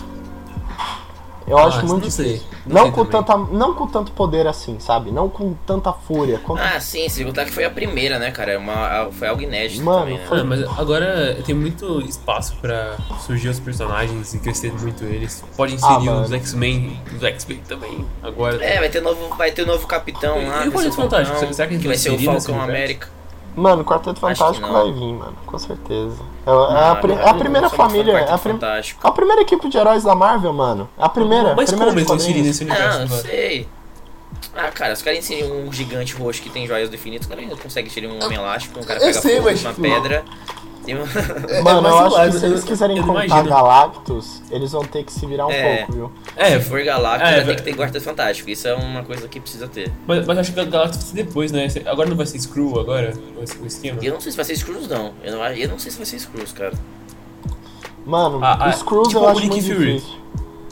Eu 1.50 1.58
ah, 1.58 1.66
acho 1.66 1.86
muito 1.86 2.04
não 2.04 2.12
sei. 2.12 2.26
difícil. 2.34 2.48
Não 2.66 2.76
Não 2.76 2.82
sei 2.84 2.92
com, 2.92 3.06
também. 3.06 3.24
tanta, 3.24 3.38
não 3.54 3.74
com 3.74 3.88
tanto 3.88 4.12
poder 4.12 4.46
assim, 4.48 4.80
sabe? 4.80 5.12
Não 5.12 5.28
com 5.30 5.54
tanta 5.66 5.92
fúria. 5.92 6.40
quanto- 6.40 6.62
Ah, 6.62 6.80
sim, 6.80 7.10
se 7.10 7.26
contar 7.26 7.46
que 7.46 7.52
foi 7.52 7.66
a 7.66 7.70
primeira, 7.72 8.20
né, 8.20 8.30
cara? 8.32 8.52
É 8.54 8.58
Uma, 8.58 9.10
foi 9.12 9.28
algo 9.28 9.42
inédito 9.42 9.84
Mano, 9.84 10.00
também, 10.02 10.18
né? 10.18 10.26
foi- 10.28 10.40
Ah, 10.42 10.44
mas 10.44 10.80
agora 10.80 11.38
tem 11.46 11.56
muito 11.56 12.00
espaço 12.02 12.56
pra 12.62 12.96
surgir 13.26 13.50
os 13.50 13.60
personagens 13.60 14.34
e 14.34 14.40
crescer 14.40 14.72
muito 14.74 15.04
eles. 15.04 15.44
Pode 15.58 15.74
inserir 15.76 16.10
Ah, 16.10 16.22
os. 16.22 16.32
X-Men, 16.32 17.00
os 17.16 17.24
X-Men 17.24 17.62
também. 17.68 18.06
Agora. 18.22 18.64
É, 18.64 18.80
vai 18.80 18.90
ter 18.90 19.02
novo, 19.02 19.36
vai 19.36 19.52
ter 19.52 19.66
novo 19.66 19.88
capitão 19.88 20.40
E- 20.42 20.46
lá. 20.48 20.66
e 20.66 20.70
o 20.70 20.72
Quarteto 20.72 20.96
Fantástico? 20.96 21.54
Será 21.54 21.68
que 21.68 21.78
que 21.80 21.88
vai 21.88 21.98
ser 21.98 22.12
o 22.12 22.20
Falcão? 22.20 22.62
América? 22.62 23.08
Mano, 23.56 23.82
o 23.82 23.86
Quarteto 23.86 24.20
Fantástico 24.20 24.72
vai 24.72 24.92
vir, 24.92 25.14
mano. 25.14 25.36
Com 25.46 25.58
certeza. 25.58 26.18
É, 26.50 26.74
é 26.74 26.78
a, 26.78 26.92
Ah, 26.92 26.96
pri- 26.96 27.14
a 27.14 27.16
não 27.34 27.38
primeira 27.40 27.70
família. 27.70 28.14
É 28.18 28.32
a, 28.32 28.38
prim- 28.38 28.54
Fantástico. 28.54 29.06
a 29.08 29.12
primeira 29.12 29.42
equipe 29.42 29.70
de 29.70 29.78
heróis 29.78 30.04
da 30.04 30.16
Marvel, 30.16 30.54
mano. 30.54 30.90
A 30.98 31.08
primeira. 31.10 31.54
Mas 31.56 31.70
primeira 31.70 31.92
como 31.92 32.00
eles 32.00 32.08
quadrinhos. 32.10 32.48
nesse 32.48 32.64
universo 32.64 32.98
Não, 33.00 33.06
agora? 33.06 33.22
sei. 33.22 33.68
Ah, 34.56 34.72
cara, 34.72 34.94
os 34.94 35.02
caras 35.02 35.20
inserem 35.20 35.52
um 35.52 35.72
gigante 35.72 36.14
roxo 36.16 36.42
que 36.42 36.50
tem 36.50 36.66
joias 36.66 36.90
do 36.90 36.96
infinito, 36.96 37.22
os 37.24 37.28
caras 37.28 37.46
conseguem 37.62 37.90
inserir 37.90 38.08
um 38.08 38.24
homem 38.24 38.38
elástico, 38.38 38.80
um 38.80 38.84
cara 38.84 39.00
Eu 39.00 39.08
pega 39.08 39.22
sei, 39.22 39.36
fogo 39.36 39.46
mas, 39.50 39.62
uma 39.62 39.70
tipo, 39.74 39.82
pedra 39.82 40.26
Tem 40.90 41.60
um- 41.60 41.64
Mano, 41.64 41.82
mas 41.82 41.92
eu 41.94 42.18
acho 42.18 42.32
que 42.32 42.40
se 42.40 42.46
eles 42.46 42.64
quiserem 42.64 43.02
contar 43.02 43.26
imagino. 43.26 43.50
Galactus, 43.50 44.42
eles 44.50 44.72
vão 44.72 44.84
ter 44.84 45.04
que 45.04 45.12
se 45.14 45.26
virar 45.26 45.46
um 45.48 45.52
É. 45.52 45.78
pouco, 45.78 45.92
viu? 45.94 46.12
É, 46.36 46.60
Se 46.60 46.66
for 46.70 46.84
Galactus, 46.84 47.28
é, 47.30 47.32
vai 47.32 47.40
ter 47.42 47.46
vai- 47.46 47.56
que 47.56 47.62
ter 47.64 47.76
Quarteto 47.76 48.04
Fantástico. 48.06 48.50
Isso 48.50 48.68
é 48.68 48.74
uma 48.76 49.04
coisa 49.04 49.28
que 49.28 49.40
precisa 49.40 49.68
ter. 49.68 49.92
mas, 50.08 50.26
mas 50.26 50.38
acho 50.40 50.54
que 50.54 50.66
Galactus 50.66 50.98
vai 50.98 51.08
ser 51.08 51.16
depois, 51.24 51.52
né? 51.52 51.68
Agora 51.86 52.10
não 52.10 52.18
vai 52.18 52.26
ser 52.26 52.40
Screw 52.40 52.80
agora, 52.80 53.14
o 53.38 53.64
o 53.64 53.68
esquema. 53.68 54.00
Eu 54.02 54.14
não 54.14 54.22
sei 54.22 54.32
se 54.32 54.36
vai 54.36 54.46
ser 54.46 54.56
Screws, 54.56 54.88
não. 54.88 55.14
Eu 55.24 55.34
não, 55.38 55.46
eu 55.48 55.70
não 55.70 55.78
sei 55.80 55.92
se 55.92 55.98
vai 55.98 56.06
ser 56.06 56.18
Screws, 56.20 56.52
cara. 56.54 56.74
Mano, 58.06 58.40
Ah, 58.42 58.58
ah, 58.66 58.72
Screws 58.72 59.08
tipo 59.10 59.20
eu 59.20 59.24
o 59.24 59.28
acho 59.30 59.40
Nick 59.42 59.52
muito 59.62 59.66
Fury. 59.76 59.94
difícil. 59.96 60.16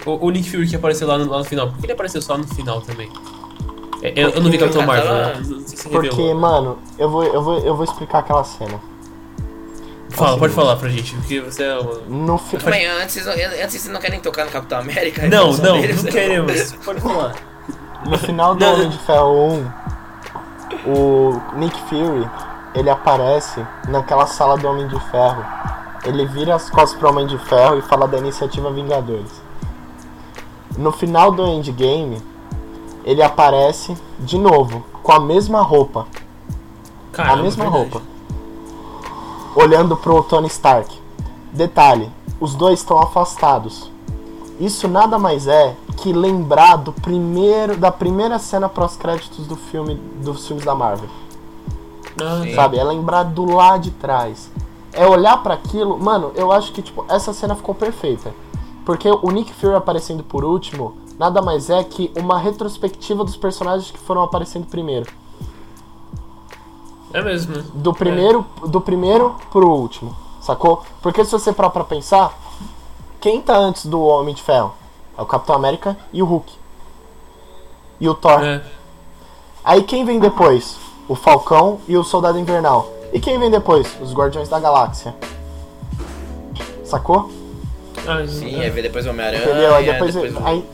O, 0.06 0.26
o 0.26 0.30
Nick 0.32 0.50
Fury 0.50 0.68
que 0.68 0.76
apareceu 0.76 1.08
lá 1.08 1.18
no, 1.18 1.30
lá 1.30 1.38
no 1.40 1.44
final, 1.44 1.68
por 1.68 1.78
que 1.80 1.86
ele 1.86 1.94
apareceu 1.94 2.22
só 2.22 2.38
no 2.38 2.48
final 2.48 2.82
também? 2.82 3.10
É, 4.02 4.14
Eu, 4.16 4.30
eu 4.30 4.42
não 4.42 4.50
vi 4.50 4.58
Capitão 4.58 4.86
Marvel, 4.86 5.12
né? 5.14 5.34
Porque, 5.92 6.34
mano, 6.34 6.78
eu 6.98 7.10
vou, 7.10 7.24
eu, 7.24 7.42
vou, 7.44 7.60
eu 7.60 7.76
vou 7.76 7.84
explicar 7.84 8.20
aquela 8.20 8.44
cena. 8.44 8.80
Fala, 10.18 10.38
pode 10.40 10.54
falar 10.54 10.76
pra 10.78 10.90
gente, 10.90 11.16
porque 11.16 11.40
você 11.40 11.64
é 11.64 11.78
uma... 11.78 11.94
No 12.08 12.38
fi... 12.40 12.58
Mas 12.66 12.88
antes, 13.02 13.14
vocês 13.14 13.26
não, 13.26 13.34
antes 13.34 13.72
vocês 13.72 13.88
não 13.88 14.02
querem 14.02 14.20
tocar 14.20 14.46
no 14.46 14.52
Capitão 14.52 14.80
América? 14.80 15.28
Não, 15.28 15.54
Só 15.54 15.62
não, 15.62 15.80
deles, 15.80 16.04
não 16.04 16.12
queremos. 16.12 16.72
Pode 16.84 17.02
falar. 17.02 17.36
No 18.04 18.18
final 18.18 18.56
do 18.56 18.66
Não. 18.66 18.74
Homem 18.74 18.90
de 18.90 18.98
Ferro 18.98 19.48
1, 19.52 19.72
o 20.88 21.42
Nick 21.58 21.80
Fury, 21.82 22.28
ele 22.74 22.90
aparece 22.90 23.64
naquela 23.88 24.26
sala 24.26 24.58
do 24.58 24.68
Homem 24.68 24.88
de 24.88 25.00
Ferro. 25.12 25.46
Ele 26.04 26.26
vira 26.26 26.56
as 26.56 26.68
costas 26.68 26.98
pro 26.98 27.10
Homem 27.10 27.28
de 27.28 27.38
Ferro 27.38 27.78
e 27.78 27.82
fala 27.84 28.08
da 28.08 28.18
iniciativa 28.18 28.72
Vingadores. 28.72 29.32
No 30.78 30.92
final 30.92 31.32
do 31.32 31.46
Endgame, 31.46 32.24
ele 33.06 33.22
aparece 33.22 33.96
de 34.20 34.38
novo, 34.40 34.84
com 35.04 35.12
a 35.12 35.20
mesma 35.20 35.62
roupa. 35.62 36.08
Caramba, 37.12 37.40
a 37.40 37.44
mesma 37.44 37.66
verdade. 37.66 37.92
roupa. 37.92 38.17
Olhando 39.60 39.98
pro 39.98 40.22
Tony 40.22 40.46
Stark. 40.46 40.96
Detalhe, 41.52 42.12
os 42.40 42.54
dois 42.54 42.78
estão 42.78 43.00
afastados. 43.00 43.92
Isso 44.60 44.88
nada 44.88 45.18
mais 45.18 45.48
é 45.48 45.76
que 45.98 46.14
lembrar 46.14 46.76
do 46.76 46.94
primeiro, 46.94 47.76
da 47.76 47.92
primeira 47.92 48.38
cena 48.38 48.70
pós-créditos 48.70 49.48
do 49.48 49.56
filme 49.56 49.96
dos 50.24 50.46
filmes 50.46 50.64
da 50.64 50.76
Marvel. 50.76 51.10
Ah, 52.22 52.42
Sim. 52.44 52.54
Sabe? 52.54 52.78
É 52.78 52.84
lembrar 52.84 53.24
do 53.24 53.46
lá 53.46 53.80
de 53.80 53.90
trás. 53.90 54.52
É 54.94 55.08
olhar 55.08 55.42
pra 55.42 55.56
aquilo. 55.56 55.98
Mano, 55.98 56.32
eu 56.36 56.52
acho 56.52 56.72
que 56.72 56.84
tipo, 56.84 57.04
essa 57.10 57.34
cena 57.34 57.56
ficou 57.56 57.74
perfeita. 57.74 58.36
Porque 58.86 59.10
o 59.10 59.32
Nick 59.32 59.52
Fury 59.56 59.74
aparecendo 59.74 60.24
por 60.24 60.46
último 60.46 60.98
nada 61.18 61.42
mais 61.42 61.72
é 61.72 61.84
que 61.84 62.12
uma 62.16 62.38
retrospectiva 62.38 63.24
dos 63.24 63.36
personagens 63.36 63.90
que 63.90 63.98
foram 63.98 64.22
aparecendo 64.22 64.68
primeiro. 64.68 65.12
É 67.14 67.22
mesmo. 67.22 67.56
né? 67.58 67.64
Do 67.74 67.94
primeiro, 67.94 68.46
do 68.68 68.82
primeiro 68.82 69.36
pro 69.52 69.70
último, 69.70 70.16
sacou? 70.42 70.84
Porque 71.02 71.24
se 71.24 71.32
você 71.32 71.52
parar 71.54 71.70
pra 71.70 71.84
pensar, 71.84 72.38
quem 73.22 73.42
tá 73.42 73.56
antes 73.58 73.86
do 73.86 74.02
Homem 74.02 74.34
de 74.36 74.42
Ferro? 74.44 74.74
É 75.18 75.22
o 75.22 75.26
Capitão 75.26 75.56
América 75.56 75.98
e 76.14 76.22
o 76.22 76.26
Hulk. 76.26 76.54
E 78.00 78.08
o 78.08 78.14
Thor. 78.14 78.44
É. 78.44 78.62
Aí 79.64 79.84
quem 79.84 80.06
vem 80.06 80.20
depois? 80.20 80.78
O 81.08 81.16
Falcão 81.16 81.80
e 81.88 81.98
o 81.98 82.04
Soldado 82.04 82.38
Invernal. 82.38 82.90
E 83.14 83.20
quem 83.20 83.40
vem 83.40 83.50
depois? 83.50 83.88
Os 84.02 84.14
Guardiões 84.14 84.50
da 84.50 84.60
Galáxia. 84.60 85.16
Sacou? 86.84 87.30
Ah, 88.08 88.26
Sim, 88.28 88.60
é. 88.60 88.66
aí 88.66 88.70
vem 88.70 88.84
depois 88.84 89.06
o 89.06 89.10
Homem-Aranha. 89.10 89.44
Entendeu? 89.44 89.76
Aí 89.76 89.90
é, 89.90 89.94
depois. 89.94 90.16
o- 90.16 90.46
Aí, 90.46 90.66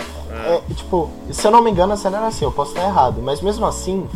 é, 0.46 0.62
tipo, 0.76 1.10
se 1.32 1.46
eu 1.48 1.52
não 1.52 1.62
me 1.62 1.72
engano, 1.72 1.94
a 1.94 1.98
cena 1.98 2.18
era 2.18 2.28
assim, 2.28 2.46
eu 2.46 2.52
posso 2.52 2.72
estar 2.72 2.84
errado. 2.86 3.22
Mas 3.22 3.42
mesmo 3.42 3.66
assim, 3.66 4.08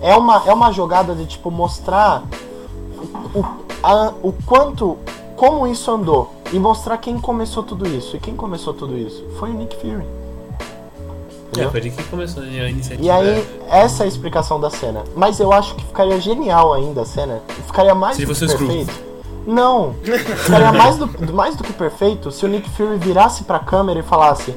é 0.00 0.14
uma, 0.14 0.42
é 0.46 0.52
uma 0.52 0.72
jogada 0.72 1.14
de 1.14 1.26
tipo 1.26 1.50
mostrar 1.50 2.22
o, 3.34 3.44
a- 3.82 4.12
o 4.22 4.32
quanto. 4.44 4.96
Como 5.36 5.66
isso 5.66 5.90
andou. 5.90 6.32
E 6.52 6.58
mostrar 6.58 6.96
quem 6.96 7.18
começou 7.18 7.62
tudo 7.62 7.86
isso. 7.86 8.16
E 8.16 8.18
quem 8.20 8.34
começou 8.34 8.72
tudo 8.72 8.96
isso? 8.96 9.22
Foi 9.38 9.50
o 9.50 9.52
Nick 9.52 9.76
Fury. 9.76 9.92
É, 10.02 11.48
Entendeu? 11.50 11.70
foi 11.70 11.80
ali 11.80 11.90
que 11.90 12.02
começou 12.04 12.42
a 12.42 12.46
iniciativa. 12.46 13.02
E 13.06 13.10
aí, 13.10 13.46
essa 13.68 14.02
é 14.02 14.06
a 14.06 14.08
explicação 14.08 14.58
da 14.58 14.70
cena. 14.70 15.04
Mas 15.14 15.38
eu 15.38 15.52
acho 15.52 15.74
que 15.74 15.84
ficaria 15.84 16.18
genial 16.20 16.72
ainda 16.72 17.02
a 17.02 17.04
cena. 17.04 17.42
Ficaria 17.66 17.94
mais 17.94 18.16
Se 18.16 18.24
do 18.24 18.32
que 18.34 18.46
perfeito. 18.46 18.94
Não! 19.46 19.94
Ficaria 20.02 20.72
mais 20.72 20.96
do, 20.96 21.32
mais 21.34 21.54
do 21.56 21.62
que 21.62 21.72
perfeito 21.72 22.30
se 22.32 22.44
o 22.44 22.48
Nick 22.48 22.68
Fury 22.70 22.96
virasse 22.96 23.44
pra 23.44 23.58
câmera 23.58 24.00
e 24.00 24.02
falasse: 24.02 24.54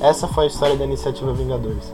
Essa 0.00 0.26
foi 0.26 0.44
a 0.44 0.46
história 0.48 0.74
da 0.76 0.84
iniciativa 0.84 1.32
Vingadores. 1.32 1.92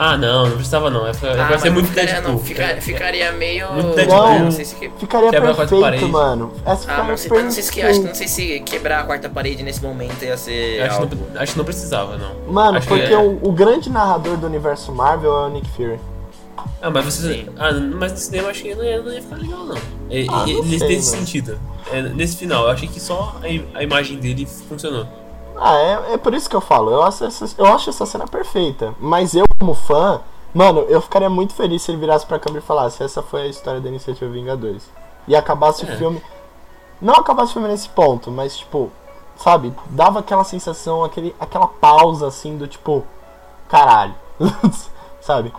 Ah, 0.00 0.16
não, 0.16 0.44
não 0.46 0.52
precisava 0.54 0.88
não. 0.90 1.00
Vai, 1.00 1.12
vai 1.12 1.30
Ah, 1.40 1.58
ser 1.58 1.70
mas 1.70 1.72
muito 1.72 1.88
ficaria, 1.88 2.12
Deadpool. 2.12 2.32
não, 2.34 2.38
fica- 2.38 2.80
ficaria 2.80 3.32
meio. 3.32 3.72
Muito 3.72 3.96
Deadpool. 3.96 4.16
Não, 4.16 4.38
não 4.44 4.50
sei 4.52 4.64
se. 4.64 4.76
que- 4.76 4.90
Ficaria 4.96 5.28
Quebra 5.30 5.50
a 5.50 5.54
quarta 5.56 5.74
perfeito, 5.76 5.80
parede. 5.82 6.04
mano. 6.06 6.52
Essa 6.64 6.70
Ah, 6.72 6.76
ficaria 6.76 7.04
não 7.04 7.16
sei, 7.16 7.28
perfeito. 7.28 7.44
não 7.46 7.50
sei 7.50 7.62
se 7.64 7.72
que, 7.72 7.82
acho, 7.82 8.00
que 8.00 8.06
não 8.06 8.14
sei 8.14 8.28
se 8.28 8.60
quebrar 8.60 9.00
a 9.00 9.02
quarta 9.04 9.28
parede 9.28 9.64
nesse 9.64 9.82
momento 9.82 10.24
ia 10.24 10.36
ser 10.36 10.82
Acho, 10.82 10.96
que 10.98 11.02
algo. 11.02 11.16
não, 11.34 11.42
acho 11.42 11.52
que 11.52 11.58
não 11.58 11.64
precisava, 11.64 12.16
não. 12.16 12.52
Mano, 12.52 12.78
Acho 12.78 12.86
que 12.86 12.94
porque 12.96 13.12
é- 13.12 13.18
o, 13.18 13.40
o 13.42 13.50
grande 13.50 13.90
narrador 13.90 14.36
do 14.36 14.46
universo 14.46 14.92
Marvel 14.92 15.32
é 15.32 15.46
o 15.46 15.48
Nick 15.50 15.68
Fury. 15.70 15.98
Ah, 16.80 16.90
mas 16.90 17.04
você. 17.04 17.48
Ah, 17.58 17.72
mas 17.72 18.12
no 18.12 18.18
cinema 18.18 18.46
eu 18.46 18.50
acho 18.52 18.62
que 18.62 18.74
não 18.76 18.84
ia, 18.84 19.02
não 19.02 19.12
ia 19.12 19.20
ficar 19.22 19.36
legal, 19.36 19.64
não. 19.64 19.76
E, 20.08 20.26
Ah, 20.30 20.44
e- 20.46 20.52
não 20.54 20.62
nesse, 20.62 20.78
sei, 20.78 20.88
nesse 20.90 21.10
mano. 21.10 21.26
sentido. 21.26 21.58
É, 21.90 22.02
nesse 22.02 22.36
final, 22.36 22.64
eu 22.66 22.70
achei 22.70 22.86
que 22.88 23.00
só 23.00 23.34
a, 23.42 23.78
a 23.78 23.82
imagem 23.82 24.18
dele 24.18 24.46
funcionou. 24.68 25.06
Ah, 25.60 25.74
é, 25.76 26.14
é 26.14 26.16
por 26.16 26.34
isso 26.34 26.48
que 26.48 26.54
eu 26.54 26.60
falo. 26.60 26.92
Eu 26.92 27.02
acho, 27.02 27.24
essa, 27.24 27.46
eu 27.58 27.66
acho 27.66 27.90
essa 27.90 28.06
cena 28.06 28.28
perfeita. 28.28 28.94
Mas 29.00 29.34
eu, 29.34 29.44
como 29.58 29.74
fã, 29.74 30.20
mano, 30.54 30.80
eu 30.82 31.00
ficaria 31.00 31.28
muito 31.28 31.54
feliz 31.54 31.82
se 31.82 31.90
ele 31.90 31.98
virasse 31.98 32.24
pra 32.24 32.38
câmera 32.38 32.62
e 32.62 32.66
falasse: 32.66 33.02
Essa 33.02 33.22
foi 33.22 33.42
a 33.42 33.46
história 33.46 33.80
da 33.80 33.88
iniciativa 33.88 34.30
Vingadores. 34.30 34.88
E 35.26 35.34
acabasse 35.36 35.84
É. 35.84 35.92
o 35.92 35.96
filme. 35.96 36.22
Não 37.00 37.14
acabasse 37.14 37.50
o 37.50 37.54
filme 37.54 37.68
nesse 37.68 37.88
ponto, 37.90 38.30
mas 38.30 38.56
tipo, 38.56 38.90
sabe? 39.36 39.72
Dava 39.86 40.18
aquela 40.20 40.44
sensação, 40.44 41.04
aquele, 41.04 41.34
aquela 41.38 41.66
pausa 41.68 42.26
assim 42.26 42.56
do 42.56 42.66
tipo, 42.66 43.04
caralho. 43.68 44.14
sabe? 45.20 45.52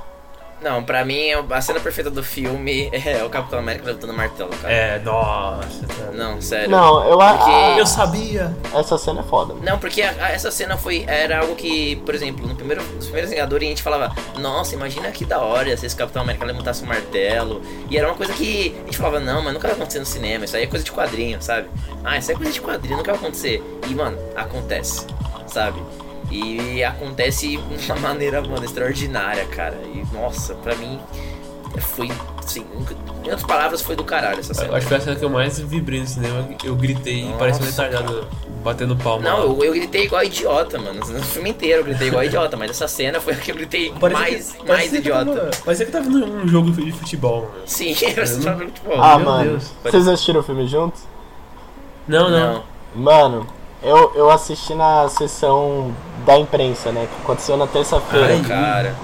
Não, 0.62 0.84
pra 0.84 1.05
mim 1.05 1.30
a 1.49 1.62
cena 1.62 1.80
perfeita 1.80 2.10
do 2.12 2.22
filme 2.24 2.89
é 3.05 3.24
o 3.24 3.30
Capitão 3.30 3.60
América 3.60 3.86
levantando 3.86 4.12
o 4.14 4.16
martelo, 4.18 4.49
cara. 4.62 4.74
É, 4.74 4.99
nossa. 4.99 5.88
cara. 5.88 6.12
Não, 6.12 6.41
sério. 6.41 6.70
Não, 6.70 7.03
eu 7.07 7.22
acho. 7.22 7.38
Porque- 7.45 7.80
Eu 7.82 7.86
sabia! 7.86 8.55
Essa 8.76 8.97
cena 8.97 9.22
é 9.22 9.24
foda. 9.24 9.53
mano. 9.53 9.66
Não, 9.66 9.80
porque 9.80 10.01
a- 10.01 10.14
a- 10.20 10.32
essa 10.32 10.51
cena 10.51 10.76
foi 10.78 11.05
era 11.07 11.39
algo 11.39 11.55
que, 11.55 11.95
por 12.05 12.14
exemplo, 12.14 12.45
no 12.45 12.55
primeiro, 12.55 12.84
nos 12.95 13.05
primeiros 13.05 13.30
Vingadores 13.30 13.66
a 13.66 13.70
gente 13.70 13.84
falava, 13.84 14.14
nossa, 14.38 14.76
imagina 14.76 15.10
que 15.12 15.24
da 15.24 15.39
hora 15.39 15.76
se 15.78 15.86
esse 15.86 15.95
Capitão 15.95 16.22
América 16.24 16.45
levantasse 16.45 16.84
o 16.84 16.86
martelo. 16.88 17.62
E 17.89 17.97
era 17.97 18.07
uma 18.07 18.16
coisa 18.16 18.34
que 18.34 18.76
a 18.82 18.86
gente 18.86 18.97
falava, 18.97 19.20
não, 19.20 19.41
mas 19.41 19.53
nunca 19.53 19.68
vai 19.68 19.76
acontecer 19.78 19.99
no 19.99 20.05
cinema, 20.05 20.43
isso 20.45 20.57
aí 20.57 20.64
é 20.64 20.68
coisa 20.68 20.84
de 20.84 20.91
quadrinho, 20.91 21.41
sabe? 21.41 21.70
Ah, 22.03 22.18
isso 22.18 22.32
aí 22.32 22.36
é 22.36 22.38
coisa 22.38 22.51
de 22.51 22.62
quadrinho, 22.62 22.97
nunca 22.97 23.12
vai 23.14 23.22
acontecer. 23.22 23.64
E, 23.88 23.95
mano, 23.95 24.18
acontece, 24.36 25.05
sabe? 25.47 25.82
E 26.32 26.84
acontece 26.84 27.58
de 27.58 27.92
uma 27.92 27.96
maneira, 28.02 28.42
mano, 28.42 28.64
extraordinária, 28.64 29.46
cara. 29.46 29.78
E, 29.86 30.04
nossa, 30.14 30.54
pra 30.56 30.76
mim, 30.76 31.00
foi, 31.80 32.12
assim, 32.38 32.66
em 33.24 33.24
outras 33.24 33.44
palavras, 33.44 33.82
foi 33.82 33.96
do 33.96 34.04
caralho 34.04 34.40
essa 34.40 34.52
Eu 34.52 34.56
cena. 34.56 34.74
acho 34.78 34.82
que 34.82 34.88
foi 34.90 34.98
a 34.98 35.02
cena 35.02 35.16
que 35.16 35.26
eu 35.26 35.30
mais 35.30 35.60
vibrei 35.60 36.00
no 36.00 36.08
cinema. 36.08 36.48
Eu 36.64 36.76
gritei 36.76 37.20
e 37.22 37.26
Nossa, 37.26 37.38
parecia 37.38 37.62
um 37.64 37.66
retardado 37.66 38.28
batendo 38.64 38.96
palma. 38.96 39.24
Não, 39.24 39.40
eu, 39.44 39.64
eu 39.64 39.74
gritei 39.74 40.04
igual 40.06 40.24
idiota, 40.24 40.78
mano. 40.78 41.00
No 41.00 41.24
filme 41.24 41.50
inteiro 41.52 41.80
eu 41.80 41.84
gritei 41.86 42.08
igual 42.10 42.24
idiota, 42.24 42.58
mas 42.58 42.72
essa 42.72 42.88
cena 42.88 43.20
foi 43.22 43.34
a 43.34 43.36
que 43.38 43.52
eu 43.52 43.56
gritei 43.56 43.92
Parecia 44.00 44.20
mais, 44.22 44.52
que- 44.52 44.58
mais 44.58 44.68
parecia 44.68 45.02
que 45.02 45.08
eu 45.10 45.22
idiota. 45.22 45.40
tava- 45.52 45.64
Parecia 45.66 45.86
que 45.86 45.96
eu 45.96 46.02
tava 46.04 46.10
num 46.10 46.48
jogo 46.48 46.72
de 46.72 46.92
futebol, 46.92 47.42
mano. 47.44 47.54
Sim, 47.66 47.96
era 48.06 48.26
só 48.28 48.56
muito 48.56 48.82
bom. 48.84 49.02
Ah, 49.02 49.18
meu 49.18 49.26
mano. 49.26 49.50
Deus. 49.52 49.72
Vocês 49.84 50.08
assistiram 50.08 50.40
o 50.42 50.44
filme 50.44 50.68
juntos? 50.68 51.02
Não, 52.08 52.30
não. 52.30 52.54
Não. 52.54 52.64
Mano, 52.96 53.48
eu, 53.82 54.12
eu 54.16 54.30
assisti 54.30 54.74
na 54.74 55.08
sessão 55.08 55.94
da 56.26 56.38
imprensa, 56.38 56.92
né? 56.92 57.08
Que 57.08 57.22
aconteceu 57.24 57.56
na 57.56 57.66
terça-feira. 57.66 58.34
Ai, 58.34 58.42
cara. 58.42 58.96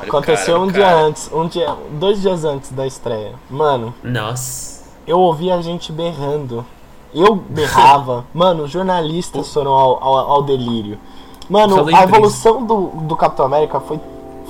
Aconteceu 0.00 0.54
cara, 0.54 0.60
um 0.60 0.68
o 0.68 0.72
dia 0.72 0.84
cara. 0.84 1.00
antes, 1.00 1.30
um 1.32 1.46
dia, 1.46 1.76
dois 1.92 2.20
dias 2.20 2.44
antes 2.44 2.70
da 2.70 2.86
estreia. 2.86 3.34
Mano, 3.48 3.94
Nossa. 4.02 4.84
eu 5.06 5.18
ouvi 5.18 5.50
a 5.50 5.60
gente 5.60 5.92
berrando. 5.92 6.64
Eu 7.14 7.34
berrava. 7.34 8.24
Mano, 8.32 8.64
os 8.64 8.70
jornalistas 8.70 9.52
foram 9.52 9.72
ao, 9.72 10.02
ao, 10.02 10.16
ao 10.32 10.42
delírio. 10.42 10.98
Mano, 11.48 11.88
a 11.94 12.02
evolução 12.04 12.64
do, 12.64 12.88
do 13.02 13.16
Capitão 13.16 13.46
América 13.46 13.80
foi, 13.80 13.98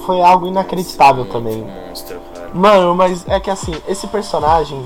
foi 0.04 0.20
algo 0.20 0.46
inacreditável 0.46 1.24
também. 1.24 1.64
Monstro, 1.64 2.20
cara. 2.34 2.50
Mano, 2.52 2.94
mas 2.94 3.26
é 3.26 3.40
que 3.40 3.50
assim, 3.50 3.74
esse 3.88 4.06
personagem. 4.08 4.84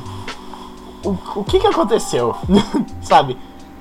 O, 1.05 1.17
o 1.37 1.45
que 1.45 1.59
que 1.59 1.67
aconteceu? 1.67 2.37
Sabe? 3.03 3.37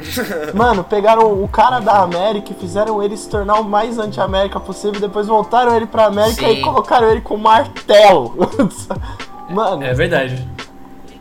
Mano, 0.54 0.84
pegaram 0.84 1.44
o 1.44 1.48
cara 1.48 1.80
da 1.80 2.00
América 2.00 2.52
e 2.52 2.56
fizeram 2.56 3.02
ele 3.02 3.16
se 3.18 3.30
tornar 3.30 3.60
o 3.60 3.64
mais 3.64 3.98
anti-América 3.98 4.60
possível. 4.60 5.00
Depois 5.00 5.28
voltaram 5.28 5.76
ele 5.76 5.86
pra 5.86 6.06
América 6.06 6.48
Sim. 6.48 6.54
e 6.54 6.62
colocaram 6.62 7.10
ele 7.10 7.22
com 7.22 7.38
martelo. 7.38 8.36
Mano, 9.50 9.84
É 9.84 9.94
verdade. 9.94 10.48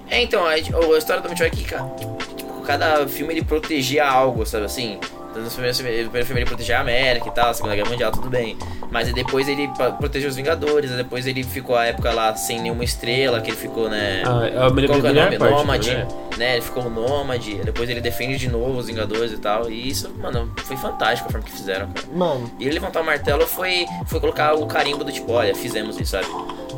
É, 0.09 0.23
então, 0.23 0.45
a, 0.45 0.51
a 0.51 0.59
história 0.99 1.23
do 1.23 1.29
Mitchell 1.31 1.47
é 1.47 1.51
que, 1.51 1.65
cara, 1.65 1.87
tipo, 1.97 2.61
cada 2.63 3.09
filme 3.09 3.33
ele 3.33 3.43
protegia 3.43 4.07
algo, 4.07 4.45
sabe 4.45 4.67
assim? 4.67 4.99
Nos 5.35 5.53
primeiros 5.53 5.79
filmes, 5.81 6.01
o 6.01 6.05
primeiro 6.05 6.27
filme 6.27 6.41
ele 6.41 6.49
protegeu 6.49 6.77
a 6.77 6.81
América 6.81 7.29
e 7.29 7.31
tal, 7.33 7.51
a 7.51 7.55
Segunda 7.55 7.75
Guerra 7.75 7.91
Mundial, 7.91 8.13
tudo 8.13 8.29
bem. 8.29 8.57
Mas 8.91 9.09
aí 9.09 9.15
depois 9.15 9.49
ele 9.49 9.71
protegeu 9.99 10.29
os 10.29 10.37
Vingadores, 10.37 10.91
aí 10.91 10.97
depois 10.97 11.27
ele 11.27 11.43
ficou 11.43 11.75
a 11.77 11.87
época 11.87 12.13
lá 12.13 12.35
sem 12.37 12.61
nenhuma 12.61 12.85
estrela, 12.85 13.41
que 13.41 13.51
ele 13.51 13.57
ficou, 13.57 13.89
né? 13.89 14.23
Ah, 14.27 14.47
é 14.47 14.87
Qual 14.87 15.01
que 15.01 15.07
é 15.07 15.39
parte, 15.39 15.55
Nômade, 15.55 15.95
né? 15.95 16.09
né? 16.37 16.53
Ele 16.55 16.63
ficou 16.63 16.91
nômade, 16.91 17.55
depois 17.65 17.89
ele 17.89 18.01
defende 18.01 18.37
de 18.37 18.49
novo 18.49 18.79
os 18.79 18.87
Vingadores 18.87 19.33
e 19.33 19.39
tal. 19.39 19.71
E 19.71 19.89
isso, 19.89 20.11
mano, 20.21 20.53
foi 20.59 20.77
fantástico 20.77 21.29
a 21.29 21.33
forma 21.33 21.47
que 21.47 21.53
fizeram, 21.53 21.89
cara. 21.91 22.07
Mano, 22.15 22.51
E 22.59 22.65
ele 22.65 22.75
levantar 22.75 23.01
o 23.01 23.05
martelo 23.05 23.47
foi, 23.47 23.87
foi 24.07 24.21
colocar 24.21 24.55
o 24.55 24.67
carimbo 24.67 25.03
do 25.05 25.11
tipo, 25.13 25.33
olha, 25.33 25.55
fizemos 25.55 25.99
isso, 25.99 26.11
sabe? 26.13 26.27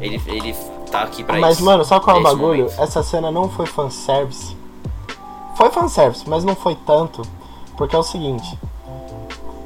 Ele, 0.00 0.20
ele 0.26 0.54
tá 0.90 1.02
aqui 1.02 1.24
pra 1.24 1.38
mas 1.38 1.56
isso. 1.56 1.64
mano, 1.64 1.84
sabe 1.84 2.04
qual 2.04 2.16
é 2.16 2.20
o 2.20 2.22
bagulho? 2.22 2.64
momento. 2.64 2.82
Essa 2.82 3.02
cena 3.02 3.30
não 3.30 3.48
foi 3.48 3.66
fanservice. 3.66 4.56
Foi 5.56 5.70
fanservice, 5.70 6.28
mas 6.28 6.44
não 6.44 6.54
foi 6.54 6.76
tanto. 6.86 7.22
Porque 7.76 7.94
é 7.94 7.98
o 7.98 8.02
seguinte. 8.02 8.58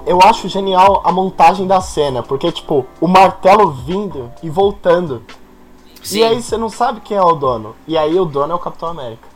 Eu 0.06 0.20
acho 0.22 0.48
genial 0.48 1.02
a 1.04 1.12
montagem 1.12 1.66
da 1.66 1.80
cena. 1.80 2.22
Porque, 2.22 2.50
tipo, 2.50 2.86
o 3.00 3.06
martelo 3.06 3.70
vindo 3.70 4.30
e 4.42 4.48
voltando. 4.48 5.22
Sim. 6.02 6.20
E 6.20 6.24
aí 6.24 6.42
você 6.42 6.56
não 6.56 6.68
sabe 6.68 7.00
quem 7.00 7.16
é 7.16 7.22
o 7.22 7.34
dono. 7.34 7.74
E 7.86 7.96
aí 7.98 8.18
o 8.18 8.24
dono 8.24 8.52
é 8.52 8.56
o 8.56 8.58
Capitão 8.58 8.88
América. 8.88 9.28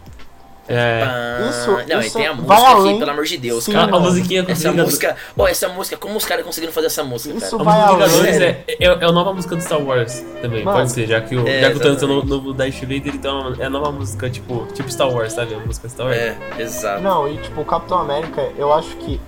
É. 0.68 1.02
Isso- 1.50 1.70
não, 1.88 2.00
isso 2.00 2.08
e 2.18 2.20
tem 2.22 2.26
a 2.28 2.32
vai 2.32 2.56
música 2.56 2.70
além- 2.70 2.90
aqui, 2.90 2.98
pelo 3.00 3.10
amor 3.10 3.24
de 3.24 3.36
Deus, 3.36 3.64
Sim, 3.64 3.72
cara. 3.72 3.92
A, 3.92 3.96
a 3.96 4.00
musiquinha 4.00 4.40
Essa 4.42 4.54
Vingadores. 4.54 4.84
música. 4.84 5.16
Pô, 5.36 5.48
essa 5.48 5.68
música, 5.68 5.96
como 5.96 6.16
os 6.16 6.24
caras 6.24 6.44
conseguiram 6.44 6.72
fazer 6.72 6.86
essa 6.86 7.02
música, 7.02 7.36
Isso 7.36 7.58
cara? 7.58 7.62
A 7.62 7.64
vai 7.64 7.80
além. 7.80 7.94
Vingadores 8.08 8.40
é, 8.40 8.64
é, 8.68 8.86
é 8.86 9.04
a 9.04 9.12
nova 9.12 9.34
música 9.34 9.56
do 9.56 9.60
Star 9.62 9.82
Wars 9.82 10.24
também, 10.40 10.64
Mano. 10.64 10.78
pode 10.78 10.92
ser, 10.92 11.06
já 11.08 11.20
que 11.20 11.34
o, 11.36 11.46
É, 11.48 11.60
já 11.62 11.70
que 11.70 11.76
o 11.76 11.80
Thanos 11.80 12.02
é 12.02 12.06
o 12.06 12.22
novo 12.24 12.52
Darth 12.52 12.80
Vader, 12.80 13.08
então 13.14 13.54
é 13.58 13.64
a 13.66 13.70
nova 13.70 13.90
música, 13.90 14.30
tipo, 14.30 14.66
tipo 14.72 14.88
Star 14.90 15.10
Wars, 15.10 15.32
sabe? 15.32 15.54
A 15.54 15.58
música 15.58 15.88
Star 15.88 16.06
Wars. 16.06 16.16
É, 16.18 16.36
exato. 16.58 17.02
Não, 17.02 17.28
e 17.28 17.36
tipo, 17.38 17.60
o 17.60 17.64
Capitão 17.64 17.98
América, 17.98 18.48
eu 18.56 18.72
acho 18.72 18.96
que. 18.98 19.20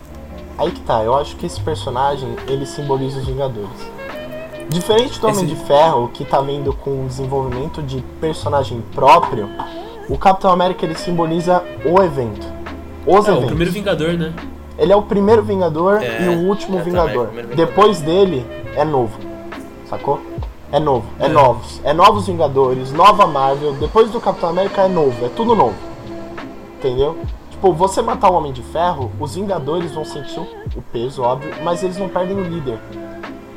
Aí 0.56 0.70
que 0.70 0.80
tá, 0.82 1.02
eu 1.02 1.16
acho 1.16 1.34
que 1.34 1.46
esse 1.46 1.60
personagem, 1.60 2.36
ele 2.46 2.64
simboliza 2.64 3.18
os 3.18 3.26
Vingadores. 3.26 3.70
Diferente 4.68 5.20
do 5.20 5.26
Homem 5.26 5.44
Esse- 5.44 5.54
de 5.54 5.66
Ferro, 5.66 6.08
que 6.14 6.24
tá 6.24 6.40
vindo 6.40 6.72
com 6.72 7.04
o 7.04 7.08
desenvolvimento 7.08 7.82
de 7.82 8.00
personagem 8.20 8.82
próprio, 8.94 9.50
o 10.08 10.18
Capitão 10.18 10.50
América 10.50 10.84
ele 10.84 10.94
simboliza 10.94 11.62
o 11.84 12.02
evento. 12.02 12.46
Os 13.06 13.26
É, 13.26 13.30
o 13.30 13.32
eventos. 13.32 13.46
primeiro 13.46 13.72
Vingador, 13.72 14.12
né? 14.14 14.32
Ele 14.78 14.92
é 14.92 14.96
o 14.96 15.02
primeiro 15.02 15.42
Vingador 15.42 16.02
É, 16.02 16.24
e 16.24 16.28
o 16.28 16.48
último 16.48 16.76
é, 16.76 16.78
também, 16.80 16.92
Vingador. 16.92 17.26
Vingador. 17.28 17.54
Depois 17.56 18.00
dele 18.00 18.44
é 18.76 18.84
novo. 18.84 19.18
Sacou? 19.88 20.20
É 20.72 20.80
novo, 20.80 21.04
é, 21.20 21.26
É. 21.26 21.28
novos. 21.28 21.80
É 21.84 21.92
novos 21.92 22.26
Vingadores, 22.26 22.90
nova 22.92 23.26
Marvel. 23.26 23.74
Depois 23.74 24.10
do 24.10 24.20
Capitão 24.20 24.48
América 24.48 24.82
é 24.82 24.88
novo, 24.88 25.24
é 25.24 25.28
tudo 25.28 25.54
novo. 25.54 25.74
Entendeu? 26.78 27.16
Tipo, 27.50 27.72
você 27.72 28.02
matar 28.02 28.30
o 28.30 28.34
Homem 28.34 28.52
de 28.52 28.62
Ferro, 28.62 29.10
os 29.20 29.34
Vingadores 29.36 29.92
vão 29.92 30.04
sentir 30.04 30.40
o- 30.40 30.48
o 30.76 30.82
peso, 30.92 31.22
óbvio, 31.22 31.54
mas 31.62 31.82
eles 31.82 31.96
não 31.96 32.08
perdem 32.08 32.36
o 32.36 32.42
líder. 32.42 32.78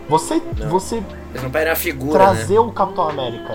Você, 0.07 0.41
Não. 0.59 0.69
você 0.69 1.03
Eles 1.31 1.43
não 1.43 1.49
perdem 1.49 1.73
a 1.73 1.75
figura, 1.75 2.11
né? 2.19 2.25
trazer 2.35 2.59
o 2.59 2.71
Capitão 2.71 3.09
América 3.09 3.53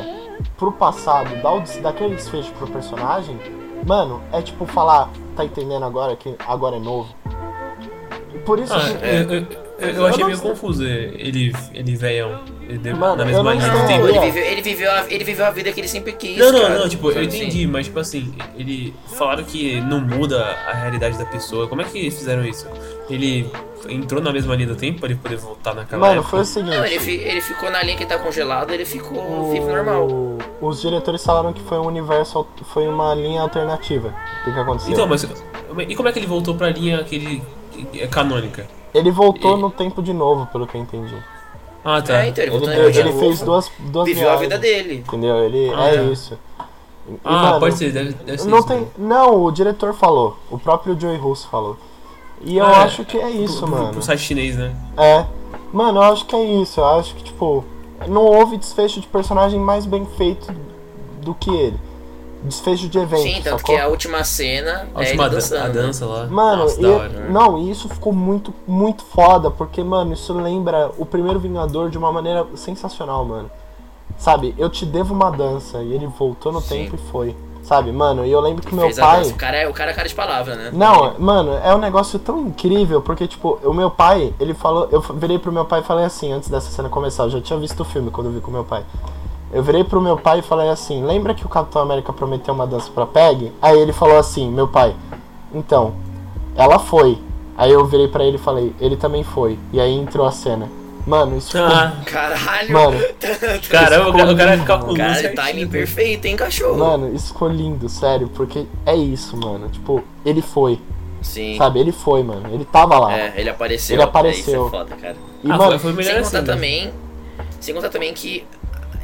pro 0.57 0.73
passado, 0.73 1.29
des- 1.61 1.77
daquele 1.79 2.15
desfecho 2.17 2.53
pro 2.53 2.67
personagem, 2.69 3.39
mano, 3.87 4.23
é 4.33 4.41
tipo 4.43 4.65
falar, 4.67 5.11
tá 5.37 5.45
entendendo 5.45 5.85
agora 5.85 6.15
que 6.17 6.35
agora 6.47 6.77
é 6.77 6.81
novo? 6.81 7.15
E 8.35 8.39
Por 8.39 8.59
isso 8.59 8.73
Ah, 8.75 8.81
que. 8.81 9.05
eu, 9.05 9.13
eu, 9.13 9.33
eu- 9.41 9.47
eu 9.79 9.89
Eu 9.97 10.07
achei 10.07 10.25
meio 10.25 10.37
sei. 10.37 10.49
confuso 10.51 10.85
ele, 10.85 11.53
ele 11.75 11.97
velhão, 11.97 12.41
ele 12.69 12.79
deu- 12.79 12.97
Mano, 12.97 13.17
na 13.17 13.25
mesma 13.25 13.53
linha 13.53 13.69
do 13.69 13.87
tempo. 13.89 14.07
ele 14.09 14.17
É. 14.19 14.21
viveu, 14.21 14.45
ele, 14.45 14.63
viveu 14.63 14.91
a, 14.93 15.05
ele 15.11 15.25
viveu 15.25 15.45
a 15.45 15.51
vida 15.51 15.73
que 15.73 15.81
ele 15.81 15.89
sempre 15.89 16.13
quis. 16.13 16.39
Não, 16.39 16.53
não, 16.53 16.61
cara. 16.63 16.79
não, 16.79 16.89
tipo, 16.89 17.11
eu 17.11 17.23
entendi, 17.25 17.67
mas 17.67 17.87
tipo 17.87 17.99
assim, 17.99 18.33
ele 18.57 18.95
falaram 19.19 19.43
que 19.43 19.81
não 19.81 20.01
muda 20.01 20.41
a 20.69 20.73
realidade 20.73 21.19
da 21.19 21.25
pessoa. 21.27 21.67
Como 21.67 21.83
é 21.83 21.85
que 21.85 22.11
fizeram 22.13 22.45
isso? 22.45 22.67
Ele 23.11 23.51
entrou 23.89 24.23
na 24.23 24.33
mesma 24.33 24.55
linha 24.55 24.69
do 24.69 24.77
tempo 24.77 25.01
pra 25.01 25.09
ele 25.11 25.19
poder 25.19 25.37
voltar 25.37 25.75
naquela 25.75 26.01
Mano, 26.01 26.15
época? 26.21 26.29
foi 26.31 26.41
o 26.41 26.45
seguinte. 26.45 26.77
Não, 26.77 26.85
ele, 26.87 27.01
fi- 27.01 27.21
ele 27.21 27.41
ficou 27.41 27.71
na 27.71 27.83
linha 27.83 27.97
que 27.97 28.07
tá 28.07 28.19
congelado, 28.19 28.71
ele 28.73 28.85
ficou 28.85 29.51
vivo 29.51 29.67
normal. 29.69 30.07
o- 30.07 30.39
Os 30.61 30.81
diretores 30.81 31.25
falaram 31.25 31.53
que 31.53 31.61
foi 31.63 31.79
um 31.79 31.87
universo, 31.87 32.47
foi 32.73 32.87
uma 32.87 33.13
linha 33.15 33.41
alternativa. 33.43 34.15
O 34.47 34.53
que, 34.53 34.59
aconteceu? 34.61 34.93
Então, 34.93 35.07
mas 35.07 35.27
e 35.89 35.97
como 35.97 36.09
é 36.09 36.13
que 36.13 36.19
ele 36.21 36.27
voltou 36.27 36.55
pra 36.55 36.69
linha 36.71 37.03
que 37.03 37.17
ele 37.17 37.43
que 37.91 38.01
é 38.01 38.07
canônica? 38.07 38.69
Ele 38.95 39.11
voltou 39.11 39.57
E- 39.59 39.61
no 39.61 39.71
tempo 39.71 40.03
de 40.03 40.13
novo, 40.13 40.47
pelo 40.47 40.67
que 40.67 40.77
eu 40.77 40.81
entendi. 40.81 41.17
Ah, 41.85 42.01
tá. 42.01 42.23
É, 42.23 42.29
então, 42.29 42.45
ele 42.45 42.55
Ele, 42.55 42.99
ele 42.99 43.03
novo, 43.11 43.19
fez 43.19 43.41
duas, 43.41 43.71
duas 43.81 44.07
Viveu 44.07 44.29
a 44.31 44.37
viagens, 44.37 44.41
vida 44.43 44.59
dele. 44.59 45.05
Entendeu? 45.07 45.37
Ele 45.45 45.73
Ah, 45.75 45.89
é 45.89 45.97
tá. 45.97 46.03
isso. 46.05 46.39
E, 47.09 47.15
Ah, 47.25 47.33
mano, 47.43 47.61
pode 47.61 47.75
ser, 47.77 47.91
deve, 47.91 48.13
deve 48.13 48.39
ser 48.39 48.49
Não 48.49 48.59
isso 48.59 48.69
tem. 48.69 48.77
mesmo. 48.79 48.93
Não, 48.99 49.43
o 49.43 49.51
diretor 49.51 49.93
falou. 49.93 50.37
O 50.49 50.57
próprio 50.59 50.97
Joey 50.99 51.17
Russo 51.17 51.49
falou. 51.49 51.77
E 52.45 52.57
eu 52.57 52.65
Ah, 52.67 52.71
é. 52.73 52.75
acho 52.85 53.05
que 53.05 53.17
é 53.19 53.31
isso, 53.31 53.61
Pro- 53.61 53.69
mano. 53.71 53.89
Pro 53.93 54.03
site 54.03 54.21
chinês, 54.21 54.57
né? 54.57 54.75
É. 54.97 55.25
Mano, 55.73 55.99
eu 55.99 56.03
acho 56.13 56.27
que 56.27 56.35
é 56.37 56.43
isso. 56.45 56.81
Eu 56.81 56.87
acho 56.87 57.15
que, 57.15 57.25
tipo, 57.25 57.65
não 58.09 58.25
houve 58.25 58.57
desfecho 58.59 59.01
de 59.01 59.07
personagem 59.07 59.59
mais 59.61 59.87
bem 59.87 60.05
feito 60.17 60.53
do 61.23 61.35
que 61.35 61.51
ele. 61.51 61.79
Desfecho 62.43 62.89
de 62.89 62.99
evento. 62.99 63.23
Sim, 63.23 63.35
tanto 63.43 63.61
sacou? 63.61 63.75
que 63.77 63.81
a 63.81 63.87
última 63.87 64.25
cena 64.25 64.89
A 64.95 65.01
é 65.01 65.05
ele 65.05 65.11
última 65.11 65.29
dan- 65.29 65.35
dançando. 65.37 65.63
a 65.65 65.69
dança 65.69 66.07
lá. 66.07 66.27
Mano, 66.27 66.63
Nossa, 66.65 66.81
e- 66.81 66.83
da 66.83 66.89
hora. 66.91 67.27
não, 67.31 67.59
e 67.59 67.71
isso 67.71 67.89
ficou 67.89 68.13
muito, 68.13 68.53
muito 68.67 69.05
foda, 69.05 69.49
porque, 69.49 69.83
mano, 69.85 70.13
isso 70.13 70.33
lembra 70.33 70.91
o 70.99 71.07
primeiro 71.07 71.39
Vingador 71.39 71.89
de 71.89 71.97
uma 71.97 72.11
maneira 72.11 72.45
sensacional, 72.57 73.25
mano. 73.25 73.49
Sabe, 74.19 74.55
eu 74.59 74.69
te 74.69 74.85
devo 74.85 75.15
uma 75.15 75.31
dança, 75.31 75.79
e 75.83 75.93
ele 75.93 76.07
voltou 76.09 76.51
no 76.53 76.61
Sim. 76.61 76.69
tempo 76.85 76.97
e 76.97 77.11
foi. 77.13 77.37
Sabe, 77.63 77.93
mano, 77.93 78.27
e 78.27 78.33
eu 78.33 78.41
lembro 78.41 78.67
que 78.67 78.75
meu 78.75 78.87
Fez 78.87 78.99
pai. 78.99 79.23
O 79.23 79.35
cara, 79.35 79.57
é, 79.57 79.69
o 79.69 79.73
cara 79.73 79.93
é 79.93 79.95
cara 79.95 80.09
de 80.09 80.15
palavra, 80.15 80.57
né? 80.57 80.71
Não, 80.73 81.15
mano, 81.19 81.53
é 81.63 81.73
um 81.73 81.79
negócio 81.79 82.19
tão 82.19 82.41
incrível, 82.41 83.01
porque, 83.01 83.27
tipo, 83.29 83.59
o 83.63 83.73
meu 83.73 83.89
pai, 83.89 84.35
ele 84.41 84.53
falou. 84.53 84.89
Eu 84.91 85.01
virei 85.01 85.39
pro 85.39 85.53
meu 85.53 85.65
pai 85.65 85.81
e 85.81 85.85
falei 85.85 86.05
assim, 86.05 86.33
antes 86.33 86.49
dessa 86.49 86.71
cena 86.71 86.89
começar, 86.89 87.23
eu 87.25 87.31
já 87.31 87.41
tinha 87.41 87.59
visto 87.59 87.81
o 87.81 87.85
filme 87.85 88.11
quando 88.11 88.27
eu 88.27 88.33
vi 88.33 88.41
com 88.41 88.51
meu 88.51 88.65
pai. 88.65 88.85
Eu 89.53 89.63
virei 89.63 89.85
pro 89.85 90.01
meu 90.01 90.17
pai 90.17 90.41
e 90.41 90.43
falei 90.43 90.71
assim: 90.71 91.05
lembra 91.05 91.35
que 91.35 91.45
o 91.45 91.49
Capitão 91.49 91.83
América 91.83 92.13
prometeu 92.13 92.53
uma 92.53 92.67
dança 92.67 92.91
pra 92.91 93.07
Peg? 93.07 93.53
Aí 93.61 93.79
ele 93.79 93.93
falou 93.93 94.19
assim: 94.19 94.51
meu 94.51 94.67
pai, 94.67 94.97
então, 95.55 95.95
ela 96.57 96.79
foi. 96.79 97.19
Aí 97.57 97.71
eu 97.71 97.85
virei 97.85 98.09
pra 98.09 98.25
ele 98.25 98.37
e 98.37 98.41
falei: 98.41 98.75
ele 98.81 98.97
também 98.97 99.23
foi. 99.23 99.59
E 99.73 99.79
aí 99.79 99.93
entrou 99.95 100.27
a 100.27 100.33
cena. 100.33 100.69
Mano, 101.07 101.37
isso. 101.39 101.59
Ah, 101.59 102.01
Caralho! 102.07 102.73
Mano, 102.73 102.99
caramba, 103.69 104.11
o 104.11 104.13
cara, 104.17 104.33
o 104.33 104.37
cara 104.37 104.59
calculou 104.59 104.97
Cara, 104.97 105.15
certinho. 105.15 105.35
timing 105.35 105.67
perfeito, 105.69 106.25
hein, 106.27 106.37
cachorro? 106.37 106.79
mano, 106.79 107.15
isso 107.15 107.29
ficou 107.29 107.49
lindo, 107.49 107.89
sério, 107.89 108.29
porque 108.29 108.67
é 108.87 108.95
isso, 108.95 109.37
mano. 109.37 109.69
Tipo, 109.69 110.03
ele 110.25 110.41
foi, 110.41 110.79
Sim. 111.21 111.57
sabe? 111.59 111.81
Ele 111.81 111.91
foi, 111.91 112.23
mano. 112.23 112.49
Ele 112.53 112.65
tava 112.65 112.99
lá. 113.01 113.13
É, 113.19 113.33
ele 113.37 113.51
apareceu. 113.51 113.97
Ele 113.97 114.03
apareceu. 114.03 114.55
É, 114.65 114.67
isso 114.67 114.67
é 114.67 114.71
foda, 114.71 114.95
cara. 114.97 115.17
E, 115.43 115.51
Ah, 115.51 115.57
mano, 115.57 115.71
foi, 115.73 115.79
foi 115.81 115.93
melhor 115.93 116.11
Sem 116.13 116.19
assim. 116.21 116.31
contar 116.31 116.43
né? 116.43 116.47
também. 116.55 116.93
Sem 117.61 117.75
contar 117.75 117.89
também 117.89 118.15
que 118.15 118.45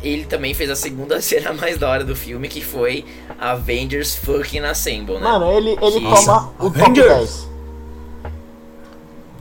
ele 0.00 0.24
também 0.24 0.54
fez 0.54 0.70
a 0.70 0.76
segunda 0.76 1.18
cena 1.22 1.52
mais 1.52 1.78
da 1.78 1.88
hora 1.88 2.04
do 2.04 2.14
filme, 2.14 2.46
que 2.46 2.60
foi 2.64 3.04
Avengers 3.40 4.14
Fucking 4.14 4.60
Assemble, 4.60 5.14
né? 5.16 5.20
Mano, 5.22 5.50
ele, 5.50 5.70
ele 5.82 6.00
Que 6.00 6.00
toma 6.00 6.52
o 6.60 6.70
top 6.70 6.80
Avengers. 6.80 7.08
10. 7.08 7.47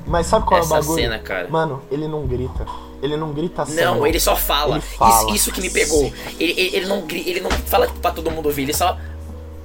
Mas 0.07 0.27
sabe 0.27 0.45
qual 0.45 0.59
é 0.59 0.63
o 0.63 0.65
Essa 0.65 0.75
bagulho? 0.75 1.01
cena, 1.01 1.19
cara. 1.19 1.47
Mano, 1.49 1.81
ele 1.91 2.07
não 2.07 2.25
grita. 2.25 2.65
Ele 3.01 3.15
não 3.17 3.31
grita 3.33 3.61
assim. 3.63 3.75
Não, 3.75 4.07
ele 4.07 4.19
só 4.19 4.35
fala. 4.35 4.75
Ele 4.75 4.81
fala. 4.81 5.25
Isso, 5.25 5.35
isso 5.35 5.51
que 5.51 5.61
me 5.61 5.69
pegou. 5.69 6.11
Ele, 6.39 6.53
ele, 6.57 6.75
ele 6.77 6.85
não, 6.87 7.03
ele 7.09 7.39
não 7.41 7.51
fala 7.51 7.87
pra 8.01 8.11
todo 8.11 8.31
mundo 8.31 8.47
ouvir, 8.47 8.63
ele 8.63 8.73
só. 8.73 8.97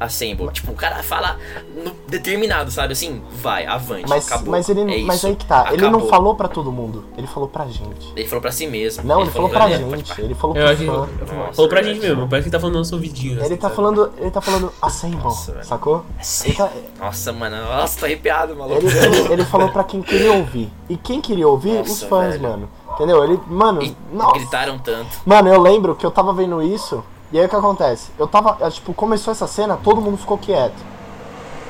Assemble. 0.05 0.50
Tipo, 0.53 0.72
o 0.72 0.74
cara 0.74 1.03
fala 1.03 1.38
no- 1.74 1.92
determinado, 2.09 2.70
sabe? 2.70 2.92
Assim, 2.92 3.22
vai, 3.40 3.66
avante. 3.66 4.07
Mas, 4.09 4.26
acabou. 4.26 4.50
mas 4.50 4.68
ele 4.68 4.80
É 4.82 5.03
mas 5.03 5.16
isso, 5.16 5.26
aí 5.26 5.36
que 5.36 5.44
tá. 5.46 5.68
Ele 5.72 5.82
não 5.82 5.88
acabou. 5.90 6.09
falou 6.09 6.34
pra 6.34 6.48
todo 6.48 6.70
mundo. 6.72 7.05
Ele 7.16 7.26
falou 7.26 7.48
pra 7.48 7.66
gente. 7.66 8.12
Ele 8.16 8.26
falou 8.28 8.42
pra 8.42 8.53
si 8.53 8.66
mesmo. 8.66 9.05
Não, 9.05 9.20
ele, 9.22 9.30
falou 9.30 9.48
pra 9.48 9.70
ele. 9.70 9.78
gente. 9.96 10.20
Ele 10.20 10.34
falou 10.34 10.57
Eu 10.57 10.66
pro 10.76 10.76
fã. 10.86 10.92
Nossa, 10.92 11.53
Falou 11.55 11.68
pra 11.68 11.80
verdade. 11.80 11.94
gente 11.94 12.00
mesmo, 12.09 12.28
parece 12.28 12.44
que 12.48 12.53
tá 12.53 12.61
falando 12.61 12.74
no 12.74 12.80
nosso 12.80 12.94
ouvidinho. 12.94 13.32
Ele 13.34 13.42
assim, 13.42 13.57
tá 13.57 13.62
sabe? 13.62 13.76
falando. 13.76 14.12
Ele 14.18 14.30
tá 14.30 14.40
falando 14.40 14.72
assemble, 14.82 15.22
Nossa, 15.22 15.53
velho. 15.53 15.64
sacou? 15.64 16.05
Ele, 16.44 16.55
tá- 16.55 16.70
Nossa, 17.00 17.32
mano. 17.32 17.57
Nossa, 17.64 17.98
tô 17.98 18.05
arrepiado, 18.07 18.55
maluco. 18.57 18.76
ele, 18.80 18.88
ele- 18.98 19.32
ele 19.32 19.44
falou 19.44 19.68
pra 19.70 19.84
quem 19.84 20.03
queria 20.03 20.32
ouvir. 20.32 20.70
E 20.88 20.96
quem 20.96 21.20
queria 21.20 21.48
ouvir? 21.48 21.78
Nossa, 21.78 21.92
Os 21.92 22.03
fãs, 22.03 22.32
velho. 22.32 22.42
mano. 22.42 22.68
Entendeu? 22.94 23.24
Ele. 23.24 23.40
Mano, 23.46 23.82
E 23.82 23.96
nossa. 24.12 24.32
gritaram 24.38 24.78
tanto. 24.78 25.09
Mano, 25.24 25.48
eu 25.48 25.61
lembro 25.61 25.94
que 25.94 26.05
eu 26.05 26.11
tava 26.11 26.32
vendo 26.34 26.62
isso, 26.62 27.03
e 27.32 27.38
aí 27.38 27.46
o 27.46 27.48
que 27.48 27.56
acontece? 27.56 28.10
Eu 28.18 28.26
tava, 28.26 28.58
tipo, 28.70 28.92
começou 28.92 29.32
essa 29.32 29.46
cena, 29.46 29.78
todo 29.82 30.00
mundo 30.00 30.18
ficou 30.18 30.36
quieto. 30.36 30.84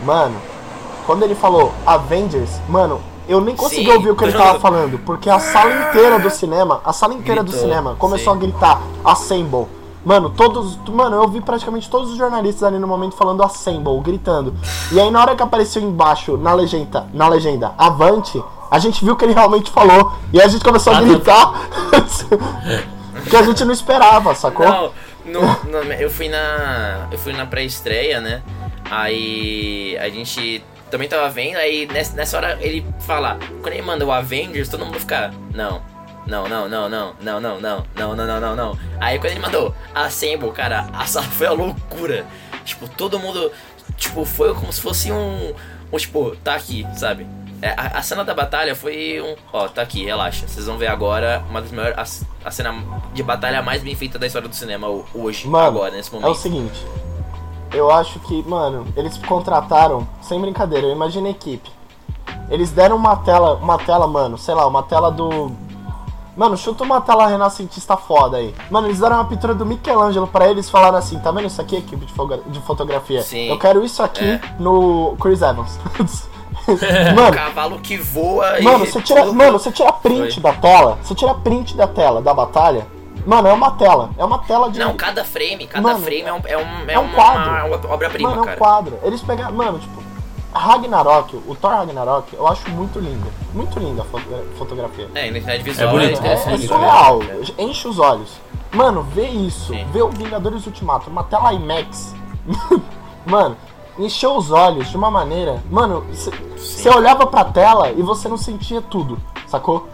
Mano, 0.05 0.37
quando 1.07 1.23
ele 1.23 1.35
falou 1.35 1.73
Avengers, 1.87 2.51
mano, 2.69 3.01
eu 3.29 3.41
nem 3.41 3.55
consegui 3.55 3.87
Sim. 3.87 3.93
ouvir 3.93 4.11
o 4.11 4.17
que 4.17 4.25
ele 4.25 4.33
tava 4.33 4.59
falando, 4.59 4.99
porque 4.99 5.31
a 5.31 5.39
sala 5.39 5.89
inteira 5.89 6.19
do 6.19 6.29
cinema, 6.31 6.81
a 6.85 6.93
sala 6.93 7.15
inteira 7.15 7.43
do 7.43 7.51
Gritou, 7.51 7.69
cinema 7.69 7.95
começou 7.97 8.33
sim. 8.33 8.39
a 8.39 8.43
gritar 8.43 8.83
Assemble. 9.05 9.67
Mano, 10.05 10.31
todos. 10.31 10.77
Mano, 10.89 11.17
eu 11.17 11.29
vi 11.29 11.41
praticamente 11.41 11.89
todos 11.89 12.11
os 12.11 12.17
jornalistas 12.17 12.65
ali 12.65 12.79
no 12.79 12.89
momento 12.89 13.15
falando 13.15 13.43
Assemble, 13.45 14.01
gritando. 14.01 14.53
E 14.91 15.01
aí 15.01 15.11
na 15.13 15.21
hora 15.21 15.37
que 15.37 15.43
apareceu 15.43 15.81
embaixo, 15.81 16.37
na 16.37 16.53
legenda, 16.53 17.07
na 17.15 17.29
legenda, 17.29 17.73
Avante, 17.79 18.43
a 18.69 18.79
gente 18.81 19.05
viu 19.05 19.15
que 19.15 19.25
ele 19.25 19.33
realmente 19.33 19.71
falou. 19.71 20.13
E 20.33 20.41
aí 20.41 20.47
a 20.47 20.49
gente 20.49 20.65
começou 20.65 20.93
a 20.93 20.99
Ah, 20.99 21.03
gritar. 21.03 21.53
que 23.31 23.37
a 23.37 23.43
gente 23.43 23.65
não 23.65 23.73
esperava, 23.73 24.35
sacou? 24.35 24.67
Não, 24.67 24.91
no- 25.25 25.65
no- 25.65 25.93
eu 25.93 26.11
fui 26.11 26.29
na. 26.29 27.09
Eu 27.11 27.19
fui 27.19 27.33
na 27.33 27.47
pré-estreia, 27.47 28.21
né? 28.21 28.43
Aí 28.91 29.97
a 29.99 30.09
gente 30.09 30.63
também 30.91 31.09
tava 31.09 31.29
vendo, 31.31 31.57
aí 31.57 31.87
nessa, 31.87 32.15
nessa 32.15 32.37
hora 32.37 32.59
ele 32.61 32.85
fala, 33.01 33.39
quando 33.63 33.73
ele 33.73 33.83
manda 33.83 34.05
o 34.05 34.13
Avengers, 34.13 34.69
todo 34.69 34.85
mundo 34.85 35.01
fica, 35.01 35.33
não, 35.55 35.83
não, 36.27 36.47
não, 36.47 36.69
não, 36.69 36.89
não, 36.89 37.15
não, 37.21 37.41
não, 37.41 37.61
não, 37.61 37.85
não, 37.97 38.15
não, 38.17 38.27
não, 38.27 38.41
não, 38.41 38.57
não. 38.57 38.79
Aí 39.01 39.19
quando 39.19 39.31
ele 39.33 39.41
mandou 39.41 39.75
Assemble, 39.95 40.51
cara, 40.53 40.87
a 40.93 41.07
sala 41.07 41.25
foi 41.27 41.47
a 41.47 41.53
loucura. 41.53 42.27
Tipo, 42.65 42.87
todo 42.87 43.19
mundo, 43.19 43.51
tipo, 43.97 44.25
foi 44.27 44.53
como 44.55 44.71
se 44.73 44.81
fosse 44.83 45.11
um, 45.11 45.55
um 45.91 45.97
tipo, 45.97 46.37
tá 46.45 46.55
aqui, 46.55 46.87
sabe? 46.95 47.27
É, 47.63 47.71
a, 47.71 47.99
a 47.99 48.03
cena 48.03 48.23
da 48.25 48.35
batalha 48.35 48.75
foi 48.77 49.21
um, 49.23 49.35
ó, 49.53 49.69
tá 49.69 49.81
aqui, 49.83 50.05
relaxa. 50.05 50.47
Vocês 50.47 50.67
vão 50.67 50.77
ver 50.77 50.89
agora 50.89 51.43
uma 51.49 51.63
das 51.63 51.71
melhores, 51.71 51.97
a, 51.97 52.05
a 52.45 52.51
cena 52.51 52.75
de 53.13 53.23
batalha 53.23 53.63
mais 53.63 53.83
bem 53.83 53.95
feita 53.95 54.19
da 54.19 54.27
história 54.27 54.49
do 54.49 54.55
cinema 54.55 54.87
hoje, 55.15 55.47
Mano, 55.49 55.67
agora, 55.67 55.91
nesse 55.93 56.13
momento. 56.13 56.29
É 56.29 56.31
o 56.31 56.35
seguinte, 56.35 56.87
eu 57.73 57.91
acho 57.91 58.19
que, 58.21 58.43
mano, 58.49 58.87
eles 58.97 59.17
contrataram, 59.19 60.07
sem 60.21 60.41
brincadeira, 60.41 60.87
eu 60.87 60.93
imagino 60.93 61.27
a 61.27 61.31
equipe. 61.31 61.71
Eles 62.51 62.71
deram 62.71 62.97
uma 62.97 63.17
tela, 63.17 63.55
uma 63.55 63.79
tela, 63.79 64.07
mano, 64.07 64.37
sei 64.37 64.55
lá, 64.55 64.67
uma 64.67 64.83
tela 64.83 65.11
do. 65.11 65.53
Mano, 66.37 66.57
chuta 66.57 66.83
uma 66.83 67.01
tela 67.01 67.27
renascentista 67.27 67.95
foda 67.97 68.39
aí. 68.39 68.55
Mano, 68.71 68.87
eles 68.87 68.99
deram 69.01 69.17
uma 69.17 69.25
pintura 69.27 69.55
do 69.55 69.67
Michelangelo 69.67 70.27
pra 70.27 70.49
eles 70.49 70.69
falaram 70.71 70.97
assim, 70.97 71.19
tá 71.19 71.31
vendo 71.31 71.47
isso 71.47 71.61
aqui, 71.61 71.77
equipe 71.77 72.07
de, 72.07 72.13
de 72.51 72.61
fotografia? 72.61 73.23
Sim. 73.23 73.49
Eu 73.49 73.59
quero 73.59 73.85
isso 73.85 74.03
aqui 74.03 74.25
É. 74.25 74.41
no 74.59 75.15
Chris 75.21 75.43
Evans. 75.43 75.79
Um 76.69 76.75
mano, 77.15 77.33
cavalo 77.35 77.79
que 77.81 77.97
voa 77.97 78.59
e. 78.61 78.63
Mano, 78.63 78.87
você 78.87 79.01
tira, 79.01 79.25
mano, 79.33 79.59
você 79.59 79.73
tira 79.73 79.93
print 79.93 80.35
Foi. 80.41 80.43
da 80.43 80.53
tela, 80.59 80.99
você 81.03 81.15
tira 81.15 81.35
print 81.35 81.77
da 81.77 81.87
tela 81.87 82.21
da 82.23 82.33
batalha. 82.33 82.87
Mano, 83.27 83.47
é 83.49 83.53
uma 83.53 83.71
tela, 83.73 84.11
é 84.19 84.25
uma 84.25 84.39
tela 84.41 84.69
de 84.71 84.79
Não, 84.81 84.95
cada 84.97 85.25
frame, 85.25 85.67
cada 85.69 85.81
Mano, 85.81 86.01
frame 86.05 86.23
é 86.23 86.33
um, 86.33 86.41
é 86.45 86.57
um, 86.57 86.61
é 86.89 86.93
é 86.95 86.99
um 86.99 87.03
uma, 87.05 87.15
quadro. 87.15 87.51
uma 87.51 87.95
obra-prima, 87.95 88.29
Mano, 88.31 88.41
é 88.41 88.43
um 88.43 88.47
cara. 88.47 88.57
quadro. 88.57 88.99
Eles 89.05 89.21
pegaram, 89.21 89.53
mano, 89.53 89.79
tipo, 89.79 90.03
Ragnarok, 90.53 91.37
o 91.47 91.55
Thor 91.55 91.71
Ragnarok, 91.71 92.35
eu 92.35 92.47
acho 92.49 92.69
muito 92.71 92.99
lindo. 92.99 93.27
Muito 93.55 93.79
linda 93.79 94.03
a 94.03 94.05
foto- 94.05 94.45
fotografia. 94.59 95.09
É, 95.15 95.29
identidade 95.29 95.63
visual 95.63 95.91
bonito, 95.91 96.15
Mano, 96.21 96.27
é, 96.27 96.31
é 96.31 96.35
interessante, 96.35 96.67
surreal, 96.67 97.19
né? 97.21 97.41
enche 97.59 97.87
os 97.89 97.99
olhos. 97.99 98.31
Mano, 98.73 99.03
vê 99.03 99.27
isso, 99.29 99.73
Sim. 99.73 99.87
vê 99.93 100.03
o 100.03 100.09
Vingadores 100.09 100.67
Ultimato, 100.67 101.09
uma 101.09 101.23
tela 101.25 101.53
IMAX. 101.53 102.15
Mano, 103.25 103.57
encheu 103.99 104.37
os 104.37 104.51
olhos 104.51 104.89
de 104.91 104.97
uma 104.97 105.11
maneira. 105.11 105.63
Mano, 105.71 106.05
você 106.57 106.89
olhava 106.89 107.27
pra 107.27 107.45
tela 107.45 107.91
e 107.91 108.03
você 108.03 108.29
não 108.29 108.37
sentia 108.37 108.81
tudo, 108.81 109.19
sacou? 109.47 109.89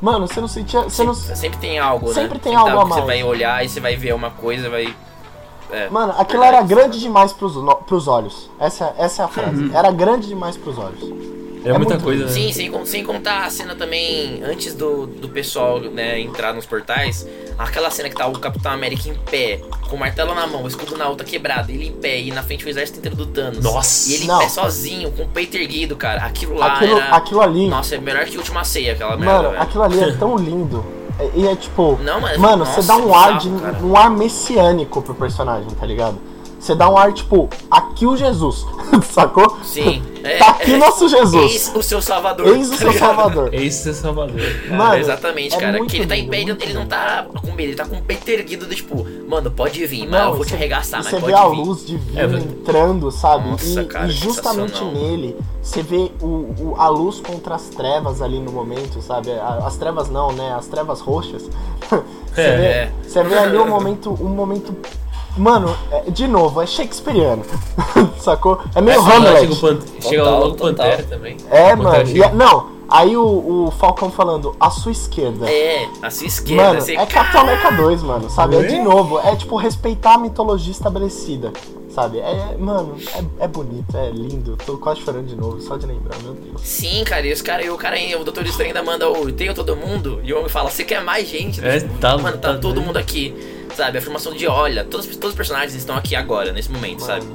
Mano, 0.00 0.26
você 0.26 0.40
não 0.40 0.48
sentia. 0.48 0.82
Você 0.82 1.02
não, 1.04 1.14
Sempre 1.14 1.58
tem 1.58 1.78
algo, 1.78 2.08
né? 2.08 2.14
Sempre 2.14 2.38
tem 2.38 2.54
algo 2.54 2.70
tá- 2.70 2.76
a 2.76 2.82
que 2.82 2.88
Você 2.88 2.94
mais. 3.00 3.06
vai 3.06 3.22
olhar 3.24 3.64
e 3.64 3.68
você 3.68 3.80
vai 3.80 3.96
ver 3.96 4.14
uma 4.14 4.30
coisa, 4.30 4.68
vai. 4.68 4.94
É. 5.70 5.88
Mano, 5.88 6.14
aquilo 6.18 6.42
era 6.44 6.60
grande 6.62 7.00
demais 7.00 7.32
pros, 7.32 7.56
no- 7.56 7.76
pros 7.76 8.06
olhos. 8.06 8.50
Essa, 8.58 8.94
essa 8.98 9.22
é 9.22 9.24
a 9.24 9.28
frase. 9.28 9.70
Era 9.74 9.90
grande 9.90 10.28
demais 10.28 10.56
pros 10.56 10.76
olhos. 10.78 11.00
É, 11.64 11.70
É 11.70 11.78
muita 11.78 11.98
coisa, 11.98 12.24
né? 12.26 12.30
Sim, 12.30 12.52
sem, 12.52 12.70
con- 12.70 12.84
sem 12.84 13.02
contar 13.02 13.44
a 13.46 13.50
cena 13.50 13.74
também, 13.74 14.42
antes 14.44 14.74
do, 14.74 15.06
do 15.06 15.28
pessoal 15.28 15.80
né, 15.80 16.20
entrar 16.20 16.52
nos 16.52 16.66
portais, 16.66 17.26
aquela 17.58 17.90
cena 17.90 18.08
que 18.10 18.14
tá 18.16 18.26
o 18.26 18.38
Capitão 18.38 18.70
América 18.72 19.08
em 19.08 19.14
pé, 19.14 19.60
com 19.88 19.96
o 19.96 19.98
martelo 19.98 20.34
na 20.34 20.46
mão, 20.46 20.62
o 20.62 20.68
escudo 20.68 20.96
na 20.98 21.08
outra 21.08 21.24
quebrado, 21.26 21.70
ele 21.70 21.88
em 21.88 21.92
pé, 21.92 22.20
e 22.20 22.30
na 22.30 22.42
frente 22.42 22.66
o 22.66 22.68
exército 22.68 22.98
inteiro 22.98 23.16
do 23.16 23.26
Thanos. 23.26 23.60
Nossa. 23.64 24.10
E 24.10 24.14
ele 24.14 24.26
Não. 24.26 24.36
em 24.36 24.44
pé 24.44 24.48
sozinho, 24.50 25.10
com 25.12 25.22
o 25.22 25.28
peito 25.28 25.56
erguido, 25.56 25.96
cara. 25.96 26.22
Aquilo 26.24 26.54
lá 26.54 26.74
Aquilo, 26.74 26.98
era. 26.98 27.16
aquilo 27.16 27.40
ali. 27.40 27.66
Nossa, 27.68 27.94
é 27.94 27.98
melhor 27.98 28.24
que 28.26 28.34
a 28.36 28.38
última 28.38 28.62
ceia, 28.64 28.92
aquela 28.92 29.16
merda, 29.16 29.32
Mano, 29.34 29.50
velho. 29.50 29.62
aquilo 29.62 29.82
ali 29.84 30.00
é 30.02 30.12
tão 30.12 30.36
lindo. 30.36 30.84
É- 31.18 31.30
E 31.34 31.46
é 31.46 31.54
tipo. 31.56 31.98
Não, 32.02 32.20
mas- 32.20 32.36
Mano, 32.36 32.58
nossa, 32.64 32.82
você 32.82 32.86
dá 32.88 32.96
um 32.96 33.10
é 33.10 33.16
ar 33.16 33.38
de. 33.38 33.48
um 33.48 33.96
ar 33.96 34.10
messiânico 34.10 35.00
pro 35.00 35.14
personagem, 35.14 35.70
tá 35.70 35.86
ligado? 35.86 36.18
Você 36.64 36.74
dá 36.74 36.88
um 36.88 36.96
ar, 36.96 37.12
tipo, 37.12 37.46
aqui 37.70 38.06
o 38.06 38.16
Jesus. 38.16 38.64
Sacou? 39.12 39.58
Sim. 39.62 40.02
É, 40.22 40.38
tá 40.38 40.48
aqui 40.52 40.72
é, 40.72 40.78
nosso 40.78 41.06
Jesus. 41.10 41.52
Eis 41.52 41.72
o 41.76 41.82
seu 41.82 42.00
salvador. 42.00 42.46
Eis 42.46 42.68
o 42.68 42.70
tá 42.70 42.76
seu? 42.78 42.92
Salvador. 42.94 43.52
Esse 43.52 43.90
é 43.90 43.92
Salvador. 43.92 44.40
Mano, 44.70 44.94
Exatamente, 44.96 45.54
é 45.54 45.58
cara. 45.58 45.84
Que 45.84 45.96
ele 45.98 46.06
tá 46.06 46.16
em 46.16 46.26
pé, 46.26 46.40
ele, 46.40 46.72
não 46.72 46.86
tá 46.86 47.26
com 47.38 47.48
medo, 47.48 47.60
ele 47.60 47.74
tá 47.74 47.84
com 47.84 47.96
o 47.96 48.02
peito 48.02 48.26
erguido, 48.30 48.64
do 48.66 48.74
tipo, 48.74 49.06
mano, 49.28 49.50
pode 49.50 49.84
vir, 49.86 50.08
mas 50.08 50.24
eu 50.24 50.36
vou 50.36 50.42
te 50.42 50.48
você- 50.48 50.54
arregaçar, 50.54 51.00
mas 51.04 51.10
Você 51.12 51.20
pode 51.20 51.26
vê 51.26 51.38
a 51.38 51.48
vir. 51.48 51.56
luz 51.56 51.86
divina 51.86 52.22
É, 52.22 52.24
entrando, 52.40 53.10
sabe? 53.10 53.50
Nossa, 53.50 53.82
e, 53.82 53.84
cara, 53.84 54.06
e 54.06 54.10
justamente 54.12 54.82
nele, 54.86 55.36
você 55.60 55.82
vê 55.82 56.10
o, 56.22 56.26
o- 56.26 56.74
a 56.78 56.88
luz 56.88 57.20
contra 57.20 57.56
as 57.56 57.64
trevas 57.68 58.22
ali 58.22 58.38
no 58.40 58.50
momento, 58.50 59.02
sabe? 59.02 59.30
As 59.32 59.76
trevas 59.76 60.08
não, 60.08 60.32
né? 60.32 60.54
As 60.58 60.66
trevas 60.66 61.00
roxas. 61.02 61.42
Você 62.34 62.40
É, 62.40 62.56
vê, 62.56 62.64
é. 62.66 62.92
você 63.06 63.22
vê 63.22 63.38
ali 63.38 63.56
um 63.56 63.68
momento, 63.68 64.10
um 64.20 64.28
momento. 64.30 64.74
Mano, 65.36 65.76
é- 65.90 66.10
de 66.10 66.26
novo, 66.28 66.60
é 66.62 66.66
shakespeariano. 66.66 67.42
Sacou? 68.18 68.60
É 68.74 68.80
meio 68.80 69.02
Chega, 69.02 69.16
Hamlet. 69.16 69.52
o 69.52 69.56
Pan- 69.60 69.78
chega 70.00 70.22
Total, 70.22 70.38
logo 70.40 70.52
o 70.52 70.56
total. 70.56 70.86
Pantera 70.86 71.02
também. 71.04 71.36
É, 71.50 71.74
mano. 71.74 72.06
chega. 72.06 72.18
e 72.18 72.22
a- 72.24 72.32
não, 72.32 72.66
aí 72.88 73.16
o, 73.16 73.66
o 73.66 73.70
Falcão 73.72 74.10
falando, 74.10 74.54
à 74.60 74.70
sua 74.70 74.92
esquerda. 74.92 75.50
É, 75.50 75.88
a 76.02 76.10
sua 76.10 76.26
esquerda, 76.26 76.62
Mano, 76.68 76.80
você. 76.80 76.94
é 76.96 77.06
Capitão 77.06 77.40
América 77.40 77.70
2, 77.72 78.02
mano, 78.02 78.30
sabe? 78.30 78.56
É 78.56 78.62
de 78.62 78.74
Ué? 78.76 78.82
novo, 78.82 79.18
é 79.20 79.34
tipo 79.34 79.56
respeitar 79.56 80.14
a 80.14 80.18
mitologia 80.18 80.70
estabelecida, 80.72 81.52
sabe? 81.94 82.18
É, 82.18 82.56
mano, 82.58 82.96
é, 83.38 83.44
é 83.44 83.48
bonito, 83.48 83.96
é 83.96 84.10
lindo. 84.10 84.56
Tô 84.66 84.76
quase 84.78 85.00
chorando 85.02 85.26
de 85.26 85.36
novo, 85.36 85.60
só 85.60 85.76
de 85.76 85.86
lembrar, 85.86 86.20
meu 86.22 86.34
Deus. 86.34 86.60
Sim, 86.62 87.04
cara, 87.04 87.26
e 87.26 87.32
os 87.32 87.40
cara, 87.42 87.64
e 87.64 87.70
o 87.70 87.76
cara, 87.76 87.96
o 88.20 88.24
Doutor 88.24 88.44
Estranho 88.44 88.70
ainda 88.70 88.82
manda 88.82 89.08
o 89.08 89.30
tenho 89.32 89.54
todo 89.54 89.76
mundo, 89.76 90.20
e 90.24 90.32
o 90.32 90.38
homem 90.38 90.48
fala, 90.48 90.70
você 90.70 90.84
quer 90.84 91.02
mais 91.02 91.28
gente? 91.28 91.64
É, 91.64 91.80
tá- 92.00 92.18
mano, 92.18 92.38
tá, 92.38 92.54
tá 92.54 92.58
todo 92.58 92.74
doido. 92.74 92.86
mundo 92.86 92.96
aqui, 92.96 93.34
sabe? 93.76 93.96
A 93.98 94.00
afirmação 94.00 94.32
de, 94.34 94.46
olha, 94.46 94.84
todos, 94.84 95.06
todos 95.06 95.30
os 95.30 95.36
personagens 95.36 95.74
estão 95.74 95.96
aqui 95.96 96.16
agora, 96.16 96.52
nesse 96.52 96.70
momento, 96.70 97.00
sabe? 97.00 97.26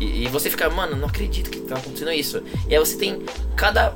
E, 0.00 0.24
e 0.24 0.28
você 0.28 0.48
fica, 0.50 0.68
mano, 0.70 0.96
não 0.96 1.06
acredito 1.08 1.50
que 1.50 1.60
tá 1.60 1.76
acontecendo 1.76 2.10
isso. 2.12 2.42
E 2.68 2.74
aí 2.74 2.78
você 2.78 2.96
tem 2.96 3.22
cada. 3.54 3.94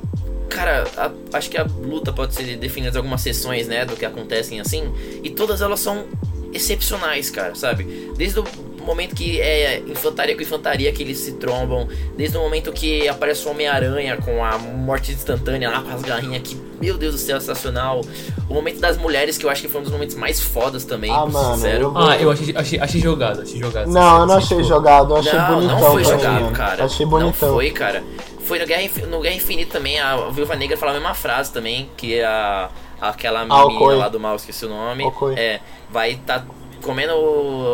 Cara, 0.49 0.85
a- 0.95 1.11
acho 1.37 1.49
que 1.49 1.57
a 1.57 1.63
luta 1.63 2.13
pode 2.13 2.33
ser 2.33 2.55
definida 2.55 2.93
em 2.95 2.97
algumas 2.97 3.19
sessões, 3.19 3.67
né? 3.67 3.83
Do 3.83 3.95
que 3.97 4.05
acontecem 4.05 4.61
assim. 4.61 4.89
E 5.21 5.29
todas 5.29 5.59
elas 5.61 5.81
são 5.81 6.05
excepcionais, 6.53 7.29
cara, 7.29 7.53
sabe? 7.55 8.11
Desde 8.15 8.39
o 8.39 8.43
momento 8.87 9.13
que 9.15 9.39
é 9.39 9.79
infantaria 9.87 10.35
com 10.35 10.41
infantaria 10.41 10.91
que 10.91 11.03
eles 11.03 11.17
se 11.19 11.33
trombam, 11.33 11.87
desde 12.15 12.37
o 12.37 12.41
momento 12.41 12.71
que 12.71 13.07
aparece 13.07 13.47
o 13.47 13.51
Homem-Aranha 13.51 14.17
com 14.17 14.43
a 14.43 14.57
morte 14.57 15.11
instantânea 15.11 15.69
lá 15.69 15.81
com 15.81 15.91
as 15.91 16.01
garrinhas 16.01 16.41
que, 16.41 16.55
meu 16.81 16.97
Deus 16.97 17.13
do 17.13 17.19
céu, 17.19 17.39
sensacional. 17.39 18.01
O 18.49 18.53
momento 18.53 18.79
das 18.79 18.97
mulheres, 18.97 19.37
que 19.37 19.45
eu 19.45 19.49
acho 19.49 19.61
que 19.61 19.67
foi 19.67 19.81
um 19.81 19.83
dos 19.83 19.91
momentos 19.93 20.15
mais 20.15 20.41
fodas 20.41 20.83
também, 20.85 21.11
Ah, 21.11 21.25
mano, 21.25 21.55
sincero. 21.55 21.83
eu- 21.83 21.97
Ah, 21.97 22.17
eu 22.17 22.31
achei, 22.31 22.55
achei, 22.55 22.79
achei 22.79 23.01
jogado, 23.01 23.41
achei 23.41 23.59
jogado. 23.59 23.87
Não, 23.89 24.19
eu 24.21 24.25
não 24.25 24.35
Assim, 24.37 24.45
achei 24.45 24.57
tipo, 24.57 24.69
jogado, 24.69 25.13
eu 25.13 25.17
achei 25.17 25.33
não, 25.39 25.47
bonitão. 25.55 25.79
não 25.79 25.91
foi 25.91 26.03
jogado, 26.03 26.41
mano. 26.41 26.51
cara. 26.55 26.83
Achei 26.85 27.05
bonitão. 27.05 27.49
Não 27.49 27.55
foi, 27.55 27.71
cara. 27.71 28.03
Foi 28.45 28.57
no 28.59 28.65
Guerra, 28.65 28.89
no 29.09 29.19
Guerra 29.19 29.35
Infinita 29.35 29.73
também, 29.73 29.99
a 29.99 30.15
Viúva 30.29 30.55
Negra 30.55 30.77
falou 30.77 30.95
a 30.95 30.97
mesma 30.97 31.13
frase 31.13 31.51
também, 31.51 31.89
que 31.97 32.21
a, 32.21 32.69
aquela 33.01 33.41
Ah, 33.41 33.45
menina 33.45 33.65
Okoi. 33.65 33.95
lá 33.97 34.07
do 34.07 34.19
mal, 34.19 34.37
esqueci 34.37 34.65
o 34.65 34.69
nome, 34.69 35.03
Okoi. 35.03 35.33
é, 35.35 35.59
vai 35.89 36.15
tá 36.25 36.45
comendo 36.83 37.13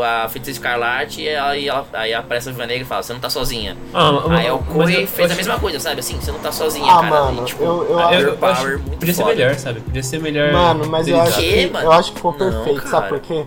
a 0.04 0.28
feiticeira 0.30 0.51
escarlate 0.58 1.22
e 1.22 1.28
ela, 1.28 1.58
e 1.58 1.68
ela- 1.68 1.86
aí 1.93 2.14
aparece 2.14 2.49
a 2.49 2.51
Viúva 2.51 2.66
Negra 2.68 2.84
e 2.84 2.86
fala, 2.86 3.04
você 3.04 3.14
não 3.14 3.20
tá 3.20 3.30
sozinha. 3.30 3.78
Ah, 3.93 4.12
aí 4.30 4.49
Okoi 4.51 5.04
eu- 5.04 5.08
fez 5.08 5.30
eu 5.30 5.34
a 5.34 5.38
mesma 5.38 5.60
coisa, 5.60 5.80
sabe? 5.80 5.99
Assim, 5.99 6.20
você 6.20 6.32
não 6.32 6.39
tá 6.39 6.51
sozinha, 6.51 6.91
Ah, 6.91 6.99
cara. 7.01 7.10
mano, 7.10 7.41
E, 7.43 7.45
tipo, 7.45 7.64
eu- 7.64 7.84
eu 7.89 7.99
acho- 7.99 8.14
eu- 8.14 8.28
eu 8.30 8.38
Power, 8.38 8.54
acho- 8.56 8.68
muito 8.80 8.97
podia 8.99 9.14
ser 9.14 9.22
foda. 9.24 9.36
melhor, 9.36 9.56
sabe? 9.56 9.80
Podia 9.82 10.04
ser 10.04 10.20
melhor. 10.20 10.51
Mano, 10.51 10.88
mas 10.88 11.08
eu 11.08 11.20
acho, 11.22 11.39
Que, 11.39 11.68
mano? 11.68 11.86
eu 11.86 11.91
acho 11.91 12.10
que 12.12 12.16
ficou 12.18 12.32
Não, 12.32 12.38
perfeito, 12.39 12.82
sabe 12.88 12.91
cara. 12.91 13.08
por 13.10 13.20
quê? 13.20 13.45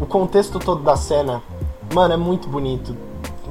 O 0.00 0.06
contexto 0.06 0.58
todo 0.58 0.82
da 0.82 0.96
cena, 0.96 1.42
mano, 1.94 2.14
é 2.14 2.16
muito 2.16 2.48
bonito. 2.48 2.96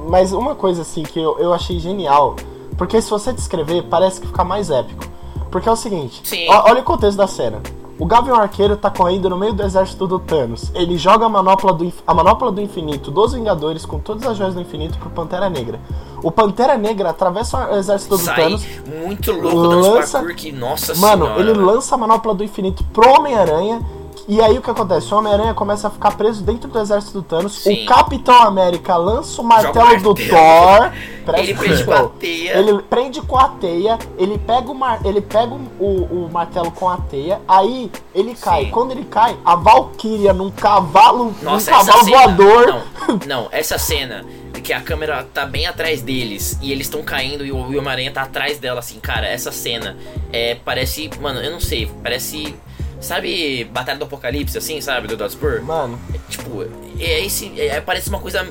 Mas 0.08 0.32
uma 0.32 0.54
coisa 0.54 0.82
assim 0.82 1.02
que 1.02 1.18
eu, 1.18 1.38
eu 1.38 1.52
achei 1.54 1.78
genial, 1.78 2.36
porque 2.76 3.00
se 3.00 3.08
você 3.10 3.32
descrever, 3.32 3.82
parece 3.84 4.20
que 4.20 4.26
fica 4.26 4.44
mais 4.44 4.70
épico. 4.70 5.04
Porque 5.50 5.68
é 5.68 5.72
o 5.72 5.76
seguinte, 5.76 6.20
Sim. 6.24 6.46
ó- 6.50 6.64
olha 6.68 6.80
o 6.80 6.84
contexto 6.84 7.16
da 7.16 7.26
cena. 7.28 7.60
O 7.98 8.06
Gavião 8.06 8.34
Arqueiro 8.36 8.76
tá 8.76 8.90
correndo 8.90 9.30
no 9.30 9.36
meio 9.36 9.52
do 9.52 9.62
exército 9.62 10.06
do 10.06 10.18
Thanos. 10.18 10.72
Ele 10.74 10.98
joga 10.98 11.26
a 11.26 11.28
manopla 11.28 11.72
do, 11.72 11.92
a 12.06 12.12
manopla 12.12 12.50
do 12.50 12.60
infinito 12.60 13.10
dos 13.10 13.34
Vingadores 13.34 13.86
com 13.86 14.00
todas 14.00 14.26
as 14.26 14.36
joias 14.36 14.52
do 14.54 14.60
infinito 14.60 14.98
pro 14.98 15.10
Pantera 15.10 15.48
Negra. 15.48 15.78
O 16.22 16.30
Pantera 16.30 16.76
Negra 16.76 17.10
atravessa 17.10 17.70
o 17.70 17.76
exército 17.76 18.16
do 18.16 18.22
Sai 18.24 18.34
Thanos 18.36 18.64
muito 19.04 19.30
louco 19.30 19.56
lança- 19.56 20.24
que, 20.34 20.50
nossa 20.50 20.94
Mano, 20.96 21.26
senhora. 21.26 21.40
ele 21.40 21.52
lança 21.52 21.94
a 21.94 21.98
manopla 21.98 22.34
do 22.34 22.42
infinito 22.42 22.82
pro 22.92 23.08
Homem-Aranha. 23.08 23.80
E 24.26 24.40
aí 24.40 24.56
o 24.56 24.62
que 24.62 24.70
acontece? 24.70 25.12
O 25.12 25.18
Homem-Aranha 25.18 25.54
começa 25.54 25.88
a 25.88 25.90
ficar 25.90 26.16
preso 26.16 26.42
dentro 26.42 26.68
do 26.70 26.78
exército 26.78 27.20
do 27.20 27.22
Thanos. 27.22 27.60
Sim. 27.60 27.84
O 27.84 27.86
Capitão 27.86 28.42
América 28.42 28.96
lança 28.96 29.40
o 29.40 29.44
martelo 29.44 30.02
do. 30.02 30.14
Thor. 30.14 30.92
Presta 31.24 31.40
Ele 31.40 31.54
prende 31.54 31.84
com 31.84 31.94
a 31.94 32.08
teia. 32.08 32.58
Ele 32.58 32.82
prende 32.82 33.22
com 33.22 33.38
a 33.38 33.48
teia, 33.48 33.98
ele 34.18 34.38
pega 34.38 34.70
o, 34.70 34.74
mar, 34.74 35.00
ele 35.06 35.22
pega 35.22 35.54
o, 35.54 36.26
o 36.26 36.30
martelo 36.30 36.70
com 36.70 36.86
a 36.86 36.98
teia, 36.98 37.40
aí 37.48 37.90
ele 38.14 38.34
cai. 38.34 38.64
Sim. 38.64 38.70
Quando 38.70 38.90
ele 38.90 39.04
cai, 39.04 39.34
a 39.42 39.56
Valkyria 39.56 40.34
num 40.34 40.50
cavalo, 40.50 41.34
Nossa, 41.42 41.50
num 41.50 41.56
essa 41.56 41.70
cavalo 41.70 42.04
cena, 42.04 42.18
voador. 42.18 42.66
Não, 42.66 43.20
não, 43.26 43.48
essa 43.50 43.78
cena 43.78 44.24
que 44.62 44.72
a 44.72 44.80
câmera 44.80 45.22
tá 45.24 45.44
bem 45.44 45.66
atrás 45.66 46.00
deles 46.00 46.58
e 46.62 46.72
eles 46.72 46.86
estão 46.86 47.02
caindo 47.02 47.44
e 47.44 47.52
o 47.52 47.72
e 47.72 47.76
o 47.76 47.78
Homem-Aranha 47.78 48.10
tá 48.10 48.22
atrás 48.22 48.58
dela, 48.58 48.80
assim, 48.80 48.98
cara, 48.98 49.26
essa 49.26 49.52
cena 49.52 49.96
é, 50.32 50.54
parece, 50.54 51.10
mano, 51.20 51.40
eu 51.40 51.52
não 51.52 51.60
sei, 51.60 51.90
parece, 52.02 52.54
sabe, 53.04 53.64
Batalha 53.72 53.98
do 53.98 54.04
Apocalipse, 54.04 54.56
assim, 54.58 54.80
sabe, 54.80 55.06
do 55.08 55.16
Dotspur? 55.16 55.62
Mano, 55.62 55.98
Tipo, 56.28 56.62
é 56.98 57.24
esse, 57.24 57.52
é, 57.60 57.80
parece 57.80 58.08
uma 58.08 58.18
coisa, 58.18 58.46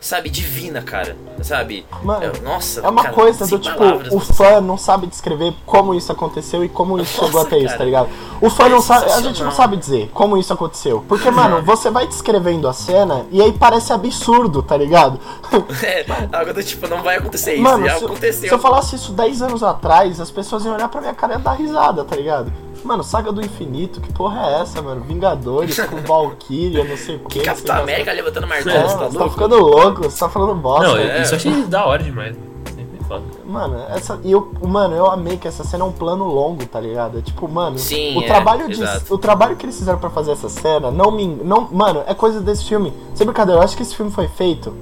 sabe, 0.00 0.28
divina, 0.30 0.82
cara. 0.82 1.16
Sabe? 1.42 1.84
Mano, 2.04 2.24
É- 2.36 2.40
nossa, 2.40 2.80
É 2.80 2.88
uma 2.88 3.02
cara, 3.02 3.14
coisa 3.14 3.46
do 3.46 3.58
tipo, 3.58 3.76
palavras, 3.76 4.12
o 4.12 4.20
fã 4.20 4.60
não 4.60 4.78
sabe 4.78 5.08
descrever 5.08 5.52
como 5.66 5.92
isso 5.94 6.12
aconteceu 6.12 6.62
e 6.64 6.68
como 6.68 7.00
isso 7.00 7.14
Nossa, 7.16 7.26
chegou 7.26 7.40
até 7.40 7.56
isso, 7.56 7.66
cara. 7.66 7.78
tá 7.78 7.84
ligado? 7.84 8.08
O 8.40 8.48
fã 8.48 8.66
É 8.66 8.68
não 8.68 8.80
sabe, 8.80 9.10
a 9.10 9.20
gente 9.20 9.42
não 9.42 9.50
sabe 9.50 9.76
dizer 9.76 10.08
como 10.14 10.36
isso 10.36 10.52
aconteceu. 10.52 11.04
Porque, 11.08 11.28
mano, 11.32 11.60
você 11.62 11.90
vai 11.90 12.06
descrevendo 12.06 12.68
a 12.68 12.72
cena 12.72 13.26
e 13.32 13.42
aí 13.42 13.52
parece 13.52 13.92
absurdo, 13.92 14.62
tá 14.62 14.76
ligado? 14.76 15.18
É, 15.82 16.04
algo 16.36 16.52
do 16.54 16.62
tipo, 16.62 16.86
não 16.86 17.02
vai 17.02 17.16
acontecer 17.16 17.54
isso. 17.54 17.62
Mano, 17.62 17.84
se, 17.88 18.04
aconteceu. 18.04 18.48
se 18.48 18.54
eu 18.54 18.58
falasse 18.58 18.94
isso 18.94 19.12
10 19.12 19.42
anos 19.42 19.62
atrás, 19.64 20.20
as 20.20 20.30
pessoas 20.30 20.64
iam 20.64 20.74
olhar 20.74 20.88
pra 20.88 21.00
minha 21.00 21.14
cara 21.14 21.34
e 21.34 21.38
dar 21.38 21.52
risada, 21.54 22.04
tá 22.04 22.14
ligado? 22.14 22.52
Mano, 22.84 23.04
Saga 23.04 23.30
do 23.30 23.40
Infinito, 23.40 24.00
que 24.00 24.12
porra 24.12 24.46
é 24.46 24.60
essa, 24.60 24.82
mano? 24.82 25.02
Vingadores 25.02 25.78
com 25.86 25.96
Valkyria, 26.02 26.84
não 26.84 26.96
sei 26.96 27.16
o 27.16 27.20
que. 27.20 27.40
Capitão 27.40 27.76
América 27.76 28.12
levantando 28.12 28.46
martelo, 28.46 28.76
É, 28.76 28.82
você 28.88 28.98
tá 28.98 29.08
você 29.08 29.18
tá 29.18 29.30
ficando 29.30 29.56
louco, 29.58 30.02
você 30.02 30.18
tá 30.18 30.28
falando 30.28 30.54
bosta. 30.54 30.88
Não, 30.88 30.98
é. 30.98 31.22
isso 31.22 31.34
eu 31.34 31.36
achei 31.36 31.62
da 31.64 31.86
hora 31.86 32.02
demais. 32.02 32.36
Sempre 32.74 33.04
foda. 33.06 33.22
Mano, 33.44 33.84
essa. 33.90 34.18
E 34.24 34.32
eu, 34.32 34.52
mano, 34.62 34.96
eu 34.96 35.06
amei 35.06 35.36
que 35.36 35.46
essa 35.46 35.62
cena 35.62 35.84
é 35.84 35.86
um 35.86 35.92
plano 35.92 36.24
longo, 36.24 36.66
tá 36.66 36.80
ligado? 36.80 37.18
É 37.18 37.22
tipo, 37.22 37.48
mano, 37.48 37.78
Sim, 37.78 38.18
o 38.18 38.22
é, 38.22 38.26
trabalho 38.26 38.68
de, 38.68 38.82
o 39.10 39.18
trabalho 39.18 39.56
que 39.56 39.64
eles 39.64 39.78
fizeram 39.78 39.98
pra 39.98 40.10
fazer 40.10 40.32
essa 40.32 40.48
cena, 40.48 40.90
não 40.90 41.12
me, 41.12 41.26
não, 41.26 41.68
mano, 41.70 42.02
é 42.06 42.14
coisa 42.14 42.40
desse 42.40 42.64
filme. 42.64 42.92
Sem 43.14 43.26
brincadeira, 43.26 43.60
eu 43.60 43.64
acho 43.64 43.76
que 43.76 43.82
esse 43.82 43.94
filme 43.94 44.10
foi 44.10 44.26
feito 44.26 44.74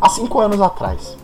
há 0.00 0.08
5 0.08 0.40
anos 0.40 0.60
atrás. 0.60 1.18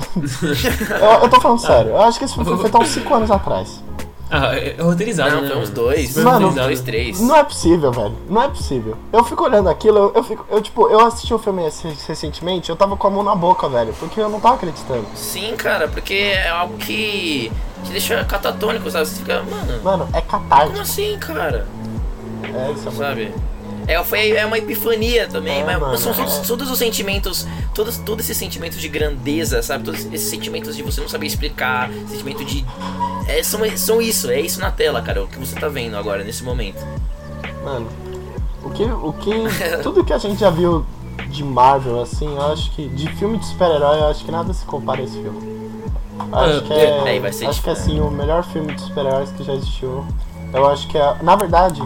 eu, 0.16 1.22
eu 1.22 1.28
tô 1.28 1.40
falando 1.40 1.58
sério, 1.58 1.92
eu 1.92 2.00
acho 2.00 2.18
que 2.18 2.24
esse 2.24 2.34
filme 2.34 2.48
foi 2.48 2.58
feito 2.58 2.76
há 2.76 2.80
uns 2.80 2.88
5 2.88 3.14
anos 3.14 3.30
atrás. 3.30 3.82
Ah, 4.30 4.54
é 4.56 4.76
roteirizado, 4.80 5.34
Não, 5.34 5.42
né? 5.42 5.48
foi 5.48 5.58
uns 5.58 5.70
dois. 5.70 6.16
Mano, 6.16 6.30
roteirizado. 6.30 6.66
dois, 6.68 6.80
três. 6.82 7.20
Não 7.20 7.34
é 7.36 7.42
possível, 7.42 7.90
velho. 7.90 8.14
Não 8.28 8.42
é 8.42 8.48
possível. 8.48 8.96
Eu 9.12 9.24
fico 9.24 9.42
olhando 9.44 9.68
aquilo, 9.68 9.98
eu, 9.98 10.12
eu 10.14 10.22
fico, 10.22 10.46
eu 10.48 10.62
tipo, 10.62 10.88
eu 10.88 11.00
assisti 11.00 11.34
o 11.34 11.38
filme 11.38 11.66
esse- 11.66 11.88
recentemente, 12.06 12.70
eu 12.70 12.76
tava 12.76 12.96
com 12.96 13.06
a 13.08 13.10
mão 13.10 13.22
na 13.24 13.34
boca, 13.34 13.68
velho, 13.68 13.92
porque 13.98 14.20
eu 14.20 14.28
não 14.28 14.38
tava 14.38 14.54
acreditando. 14.54 15.04
Sim, 15.16 15.56
cara, 15.56 15.88
porque 15.88 16.14
é 16.14 16.48
algo 16.48 16.76
que 16.78 17.50
te 17.84 17.90
deixa 17.90 18.24
catatônico, 18.24 18.88
sabe? 18.90 19.06
Você 19.06 19.16
fica, 19.16 19.42
mano, 19.42 19.82
Mano, 19.82 20.08
é 20.12 20.20
como 20.20 20.44
catártico. 20.44 20.80
assim, 20.80 21.18
cara? 21.18 21.66
É 22.44 22.70
isso, 22.72 22.82
é 22.88 22.92
muito 22.92 22.96
Sabe? 22.98 23.34
É, 23.86 24.02
foi, 24.04 24.30
é 24.32 24.46
uma 24.46 24.58
epifania 24.58 25.26
também, 25.26 25.60
É, 25.60 25.64
mas 25.64 25.80
mano, 25.80 25.98
são, 25.98 26.12
é. 26.12 26.14
todos, 26.14 26.38
todos 26.46 26.70
os 26.70 26.78
sentimentos, 26.78 27.46
todos, 27.74 27.96
todos 27.98 28.24
esses 28.24 28.36
sentimentos 28.36 28.80
de 28.80 28.88
grandeza, 28.88 29.62
sabe? 29.62 29.84
Todos 29.84 30.00
esses 30.12 30.28
sentimentos 30.28 30.76
de 30.76 30.82
você 30.82 31.00
não 31.00 31.08
saber 31.08 31.26
explicar, 31.26 31.90
sentimento 32.08 32.44
de. 32.44 32.64
É, 33.26 33.42
são, 33.42 33.60
são 33.76 34.00
isso, 34.00 34.30
é 34.30 34.40
isso 34.40 34.60
na 34.60 34.70
tela, 34.70 35.02
cara, 35.02 35.22
o 35.22 35.26
que 35.28 35.38
você 35.38 35.54
tá 35.58 35.68
vendo 35.68 35.96
agora, 35.96 36.22
nesse 36.22 36.42
momento. 36.44 36.78
Mano, 37.64 37.88
o 38.62 38.70
que, 38.70 38.84
o 38.84 39.12
que. 39.14 39.30
Tudo 39.82 40.04
que 40.04 40.12
a 40.12 40.18
gente 40.18 40.38
já 40.40 40.50
viu 40.50 40.84
de 41.28 41.42
Marvel, 41.44 42.00
assim, 42.00 42.26
eu 42.26 42.42
acho 42.52 42.70
que. 42.72 42.88
De 42.88 43.08
filme 43.16 43.38
de 43.38 43.46
super-herói, 43.46 43.98
eu 43.98 44.06
acho 44.08 44.24
que 44.24 44.30
nada 44.30 44.52
se 44.52 44.64
compara 44.64 45.00
a 45.00 45.04
esse 45.04 45.14
filme. 45.20 45.60
Eu 46.32 46.38
Acho 46.38 46.58
É, 46.58 46.60
que 46.60 46.72
é. 46.74 47.16
é, 47.16 47.20
vai 47.20 47.32
ser 47.32 47.46
acho 47.46 47.62
que 47.62 47.70
é 47.70 47.72
diferente. 47.74 47.98
assim, 47.98 48.06
o 48.06 48.10
melhor 48.10 48.44
filme 48.44 48.72
de 48.74 48.80
super-heróis 48.82 49.30
que 49.32 49.42
já 49.42 49.54
existiu. 49.54 50.04
Eu 50.52 50.66
acho 50.68 50.86
que 50.88 50.98
é. 50.98 51.16
Na 51.22 51.34
verdade, 51.36 51.80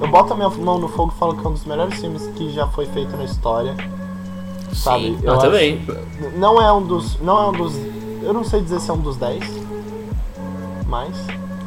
eu 0.00 0.08
boto 0.08 0.32
a 0.32 0.36
minha 0.36 0.48
mão 0.48 0.78
no 0.78 0.88
fogo 0.88 1.12
e 1.14 1.18
falo 1.18 1.36
que 1.36 1.44
é 1.44 1.48
um 1.48 1.52
dos 1.52 1.64
melhores 1.64 2.00
filmes 2.00 2.26
que 2.36 2.50
já 2.52 2.66
foi 2.68 2.86
feito 2.86 3.16
na 3.16 3.24
história. 3.24 3.74
Sabe? 4.72 5.02
Sim. 5.04 5.18
Eu 5.22 5.32
Ah, 5.32 5.36
acho- 5.36 5.42
também. 5.46 5.84
Não 6.36 6.60
é 6.62 6.72
um 6.72 6.82
dos. 6.86 7.18
Não 7.20 7.38
é 7.42 7.46
um 7.48 7.52
dos. 7.52 7.74
Eu 8.22 8.32
não 8.32 8.44
sei 8.44 8.60
dizer 8.60 8.80
se 8.80 8.90
é 8.90 8.92
um 8.94 8.98
dos 8.98 9.16
10. 9.16 9.42
Mas. 10.86 11.14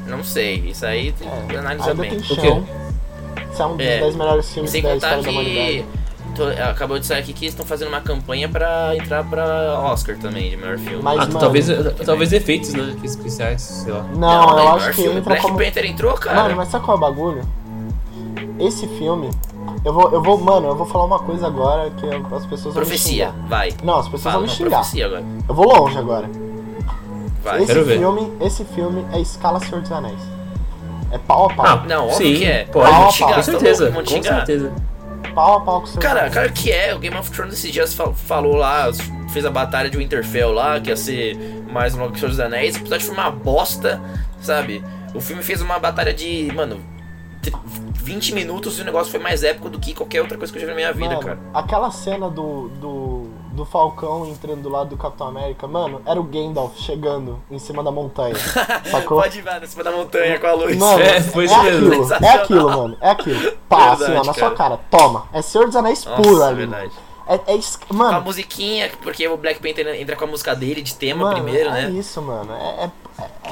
Não 0.08 0.24
sei, 0.24 0.56
isso 0.70 0.86
aí 0.86 1.12
tem 1.14 1.28
que 1.48 1.56
É, 1.56 1.60
analisar 1.60 1.92
ainda 1.92 2.02
bem. 2.02 2.12
tem 2.12 2.20
quê? 2.20 2.36
chão. 2.36 2.64
Se 3.54 3.62
é 3.62 3.66
um 3.66 3.78
dos 3.78 3.86
É. 3.86 4.00
10 4.00 4.16
melhores 4.16 4.52
filmes 4.54 4.72
Sem 4.72 4.82
da 4.82 4.90
contar 4.94 5.18
história 5.20 5.24
da 5.24 5.30
humanidade. 5.32 5.86
que. 5.86 6.04
tô- 6.36 6.48
acabou 6.70 6.98
de 6.98 7.06
sair 7.06 7.20
aqui 7.20 7.32
que 7.34 7.46
eles 7.46 7.54
estão 7.54 7.66
fazendo 7.66 7.90
uma 7.90 8.02
campanha 8.02 8.50
pra 8.50 8.96
entrar 8.98 9.24
pra 9.24 9.80
Oscar 9.82 10.18
também, 10.18 10.50
de 10.50 10.58
melhor 10.58 10.78
filme. 10.80 11.02
Mas, 11.04 11.20
Ah, 11.20 11.26
mano, 11.28 11.40
talvez, 11.40 11.68
talvez 12.06 12.34
efeitos, 12.34 12.74
né? 12.74 12.96
Especiais, 13.04 13.62
sei 13.62 13.94
lá. 13.94 14.02
Não, 14.16 14.50
eu 14.50 14.56
melhor 14.56 14.76
acho 14.78 14.88
que 14.88 14.94
filme. 14.94 15.10
entra 15.20 15.30
Black 15.30 15.42
como. 15.44 15.58
Panther 15.58 15.86
entrou, 15.86 16.14
cara. 16.16 16.44
Mano, 16.44 16.56
mas 16.56 16.70
sabe 16.70 16.84
qual 16.86 16.96
é 16.96 16.98
o 16.98 17.02
bagulho? 17.02 17.42
Esse 18.60 18.88
filme. 18.88 19.30
Eu 19.86 19.94
vou, 19.94 20.12
eu 20.12 20.22
vou, 20.22 20.38
mano, 20.38 20.68
eu 20.68 20.76
vou 20.76 20.86
falar 20.86 21.06
uma 21.06 21.20
coisa 21.20 21.48
agora 21.48 21.90
que 21.92 22.06
as 22.36 22.46
pessoas 22.46 22.74
Profecia, 22.74 23.30
vão 23.32 23.42
me 23.44 23.50
vai. 23.50 23.72
xingar. 23.72 23.86
Não, 23.86 23.96
as 24.00 24.06
pessoas 24.06 24.24
Fala, 24.24 24.36
vão 24.36 24.42
me 24.44 24.48
não, 24.48 24.56
xingar. 24.56 24.70
profecia 24.78 25.06
agora. 25.06 25.24
Eu 25.50 25.56
vou 25.56 25.66
longe 25.78 25.98
agora. 25.98 26.30
Vai. 27.44 27.58
esse 27.58 27.68
Quero 27.68 27.86
ver. 27.86 27.98
filme, 27.98 28.32
esse 28.42 28.64
filme 28.66 29.06
é 29.12 29.20
escala 29.20 29.60
Senhor 29.60 29.82
dos 29.82 29.92
Anéis. 29.92 30.20
É 31.12 31.18
pau 31.18 31.50
a 31.50 31.54
pau. 31.54 31.66
Ah, 31.66 31.84
Não, 31.88 32.08
óbvio 32.08 32.18
sim, 32.28 32.36
que 32.36 32.46
é. 32.46 32.64
Pode, 32.66 32.90
Pau 32.90 33.08
a 33.08 33.12
xingar, 33.12 33.28
pau. 33.28 33.36
com 33.36 33.36
tá 33.36 33.44
certeza, 33.52 33.92
vão 33.92 34.02
com 34.04 34.10
xingar. 34.10 34.36
certeza. 34.38 34.72
Pau 35.36 35.58
a 35.58 35.62
pau 35.62 35.80
com 35.82 35.86
o 35.86 35.90
Senhor 35.90 36.02
Cara, 36.02 36.20
Anéis. 36.22 36.34
cara, 36.34 36.50
que 36.50 36.72
é? 36.72 36.96
O 36.96 37.00
Game 37.00 37.16
of 37.18 37.30
Thrones 37.32 37.54
esses 37.56 37.72
dias 37.72 37.94
fal- 37.94 38.14
falou 38.14 38.56
lá, 38.56 38.90
fez 39.30 39.46
a 39.46 39.52
batalha 39.52 39.90
de 39.90 39.98
Winterfell 39.98 40.52
lá, 40.52 40.80
que 40.80 40.90
ia 40.90 40.98
ser 40.98 41.38
mais 41.72 41.94
uma 41.96 42.10
que 42.10 42.20
Senhor 42.20 42.30
dos 42.30 42.40
Anéis. 42.40 42.76
O 42.76 42.80
episódio 42.80 43.06
foi 43.06 43.16
uma 43.16 43.30
bosta, 43.32 44.00
sabe? 44.42 44.84
O 45.14 45.20
filme 45.22 45.44
fez 45.44 45.62
uma 45.62 45.78
batalha 45.80 46.14
de, 46.14 46.52
mano, 46.56 46.80
20 47.52 48.34
minutos 48.34 48.78
e 48.78 48.82
o 48.82 48.86
negócio 48.86 49.12
foi 49.12 49.20
mais 49.20 49.44
épico 49.44 49.70
do 49.70 49.80
que 49.80 49.94
qualquer 49.94 50.22
outra 50.22 50.38
coisa 50.38 50.52
que 50.52 50.58
eu 50.60 50.62
já 50.62 50.68
vi 50.68 50.72
na 50.74 50.76
minha 50.76 50.94
vida, 50.94 51.16
Mano, 51.16 51.22
cara. 51.22 51.40
aquela 51.54 51.90
cena 51.92 52.30
do, 52.30 52.68
do, 52.80 53.28
do 53.54 53.66
Falcão 53.66 54.26
entrando 54.28 54.62
do 54.62 54.70
lado 54.70 54.90
do 54.90 54.98
Capitão 54.98 55.28
América, 55.28 55.68
mano, 55.68 56.02
era 56.06 56.20
o 56.20 56.24
Gandalf 56.24 56.78
chegando 56.78 57.40
em 57.50 57.58
cima 57.60 57.82
da 57.84 57.92
montanha. 57.92 58.36
Sacou? 58.90 59.22
Pode 59.22 59.40
ir 59.40 59.44
lá 59.44 59.58
em 59.60 59.68
cima 59.68 59.84
da 59.84 59.92
montanha 59.92 60.40
com 60.40 60.48
a 60.48 60.54
luz. 60.54 60.78
Mano, 60.78 61.02
É, 61.02 61.22
foi 61.22 61.46
é 61.48 61.54
aquilo, 61.56 62.14
é 62.22 62.30
aquilo, 62.30 62.70
mano, 62.70 62.98
é 63.02 63.10
aquilo. 63.10 63.52
Pá, 63.70 63.96
Verdade, 63.96 64.04
assim, 64.04 64.12
ó, 64.14 64.24
na 64.24 64.34
sua 64.34 64.52
cara. 64.52 64.56
cara, 64.56 64.78
toma. 64.90 65.28
É 65.34 65.42
Senhor 65.42 65.66
dos 65.68 65.76
Anéis 65.76 66.04
Nossa, 66.06 66.22
puro 66.22 66.42
é 66.42 66.48
ali. 66.48 66.56
verdade. 66.58 66.92
É, 67.26 67.40
é 67.54 67.56
isso, 67.56 67.80
Com 67.88 67.94
a 67.94 67.98
mano, 67.98 68.22
musiquinha, 68.22 68.92
porque 69.02 69.26
o 69.30 69.38
Black 69.38 69.62
Panther 69.62 69.88
entra 69.96 70.14
com 70.18 70.26
a 70.26 70.28
música 70.28 70.54
dele 70.54 70.82
de 70.82 70.94
tema 70.94 71.24
mano, 71.24 71.36
primeiro, 71.42 71.70
é 71.70 71.84
né? 71.84 71.90
isso, 71.92 72.22
mano. 72.22 72.52
É, 72.54 72.84
é- 72.86 72.92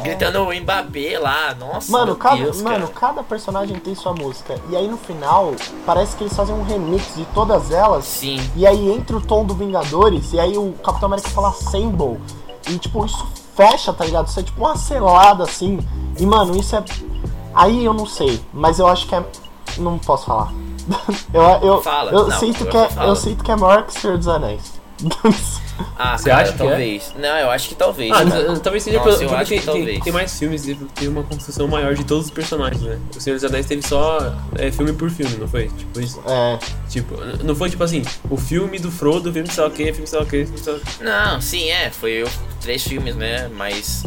Gritando 0.01 0.41
o 0.41 0.53
Mbappé 0.53 1.19
lá, 1.19 1.53
nossa. 1.53 1.91
mano, 1.91 2.15
cada, 2.15 2.37
Deus, 2.37 2.61
mano, 2.61 2.87
cada 2.87 3.21
personagem 3.21 3.77
tem 3.77 3.93
sua 3.93 4.13
música. 4.13 4.59
E 4.69 4.75
aí 4.75 4.87
no 4.87 4.97
final, 4.97 5.53
parece 5.85 6.15
que 6.15 6.23
eles 6.23 6.35
fazem 6.35 6.55
um 6.55 6.63
remix 6.63 7.15
de 7.15 7.25
todas 7.25 7.71
elas. 7.71 8.05
Sim. 8.05 8.39
E 8.55 8.65
aí 8.65 8.91
entra 8.91 9.15
o 9.15 9.21
tom 9.21 9.45
do 9.45 9.53
Vingadores, 9.53 10.33
e 10.33 10.39
aí 10.39 10.57
o 10.57 10.73
Capitão 10.83 11.07
América 11.07 11.29
fala 11.29 11.49
Assemble. 11.49 12.19
E 12.67 12.77
tipo, 12.79 13.05
isso 13.05 13.27
fecha, 13.55 13.93
tá 13.93 14.05
ligado? 14.05 14.27
Isso 14.27 14.39
é 14.39 14.43
tipo 14.43 14.59
uma 14.61 14.75
selada 14.75 15.43
assim. 15.43 15.79
E 16.17 16.25
mano, 16.25 16.57
isso 16.57 16.75
é. 16.75 16.83
Aí 17.53 17.85
eu 17.85 17.93
não 17.93 18.05
sei, 18.05 18.41
mas 18.51 18.79
eu 18.79 18.87
acho 18.87 19.07
que 19.07 19.15
é. 19.15 19.23
Não 19.77 19.99
posso 19.99 20.25
falar. 20.25 20.51
eu 21.33 21.41
eu, 21.61 21.81
Fala, 21.81 22.11
eu 22.11 22.27
não, 22.27 22.39
sinto 22.39 22.65
que 22.65 22.75
é, 22.75 22.89
eu 23.03 23.15
sinto 23.15 23.43
que 23.43 23.51
é 23.51 23.55
maior 23.55 23.83
que 23.83 23.93
Senhor 23.93 24.17
dos 24.17 24.27
Anéis. 24.27 24.81
Ah, 25.97 26.17
Você 26.17 26.29
cara, 26.29 26.41
acha 26.43 26.53
que 26.53 26.61
é? 26.63 26.67
talvez. 26.67 27.13
Não, 27.17 27.37
eu 27.37 27.49
acho 27.51 27.69
que 27.69 27.75
talvez. 27.75 28.11
Ah, 28.11 28.59
talvez 28.61 28.83
seja 28.83 28.97
Nossa, 28.97 29.17
pelo- 29.19 29.31
eu 29.31 29.37
porque 29.37 29.43
que 29.43 29.49
tem, 29.49 29.59
tem, 29.59 29.65
talvez. 29.65 30.03
tem 30.03 30.13
mais 30.13 30.37
filmes 30.39 30.67
e 30.67 30.75
tem 30.75 31.07
uma 31.07 31.23
construção 31.23 31.67
maior 31.67 31.93
de 31.95 32.03
todos 32.03 32.25
os 32.25 32.31
personagens, 32.31 32.81
né? 32.81 32.99
O 33.15 33.19
Senhor 33.19 33.35
dos 33.35 33.43
Anéis 33.43 33.65
teve 33.65 33.85
só 33.87 34.35
é, 34.57 34.71
filme 34.71 34.93
por 34.93 35.09
filme, 35.09 35.35
não 35.37 35.47
foi? 35.47 35.67
Tipo 35.69 35.99
isso. 35.99 36.21
É. 36.27 36.59
Tipo, 36.89 37.15
não 37.43 37.55
foi 37.55 37.69
tipo 37.69 37.83
assim, 37.83 38.01
o 38.29 38.37
filme 38.37 38.79
do 38.79 38.91
Frodo, 38.91 39.29
o 39.29 39.33
filme 39.33 39.47
de 39.47 39.53
sei 39.53 39.63
lá 39.63 39.69
o 39.69 39.71
que, 39.71 39.83
filme 39.85 40.03
de 40.03 40.09
sei 40.09 40.19
lá 40.19 40.25
o 40.25 40.27
que, 40.27 40.37
filme 40.45 40.57
de 40.57 40.63
sei 40.63 40.73
lá 40.73 40.79
o 40.79 40.81
quê. 40.81 41.03
Não, 41.03 41.41
sim, 41.41 41.69
é. 41.69 41.89
Foi 41.89 42.25
três 42.61 42.83
filmes, 42.83 43.15
né? 43.15 43.49
Mas. 43.55 44.03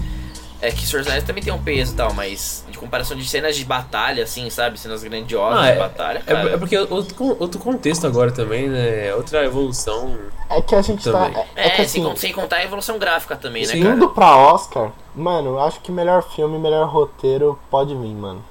É 0.66 0.70
que 0.70 0.86
Senhor 0.86 1.01
dos 1.03 1.09
Anéis 1.11 1.24
também 1.24 1.43
tem 1.43 1.53
um 1.53 1.62
peso 1.62 1.93
e 1.93 1.97
tal, 1.97 2.15
mas 2.15 2.65
de 2.70 2.78
comparação 2.78 3.15
de 3.16 3.28
cenas 3.28 3.55
de 3.55 3.65
batalha, 3.66 4.24
assim, 4.24 4.49
sabe? 4.49 4.81
Cenas 4.81 5.03
grandiosas 5.05 5.59
Ah, 5.59 5.62
de 5.62 5.69
é- 5.69 5.77
batalha, 5.78 6.23
É, 6.27 6.32
cara. 6.35 6.51
é 6.53 6.57
porque 6.57 6.78
outro, 6.78 7.36
outro 7.39 7.61
contexto 7.61 8.07
agora 8.07 8.32
também, 8.32 8.69
né? 8.69 9.15
Outra 9.15 9.45
evolução. 9.45 10.16
É 10.49 10.62
que 10.62 10.74
a 10.74 10.81
gente 10.81 11.05
tá. 11.05 11.27
Também. 11.27 11.45
É, 11.55 11.66
é 11.66 11.70
que 11.70 11.82
É, 11.82 11.85
assim, 11.85 12.03
sem, 12.03 12.16
sem 12.16 12.32
contar 12.32 12.57
a 12.57 12.65
evolução 12.65 12.99
gráfica 12.99 13.36
também, 13.36 13.66
né, 13.66 13.73
Sim. 13.73 13.82
cara? 13.82 13.95
indo 13.95 14.09
pra 14.09 14.36
Oscar, 14.36 14.91
mano, 15.15 15.51
eu 15.51 15.61
acho 15.61 15.81
que 15.81 15.93
melhor 15.93 16.23
filme, 16.35 16.59
melhor 16.59 16.89
roteiro 16.89 17.59
pode 17.70 17.95
vir, 17.95 18.15
mano. 18.15 18.43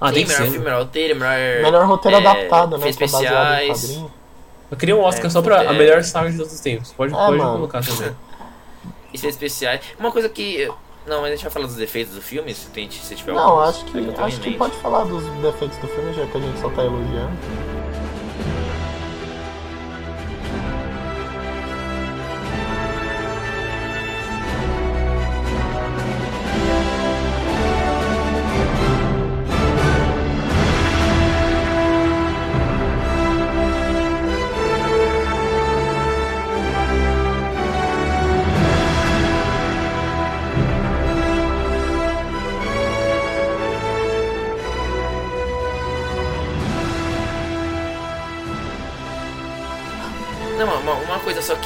Ah, 0.00 0.08
Sim, 0.08 0.14
tem 0.14 0.26
melhor 0.26 0.42
filme, 0.42 0.58
melhor 0.58 0.78
roteiro, 0.82 1.16
melhor. 1.18 1.62
Melhor 1.62 1.86
roteiro 1.86 2.16
é, 2.18 2.20
adaptado, 2.20 2.78
né? 2.78 2.86
é 2.86 2.90
especiais. 2.90 4.00
Eu 4.70 4.76
queria 4.76 4.94
um 4.96 5.00
Oscar 5.02 5.26
É, 5.26 5.30
só 5.30 5.42
pra 5.42 5.64
é. 5.64 5.66
a 5.66 5.72
melhor 5.72 6.02
saga 6.04 6.30
de 6.30 6.36
todos 6.36 6.52
os 6.52 6.60
tempos. 6.60 6.92
Pode, 6.92 7.12
É, 7.12 7.16
pode 7.16 7.36
mano. 7.38 7.52
colocar 7.52 7.82
também. 7.84 8.14
Efeitos 9.14 9.36
especiais. 9.36 9.80
Uma 9.98 10.12
coisa 10.12 10.28
que. 10.28 10.70
Não, 11.06 11.20
mas 11.20 11.32
a 11.32 11.34
gente 11.36 11.42
vai 11.44 11.52
falar 11.52 11.66
dos 11.66 11.76
defeitos 11.76 12.14
do 12.14 12.20
filme, 12.20 12.52
se, 12.52 12.66
tem, 12.70 12.90
se 12.90 13.14
tiver 13.14 13.32
Não, 13.32 13.60
alguns. 13.60 13.68
acho 13.76 13.86
É 13.86 13.90
que, 13.90 13.98
eu 13.98 14.12
tenho 14.12 14.24
acho 14.26 14.40
que 14.40 14.54
pode 14.54 14.76
falar 14.78 15.04
dos 15.04 15.24
defeitos 15.40 15.78
do 15.78 15.86
filme, 15.88 16.12
já 16.12 16.26
que 16.26 16.36
a 16.36 16.40
gente 16.40 16.58
só 16.58 16.68
tá 16.70 16.84
elogiando. 16.84 17.36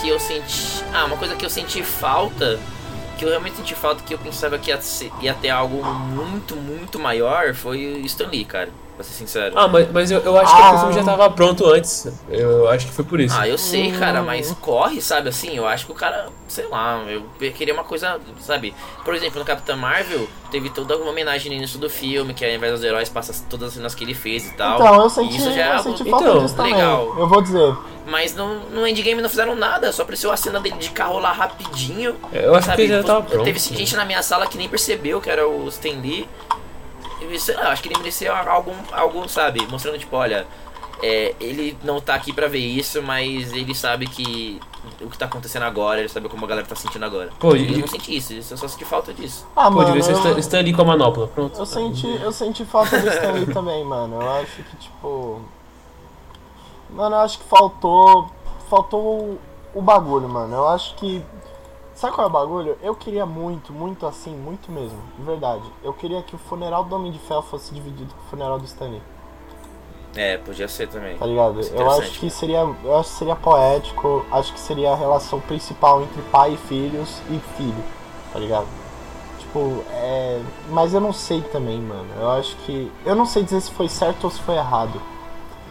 Que 0.00 0.08
eu 0.08 0.18
senti. 0.18 0.84
Ah, 0.92 1.04
uma 1.04 1.16
coisa 1.16 1.36
que 1.36 1.44
eu 1.44 1.50
senti 1.50 1.82
falta. 1.82 2.58
Que 3.18 3.24
eu 3.24 3.28
realmente 3.28 3.56
senti 3.56 3.74
falta 3.74 4.02
que 4.02 4.14
eu 4.14 4.18
pensava 4.18 4.58
que 4.58 4.70
ia, 4.70 5.34
ter 5.34 5.50
algo 5.50 5.84
muito, 5.84 6.56
muito 6.56 6.98
maior 6.98 7.54
foi 7.54 8.00
o 8.02 8.06
Stan 8.06 8.28
Lee, 8.28 8.46
cara. 8.46 8.70
Pra 9.00 9.04
ser 9.08 9.14
sincero. 9.14 9.54
Ah, 9.58 9.66
mas, 9.66 9.90
mas 9.90 10.10
eu, 10.10 10.18
eu 10.20 10.36
acho 10.38 10.54
que 10.54 10.60
Ah. 10.62 10.74
o 10.74 10.78
filme 10.80 10.92
já 10.92 11.02
tava 11.02 11.30
pronto 11.30 11.64
antes. 11.66 12.06
Eu 12.28 12.68
acho 12.68 12.86
que 12.86 12.92
foi 12.92 13.02
por 13.02 13.18
isso. 13.18 13.34
Ah, 13.38 13.48
eu 13.48 13.56
sei, 13.56 13.92
cara, 13.92 14.20
mas 14.22 14.54
corre, 14.60 15.00
sabe? 15.00 15.30
Assim, 15.30 15.56
eu 15.56 15.66
acho 15.66 15.86
que 15.86 15.92
o 15.92 15.94
cara, 15.94 16.26
sei 16.46 16.66
lá, 16.68 17.02
eu 17.08 17.22
queria 17.52 17.72
uma 17.72 17.82
coisa, 17.82 18.20
sabe? 18.40 18.74
Por 19.02 19.14
exemplo, 19.14 19.38
no 19.38 19.44
Capitão 19.46 19.74
Marvel, 19.78 20.28
teve 20.50 20.68
toda 20.68 20.98
uma 20.98 21.10
homenagem 21.12 21.50
no 21.50 21.56
início 21.56 21.78
do 21.78 21.88
filme, 21.88 22.34
que 22.34 22.44
ao 22.44 22.50
invés 22.50 22.74
dos 22.74 22.84
heróis 22.84 23.08
passa 23.08 23.32
todas 23.48 23.68
as 23.68 23.74
cenas 23.74 23.94
que 23.94 24.04
ele 24.04 24.12
fez 24.12 24.46
e 24.48 24.52
tal. 24.52 24.78
Então, 24.78 25.02
eu 25.02 25.08
senti, 25.08 25.36
Isso 25.38 25.50
já 25.50 25.62
é 25.62 25.68
eu 25.68 25.72
algo 25.78 25.96
senti 25.96 26.06
Então, 26.10 26.42
disso 26.42 26.54
também. 26.56 26.74
legal. 26.74 27.14
Eu 27.18 27.26
vou 27.26 27.40
dizer. 27.40 27.74
Mas 28.06 28.34
no, 28.34 28.60
no 28.70 28.86
Endgame 28.86 29.22
não 29.22 29.28
fizeram 29.30 29.54
nada, 29.54 29.92
só 29.92 30.02
apareceu 30.02 30.30
a 30.32 30.36
cena 30.36 30.60
dele 30.60 30.76
de 30.76 30.90
carro 30.90 31.18
lá 31.20 31.32
rapidinho. 31.32 32.16
Eu 32.32 32.54
acho 32.54 32.66
sabe? 32.66 32.82
que 32.82 32.88
já 32.88 33.02
tava 33.02 33.22
pronto. 33.22 33.44
Teve 33.44 33.58
gente 33.58 33.96
na 33.96 34.04
minha 34.04 34.22
sala 34.22 34.46
que 34.46 34.58
nem 34.58 34.68
percebeu 34.68 35.20
que 35.22 35.30
era 35.30 35.46
o 35.48 35.66
Stan 35.68 35.88
Lee. 36.02 36.28
Sei 37.38 37.54
lá, 37.56 37.70
acho 37.72 37.82
que 37.82 37.88
ele 37.88 37.98
merecia 37.98 38.32
algo, 38.32 38.72
algo, 38.92 39.28
sabe? 39.28 39.66
Mostrando, 39.70 39.98
tipo, 39.98 40.16
olha, 40.16 40.46
é, 41.02 41.34
ele 41.40 41.76
não 41.82 42.00
tá 42.00 42.14
aqui 42.14 42.32
pra 42.32 42.46
ver 42.48 42.58
isso, 42.58 43.02
mas 43.02 43.52
ele 43.52 43.74
sabe 43.74 44.06
que 44.06 44.60
o 45.02 45.10
que 45.10 45.18
tá 45.18 45.26
acontecendo 45.26 45.64
agora, 45.64 46.00
ele 46.00 46.08
sabe 46.08 46.28
como 46.28 46.44
a 46.44 46.48
galera 46.48 46.66
tá 46.66 46.74
sentindo 46.74 47.04
agora. 47.04 47.30
Pô, 47.38 47.50
eu 47.50 47.56
e- 47.56 47.78
não 47.80 47.86
senti 47.86 48.16
isso, 48.16 48.32
isso 48.32 48.54
eu 48.54 48.58
só 48.58 48.66
senti 48.66 48.84
falta 48.84 49.12
disso. 49.12 49.46
Ah, 49.54 49.64
Pô, 49.64 49.72
mano, 49.76 49.86
devia 49.88 50.02
ser 50.02 50.12
eu, 50.12 50.16
Stan- 50.18 50.38
Stan 50.38 50.60
Lee 50.60 50.72
com 50.72 50.82
a 50.82 50.84
manopla. 50.86 51.26
Pronto. 51.28 51.58
eu 51.58 51.66
senti, 51.66 52.06
eu 52.06 52.32
senti 52.32 52.64
falta 52.64 52.98
do 52.98 53.06
Stanley 53.08 53.46
também, 53.52 53.84
mano. 53.84 54.20
Eu 54.20 54.30
acho 54.32 54.62
que, 54.62 54.76
tipo. 54.76 55.40
Mano, 56.90 57.16
eu 57.16 57.20
acho 57.20 57.38
que 57.38 57.44
faltou. 57.44 58.30
Faltou 58.68 59.00
o, 59.00 59.38
o 59.74 59.82
bagulho, 59.82 60.28
mano. 60.28 60.54
Eu 60.56 60.68
acho 60.68 60.94
que. 60.96 61.22
Sabe 62.00 62.14
qual 62.14 62.28
é 62.28 62.30
o 62.30 62.32
bagulho? 62.32 62.78
Eu 62.82 62.94
queria 62.94 63.26
muito, 63.26 63.74
muito 63.74 64.06
assim, 64.06 64.34
muito 64.34 64.72
mesmo. 64.72 64.98
De 65.18 65.22
verdade. 65.22 65.62
Eu 65.84 65.92
queria 65.92 66.22
que 66.22 66.34
o 66.34 66.38
funeral 66.38 66.82
do 66.82 66.96
Homem 66.96 67.12
de 67.12 67.18
Ferro 67.18 67.42
fosse 67.42 67.74
dividido 67.74 68.14
com 68.14 68.20
o 68.22 68.30
funeral 68.30 68.58
do 68.58 68.64
Stanley. 68.64 69.02
É, 70.16 70.38
podia 70.38 70.66
ser 70.66 70.88
também. 70.88 71.18
Tá 71.18 71.26
ligado? 71.26 71.60
É 71.60 71.78
Eu 71.78 71.90
acho 71.90 72.18
que 72.18 72.30
seria. 72.30 72.60
Eu 72.82 72.96
acho 72.96 73.10
que 73.10 73.16
seria 73.16 73.36
poético. 73.36 74.24
Acho 74.32 74.50
que 74.54 74.60
seria 74.60 74.92
a 74.92 74.96
relação 74.96 75.40
principal 75.40 76.00
entre 76.00 76.22
pai 76.32 76.54
e 76.54 76.56
filhos 76.56 77.20
e 77.28 77.38
filho. 77.58 77.84
Tá 78.32 78.38
ligado? 78.38 78.66
Tipo, 79.38 79.84
é. 79.90 80.40
Mas 80.70 80.94
eu 80.94 81.02
não 81.02 81.12
sei 81.12 81.42
também, 81.42 81.82
mano. 81.82 82.08
Eu 82.18 82.30
acho 82.30 82.56
que. 82.64 82.90
Eu 83.04 83.14
não 83.14 83.26
sei 83.26 83.42
dizer 83.42 83.60
se 83.60 83.70
foi 83.72 83.90
certo 83.90 84.24
ou 84.24 84.30
se 84.30 84.40
foi 84.40 84.54
errado. 84.54 84.98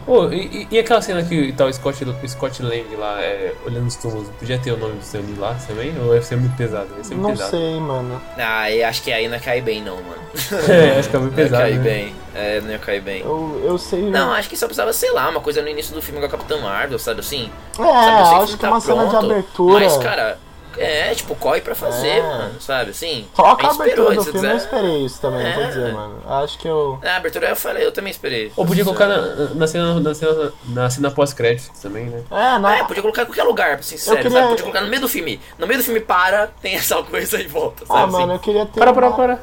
Pô, 0.06 0.28
e, 0.32 0.66
e- 0.70 0.78
aquela 0.78 1.00
cena 1.02 1.22
que 1.22 1.52
tá 1.52 1.66
o 1.66 1.72
Scott, 1.72 2.04
o 2.04 2.28
Scott 2.28 2.62
Lang 2.62 2.84
lá 2.96 3.20
é, 3.20 3.52
olhando 3.66 3.86
os 3.86 3.96
túmulos, 3.96 4.28
podia 4.38 4.58
ter 4.58 4.72
o 4.72 4.76
nome 4.76 4.94
do 4.94 5.00
Stan 5.02 5.18
Lee 5.20 5.36
lá 5.38 5.54
também? 5.66 5.94
Ou 6.00 6.14
ia 6.14 6.22
ser 6.22 6.36
muito 6.36 6.56
pesado? 6.56 6.88
Ser 7.02 7.14
muito 7.14 7.22
Não 7.22 7.30
pesado. 7.30 7.50
sei, 7.50 7.78
mano. 7.80 8.20
Ah, 8.36 8.70
eu 8.70 8.86
acho 8.88 9.02
que 9.02 9.12
aí 9.12 9.28
não 9.28 9.34
ia 9.34 9.40
cair 9.40 9.62
bem, 9.62 9.82
não, 9.82 9.96
mano. 9.96 10.20
É, 10.68 10.98
acho 10.98 11.08
que 11.10 11.16
é 11.16 11.18
muito 11.18 11.32
Não 11.36 11.42
ia 11.42 11.44
pesado. 11.48 11.62
cair 11.62 11.76
né? 11.78 11.82
bem. 11.84 12.14
É, 12.34 12.60
não 12.60 12.70
ia 12.70 12.78
cair 12.78 13.00
bem. 13.02 13.20
Eu, 13.22 13.60
eu 13.64 13.78
sei. 13.78 14.02
Não, 14.02 14.32
acho 14.32 14.48
que 14.48 14.56
só 14.56 14.66
precisava, 14.66 14.92
sei 14.92 15.12
lá, 15.12 15.28
uma 15.28 15.40
coisa 15.40 15.60
no 15.62 15.68
início 15.68 15.94
do 15.94 16.00
filme 16.00 16.20
com 16.20 16.26
a 16.26 16.30
Capitã 16.30 16.56
Marvel, 16.58 16.98
sabe 16.98 17.20
assim? 17.20 17.50
É, 17.78 17.82
Sabe, 17.82 17.92
acho 18.22 18.34
não 18.34 18.46
que 18.46 18.56
tá 18.56 18.68
uma 18.70 18.80
cena 18.80 19.04
de 19.04 19.10
pronto, 19.10 19.26
abertura. 19.32 19.80
Mas, 19.84 19.96
cara, 19.98 20.38
é, 20.76 21.14
tipo, 21.14 21.34
corre 21.34 21.60
pra 21.60 21.74
fazer, 21.74 22.08
É. 22.18 22.22
mano, 22.22 22.60
sabe, 22.60 22.90
assim? 22.90 23.26
Troca 23.34 23.66
a 23.66 23.70
abertura 23.70 24.14
do 24.14 24.24
filme, 24.24 24.46
eu 24.48 24.56
esperei 24.56 25.04
isso 25.04 25.20
também, 25.20 25.52
vou 25.54 25.62
É. 25.62 25.66
dizer, 25.66 25.92
mano. 25.92 26.22
Acho 26.26 26.58
que 26.58 26.68
eu. 26.68 26.98
É, 27.02 27.10
a 27.10 27.16
abertura 27.16 27.48
eu 27.48 27.56
falei, 27.56 27.84
eu 27.86 27.92
também 27.92 28.10
esperei. 28.10 28.52
Ou 28.56 28.64
podia 28.66 28.84
colocar 28.84 29.06
na, 29.06 29.54
na 29.54 29.66
cena, 29.66 30.00
na 30.00 30.14
cena, 30.14 30.52
na 30.68 30.90
cena 30.90 31.10
pós-crédito 31.10 31.70
também, 31.80 32.06
né? 32.06 32.22
É, 32.30 32.58
na, 32.58 32.78
É, 32.78 32.84
podia 32.84 33.02
colocar 33.02 33.22
em 33.22 33.26
qualquer 33.26 33.44
lugar, 33.44 33.74
pra 33.74 33.82
ser 33.82 33.98
sincero, 33.98 34.16
queria- 34.18 34.30
sabe? 34.32 34.48
Podia 34.48 34.62
colocar 34.64 34.80
no 34.82 34.88
meio 34.88 35.02
do 35.02 35.08
filme. 35.08 35.40
No 35.58 35.66
meio 35.66 35.80
do 35.80 35.84
filme 35.84 36.00
para, 36.00 36.46
tem 36.60 36.74
essa 36.76 37.02
coisa 37.02 37.40
e 37.40 37.46
volta, 37.46 37.84
sabe? 37.86 37.98
Ah, 38.00 38.04
assim? 38.04 38.12
mano, 38.12 38.32
eu 38.34 38.38
queria 38.38 38.66
ter. 38.66 38.78
Para, 38.80 38.92
para, 38.92 39.10
para. 39.10 39.40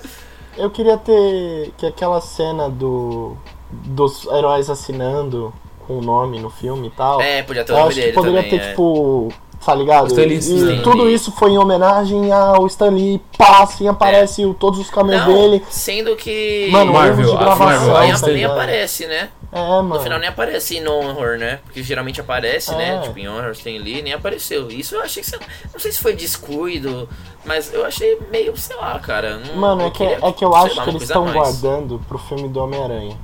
Eu 0.57 0.71
queria 0.71 0.97
ter 0.97 1.71
que 1.77 1.85
aquela 1.85 2.19
cena 2.21 2.69
do 2.69 3.37
dos 3.69 4.25
heróis 4.27 4.69
assinando 4.69 5.53
com 5.85 5.99
o 5.99 6.01
nome 6.01 6.39
no 6.39 6.49
filme 6.49 6.87
e 6.87 6.91
tal. 6.91 7.21
É, 7.21 7.43
podia 7.43 7.63
ter 7.63 7.73
o 7.73 7.75
nome 7.75 7.87
acho 7.89 7.95
que 7.95 8.01
dele 8.01 8.13
poderia 8.13 8.43
também, 8.43 8.59
ter 8.59 8.65
é. 8.65 8.69
tipo, 8.69 9.29
tá 9.67 9.75
ligado? 9.75 10.07
Stan 10.07 10.21
Lee, 10.21 10.35
e 10.35 10.37
Stan 10.39 10.81
tudo 10.81 11.03
Lee. 11.03 11.13
isso 11.13 11.29
foi 11.31 11.51
em 11.51 11.57
homenagem 11.57 12.31
ao 12.31 12.65
Stan 12.67 12.89
Lee, 12.89 13.21
pá, 13.37 13.63
assim 13.63 13.85
aparece 13.87 14.45
o- 14.45 14.53
todos 14.53 14.79
os 14.79 14.89
Não, 14.89 15.05
dele. 15.05 15.61
sendo 15.69 16.15
que... 16.15 16.69
Mano, 16.71 16.93
Marvel, 16.93 17.25
de 17.25 17.35
a 17.35 17.37
gravação, 17.37 17.65
Marvel, 17.65 17.99
nem, 17.99 18.13
tá 18.21 18.27
nem 18.27 18.45
aparece, 18.45 19.05
né? 19.07 19.29
É, 19.51 19.59
mano. 19.61 19.89
No 19.95 19.99
final 19.99 20.19
nem 20.19 20.29
aparece 20.29 20.79
no 20.79 20.93
Honor, 20.93 21.37
né? 21.37 21.59
Porque 21.65 21.83
geralmente 21.83 22.19
aparece, 22.21 22.73
É. 22.73 22.77
né? 22.77 22.99
Tipo, 23.03 23.19
em 23.19 23.27
Honor, 23.27 23.55
tem 23.55 23.77
ali, 23.77 24.01
nem 24.01 24.13
apareceu. 24.13 24.69
Isso 24.69 24.95
eu 24.95 25.01
achei 25.01 25.21
que. 25.21 25.31
Não 25.73 25.79
sei 25.79 25.91
se 25.91 25.99
foi 25.99 26.13
descuido, 26.15 27.07
mas 27.45 27.73
eu 27.73 27.85
achei 27.85 28.17
meio, 28.31 28.55
sei 28.57 28.75
lá, 28.77 28.97
cara. 28.99 29.37
não- 29.39 29.55
Mano, 29.55 29.81
é 29.83 29.89
que, 29.89 29.97
queria, 29.99 30.19
é 30.21 30.31
que 30.31 30.43
eu 30.45 30.55
acho 30.55 30.75
lá, 30.77 30.83
que 30.83 30.89
eles 30.91 31.03
estão 31.03 31.25
guardando 31.31 32.01
pro 32.07 32.17
filme 32.17 32.47
do 32.49 32.59
Homem-Aranha. 32.61 33.17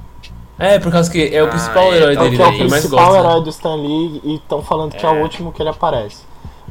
É, 0.60 0.78
por 0.80 0.92
causa 0.92 1.12
que 1.12 1.36
é 1.36 1.42
o 1.44 1.48
Ah, 1.48 1.50
principal 1.50 1.84
é, 1.92 1.98
herói 1.98 2.16
é 2.16 2.20
o 2.20 2.22
É 2.22 2.22
o 2.22 2.24
dele, 2.24 2.36
que 2.38 2.42
é 2.42 2.46
né? 2.46 2.52
o 2.52 2.54
ele 2.56 2.70
mais 2.70 2.84
principal 2.84 3.06
gosta. 3.12 3.20
herói 3.28 3.42
do 3.44 3.50
Stan 3.50 3.76
Lee 3.76 4.22
e 4.24 4.36
estão 4.36 4.62
falando 4.62 4.96
que 4.96 5.06
é. 5.06 5.10
É. 5.10 5.12
o 5.12 5.22
último 5.22 5.52
que 5.52 5.62
ele 5.62 5.70
aparece. 5.70 6.22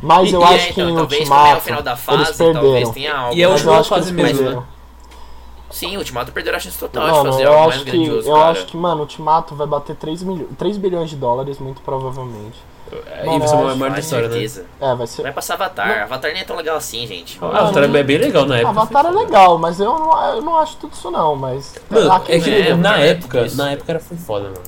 Mas 0.02 0.30
E- 0.30 0.34
eu 0.34 0.40
e 0.40 0.44
acho 0.44 0.54
é, 0.54 0.58
que 0.72 0.80
então, 0.80 0.90
em 0.90 0.96
talvez 0.96 1.28
como 1.28 1.34
é 1.34 1.38
Ultimato 1.38 1.58
o 1.58 1.60
final 1.62 1.82
da 1.82 1.90
eles 1.92 2.02
fase, 2.02 2.38
perderam. 2.38 2.60
talvez 2.62 2.90
tenha 2.90 3.14
algo. 3.16 3.34
E 3.36 3.42
é 3.42 3.44
a 3.44 3.48
última 3.48 3.72
eu 3.72 3.74
acho 3.76 3.82
que 3.88 3.94
fase 3.94 4.10
eles 4.10 4.22
mesmo, 4.22 4.38
né? 4.38 4.42
perderam. 4.42 4.66
Sim, 5.70 5.96
o 5.96 5.98
Ultimato 6.00 6.32
perderam 6.32 6.56
a 6.58 6.60
chance 6.60 6.78
total 6.78 7.04
de 7.06 7.10
Mano, 7.12 7.32
fazer 7.32 7.44
eu 7.46 7.52
algo 7.52 7.62
mais 7.68 7.76
acho 7.76 7.84
que, 7.84 7.90
grandioso, 7.92 8.28
eu 8.28 8.34
cara. 8.36 8.50
acho 8.50 8.66
que, 8.66 8.76
mano, 8.76 8.96
o 8.96 9.00
Ultimato 9.00 9.54
vai 9.54 9.66
bater 9.66 9.96
3, 9.96 10.22
milho... 10.22 10.48
3 10.58 10.76
bilhões 10.76 11.08
de 11.08 11.16
dólares, 11.16 11.58
muito 11.58 11.80
provavelmente. 11.80 12.58
É, 13.06 13.24
Mano, 13.24 13.36
e 13.36 13.38
vai 13.38 13.48
uma 13.54 13.68
acho- 13.70 13.76
maior 13.78 13.94
da 13.94 14.00
história, 14.00 14.28
né? 14.28 14.32
certeza. 14.34 14.66
É, 14.78 14.94
vai 14.94 15.06
ser. 15.06 15.22
Vai 15.22 15.32
passar 15.32 15.54
Avatar. 15.54 16.02
Avatar 16.02 16.30
nem 16.32 16.42
é 16.42 16.44
tão 16.44 16.56
legal 16.56 16.76
assim, 16.76 17.06
gente. 17.06 17.38
Ah, 17.40 17.60
Avatar 17.60 17.84
é 17.84 18.02
bem 18.02 18.18
legal 18.18 18.44
na 18.44 18.56
época. 18.58 18.68
Avatar 18.68 19.06
é 19.06 19.10
legal, 19.10 19.56
mas 19.56 19.80
eu 19.80 19.98
não, 19.98 20.34
eu 20.34 20.42
não 20.42 20.58
acho 20.58 20.76
tudo 20.76 20.92
isso 20.92 21.10
não, 21.10 21.34
mas. 21.34 21.74
Mano, 21.88 22.20
que 22.20 22.32
é 22.32 22.40
que 22.40 22.50
É, 22.50 22.74
na 22.76 23.00
é, 23.00 23.08
época, 23.12 23.46
na 23.54 23.70
época 23.70 23.92
era 23.92 24.00
foi 24.00 24.16
foda, 24.18 24.44
mano. 24.48 24.60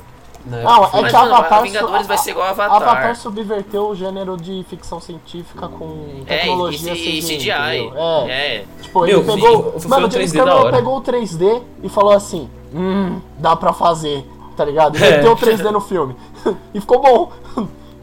Na 0.46 0.58
Não, 0.62 0.84
é 0.84 0.88
Mas, 0.92 1.06
que 1.12 1.12
mano, 1.18 1.34
Avatar. 1.34 1.62
Vingadores 1.62 2.06
vai 2.06 2.18
ser 2.18 2.30
igual 2.32 2.46
Avatar. 2.48 2.76
Avatar. 2.76 3.16
subverteu 3.16 3.88
o 3.88 3.94
gênero 3.94 4.36
de 4.36 4.64
ficção 4.68 5.00
científica 5.00 5.68
com 5.68 6.06
É, 6.16 6.20
e, 6.20 6.24
tecnologia 6.40 6.92
e, 6.92 7.18
e 7.18 7.22
CGI. 7.22 7.50
É. 7.50 8.30
É. 8.30 8.64
Tipo, 8.82 9.00
Meu, 9.06 9.20
ele 9.20 9.32
pegou. 9.32 9.80
foi 9.80 9.88
mano, 9.90 10.06
o 10.06 10.10
James 10.10 10.32
3D 10.32 10.36
da 10.44 10.44
Cameron 10.52 10.70
pegou 10.70 10.96
o 10.98 11.02
3D 11.02 11.62
e 11.82 11.88
falou 11.88 12.12
assim: 12.12 12.50
Hum, 12.74 13.20
dá 13.38 13.56
pra 13.56 13.72
fazer, 13.72 14.24
tá 14.56 14.64
ligado? 14.64 14.98
E 14.98 15.02
É. 15.02 15.16
meteu 15.16 15.32
o 15.32 15.36
3D 15.36 15.70
no 15.70 15.80
filme. 15.80 16.14
e 16.74 16.80
ficou 16.80 17.00
bom. 17.00 17.32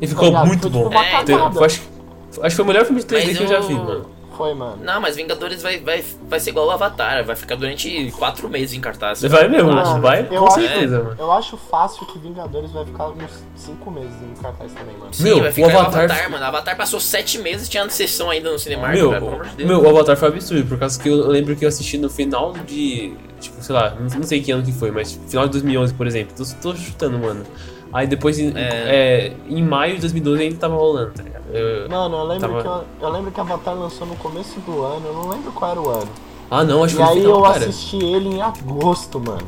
E 0.02 0.08
ficou 0.08 0.32
Tá 0.32 0.44
muito 0.44 0.62
Foi, 0.62 0.72
tipo, 0.72 0.84
bom. 0.84 0.90
uma 0.90 1.06
É, 1.06 1.66
acho, 1.66 1.66
acho 1.66 1.82
que 2.42 2.50
foi 2.56 2.66
o 2.66 2.68
melhor 2.68 2.86
filme 2.86 3.02
de 3.02 3.08
3D 3.08 3.28
Mas 3.28 3.38
que 3.38 3.44
eu 3.44 3.48
já 3.48 3.56
eu- 3.56 3.64
vi, 3.64 3.74
mano. 3.76 4.06
Foi, 4.42 4.54
mano. 4.56 4.78
Não, 4.84 5.00
mas 5.00 5.16
Vingadores 5.16 5.62
vai, 5.62 5.80
vai, 5.80 6.04
vai 6.28 6.40
ser 6.40 6.50
igual 6.50 6.68
o 6.68 6.72
Avatar. 6.72 7.24
Vai 7.24 7.36
ficar 7.36 7.56
durante 7.56 8.12
quatro 8.18 8.50
meses 8.50 8.74
em 8.74 8.82
cartaz. 8.82 9.22
Vai 9.22 9.48
mesmo, 9.48 9.72
Mano, 9.72 10.02
vai 10.02 10.22
eu 10.32 10.42
com 10.42 10.48
acho- 10.48 10.62
certeza, 10.62 11.04
mano. 11.04 11.16
Eu 11.20 11.32
acho 11.32 11.58
fácil 11.58 12.06
que 12.08 12.18
Vingadores 12.18 12.72
vai 12.72 12.86
ficar 12.86 13.10
uns 13.10 13.44
5 13.56 13.92
meses 13.92 14.14
em 14.22 14.42
cartaz 14.42 14.72
também, 14.74 14.98
mano. 14.98 15.14
Sim, 15.14 15.24
Meu, 15.24 15.40
vai 15.42 15.50
o 15.50 15.54
ficar 15.54 15.68
igual 15.70 15.84
Avatar- 15.86 16.04
Avatar, 16.06 16.32
mano. 16.32 16.46
Avatar 16.46 16.76
passou 16.78 17.00
sete 17.00 17.38
meses, 17.38 17.70
tinha 17.70 17.88
sessão 17.90 18.30
ainda 18.30 18.52
no 18.52 18.58
cinema, 18.58 18.88
Meu, 18.88 19.10
cara, 19.10 19.22
pelo 19.22 19.34
amor 19.34 19.46
de 19.48 19.56
Deus. 19.58 19.70
meu, 19.70 19.82
o 19.84 19.90
Avatar 19.90 20.18
foi 20.18 20.28
absurdo, 20.30 20.68
por 20.68 20.80
causa 20.80 21.00
que 21.02 21.08
eu 21.10 21.28
lembro 21.28 21.56
que 21.56 21.64
eu 21.66 21.70
assisti 21.70 21.98
no 21.98 22.10
final 22.10 22.54
de. 22.66 23.14
Tipo, 23.40 23.62
sei 23.62 23.76
lá, 23.76 23.92
não, 23.92 24.06
não 24.08 24.24
sei 24.24 24.42
que 24.42 24.52
ano 24.52 24.64
que 24.64 24.72
foi, 24.72 24.92
mas 24.92 25.20
final 25.28 25.46
de 25.46 25.52
2011, 25.54 25.94
por 25.94 26.08
exemplo. 26.08 26.34
Tô, 26.36 26.44
tô 26.72 26.76
chutando, 26.76 27.18
mano. 27.20 27.44
Aí 27.94 28.08
depois, 28.08 28.40
em, 28.40 28.54
é, 28.56 29.34
em 29.50 29.62
maio 29.64 29.96
de 29.96 30.02
2012 30.02 30.42
ainda 30.44 30.56
tava 30.58 30.76
rolando, 30.76 31.12
tá 31.12 31.24
ligado? 31.24 31.44
Eu- 31.54 31.90
Mano, 31.90 32.16
eu 32.18 32.24
lembro, 32.24 32.48
Tava- 32.50 32.62
que 32.62 32.68
eu, 32.68 32.84
eu 33.08 33.14
lembro 33.14 33.32
que 33.32 33.40
Avatar 33.42 33.76
lançou 33.76 34.08
no 34.08 34.16
começo 34.16 34.60
do 34.62 34.82
ano, 34.84 35.02
eu 35.08 35.14
não 35.14 35.28
lembro 35.30 35.52
qual 35.52 35.72
era 35.72 35.82
o 35.82 35.90
ano. 35.90 36.08
Ah, 36.50 36.64
não, 36.64 36.84
acho 36.84 36.96
que 36.96 37.02
E 37.02 37.06
foi 37.06 37.14
no 37.16 37.20
aí 37.20 37.26
final, 37.26 37.38
eu 37.40 37.44
cara. 37.54 37.58
assisti 37.66 37.98
ele 37.98 38.30
em 38.30 38.42
agosto, 38.42 39.20
mano. 39.20 39.48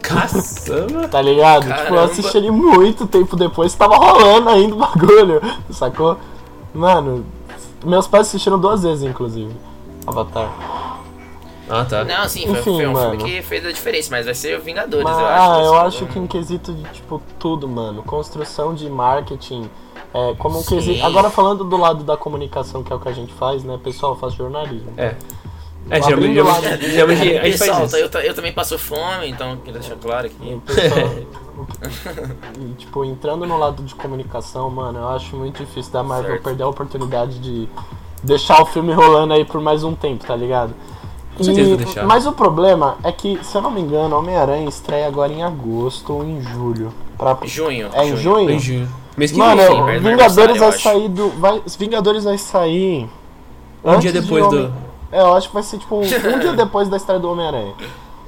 Caçamba! 0.00 1.08
Tá 1.08 1.20
ligado? 1.22 1.62
Tipo, 1.62 1.72
eu 1.74 1.76
Caramba. 1.84 2.04
assisti 2.04 2.36
ele 2.36 2.50
muito 2.50 3.06
tempo 3.06 3.36
depois, 3.36 3.74
tava 3.74 3.96
rolando 3.96 4.48
ainda 4.50 4.74
o 4.74 4.78
bagulho, 4.80 5.40
sacou? 5.70 6.16
Mano, 6.74 7.24
meus 7.84 8.06
pais 8.06 8.26
assistiram 8.28 8.58
duas 8.58 8.82
vezes, 8.82 9.04
inclusive, 9.04 9.54
Avatar. 10.06 10.50
Ah, 11.74 11.84
tá. 11.86 12.04
Não, 12.04 12.28
sim, 12.28 12.42
foi, 12.46 12.50
Enfim, 12.58 12.62
foi 12.74 12.86
um 12.86 12.92
mano. 12.92 13.10
filme 13.16 13.24
que 13.32 13.42
fez 13.42 13.64
a 13.64 13.72
diferença, 13.72 14.08
mas 14.10 14.26
vai 14.26 14.34
ser 14.34 14.58
o 14.58 14.62
Vingadores, 14.62 15.04
Mas, 15.04 15.18
eu 15.18 15.26
acho. 15.26 15.40
ah, 15.50 15.62
eu 15.64 15.76
assim, 15.76 15.86
acho 15.86 16.06
que 16.12 16.18
em 16.18 16.26
quesito 16.26 16.72
de, 16.74 16.82
tipo, 16.90 17.22
tudo, 17.38 17.66
mano. 17.66 18.02
Construção 18.02 18.74
de 18.74 18.90
marketing, 18.90 19.70
é, 20.12 20.34
como 20.38 20.58
um 20.58 20.62
quesito... 20.62 21.04
Agora 21.04 21.30
falando 21.30 21.64
do 21.64 21.76
lado 21.78 22.04
da 22.04 22.16
comunicação, 22.16 22.82
que 22.82 22.92
é 22.92 22.96
o 22.96 23.00
que 23.00 23.08
a 23.08 23.12
gente 23.12 23.32
faz, 23.32 23.64
né? 23.64 23.78
Pessoal, 23.82 24.12
eu 24.12 24.18
faço 24.18 24.36
jornalismo. 24.36 24.92
É. 24.98 25.14
É, 25.90 26.00
geralmente, 26.00 26.38
Abrindo 26.38 26.44
lá- 26.44 26.60
geralmente, 26.60 26.90
geralmente 26.90 27.20
a 27.22 27.24
gente 27.44 27.58
Pessoal, 27.58 27.78
faz 27.88 27.92
isso. 27.94 28.16
eu, 28.16 28.20
eu 28.20 28.34
também 28.34 28.52
passo 28.52 28.78
fome, 28.78 29.28
então 29.30 29.56
queria 29.56 29.80
deixar 29.80 29.96
claro 29.96 30.26
aqui. 30.26 30.60
Pessoal- 30.64 31.08
e, 32.60 32.72
tipo, 32.74 33.04
entrando 33.04 33.46
no 33.46 33.58
lado 33.58 33.82
de 33.82 33.94
comunicação, 33.94 34.70
mano, 34.70 34.98
eu 35.00 35.08
acho 35.08 35.34
muito 35.36 35.64
difícil 35.64 35.92
da 35.92 36.02
Marvel 36.02 36.32
Certo. 36.32 36.44
perder 36.44 36.62
a 36.64 36.68
oportunidade 36.68 37.38
de 37.40 37.68
deixar 38.22 38.62
o 38.62 38.66
filme 38.66 38.92
rolando 38.92 39.32
aí 39.34 39.44
por 39.44 39.60
mais 39.60 39.82
um 39.82 39.94
tempo, 39.94 40.24
tá 40.24 40.36
ligado? 40.36 40.72
Com 41.36 41.44
certeza 41.44 41.70
E- 41.70 41.76
deixar. 41.76 42.04
mas 42.04 42.26
o 42.26 42.32
problema 42.32 42.96
é 43.02 43.10
que, 43.10 43.38
se 43.42 43.56
eu 43.56 43.62
não 43.62 43.70
me 43.70 43.80
engano, 43.80 44.16
Homem-Aranha 44.18 44.68
estreia 44.68 45.06
agora 45.06 45.32
em 45.32 45.42
agosto 45.42 46.12
ou 46.12 46.24
em 46.24 46.40
julho. 46.42 46.92
Pra... 47.16 47.36
Junho. 47.44 47.88
É 47.94 48.06
em 48.06 48.16
junho? 48.16 48.50
Em 48.50 48.58
junho. 48.58 48.88
Mês 49.16 49.30
que 49.32 49.38
Mano, 49.38 49.56
vem. 49.86 49.98
sim, 49.98 50.08
Vingadores 50.08 50.58
vai 50.58 50.72
sair 50.72 51.08
do. 51.08 51.28
Vai, 51.38 51.62
Vingadores 51.78 52.24
vai 52.24 52.38
sair. 52.38 53.08
Um 53.84 53.90
antes 53.90 54.02
dia 54.02 54.12
de 54.12 54.20
depois 54.20 54.44
Homem- 54.46 54.66
do. 54.66 54.74
É, 55.10 55.20
eu 55.20 55.34
acho 55.34 55.48
que 55.48 55.54
vai 55.54 55.62
ser 55.62 55.78
tipo 55.78 55.96
um, 55.96 56.00
dia 56.02 56.18
depois 56.56 56.88
da 56.88 56.96
estreia 56.96 57.20
do 57.20 57.30
Homem-Aranha. 57.30 57.74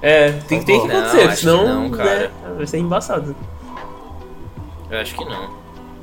É, 0.02 0.32
tem, 0.32 0.62
tem 0.62 0.80
que 0.82 0.86
Não, 0.88 0.96
acontecer, 0.98 1.28
que 1.28 1.36
senão. 1.36 1.82
não, 1.82 1.90
cara. 1.90 2.18
né, 2.20 2.30
vai 2.56 2.66
ser 2.66 2.78
embaçado. 2.78 3.34
Eu 4.90 5.00
acho 5.00 5.14
que 5.14 5.24
não. 5.24 5.48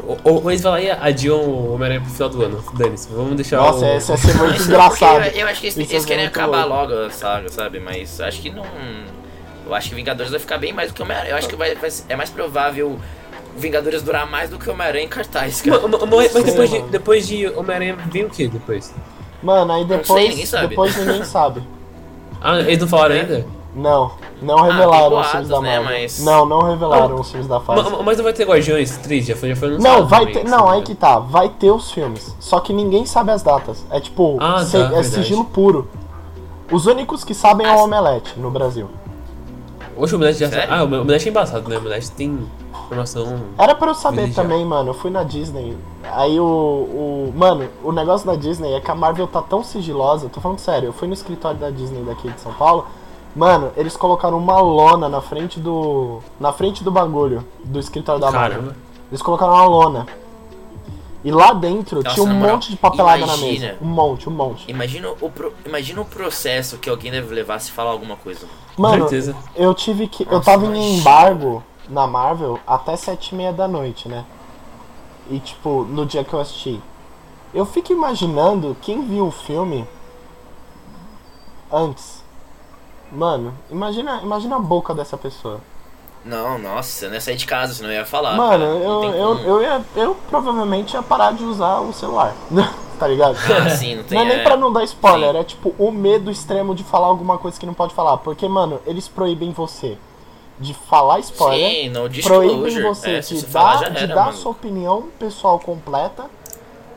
Ou, 0.06 0.20
ou 0.24 0.52
eles 0.52 0.62
vão 0.62 0.72
lá 0.72 0.82
e 0.82 0.90
adiam 0.92 1.40
o 1.40 1.74
Homem-Aranha 1.74 2.02
pro 2.02 2.10
final 2.10 2.30
do 2.30 2.42
ano. 2.44 2.64
Dane-se, 2.74 3.08
vamos 3.12 3.36
deixar 3.36 3.58
Nossa, 3.58 3.86
o. 3.86 3.98
esse 3.98 4.12
ia 4.12 4.18
ser 4.18 4.34
muito 4.38 4.56
Isso 4.56 4.70
engraçado. 4.70 5.24
Eu, 5.26 5.32
eu 5.42 5.48
acho 5.48 5.62
que 5.62 5.68
eles, 5.68 5.78
eles 5.78 6.04
é 6.04 6.08
querem 6.08 6.26
acabar 6.26 6.66
louco. 6.66 6.92
logo 6.94 7.06
a 7.06 7.10
saga, 7.10 7.50
sabe? 7.50 7.80
Mas 7.80 8.20
acho 8.20 8.42
que 8.42 8.50
não. 8.50 8.66
Eu 9.66 9.74
acho 9.76 9.90
que 9.90 9.96
Vingadores 9.96 10.32
vai 10.32 10.40
ficar 10.40 10.58
bem 10.58 10.74
mais 10.74 10.90
do 10.92 10.96
que 10.96 11.02
Homem-Aranha. 11.02 11.32
Eu 11.34 11.38
acho 11.38 11.48
que 11.48 11.56
vai, 11.56 11.76
vai- 11.76 11.90
é 12.10 12.16
mais 12.16 12.30
provável 12.30 13.00
Vingadores 13.56 14.02
durar 14.02 14.30
mais 14.30 14.50
do 14.50 14.58
que 14.58 14.70
Homem-Aranha 14.70 15.06
em 15.06 15.10
cartaz, 15.10 15.62
cara. 15.62 15.80
Ma- 15.82 15.88
ma- 15.98 16.06
Mas, 16.06 16.34
mas 16.34 16.44
depois, 16.46 16.70
de, 16.70 16.80
mano. 16.80 16.92
depois 16.92 17.28
de 17.28 17.48
Homem-Aranha 17.50 17.98
vem 18.12 18.26
o 18.26 18.30
que 18.30 18.48
depois? 18.48 18.94
Mano, 19.44 19.72
aí 19.74 19.86
sei, 19.88 19.98
depois. 19.98 20.30
ninguém 20.30 20.46
sabe. 20.46 20.68
Depois 20.68 20.96
ninguém 20.98 21.24
sabe. 21.24 21.64
Ah, 22.42 22.60
eles 22.60 22.80
não 22.80 22.88
falaram 22.88 23.16
É. 23.16 23.20
ainda? 23.22 23.46
Não, 23.74 24.12
não 24.42 24.62
revelaram 24.64 25.10
tem 25.10 25.20
os 25.22 25.28
filmes 25.28 25.48
da 25.48 25.62
né, 25.62 25.80
Marvel. 25.80 26.02
mas- 26.02 26.20
Não, 26.26 26.46
não 26.46 26.62
revelaram 26.64 27.16
Ah, 27.18 27.22
os 27.22 27.30
filmes 27.32 27.48
da 27.48 27.60
fase. 27.62 27.90
Ma- 27.90 28.04
Mas 28.04 28.18
não 28.18 28.24
vai 28.26 28.34
ter 28.34 28.44
Guardiões 28.46 28.98
3, 28.98 29.26
já 29.26 29.36
foi, 29.36 29.50
já 29.50 29.56
foi 29.56 29.70
anunciado. 29.70 30.00
Não, 30.02 30.08
vai 30.08 30.26
ter. 30.26 30.40
se 30.40 30.44
Não, 30.52 30.66
aí 30.66 30.80
engano. 30.80 30.84
que 30.84 30.96
tá. 30.96 31.20
Vai 31.20 31.48
ter 31.48 31.72
os 31.72 31.90
filmes. 31.90 32.36
Só 32.40 32.60
que 32.60 32.74
ninguém 32.74 33.06
sabe 33.06 33.32
as 33.32 33.42
datas. 33.42 33.86
É 33.90 34.00
tipo. 34.02 34.38
Ah, 34.42 34.56
tá, 34.56 34.66
se- 34.66 34.76
é 34.78 34.80
verdade. 34.84 35.08
sigilo 35.08 35.46
puro. 35.46 35.88
Os 36.70 36.86
únicos 36.86 37.24
que 37.24 37.34
sabem 37.34 37.66
é 37.66 37.74
o 37.74 37.84
Omelete 37.84 38.38
no 38.38 38.52
Brasil. 38.52 38.90
Hoje 39.96 40.14
o 40.14 40.18
Omelete 40.18 40.40
já 40.40 40.50
Sério? 40.50 40.74
Ah, 40.74 40.82
o 40.84 40.86
Omelete 40.86 41.28
é 41.28 41.32
embaçado, 41.32 41.70
né? 41.70 41.76
O 41.78 41.80
Omelete 41.80 42.12
tem 42.12 42.46
informação. 42.86 43.40
Era 43.58 43.74
pra 43.76 43.90
eu 43.92 43.96
saber 43.96 44.34
também, 44.34 44.66
mano. 44.66 44.90
Eu 44.90 44.94
fui 44.94 45.12
na 45.12 45.24
Disney. 45.24 45.78
Aí 46.12 46.38
o, 46.40 46.44
o. 46.46 47.34
Mano, 47.36 47.70
o 47.84 47.92
negócio 47.94 48.26
da 48.28 48.36
Disney 48.36 48.74
é 48.74 48.82
que 48.82 48.92
a 48.92 48.96
Marvel 48.96 49.28
tá 49.28 49.42
tão 49.42 49.64
sigilosa. 49.64 50.28
Tô 50.30 50.42
falando 50.42 50.60
sério, 50.60 50.88
eu 50.88 50.94
fui 50.94 51.08
no 51.08 51.14
escritório 51.14 51.58
da 51.58 51.70
Disney 51.70 52.04
daqui 52.04 52.30
de 52.30 52.42
São 52.42 52.52
Paulo. 52.54 52.86
Mano, 53.36 53.72
eles 53.78 53.96
colocaram 53.96 54.38
uma 54.38 54.60
lona 54.60 55.08
na 55.08 55.22
frente 55.22 55.60
do. 55.60 56.20
Na 56.40 56.52
frente 56.52 56.84
do 56.84 56.92
bagulho. 56.92 57.46
Do 57.64 57.80
escritório 57.80 58.20
da 58.20 58.30
Marvel. 58.32 58.60
Caramba. 58.60 58.76
Eles 59.10 59.22
colocaram 59.22 59.54
uma 59.54 59.66
lona. 59.66 60.08
E 61.24 61.32
lá 61.32 61.54
dentro 61.54 62.02
Nossa, 62.02 62.16
tinha 62.16 62.26
um 62.26 62.30
na 62.30 62.34
moral, 62.34 62.56
monte 62.56 62.72
de 62.72 62.78
papelada 62.78 63.26
na 63.26 63.36
imagina. 63.36 63.68
mesa. 63.68 63.78
Um 63.82 63.86
monte, 63.88 64.28
um 64.28 64.32
monte. 64.32 64.66
Imagina 64.70 65.10
o, 65.22 65.30
pro- 65.30 65.54
imagina 65.66 66.02
o 66.02 66.06
processo 66.06 66.78
que 66.80 66.90
alguém 66.90 67.12
deve 67.12 67.34
levar 67.34 67.60
se 67.60 67.72
falar 67.72 67.92
alguma 67.92 68.16
coisa. 68.16 68.48
Mano, 68.76 69.08
certeza. 69.08 69.36
eu 69.56 69.74
tive 69.76 70.08
que. 70.08 70.24
eu 70.24 70.32
Nossa, 70.32 70.46
tava 70.52 70.66
em 70.66 70.70
imagina. 70.70 70.98
embargo 71.00 71.64
na 71.88 72.08
Marvel 72.08 72.60
até 72.66 72.96
sete 72.96 73.30
e 73.34 73.36
meia 73.36 73.54
da 73.54 73.68
noite, 73.68 74.10
né? 74.10 74.26
E 75.30 75.40
tipo, 75.40 75.84
no 75.84 76.06
dia 76.06 76.24
que 76.24 76.34
eu 76.34 76.40
assisti. 76.40 76.82
Eu 77.54 77.66
fico 77.66 77.94
imaginando 77.94 78.76
quem 78.82 79.06
viu 79.06 79.28
o 79.28 79.32
filme 79.32 79.88
antes. 81.72 82.21
Mano, 83.12 83.54
imagina, 83.70 84.22
imagina 84.24 84.56
a 84.56 84.60
boca 84.60 84.94
dessa 84.94 85.18
pessoa. 85.18 85.60
Não, 86.24 86.58
nossa, 86.58 86.90
você 86.90 87.08
não 87.08 87.16
ia 87.16 87.22
sair 87.22 87.36
de 87.36 87.46
casa, 87.46 87.74
senão 87.74 87.90
eu 87.90 87.96
ia 87.96 88.06
falar. 88.06 88.36
Mano. 88.36 88.80
Não 88.80 89.04
eu, 89.04 89.14
eu, 89.14 89.40
eu, 89.40 89.62
ia, 89.62 89.82
eu 89.96 90.16
provavelmente 90.30 90.94
ia 90.94 91.02
parar 91.02 91.34
de 91.34 91.44
usar 91.44 91.80
o 91.80 91.92
celular. 91.92 92.34
tá 93.02 93.08
ligado? 93.08 93.36
Ah, 93.36 93.70
sim, 93.72 93.96
não 93.96 94.04
tem. 94.04 94.18
Não 94.20 94.26
é 94.26 94.30
nem 94.30 94.40
é. 94.40 94.44
pra 94.44 94.56
não 94.56 94.72
dar 94.72 94.84
spoiler, 94.84 95.32
Sim. 95.32 95.40
é 95.40 95.44
tipo 95.44 95.74
o 95.80 95.92
medo 95.92 96.30
extremo 96.30 96.76
de 96.76 96.84
falar 96.84 97.08
alguma 97.08 97.40
coisa 97.40 97.60
que 97.60 97.66
não 97.66 97.74
pode 97.74 97.96
falar. 97.96 98.18
Porque, 98.18 98.48
mano, 98.48 98.80
eles 98.86 99.08
proíbem 99.08 99.52
você 99.52 99.98
de 100.60 100.76
falar 100.76 101.20
spoiler, 101.20 101.72
Sim, 101.72 101.90
no 101.90 102.08
proíbem 102.22 102.64
disclosure. 102.64 102.84
você 102.84 103.10
é, 103.10 103.20
de 103.20 103.40
você 103.40 103.48
falar, 103.48 103.74
dar, 103.74 103.80
já 103.80 103.90
de 103.90 104.04
era, 104.04 104.16
dar 104.16 104.26
mano. 104.26 104.38
sua 104.38 104.52
opinião 104.52 105.08
pessoal 105.18 105.58
completa 105.58 106.26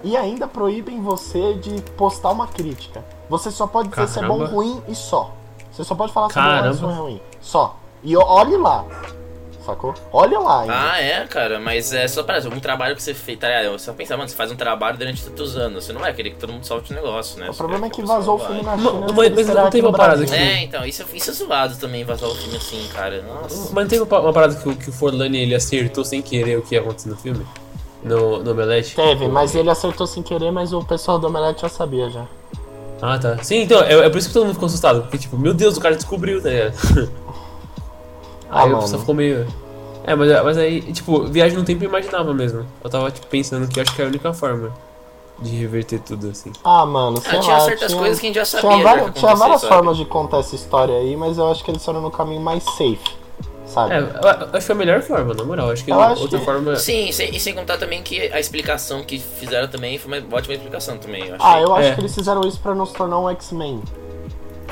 e 0.03 0.15
ainda 0.15 0.47
proíbem 0.47 1.01
você 1.01 1.55
de 1.55 1.81
postar 1.93 2.31
uma 2.33 2.47
crítica. 2.47 3.03
Você 3.31 3.51
só 3.51 3.67
pode 3.67 3.89
dizer 3.89 4.07
se 4.07 4.19
é 4.19 4.23
bom 4.29 4.37
Caramba. 4.37 4.55
ou 4.55 4.63
ruim 4.63 4.83
e 4.87 4.95
só. 4.95 5.33
Você 5.75 5.85
só 5.85 5.95
pode 5.95 6.13
falar 6.13 6.29
é 6.29 6.31
Caramba. 6.33 6.75
se 6.75 6.85
é 6.85 6.87
ruim. 6.87 7.21
Só. 7.41 7.77
E 8.03 8.17
olhe 8.17 8.57
lá. 8.57 8.85
Sacou? 9.65 9.95
Olha 10.13 10.39
lá 10.39 10.61
ainda. 10.61 10.75
Ah, 10.93 11.01
é, 11.01 11.27
cara, 11.27 11.59
mas 11.59 11.91
é 11.95 12.07
só 12.07 12.23
para 12.23 12.39
um 12.51 12.61
trabalho 12.61 12.95
que 12.95 13.03
você 13.03 13.15
fez. 13.15 13.39
Tá, 13.39 13.49
ligado? 13.49 13.79
você 13.79 13.91
pensa, 13.95 14.15
mano, 14.15 14.29
você 14.29 14.37
faz 14.37 14.53
um 14.53 14.57
trabalho 14.57 14.99
durante 14.99 15.25
tantos 15.25 15.57
anos. 15.57 15.85
Você 15.87 15.93
não 15.95 16.03
vai 16.03 16.13
querer 16.13 16.31
que 16.31 16.37
todo 16.37 16.53
mundo 16.53 16.65
solte 16.67 16.93
o 16.93 16.95
negócio, 16.95 17.41
né? 17.41 17.49
o 17.49 17.53
Você 17.53 17.59
problema 17.59 17.87
é 17.87 17.91
que 17.91 18.03
vazou 18.03 18.37
o 18.37 18.39
filme 18.39 18.63
na 18.63 18.77
China. 18.77 18.93
mas- 18.93 19.03
antes 19.03 19.15
de 19.15 19.45
mas 19.45 19.49
não 19.49 19.63
aqui 19.63 19.71
teve 19.73 19.87
uma 19.87 19.97
parada 19.97 20.27
que- 20.27 20.35
É, 20.35 20.63
então, 20.63 20.85
isso, 20.85 21.03
isso 21.15 21.31
é 21.31 21.33
zoado 21.33 21.77
também, 21.77 22.05
vazar 22.05 22.29
o 22.29 22.35
filme 22.35 22.59
assim, 22.59 22.87
cara. 22.93 23.23
Nossa. 23.23 23.71
Mas 23.73 23.85
não 23.85 23.89
teve 23.89 24.03
uma 24.03 24.21
uma 24.21 24.33
parada 24.35 24.55
que, 24.55 24.69
o- 24.69 24.77
que 24.77 24.91
o 24.91 24.93
Forlani 24.93 25.39
ele 25.39 25.55
acertou 25.55 26.05
sem 26.05 26.21
querer 26.21 26.59
o 26.59 26.63
que 26.63 26.75
ia 26.75 26.83
acontecer 26.83 27.09
no 27.09 27.17
filme? 27.17 27.47
No, 28.03 28.43
no 28.43 28.51
Omelete? 28.51 28.95
Teve, 28.95 29.29
mas 29.29 29.55
ele 29.55 29.71
acertou 29.71 30.07
sem 30.07 30.23
querer, 30.23 30.51
mas 30.53 30.75
o 30.75 30.85
pessoal 30.85 31.19
do 31.19 31.27
Omelete 31.27 31.63
já 31.63 31.71
sabia 31.71 32.11
já. 32.11 32.27
Ah, 33.03 33.19
tá. 33.19 33.37
Sim, 33.43 33.63
então, 33.63 33.81
é, 33.83 33.93
é 34.07 34.09
por 34.09 34.19
isso 34.19 34.29
que 34.29 34.35
todo 34.35 34.45
mundo 34.45 34.55
ficou 34.55 34.67
assustado. 34.67 35.03
Porque, 35.03 35.19
tipo, 35.19 35.37
meu 35.39 35.53
Deus, 35.53 35.77
o 35.77 35.81
cara 35.81 35.95
descobriu, 35.97 36.43
tá 36.43 36.49
ligado? 36.49 36.75
Ah, 38.51 38.61
aí 38.63 38.67
o 38.69 38.73
mano. 38.73 38.83
pessoal 38.83 39.01
ficou 39.01 39.15
meio. 39.17 39.47
É, 40.05 40.15
mas, 40.15 40.31
mas 40.45 40.59
aí, 40.59 40.81
tipo, 40.93 41.25
viagem 41.27 41.59
no 41.59 41.65
tempo 41.65 41.83
eu 41.83 41.89
imaginava 41.89 42.33
mesmo. 42.33 42.65
Eu 42.85 42.89
tava, 42.91 43.11
tipo, 43.11 43.27
pensando 43.27 43.67
que 43.67 43.81
eu 43.81 43.83
acho 43.83 43.93
que 43.97 44.01
é 44.03 44.05
a 44.05 44.09
única 44.09 44.33
forma 44.33 44.71
de 45.41 45.57
reverter 45.57 45.99
tudo, 45.99 46.29
assim. 46.31 46.53
Ah, 46.63 46.87
mano, 46.87 47.21
sei 47.21 47.37
Ah, 47.37 47.41
tinha 47.41 47.55
lá, 47.55 47.61
certas 47.61 47.89
tinha- 47.89 47.99
coisas 47.99 48.21
que 48.21 48.27
a 48.27 48.29
gente 48.29 48.37
já 48.37 48.45
sabia. 48.45 48.69
Tinha, 48.71 48.83
já 48.83 48.85
várias, 48.85 49.15
tinha 49.19 49.35
várias 49.35 49.65
formas 49.65 49.97
de 49.97 50.05
contar 50.05 50.39
essa 50.39 50.55
história 50.55 50.95
aí, 50.95 51.17
mas 51.17 51.37
eu 51.37 51.51
acho 51.51 51.65
que 51.65 51.71
eles 51.73 51.85
foram 51.85 52.01
no 52.01 52.13
caminho 52.13 52.41
mais 52.41 52.63
safe, 52.63 53.01
sabe? 53.75 53.95
É, 53.95 53.99
acho 53.99 54.51
que 54.53 54.61
foi 54.61 54.75
a 54.75 54.79
melhor 54.79 55.03
forma, 55.03 55.35
na 55.35 55.45
moral. 55.45 55.71
Acho 55.71 55.85
que 55.85 55.91
Eu 55.91 56.01
acho 56.01 56.23
outra 56.23 56.39
que- 56.39 56.45
forma. 56.45 56.77
Sim, 56.77 57.11
sem, 57.13 57.35
e 57.35 57.41
sem 57.41 57.55
contar 57.55 57.77
também 57.77 58.03
que 58.03 58.33
a 58.33 58.41
explicação 58.41 59.03
que 59.03 59.19
fizeram 59.19 59.69
também 59.69 59.99
foi 59.99 60.19
uma 60.21 60.37
ótima 60.37 60.55
explicação 60.55 60.97
também. 60.99 61.27
Eu 61.29 61.37
ah, 61.41 61.61
eu 61.61 61.75
acho 61.75 61.89
É. 61.89 61.95
que 61.95 62.01
eles 62.01 62.15
fizeram 62.15 62.41
isso 62.43 62.61
pra 62.61 62.75
nos 62.75 62.93
tornar 62.93 63.19
um 63.19 63.29
X-Men 63.31 63.83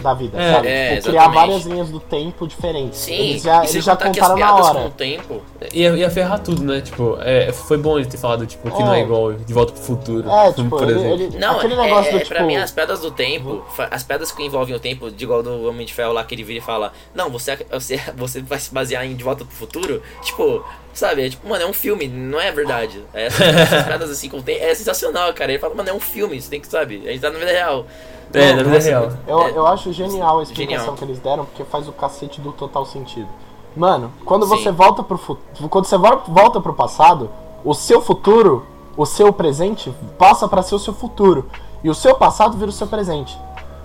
da 0.01 0.15
vida, 0.15 0.41
É, 0.41 0.53
sabe? 0.55 0.69
é, 0.69 0.97
tipo, 0.97 1.09
criar 1.09 1.29
várias 1.29 1.65
linhas 1.65 1.89
do 1.91 2.01
tempo 2.01 2.47
diferentes. 2.47 2.99
Sim, 2.99 3.13
eles 3.15 3.43
já, 3.43 3.65
e 3.65 3.69
eles 3.69 3.85
já 3.85 3.97
contaram 3.97 4.11
as 4.23 4.29
na 4.29 4.35
piadas 4.35 4.69
com 4.71 4.77
o 4.77 4.81
hora. 4.83 4.91
tempo. 4.91 5.43
Ia, 5.73 5.91
ia 5.97 6.11
ferrar 6.11 6.39
tudo, 6.41 6.63
né? 6.63 6.81
Tipo, 6.81 7.19
é, 7.21 7.53
foi 7.53 7.77
bom 7.77 7.99
ele 7.99 8.07
ter 8.09 8.17
falado, 8.17 8.47
tipo, 8.47 8.71
que 8.71 8.83
não 8.83 8.95
é 8.95 9.01
É. 9.01 9.03
igual 9.03 9.33
de 9.33 9.53
volta 9.53 9.73
pro 9.73 9.83
futuro. 9.83 10.29
É, 10.31 10.53
tipo, 10.53 10.69
por 10.71 10.83
ele, 10.83 10.93
exemplo. 10.93 11.15
ele- 11.23 11.39
Não, 11.39 11.57
aquele 11.57 11.75
é, 11.75 11.77
negócio 11.77 12.09
é, 12.11 12.13
do 12.13 12.19
tipo. 12.19 12.29
pra 12.35 12.43
mim 12.45 12.57
as 12.57 12.71
pedras 12.71 13.01
do 13.01 13.11
tempo, 13.11 13.65
fa- 13.77 13.89
as 13.91 14.03
pedras 14.03 14.33
que 14.33 14.43
envolvem 14.43 14.75
o 14.75 14.81
tempo, 14.81 15.11
de 15.11 15.25
igual 15.25 15.43
do 15.43 15.69
Homem 15.69 15.87
de 15.87 15.93
Ferro 15.95 16.13
lá 16.13 16.25
que 16.25 16.35
ele 16.35 16.45
vira 16.45 16.59
e 16.59 16.63
fala, 16.63 16.93
não, 17.15 17.29
você, 17.31 17.57
você, 17.71 18.01
você 18.17 18.41
vai 18.41 18.59
se 18.59 18.73
basear 18.73 19.05
em 19.05 19.15
De 19.15 19.23
Volta 19.25 19.45
pro 19.45 19.55
Futuro, 19.55 20.03
tipo, 20.23 20.65
sabe, 20.93 21.27
é 21.27 21.31
tipo, 21.31 21.49
mano, 21.49 21.63
é 21.63 21.67
um 21.67 21.73
filme, 21.73 22.07
não 22.09 22.41
é 22.41 22.51
verdade. 22.53 23.03
É, 23.15 23.27
Essas, 23.27 23.41
essas 23.57 23.85
pedras 23.87 24.11
assim 24.11 24.29
com 24.29 24.39
o 24.39 24.43
tempo, 24.43 24.63
é 24.63 24.75
sensacional, 24.75 25.33
cara. 25.33 25.53
Ele 25.53 25.59
fala, 25.59 25.75
mano, 25.75 25.89
é 25.89 25.93
um 25.93 26.01
filme, 26.01 26.41
você 26.41 26.51
tem 26.51 26.61
que, 26.61 26.67
sabe, 26.69 27.03
a 27.07 27.11
gente 27.13 27.21
tá 27.21 27.31
na 27.31 27.39
vida 27.39 27.51
real. 27.53 27.87
É, 28.35 28.53
na 28.55 28.63
vida 28.63 28.75
Nossa, 28.75 28.89
real. 28.89 29.09
Eu, 29.27 29.41
É, 29.43 29.51
eu 29.59 29.67
acho 29.67 29.93
genial 29.93 30.39
a 30.39 30.43
explicação 30.43 30.79
Genial. 30.81 30.97
que 30.97 31.05
eles 31.05 31.19
deram, 31.19 31.45
porque 31.45 31.65
faz 31.65 31.89
o 31.89 31.93
cacete 31.93 32.41
do 32.41 32.53
total 32.53 32.85
sentido. 32.87 33.29
Mano, 33.77 34.11
quando 34.25 34.45
Sim. 34.47 34.51
você 34.51 34.71
volta 34.73 35.03
pro 35.03 35.17
futuro. 35.19 35.69
Quando 35.69 35.87
você 35.87 35.97
vo- 35.97 36.21
volta 36.29 36.61
pro 36.61 36.75
passado, 36.75 37.31
o 37.65 37.75
seu 37.75 38.01
futuro, 38.03 38.67
o 38.97 39.07
seu 39.07 39.33
presente, 39.33 39.93
passa 40.19 40.47
pra 40.47 40.63
ser 40.63 40.75
o 40.75 40.79
seu 40.79 40.93
futuro. 40.93 41.47
E 41.83 41.89
o 41.91 41.95
seu 41.95 42.15
passado 42.15 42.57
vira 42.57 42.69
o 42.69 42.73
seu 42.73 42.87
presente. 42.87 43.37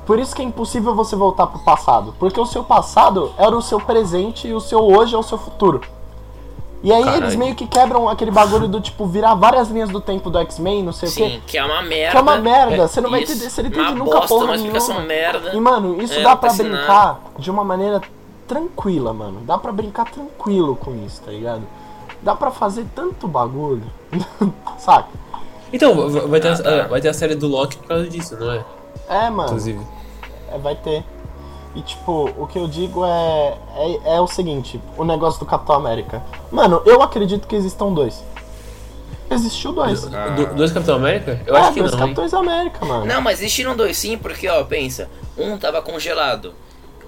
Por 0.05 0.19
isso 0.19 0.35
que 0.35 0.41
é 0.41 0.45
impossível 0.45 0.93
você 0.95 1.15
voltar 1.15 1.47
pro 1.47 1.59
passado. 1.59 2.13
Porque 2.19 2.39
o 2.39 2.45
seu 2.45 2.63
passado 2.63 3.31
era 3.37 3.55
o 3.55 3.61
seu 3.61 3.79
presente 3.79 4.47
e 4.47 4.53
o 4.53 4.59
seu 4.59 4.79
hoje 4.81 5.15
é 5.15 5.17
o 5.17 5.23
seu 5.23 5.37
futuro. 5.37 5.81
E 6.83 6.93
aí 6.93 7.03
Caralho. 7.03 7.23
eles 7.23 7.35
meio 7.35 7.55
que 7.55 7.65
quebram 7.65 8.07
aquele 8.07 8.29
bagulho 8.29 8.67
do 8.67 8.79
tipo 8.79 9.05
virar 9.07 9.33
várias 9.33 9.67
linhas 9.69 9.89
do 9.89 9.99
tempo 9.99 10.29
do 10.29 10.37
X-Men, 10.39 10.83
não 10.83 10.91
sei 10.93 11.09
o 11.09 11.11
quê. 11.11 11.29
Sim, 11.31 11.41
que 11.47 11.57
é 11.57 11.65
uma 11.65 11.81
merda. 11.81 12.11
Que 12.11 12.17
é 12.17 12.21
uma 12.21 12.37
merda, 12.37 12.75
É, 12.83 12.87
você 12.87 13.01
não 13.01 13.09
vai 13.09 13.23
Isso, 13.23 13.31
entender 13.33 13.51
ele 13.59 13.67
uma 13.75 13.81
entende 13.83 13.99
nunca 13.99 14.11
bosta, 14.19 14.27
porra 14.27 14.45
uma 14.45 14.57
nenhuma. 14.57 14.99
merda. 15.01 15.53
E 15.55 15.59
mano, 15.59 16.01
isso 16.01 16.13
É, 16.13 16.21
dá 16.21 16.29
não 16.29 16.37
pra 16.37 16.49
ensinando. 16.49 16.75
brincar 16.77 17.19
de 17.39 17.49
uma 17.51 17.63
maneira 17.63 17.99
tranquila, 18.47 19.11
mano. 19.11 19.41
Dá 19.41 19.57
pra 19.57 19.71
brincar 19.71 20.05
tranquilo 20.05 20.75
com 20.75 20.95
isso, 21.05 21.21
tá 21.23 21.31
ligado? 21.31 21.63
Dá 22.21 22.35
pra 22.35 22.51
fazer 22.51 22.85
tanto 22.95 23.27
bagulho. 23.27 23.83
Saca? 24.77 25.07
Então, 25.73 26.09
vai- 26.29 26.39
ter, 26.39 26.47
Ah, 26.49 26.53
a, 26.53 26.57
tá. 26.83 26.87
vai 26.87 27.01
ter 27.01 27.09
a 27.09 27.13
série 27.13 27.35
do 27.35 27.47
Loki 27.47 27.75
por 27.77 27.87
causa 27.87 28.07
disso, 28.07 28.37
não 28.39 28.51
é? 28.51 28.63
É, 29.09 29.29
mano. 29.29 29.49
Inclusive. 29.49 29.81
É, 30.51 30.57
vai 30.57 30.75
ter. 30.75 31.03
E 31.77 31.81
tipo, 31.83 32.31
o 32.35 32.47
que 32.47 32.57
eu 32.57 32.67
digo 32.67 33.05
é, 33.05 33.57
é. 33.75 34.15
É 34.15 34.19
o 34.19 34.25
seguinte, 34.25 34.81
o 34.97 35.05
negócio 35.05 35.39
do 35.39 35.45
Capitão 35.45 35.75
América. 35.75 36.23
Mano, 36.51 36.81
eu 36.87 37.03
acredito 37.03 37.47
que 37.47 37.55
existam 37.55 37.93
dois. 37.93 38.23
Existiu 39.29 39.71
dois. 39.73 40.11
Ah. 40.11 40.29
Do- 40.29 40.55
dois 40.55 40.71
Capitão 40.71 40.95
América? 40.95 41.39
Eu 41.45 41.55
é, 41.55 41.59
acho 41.59 41.73
que 41.73 41.79
dois 41.81 41.91
não. 41.91 41.99
hein? 41.99 42.05
Capitões 42.05 42.33
América, 42.33 42.83
mano. 42.83 43.05
Não, 43.05 43.21
mas 43.21 43.39
existiram 43.39 43.75
dois 43.75 43.95
sim, 43.95 44.17
porque, 44.17 44.47
ó, 44.47 44.63
pensa, 44.63 45.07
um 45.37 45.55
tava 45.55 45.79
congelado, 45.83 46.55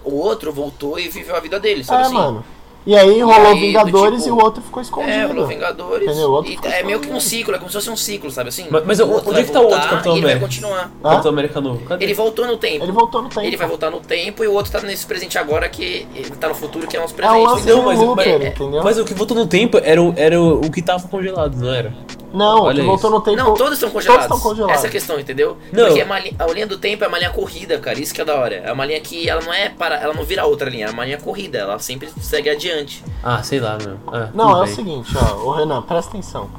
o 0.03 0.15
outro 0.17 0.53
voltou 0.53 0.99
e 0.99 1.09
viveu 1.09 1.35
a 1.35 1.39
vida 1.39 1.59
dele, 1.59 1.83
sabe 1.83 2.03
é, 2.03 2.05
assim? 2.05 2.15
mano. 2.15 2.45
E 2.85 2.95
aí 2.95 3.21
rolou 3.21 3.47
aí, 3.47 3.53
do 3.55 3.59
Vingadores 3.59 4.23
tipo, 4.23 4.29
e 4.29 4.31
o 4.39 4.43
outro 4.43 4.61
ficou 4.63 4.81
escondido. 4.81 5.11
É, 5.13 5.25
rolou 5.25 5.45
Vingadores. 5.47 6.07
Entendeu? 6.07 6.29
O 6.29 6.31
outro 6.31 6.51
E 6.51 6.55
ficou 6.55 6.71
é 6.71 6.81
meio 6.83 6.99
que 6.99 7.09
um 7.11 7.19
ciclo, 7.19 7.53
é 7.53 7.57
como 7.57 7.69
se 7.69 7.75
fosse 7.75 7.89
um 7.89 7.95
ciclo, 7.97 8.31
sabe 8.31 8.49
assim? 8.49 8.67
Mas- 8.69 8.83
mas 8.85 8.99
O 8.99 9.03
onde 9.03 9.13
outro 9.15 9.31
é 9.31 9.33
vai 9.33 9.43
que 9.43 9.51
tá 9.51 9.59
o 9.59 9.63
outro 9.63 9.77
voltar 9.77 9.89
Capitão 9.91 10.13
e 10.13 10.15
ele 10.15 10.21
vai 10.25 10.31
América? 10.33 10.47
continuar. 10.47 10.91
Hã? 11.03 11.09
Capitão 11.09 11.31
América 11.31 11.61
novo. 11.61 11.79
Cadê? 11.85 12.05
Ele 12.05 12.13
voltou 12.13 12.47
no 12.47 12.57
tempo. 12.57 12.85
Ele 12.85 12.91
voltou 12.91 13.21
no 13.21 13.29
tempo. 13.29 13.41
Ele 13.41 13.57
vai 13.57 13.67
voltar 13.67 13.89
no 13.91 13.99
tempo 13.99 14.43
e 14.43 14.47
o 14.47 14.53
outro 14.53 14.71
tá 14.71 14.79
nesse 14.81 15.05
presente 15.05 15.37
agora 15.37 15.67
que 15.69 16.07
ele 16.15 16.29
tá 16.31 16.47
no 16.47 16.55
futuro 16.55 16.87
que 16.87 16.95
é 16.95 16.99
o 16.99 17.03
nosso 17.03 17.13
É 17.13 17.17
presente. 17.17 17.37
um 17.37 17.43
lance 17.43 17.61
entendeu? 17.61 17.79
de 17.79 17.85
mas- 17.85 17.99
Looper, 17.99 18.39
mas- 18.39 18.47
entendeu? 18.47 18.83
Mas 18.83 18.97
o 18.97 19.05
que 19.05 19.13
voltou 19.13 19.37
no 19.37 19.45
tempo 19.45 19.79
era 19.83 20.01
o, 20.01 20.13
era 20.15 20.41
o, 20.41 20.61
o 20.65 20.71
que 20.71 20.81
tava 20.81 21.07
congelado, 21.07 21.55
não 21.57 21.71
era? 21.73 21.93
Não, 22.31 22.61
Olha 22.61 22.79
que 22.81 22.85
voltou 22.85 23.09
isso. 23.09 23.17
no 23.17 23.21
tempo. 23.25 23.37
Não, 23.37 23.53
todos 23.55 23.73
estão 23.73 23.89
congelados. 23.89 24.27
Todos 24.27 24.37
estão 24.37 24.51
congelados. 24.51 24.75
Essa 24.77 24.85
é 24.85 24.89
a 24.89 24.91
questão, 24.91 25.19
entendeu? 25.19 25.57
Não. 25.73 25.85
Porque 25.87 25.99
é 26.01 26.03
uma 26.05 26.15
a 26.17 26.53
linha 26.53 26.67
do 26.67 26.77
tempo 26.77 27.03
é 27.03 27.07
uma 27.07 27.17
linha 27.17 27.31
corrida, 27.31 27.79
cara. 27.79 27.99
Isso 27.99 28.13
que 28.13 28.21
é 28.21 28.25
da 28.25 28.35
hora. 28.35 28.53
É 28.55 28.71
uma 28.71 28.85
linha 28.85 28.99
que 29.01 29.27
ela 29.27 29.41
não 29.41 29.51
é 29.51 29.69
para. 29.69 29.95
Ela 29.95 30.13
não 30.13 30.23
vira 30.23 30.45
outra 30.45 30.69
linha, 30.69 30.85
é 30.85 30.89
uma 30.91 31.05
linha 31.05 31.17
corrida. 31.17 31.57
Ela 31.57 31.79
sempre 31.79 32.07
segue 32.21 32.47
adiante. 32.47 32.68
Ah, 33.23 33.41
sei 33.43 33.59
lá, 33.59 33.77
meu. 33.77 33.97
Ah, 34.07 34.29
Não, 34.33 34.51
é 34.57 34.61
o 34.61 34.65
bem. 34.65 34.75
seguinte, 34.75 35.11
ó, 35.17 35.35
o 35.45 35.51
Renan, 35.51 35.81
presta 35.81 36.11
atenção. 36.11 36.49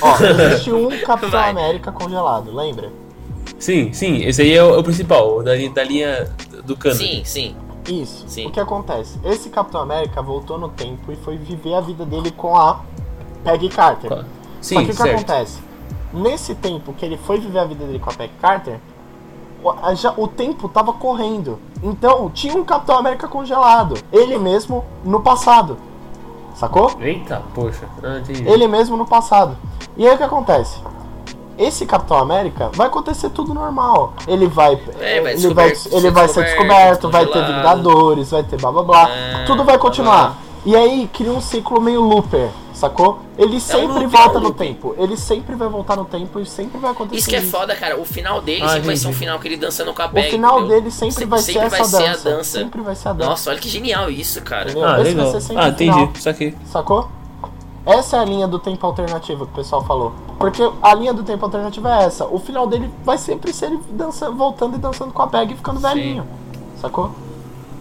Ó, 0.00 0.16
existe 0.24 0.72
um 0.72 0.88
Capitão 1.00 1.30
Vai. 1.30 1.50
América 1.50 1.92
congelado, 1.92 2.54
lembra? 2.54 2.90
Sim, 3.58 3.92
sim, 3.92 4.16
esse 4.24 4.42
aí 4.42 4.52
é 4.54 4.62
o, 4.62 4.74
é 4.74 4.78
o 4.78 4.82
principal, 4.82 5.38
o 5.38 5.42
da, 5.42 5.54
linha- 5.54 5.70
da 5.70 5.84
linha 5.84 6.30
do 6.64 6.76
cano. 6.76 6.94
Sim, 6.96 7.22
sim. 7.24 7.56
Isso. 7.88 8.24
Sim. 8.26 8.46
O 8.46 8.50
que 8.50 8.58
acontece? 8.58 9.18
Esse 9.24 9.50
Capitão 9.50 9.82
América 9.82 10.22
voltou 10.22 10.58
no 10.58 10.70
tempo 10.70 11.12
e 11.12 11.16
foi 11.16 11.36
viver 11.36 11.74
a 11.74 11.80
vida 11.80 12.04
dele 12.06 12.30
com 12.30 12.56
a 12.56 12.80
Peggy 13.44 13.68
Carter. 13.68 14.08
Qual- 14.08 14.20
Só 14.20 14.26
que 14.26 14.66
Sim, 14.66 14.78
o 14.78 14.86
que 14.86 14.92
certo. 14.94 15.14
acontece? 15.16 15.58
Nesse 16.12 16.54
tempo 16.54 16.92
que 16.94 17.04
ele 17.04 17.18
foi 17.18 17.38
viver 17.38 17.58
a 17.58 17.64
vida 17.66 17.84
dele 17.84 17.98
com 17.98 18.08
a 18.08 18.14
Peggy 18.14 18.32
Carter, 18.40 18.74
o, 18.74 18.93
já, 19.94 20.12
o 20.16 20.26
tempo 20.28 20.68
tava 20.68 20.92
correndo. 20.92 21.58
Então 21.82 22.30
tinha 22.30 22.56
um 22.56 22.64
Capitão 22.64 22.96
América 22.96 23.28
congelado. 23.28 23.96
Ele 24.12 24.38
mesmo 24.38 24.84
no 25.04 25.20
passado. 25.20 25.76
Sacou? 26.54 26.92
Eita, 27.00 27.42
poxa. 27.54 27.86
Ah. 28.02 28.22
Ele 28.28 28.68
mesmo 28.68 28.96
no 28.96 29.06
passado. 29.06 29.56
E 29.96 30.06
aí 30.06 30.14
o 30.14 30.18
que 30.18 30.22
acontece? 30.22 30.78
Esse 31.56 31.86
Capitão 31.86 32.18
América 32.18 32.70
vai 32.72 32.88
acontecer 32.88 33.30
tudo 33.30 33.54
normal. 33.54 34.12
Ele 34.26 34.46
vai, 34.46 34.80
É, 35.00 35.20
vai 35.20 35.34
ele 35.34 35.54
vai, 35.54 35.66
ele 35.68 35.74
ser 35.74 36.10
vai 36.10 36.28
ser 36.28 36.44
descoberto, 36.44 37.10
vai 37.10 37.26
ter. 37.26 37.44
Vingadores, 37.44 38.30
vai 38.30 38.42
ter 38.42 38.60
blá 38.60 38.72
blá 38.72 38.82
blá. 38.82 39.08
É, 39.10 39.44
tudo 39.44 39.62
vai 39.62 39.78
continuar. 39.78 40.36
E 40.64 40.74
aí 40.74 41.08
cria 41.12 41.30
um 41.30 41.40
ciclo 41.42 41.78
meio 41.80 42.00
looper, 42.00 42.48
sacou? 42.72 43.18
Ele 43.36 43.60
sempre 43.60 43.86
loop, 43.88 44.06
volta 44.06 44.36
é 44.36 44.40
um 44.40 44.44
no 44.44 44.52
tempo. 44.54 44.94
Ele 44.96 45.14
sempre 45.16 45.54
vai 45.54 45.68
voltar 45.68 45.94
no 45.96 46.06
tempo 46.06 46.40
e 46.40 46.46
sempre 46.46 46.78
vai 46.78 46.90
acontecer. 46.92 47.16
Isso 47.18 47.28
que 47.28 47.36
é 47.36 47.42
foda, 47.42 47.76
cara. 47.76 48.00
O 48.00 48.04
final 48.06 48.40
dele 48.40 48.62
Ah, 48.64 48.68
sempre 48.68 48.86
vai 48.86 48.96
ser 48.96 49.08
um 49.08 49.12
final 49.12 49.38
que 49.38 49.46
ele 49.48 49.56
dançando 49.58 49.92
com 49.92 50.00
a 50.00 50.06
O 50.06 50.10
Peg, 50.10 50.30
final 50.30 50.60
entendeu? 50.60 50.76
dele 50.80 50.90
sempre 50.90 51.14
Se- 51.16 51.24
vai 51.26 51.38
ser 51.38 51.52
sempre 51.52 51.66
essa 51.66 51.76
vai 51.76 51.84
ser 51.86 51.98
dança. 51.98 52.28
a 52.28 52.32
dança. 52.32 52.58
Sempre 52.58 52.80
vai 52.80 52.94
ser 52.94 53.08
a 53.08 53.12
dança. 53.12 53.30
Nossa, 53.30 53.50
olha 53.50 53.58
que 53.58 53.68
genial 53.68 54.10
isso, 54.10 54.40
cara. 54.40 54.70
Entendeu? 54.70 54.88
Ah, 54.88 55.00
Esse 55.00 55.10
legal. 55.10 55.24
vai 55.24 55.32
ser 55.32 55.46
sempre 55.46 55.62
Ah, 55.62 55.66
o 55.66 55.68
entendi, 55.70 56.10
isso 56.18 56.28
aqui. 56.30 56.56
Sacou? 56.64 57.08
Essa 57.84 58.16
é 58.16 58.20
a 58.20 58.24
linha 58.24 58.48
do 58.48 58.58
tempo 58.58 58.86
alternativo 58.86 59.44
que 59.44 59.52
o 59.52 59.56
pessoal 59.56 59.84
falou. 59.84 60.14
Porque 60.38 60.66
a 60.80 60.94
linha 60.94 61.12
do 61.12 61.22
tempo 61.22 61.44
alternativo 61.44 61.86
é 61.88 62.04
essa. 62.04 62.24
O 62.24 62.38
final 62.38 62.66
dele 62.66 62.90
vai 63.04 63.18
sempre 63.18 63.52
ser 63.52 63.66
ele 63.66 63.80
dançando, 63.90 64.34
voltando 64.34 64.76
e 64.76 64.78
dançando 64.78 65.12
com 65.12 65.20
a 65.20 65.26
Peg 65.26 65.52
e 65.52 65.56
ficando 65.56 65.78
velhinho. 65.80 66.26
Sacou? 66.80 67.10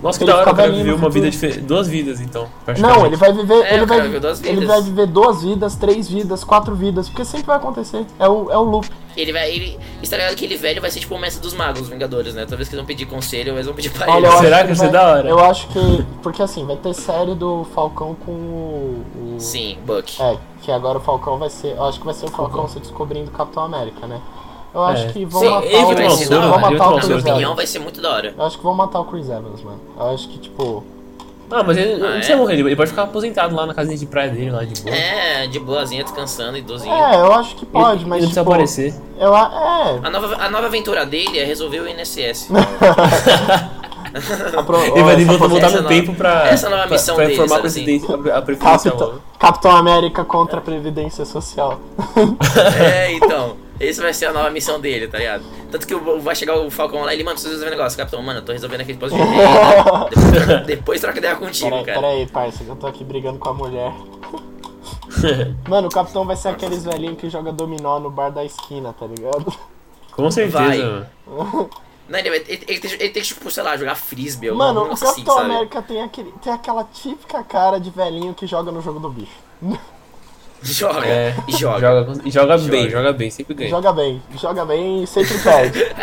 Nossa, 0.03 0.17
que 0.19 0.25
Ele 0.25 0.31
da 0.33 0.37
hora, 0.39 0.51
o 0.51 0.55
cara 0.55 0.69
viveu 0.69 0.97
no 0.97 1.03
uma 1.03 1.09
vida 1.09 1.29
diferente. 1.31 1.61
Duas 1.61 1.87
vidas, 1.87 2.19
então. 2.19 2.47
Não, 2.77 3.05
ele 3.05 3.15
vai 3.15 3.31
viver. 3.31 3.53
É, 3.63 3.75
ele, 3.75 3.85
vai, 3.85 3.99
ele 3.99 4.19
vidas. 4.19 4.67
vai 4.67 4.81
viver 4.81 5.07
duas 5.07 5.41
vidas, 5.41 5.75
três 5.77 6.09
vidas, 6.09 6.43
quatro 6.43 6.75
vidas. 6.75 7.07
Porque 7.07 7.23
sempre 7.23 7.47
vai 7.47 7.55
acontecer. 7.55 8.05
É 8.19 8.27
o, 8.27 8.51
é 8.51 8.57
o 8.57 8.63
loop. 8.63 8.85
Ele 9.15 9.31
vai. 9.31 9.49
Ele, 9.49 9.79
está 10.01 10.17
ligado 10.17 10.35
que 10.35 10.43
ele 10.43 10.57
velho 10.57 10.81
vai 10.81 10.91
ser 10.91 10.99
tipo 10.99 11.15
o 11.15 11.19
mestre 11.19 11.41
dos 11.41 11.53
magos, 11.53 11.81
os 11.83 11.87
Vingadores, 11.89 12.33
né? 12.33 12.43
Toda 12.43 12.57
vez 12.57 12.67
que 12.67 12.75
eles 12.75 12.81
vão 12.81 12.87
pedir 12.87 13.05
conselho, 13.05 13.53
eles 13.53 13.65
vão 13.65 13.73
pedir 13.75 13.91
pra 13.91 14.11
Olha, 14.11 14.27
ele. 14.27 14.37
Será 14.37 14.57
que 14.59 14.67
vai 14.67 14.75
ser 14.75 14.89
da 14.91 15.07
hora? 15.07 15.29
Eu 15.29 15.39
acho 15.39 15.67
que. 15.69 16.05
Porque 16.21 16.43
assim, 16.43 16.65
vai 16.65 16.75
ter 16.75 16.93
série 16.93 17.33
do 17.33 17.65
Falcão 17.73 18.13
com 18.25 18.31
o. 18.31 19.05
o- 19.15 19.39
Sim, 19.39 19.77
Buck. 19.85 20.21
É, 20.21 20.37
que 20.61 20.69
agora 20.71 20.97
o 20.97 21.01
Falcão 21.01 21.37
vai 21.37 21.49
ser. 21.49 21.77
Eu 21.77 21.83
acho 21.85 21.99
que 21.99 22.05
vai 22.05 22.13
ser 22.13 22.25
o 22.25 22.29
Falcão 22.29 22.67
se 22.67 22.79
descobrindo 22.79 23.29
o 23.29 23.33
Capitão 23.33 23.63
América, 23.63 24.05
né? 24.05 24.19
Eu 24.73 24.83
acho 24.83 25.05
É. 25.05 25.11
que 25.11 25.25
vão 25.25 25.41
Sim, 25.41 25.49
matar 25.49 25.67
ele 25.67 25.83
o. 25.83 25.95
vai 25.95 26.09
ser 26.09 26.29
da 26.29 26.39
matar 26.41 26.57
o 26.57 26.59
Na 26.61 26.69
minha 26.89 26.99
Chris 27.01 27.09
opinião, 27.19 27.39
Evans. 27.41 27.55
vai 27.55 27.67
ser 27.67 27.79
muito 27.79 28.01
da 28.01 28.09
hora. 28.11 28.33
Eu 28.37 28.43
acho 28.45 28.57
que 28.57 28.63
vão 28.63 28.73
matar 28.73 28.99
o 29.01 29.05
Chris 29.05 29.29
Evans, 29.29 29.61
mano. 29.63 29.79
Eu 29.99 30.09
acho 30.13 30.27
que, 30.29 30.39
tipo. 30.39 30.83
Ah, 31.51 31.61
mas 31.61 31.77
ele 31.77 31.97
não 31.97 32.07
Ah, 32.07 32.11
precisa 32.13 32.33
é? 32.33 32.35
morrer, 32.37 32.53
ele 32.59 32.75
pode 32.75 32.89
ficar 32.89 33.03
aposentado 33.03 33.55
lá 33.55 33.67
na 33.67 33.75
casinha 33.75 33.95
de 33.95 34.05
praia 34.07 34.31
dele, 34.31 34.49
lá 34.49 34.63
de 34.63 34.81
boa. 34.81 34.95
É, 34.95 35.45
de 35.45 35.59
boazinha, 35.59 36.03
descansando, 36.03 36.57
idosinho. 36.57 36.91
É, 36.95 37.15
eu 37.17 37.31
acho 37.33 37.55
que 37.55 37.63
pode, 37.67 38.01
ele, 38.01 38.09
mas. 38.09 38.23
ele 38.23 38.25
não 38.25 38.33
precisa 38.33 38.39
tipo, 38.41 38.49
aparecer. 38.51 38.93
Eu, 39.19 39.35
a- 39.35 39.97
é. 40.01 40.07
A 40.07 40.09
nova, 40.09 40.35
a 40.43 40.49
nova 40.49 40.65
aventura 40.65 41.05
dele 41.05 41.37
é 41.37 41.43
resolver 41.43 41.79
o 41.81 41.87
INSS. 41.87 42.47
a 44.57 44.63
pro- 44.63 44.79
Ele 44.83 45.03
vai 45.03 45.13
essa 45.15 45.25
voltar, 45.25 45.47
voltar 45.47 45.69
no 45.69 45.75
nova- 45.77 45.87
tempo 45.89 46.13
pra, 46.15 46.47
essa 46.47 46.69
nova 46.69 46.83
pra- 46.83 46.91
missão 46.91 47.15
pra 47.15 47.23
dele, 47.25 47.33
informar 47.35 47.55
a, 47.55 47.57
sabe 47.57 47.67
assim? 47.67 47.83
presidência, 47.83 48.33
a, 48.33 48.37
a 48.37 48.41
previdência 48.41 48.91
Capitão. 48.91 49.13
Capitão 49.39 49.71
América 49.75 50.23
contra 50.25 50.57
a 50.57 50.61
Previdência 50.61 51.25
Social. 51.25 51.79
É, 52.79 53.11
então. 53.13 53.61
Esse 53.83 54.01
vai 54.01 54.13
ser 54.13 54.25
a 54.27 54.33
nova 54.33 54.49
missão 54.49 54.79
dele, 54.79 55.07
tá 55.07 55.17
ligado? 55.17 55.43
Tanto 55.71 55.85
que 55.87 55.93
o- 55.93 56.19
vai 56.21 56.35
chegar 56.35 56.55
o 56.57 56.69
Falcão 56.71 57.01
lá 57.03 57.11
e 57.13 57.15
ele, 57.17 57.23
mano, 57.23 57.35
preciso 57.35 57.53
resolver 57.53 57.73
um 57.75 57.77
negócio. 57.77 57.97
Capitão, 57.97 58.21
mano, 58.21 58.39
eu 58.39 58.45
tô 58.45 58.51
resolvendo 58.51 58.81
aqui 58.81 58.93
depois 58.93 59.11
de 59.11 59.19
depois, 60.09 60.65
depois 60.65 61.01
troca 61.01 61.17
ideia 61.17 61.35
contigo, 61.35 61.69
Peraí, 61.69 61.85
cara. 61.85 61.99
peraí, 62.01 62.27
parça, 62.27 62.63
que 62.63 62.69
eu 62.69 62.75
tô 62.75 62.87
aqui 62.87 63.03
brigando 63.03 63.39
com 63.39 63.49
a 63.49 63.53
mulher. 63.53 63.93
Mano, 65.67 65.87
o 65.87 65.91
Capitão 65.91 66.25
vai 66.25 66.35
ser 66.35 66.49
aqueles 66.49 66.83
velhinhos 66.83 67.17
que 67.17 67.29
joga 67.29 67.51
dominó 67.51 67.99
no 67.99 68.09
bar 68.09 68.29
da 68.31 68.43
esquina, 68.43 68.93
tá 68.93 69.05
ligado? 69.05 69.53
Com 70.11 70.29
certeza, 70.29 70.57
Vai. 70.59 70.77
mano. 70.79 71.07
Não, 72.09 72.19
ele, 72.19 72.29
vai- 72.29 72.43
ele, 72.47 72.65
ele 72.67 72.79
tem, 72.79 72.91
ele 72.91 73.09
tem 73.09 73.21
que, 73.23 73.27
tipo, 73.29 73.49
sei 73.49 73.63
lá, 73.63 73.77
jogar 73.77 73.95
frisbee. 73.95 74.49
ou 74.49 74.57
Mano, 74.57 74.81
o 74.89 74.91
assim, 74.91 75.05
Capitão 75.05 75.35
sabe? 75.35 75.51
América 75.51 75.81
tem, 75.81 76.03
aquele, 76.03 76.31
tem 76.43 76.51
aquela 76.51 76.83
típica 76.83 77.41
cara 77.43 77.79
de 77.79 77.89
velhinho 77.89 78.33
que 78.33 78.45
joga 78.45 78.71
no 78.73 78.81
jogo 78.81 78.99
do 78.99 79.09
bicho. 79.09 79.31
Joga, 80.63 81.05
É, 81.05 81.35
joga. 81.49 81.79
Joga, 81.79 82.29
joga 82.31 82.57
bem, 82.57 82.83
Joga. 82.83 82.89
joga 82.91 83.13
bem, 83.13 83.29
sempre 83.29 83.53
ganha. 83.53 83.69
Joga 83.69 83.93
bem, 83.93 84.21
joga 84.39 84.65
bem 84.65 85.03
e 85.03 85.07
sempre 85.07 85.37
perde. 85.39 85.79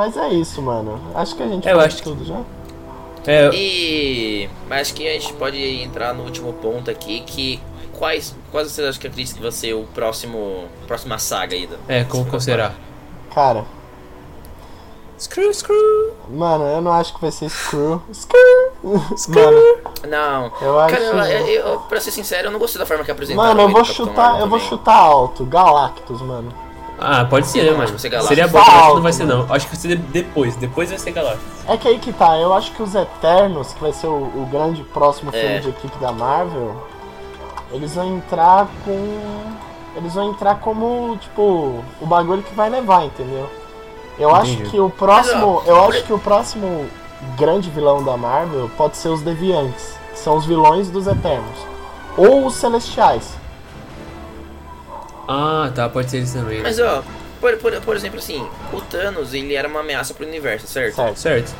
Mas 0.00 0.16
é 0.16 0.28
isso, 0.30 0.62
mano. 0.62 0.98
Acho 1.14 1.36
que 1.36 1.42
a 1.42 1.46
gente 1.48 1.68
É, 1.68 1.72
eu 1.72 1.80
acho 1.80 1.96
que- 1.98 2.02
tudo 2.04 2.24
já. 2.24 2.40
É, 3.26 3.50
E. 3.52 4.48
Mas 4.66 4.80
acho 4.82 4.94
que 4.94 5.06
a 5.06 5.12
gente 5.12 5.32
pode 5.34 5.58
entrar 5.82 6.14
no 6.14 6.24
último 6.24 6.52
ponto 6.54 6.90
aqui, 6.90 7.20
que. 7.20 7.60
Quais, 7.98 8.34
quais 8.50 8.70
vocês 8.72 8.88
acham 8.88 8.98
que 9.00 9.06
acredita 9.08 9.36
que 9.36 9.42
vai 9.42 9.52
ser 9.52 9.74
o 9.74 9.82
próximo. 9.94 10.68
Próxima 10.86 11.18
saga 11.18 11.54
aí? 11.54 11.66
da- 11.66 11.76
é, 11.86 12.02
como 12.04 12.24
qual 12.24 12.40
será? 12.40 12.72
Cara, 13.34 13.64
Screw, 15.18 15.52
screw. 15.52 16.14
mano, 16.30 16.64
eu 16.64 16.80
não 16.80 16.92
acho 16.92 17.12
que 17.14 17.20
vai 17.20 17.30
ser 17.30 17.50
Screw. 17.50 18.00
Screw! 18.10 18.74
Mano, 18.82 19.60
Não. 20.08 20.50
Eu 20.62 20.80
acho- 20.80 20.94
Cara, 20.96 21.30
eu, 21.30 21.46
eu, 21.46 21.66
eu- 21.72 21.80
pra 21.80 22.00
ser 22.00 22.10
sincero, 22.10 22.48
eu 22.48 22.50
não 22.50 22.58
gostei 22.58 22.78
da 22.78 22.86
forma 22.86 23.04
que 23.04 23.10
apresentaram. 23.10 23.48
mano, 23.48 23.60
eu 23.60 23.64
ele 23.66 23.74
vou 23.74 23.84
chutar, 23.84 24.40
eu 24.40 24.48
vou 24.48 24.58
também. 24.58 24.68
chutar 24.70 24.96
alto. 24.96 25.44
Galactus, 25.44 26.22
mano. 26.22 26.54
Ah, 27.00 27.24
pode 27.24 27.46
ser, 27.46 27.62
né, 27.64 27.70
Não, 27.70 27.78
mano? 27.78 27.94
acho 27.94 27.98
ser. 27.98 28.22
Seria 28.22 28.46
bom, 28.46 28.58
mas 28.58 28.68
acho 28.68 28.94
não 28.94 29.02
vai 29.02 29.12
ser, 29.12 29.24
não. 29.24 29.46
Acho 29.52 29.66
que 29.66 29.74
vai 29.76 29.80
ser 29.80 29.96
depois. 29.96 30.56
Depois 30.56 30.88
vai 30.90 30.98
ser 30.98 31.12
Galactus. 31.12 31.42
É 31.66 31.76
que 31.76 31.88
aí 31.88 31.98
que 31.98 32.12
tá, 32.12 32.36
eu 32.38 32.52
acho 32.52 32.72
que 32.72 32.82
os 32.82 32.94
Eternos, 32.94 33.72
que 33.72 33.80
vai 33.80 33.92
ser 33.92 34.06
o, 34.06 34.10
o 34.12 34.48
grande 34.50 34.82
próximo 34.84 35.30
filme 35.32 35.46
É. 35.56 35.58
de 35.60 35.68
equipe 35.70 35.96
da 35.98 36.12
Marvel, 36.12 36.76
eles 37.72 37.94
vão 37.94 38.16
entrar 38.16 38.68
com. 38.84 39.18
Eles 39.96 40.14
vão 40.14 40.30
entrar 40.30 40.56
como, 40.60 41.16
tipo, 41.20 41.42
o 42.00 42.06
bagulho 42.06 42.42
que 42.42 42.54
vai 42.54 42.68
levar, 42.70 43.04
entendeu? 43.06 43.48
Eu 44.18 44.34
acho 44.34 44.52
Entendi. 44.52 44.70
que 44.70 44.78
o 44.80 44.90
próximo. 44.90 45.62
Eu 45.66 45.82
acho 45.88 46.04
que 46.04 46.12
o 46.12 46.18
próximo 46.18 46.86
grande 47.36 47.70
vilão 47.70 48.02
da 48.04 48.16
Marvel 48.16 48.70
pode 48.76 48.96
ser 48.96 49.08
os 49.08 49.22
Deviantes, 49.22 49.94
que 50.12 50.18
são 50.18 50.36
os 50.36 50.44
vilões 50.44 50.88
dos 50.90 51.06
Eternos. 51.06 51.66
Ou 52.16 52.46
os 52.46 52.54
Celestiais. 52.54 53.39
Ah, 55.28 55.70
tá, 55.74 55.88
pode 55.88 56.10
ser 56.10 56.18
isso 56.18 56.34
também. 56.38 56.58
né? 56.58 56.62
Mas 56.64 56.78
ó, 56.80 57.02
por, 57.40 57.56
por, 57.58 57.72
por 57.80 57.96
exemplo 57.96 58.18
assim, 58.18 58.46
o 58.72 58.80
Thanos 58.80 59.32
ele 59.34 59.54
era 59.54 59.68
uma 59.68 59.80
ameaça 59.80 60.12
pro 60.14 60.26
universo, 60.26 60.66
certo? 60.66 60.96
Certo. 60.96 61.16
Certo. 61.18 61.54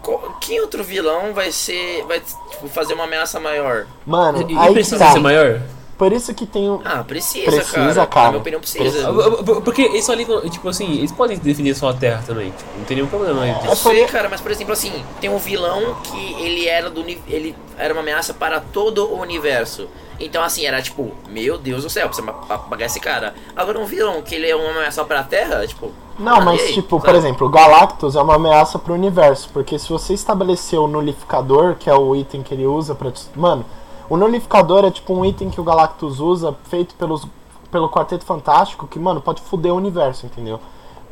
Co- 0.00 0.34
Quem 0.40 0.60
outro 0.60 0.82
vilão 0.82 1.32
vai 1.32 1.52
ser. 1.52 2.04
vai 2.06 2.20
tipo, 2.20 2.68
fazer 2.68 2.94
uma 2.94 3.04
ameaça 3.04 3.38
maior? 3.38 3.86
Mano, 4.06 4.46
E, 4.48 4.52
e 4.52 4.58
aí 4.58 4.72
precisa 4.72 4.98
tá. 4.98 5.12
ser 5.12 5.20
maior? 5.20 5.60
Por 5.96 6.12
isso 6.12 6.34
que 6.34 6.46
tem 6.46 6.68
o. 6.68 6.82
Ah, 6.84 7.04
precisa, 7.04 7.44
Precisa, 7.48 7.94
cara. 7.94 8.06
cara. 8.06 8.24
Na 8.24 8.30
minha 8.30 8.40
opinião, 8.40 8.60
precisa. 8.60 9.08
Ah, 9.08 9.60
Porque 9.62 9.82
eles 9.82 10.04
só 10.04 10.14
ligam, 10.14 10.40
tipo 10.50 10.68
assim, 10.68 10.98
eles 10.98 11.12
podem 11.12 11.38
definir 11.38 11.76
só 11.76 11.90
a 11.90 11.94
Terra 11.94 12.24
também, 12.26 12.50
tipo, 12.50 12.68
não 12.76 12.84
tem 12.84 12.96
nenhum 12.96 13.08
problema 13.08 13.42
aí 13.42 13.50
Eu 13.50 13.70
disso. 13.70 13.88
sei, 13.88 14.04
cara, 14.06 14.28
mas 14.28 14.40
por 14.40 14.50
exemplo 14.50 14.72
assim, 14.72 14.92
tem 15.20 15.30
um 15.30 15.38
vilão 15.38 15.94
que 16.02 16.42
ele 16.42 16.66
era 16.66 16.90
do 16.90 17.04
ele 17.28 17.54
era 17.78 17.92
uma 17.94 18.00
ameaça 18.02 18.34
para 18.34 18.58
todo 18.58 19.06
o 19.12 19.20
universo. 19.20 19.88
Então 20.24 20.42
assim, 20.42 20.64
era 20.64 20.80
tipo, 20.80 21.12
meu 21.28 21.58
Deus 21.58 21.82
do 21.82 21.90
céu, 21.90 22.08
precisa 22.08 22.30
apagar 22.48 22.86
esse 22.86 23.00
cara. 23.00 23.34
Agora 23.56 23.78
um 23.78 23.84
vilão 23.84 24.22
que 24.22 24.34
ele 24.34 24.48
é 24.48 24.54
uma 24.56 24.70
ameaça 24.70 24.92
só 24.92 25.04
para 25.04 25.20
a 25.20 25.24
Terra, 25.24 25.66
tipo, 25.66 25.90
Não, 26.18 26.40
mas 26.40 26.60
aí, 26.60 26.72
tipo, 26.74 27.00
por 27.00 27.06
sabe? 27.06 27.18
exemplo, 27.18 27.46
o 27.46 27.50
Galactus 27.50 28.14
é 28.16 28.20
uma 28.22 28.36
ameaça 28.36 28.78
pro 28.78 28.94
universo, 28.94 29.48
porque 29.52 29.78
se 29.78 29.88
você 29.88 30.14
estabelecer 30.14 30.78
o 30.78 30.86
nulificador, 30.86 31.74
que 31.76 31.90
é 31.90 31.94
o 31.94 32.14
item 32.14 32.42
que 32.42 32.54
ele 32.54 32.66
usa 32.66 32.94
pra. 32.94 33.12
Mano, 33.34 33.64
o 34.08 34.16
nulificador 34.16 34.84
é 34.84 34.90
tipo 34.90 35.12
um 35.14 35.24
item 35.24 35.50
que 35.50 35.60
o 35.60 35.64
Galactus 35.64 36.20
usa, 36.20 36.54
feito 36.64 36.94
pelos, 36.94 37.26
pelo 37.70 37.88
Quarteto 37.88 38.24
Fantástico, 38.24 38.86
que, 38.86 38.98
mano, 38.98 39.20
pode 39.20 39.40
foder 39.42 39.72
o 39.72 39.76
universo, 39.76 40.26
entendeu? 40.26 40.60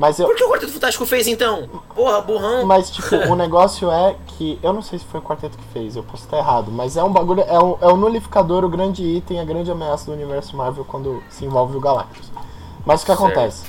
Mas 0.00 0.18
eu. 0.18 0.26
Por 0.26 0.34
que 0.34 0.42
o 0.42 0.48
Quarteto 0.48 0.72
Fantástico 0.72 1.04
fez 1.04 1.26
então? 1.26 1.68
Porra, 1.94 2.22
burrão. 2.22 2.64
Mas, 2.64 2.90
tipo, 2.90 3.14
o 3.30 3.34
negócio 3.36 3.90
é 3.90 4.16
que. 4.28 4.58
Eu 4.62 4.72
não 4.72 4.80
sei 4.80 4.98
se 4.98 5.04
foi 5.04 5.20
o 5.20 5.22
quarteto 5.22 5.58
que 5.58 5.64
fez, 5.74 5.94
eu 5.94 6.02
posso 6.02 6.24
estar 6.24 6.38
errado. 6.38 6.72
Mas 6.72 6.96
é 6.96 7.04
um 7.04 7.12
bagulho. 7.12 7.42
É 7.42 7.58
o, 7.58 7.76
é 7.82 7.86
o 7.86 7.96
nulificador, 7.96 8.64
o 8.64 8.68
grande 8.70 9.04
item, 9.04 9.38
a 9.38 9.44
grande 9.44 9.70
ameaça 9.70 10.06
do 10.06 10.12
universo 10.12 10.56
Marvel 10.56 10.86
quando 10.86 11.22
se 11.28 11.44
envolve 11.44 11.76
o 11.76 11.80
Galactus. 11.80 12.32
Mas 12.86 13.02
o 13.02 13.06
que 13.06 13.12
acontece? 13.12 13.66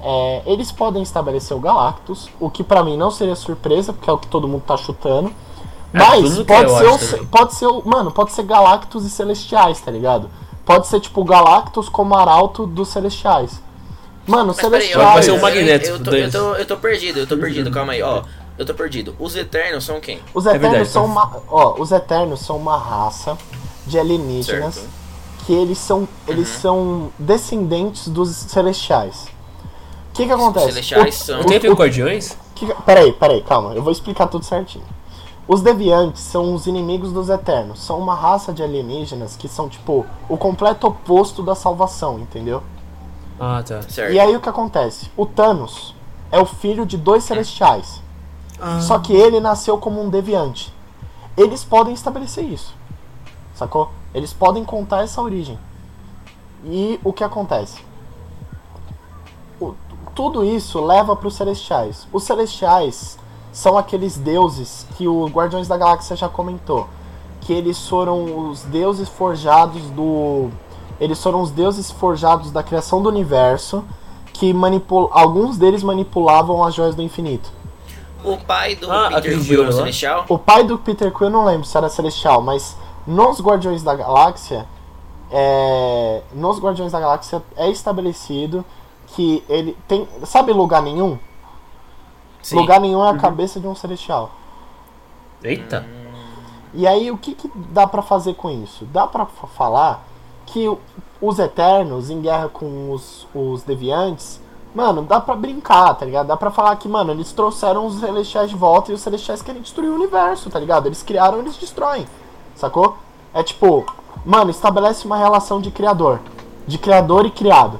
É, 0.00 0.42
eles 0.46 0.72
podem 0.72 1.00
estabelecer 1.00 1.56
o 1.56 1.60
Galactus, 1.60 2.28
o 2.40 2.50
que 2.50 2.64
pra 2.64 2.82
mim 2.82 2.96
não 2.96 3.12
seria 3.12 3.36
surpresa, 3.36 3.92
porque 3.92 4.10
é 4.10 4.12
o 4.12 4.18
que 4.18 4.26
todo 4.26 4.48
mundo 4.48 4.64
tá 4.66 4.76
chutando. 4.76 5.28
É, 5.94 5.98
Mas 5.98 6.40
pode 6.40 6.70
ser, 6.72 7.20
o, 7.20 7.26
pode 7.26 7.54
ser 7.54 7.66
o. 7.66 7.82
Mano, 7.84 8.10
pode 8.10 8.32
ser 8.32 8.42
Galactus 8.42 9.04
e 9.04 9.10
Celestiais, 9.10 9.80
tá 9.80 9.92
ligado? 9.92 10.28
Pode 10.64 10.88
ser 10.88 10.98
tipo 10.98 11.20
o 11.20 11.24
Galactus 11.24 11.88
como 11.88 12.16
arauto 12.16 12.66
dos 12.66 12.88
Celestiais. 12.88 13.62
Mano, 14.26 14.54
Celestiais. 14.54 14.96
Vai 15.14 15.22
ser 15.22 15.30
o 15.32 15.36
eu- 15.36 15.40
Magneto 15.40 15.86
Eu, 15.88 16.02
tô, 16.02 16.10
eu, 16.12 16.30
tô, 16.30 16.54
eu 16.54 16.66
tô 16.66 16.76
perdido, 16.76 17.18
eu 17.20 17.26
tô 17.26 17.36
perdido, 17.36 17.70
calma 17.70 17.92
aí, 17.92 18.02
ó. 18.02 18.22
Eu 18.58 18.64
tô 18.66 18.74
perdido. 18.74 19.16
Os 19.18 19.34
Eternos 19.34 19.84
são 19.84 19.98
quem? 20.00 20.20
Os 20.34 20.46
É 20.46 20.50
Eternos 20.50 20.70
verdade, 20.70 20.88
são 20.90 21.02
tá. 21.04 21.08
uma. 21.10 21.42
Ó, 21.48 21.80
os 21.80 21.90
Eternos 21.90 22.40
são 22.40 22.56
uma 22.56 22.76
raça 22.76 23.36
de 23.86 23.98
alienígenas 23.98 24.74
Certo. 24.74 24.88
que 25.46 25.52
eles 25.52 25.78
são. 25.78 26.06
Eles 26.28 26.54
Uhum. 26.56 26.60
são 26.60 27.12
descendentes 27.18 28.08
dos 28.08 28.28
celestiais. 28.30 29.26
O 30.10 30.14
que 30.14 30.26
que 30.26 30.32
acontece? 30.32 30.66
celestiais 30.66 31.20
O- 31.20 31.24
são- 31.24 31.38
Não 31.38 31.44
tem 31.46 31.56
a 31.56 31.60
ver 31.60 31.68
o- 31.70 31.76
com 31.76 31.82
Guardiões? 31.82 32.36
que 32.54 32.66
que- 32.66 32.82
peraí, 32.82 33.12
peraí, 33.12 33.40
calma, 33.42 33.74
eu 33.74 33.82
vou 33.82 33.90
explicar 33.90 34.26
tudo 34.28 34.44
certinho. 34.44 34.84
Os 35.48 35.60
deviantes 35.62 36.22
são 36.22 36.54
os 36.54 36.66
inimigos 36.66 37.10
dos 37.12 37.28
eternos. 37.28 37.80
São 37.82 37.98
uma 37.98 38.14
raça 38.14 38.52
de 38.52 38.62
alienígenas 38.62 39.34
que 39.34 39.48
são, 39.48 39.68
tipo, 39.68 40.06
o 40.28 40.36
completo 40.36 40.86
oposto 40.86 41.42
da 41.42 41.54
salvação, 41.56 42.20
entendeu? 42.20 42.62
Ah, 43.44 43.60
tá. 43.66 43.82
Certo. 43.82 44.12
E 44.12 44.20
aí 44.20 44.36
o 44.36 44.40
que 44.40 44.48
acontece? 44.48 45.10
O 45.16 45.26
Thanos 45.26 45.94
é 46.30 46.38
o 46.38 46.46
filho 46.46 46.86
de 46.86 46.96
dois 46.96 47.24
celestiais. 47.24 48.00
Só 48.80 49.00
que 49.00 49.12
ele 49.12 49.40
nasceu 49.40 49.76
como 49.78 50.00
um 50.00 50.08
deviante. 50.08 50.72
Eles 51.36 51.64
podem 51.64 51.92
estabelecer 51.92 52.44
isso. 52.44 52.72
Sacou? 53.54 53.90
Eles 54.14 54.32
podem 54.32 54.64
contar 54.64 55.02
essa 55.02 55.20
origem. 55.20 55.58
E 56.64 57.00
o 57.02 57.12
que 57.12 57.24
acontece? 57.24 57.82
O- 59.60 59.74
tudo 60.14 60.44
isso 60.44 60.80
leva 60.84 61.16
para 61.16 61.26
os 61.26 61.34
celestiais. 61.34 62.06
Os 62.12 62.22
celestiais 62.22 63.18
são 63.52 63.76
aqueles 63.76 64.16
deuses 64.16 64.86
que 64.96 65.08
o 65.08 65.26
Guardiões 65.26 65.66
da 65.66 65.76
Galáxia 65.76 66.14
já 66.14 66.28
comentou. 66.28 66.88
Que 67.40 67.52
eles 67.52 67.88
foram 67.88 68.48
os 68.50 68.62
deuses 68.62 69.08
forjados 69.08 69.82
do. 69.90 70.50
Eles 71.02 71.22
foram 71.22 71.40
os 71.42 71.50
deuses 71.50 71.90
forjados 71.90 72.50
da 72.52 72.62
criação 72.62 73.02
do 73.02 73.08
universo. 73.08 73.84
Que 74.32 74.52
manipul... 74.52 75.08
alguns 75.12 75.58
deles 75.58 75.82
manipulavam 75.82 76.62
as 76.64 76.74
joias 76.74 76.94
do 76.94 77.02
infinito. 77.02 77.50
O 78.24 78.36
pai 78.38 78.76
do 78.76 78.90
Ah, 78.90 79.08
Peter 79.10 79.38
Quill 79.44 79.58
no 79.64 79.70
lá? 79.70 79.72
Celestial? 79.72 80.24
O 80.28 80.38
pai 80.38 80.64
do 80.64 80.78
Peter 80.78 81.12
Quill 81.12 81.26
eu 81.26 81.30
não 81.30 81.44
lembro 81.44 81.66
se 81.66 81.76
era 81.76 81.88
celestial, 81.88 82.40
mas 82.40 82.76
nos 83.06 83.40
Guardiões 83.40 83.82
da 83.82 83.94
Galáxia, 83.96 84.64
é, 85.30 86.22
nos 86.32 86.58
Guardiões 86.60 86.92
da 86.92 87.00
Galáxia 87.00 87.42
é 87.56 87.68
estabelecido 87.68 88.64
que 89.08 89.42
ele 89.48 89.76
tem, 89.88 90.08
sabe 90.24 90.52
lugar 90.52 90.80
nenhum? 90.82 91.18
Sim. 92.42 92.56
Lugar 92.56 92.80
nenhum 92.80 93.04
é 93.04 93.10
a 93.10 93.16
cabeça 93.16 93.58
de 93.60 93.66
um 93.66 93.74
celestial. 93.74 94.30
Eita. 95.42 95.84
E 96.72 96.86
aí 96.86 97.10
o 97.10 97.18
que, 97.18 97.34
que 97.34 97.50
dá 97.54 97.86
pra 97.86 98.02
fazer 98.02 98.34
com 98.34 98.48
isso? 98.50 98.84
Dá 98.86 99.06
pra 99.06 99.24
f- 99.24 99.46
falar 99.56 100.02
que 100.46 100.70
os 101.20 101.38
Eternos 101.38 102.10
em 102.10 102.20
guerra 102.20 102.48
com 102.48 102.92
os, 102.92 103.26
os 103.34 103.62
Deviantes, 103.62 104.40
mano, 104.74 105.02
dá 105.02 105.20
pra 105.20 105.34
brincar, 105.36 105.94
tá 105.94 106.04
ligado? 106.04 106.26
Dá 106.26 106.36
pra 106.36 106.50
falar 106.50 106.74
que, 106.76 106.88
mano, 106.88 107.12
eles 107.12 107.32
trouxeram 107.32 107.86
os 107.86 108.00
Celestiais 108.00 108.50
de 108.50 108.56
volta 108.56 108.90
e 108.90 108.94
os 108.94 109.00
Celestiais 109.00 109.40
querem 109.42 109.62
destruir 109.62 109.90
o 109.90 109.94
universo, 109.94 110.50
tá 110.50 110.58
ligado? 110.58 110.86
Eles 110.86 111.02
criaram, 111.02 111.38
eles 111.38 111.56
destroem, 111.56 112.06
sacou? 112.54 112.96
É 113.32 113.42
tipo, 113.42 113.84
mano, 114.24 114.50
estabelece 114.50 115.06
uma 115.06 115.16
relação 115.16 115.60
de 115.60 115.70
criador, 115.70 116.20
de 116.66 116.76
criador 116.78 117.24
e 117.26 117.30
criado. 117.30 117.78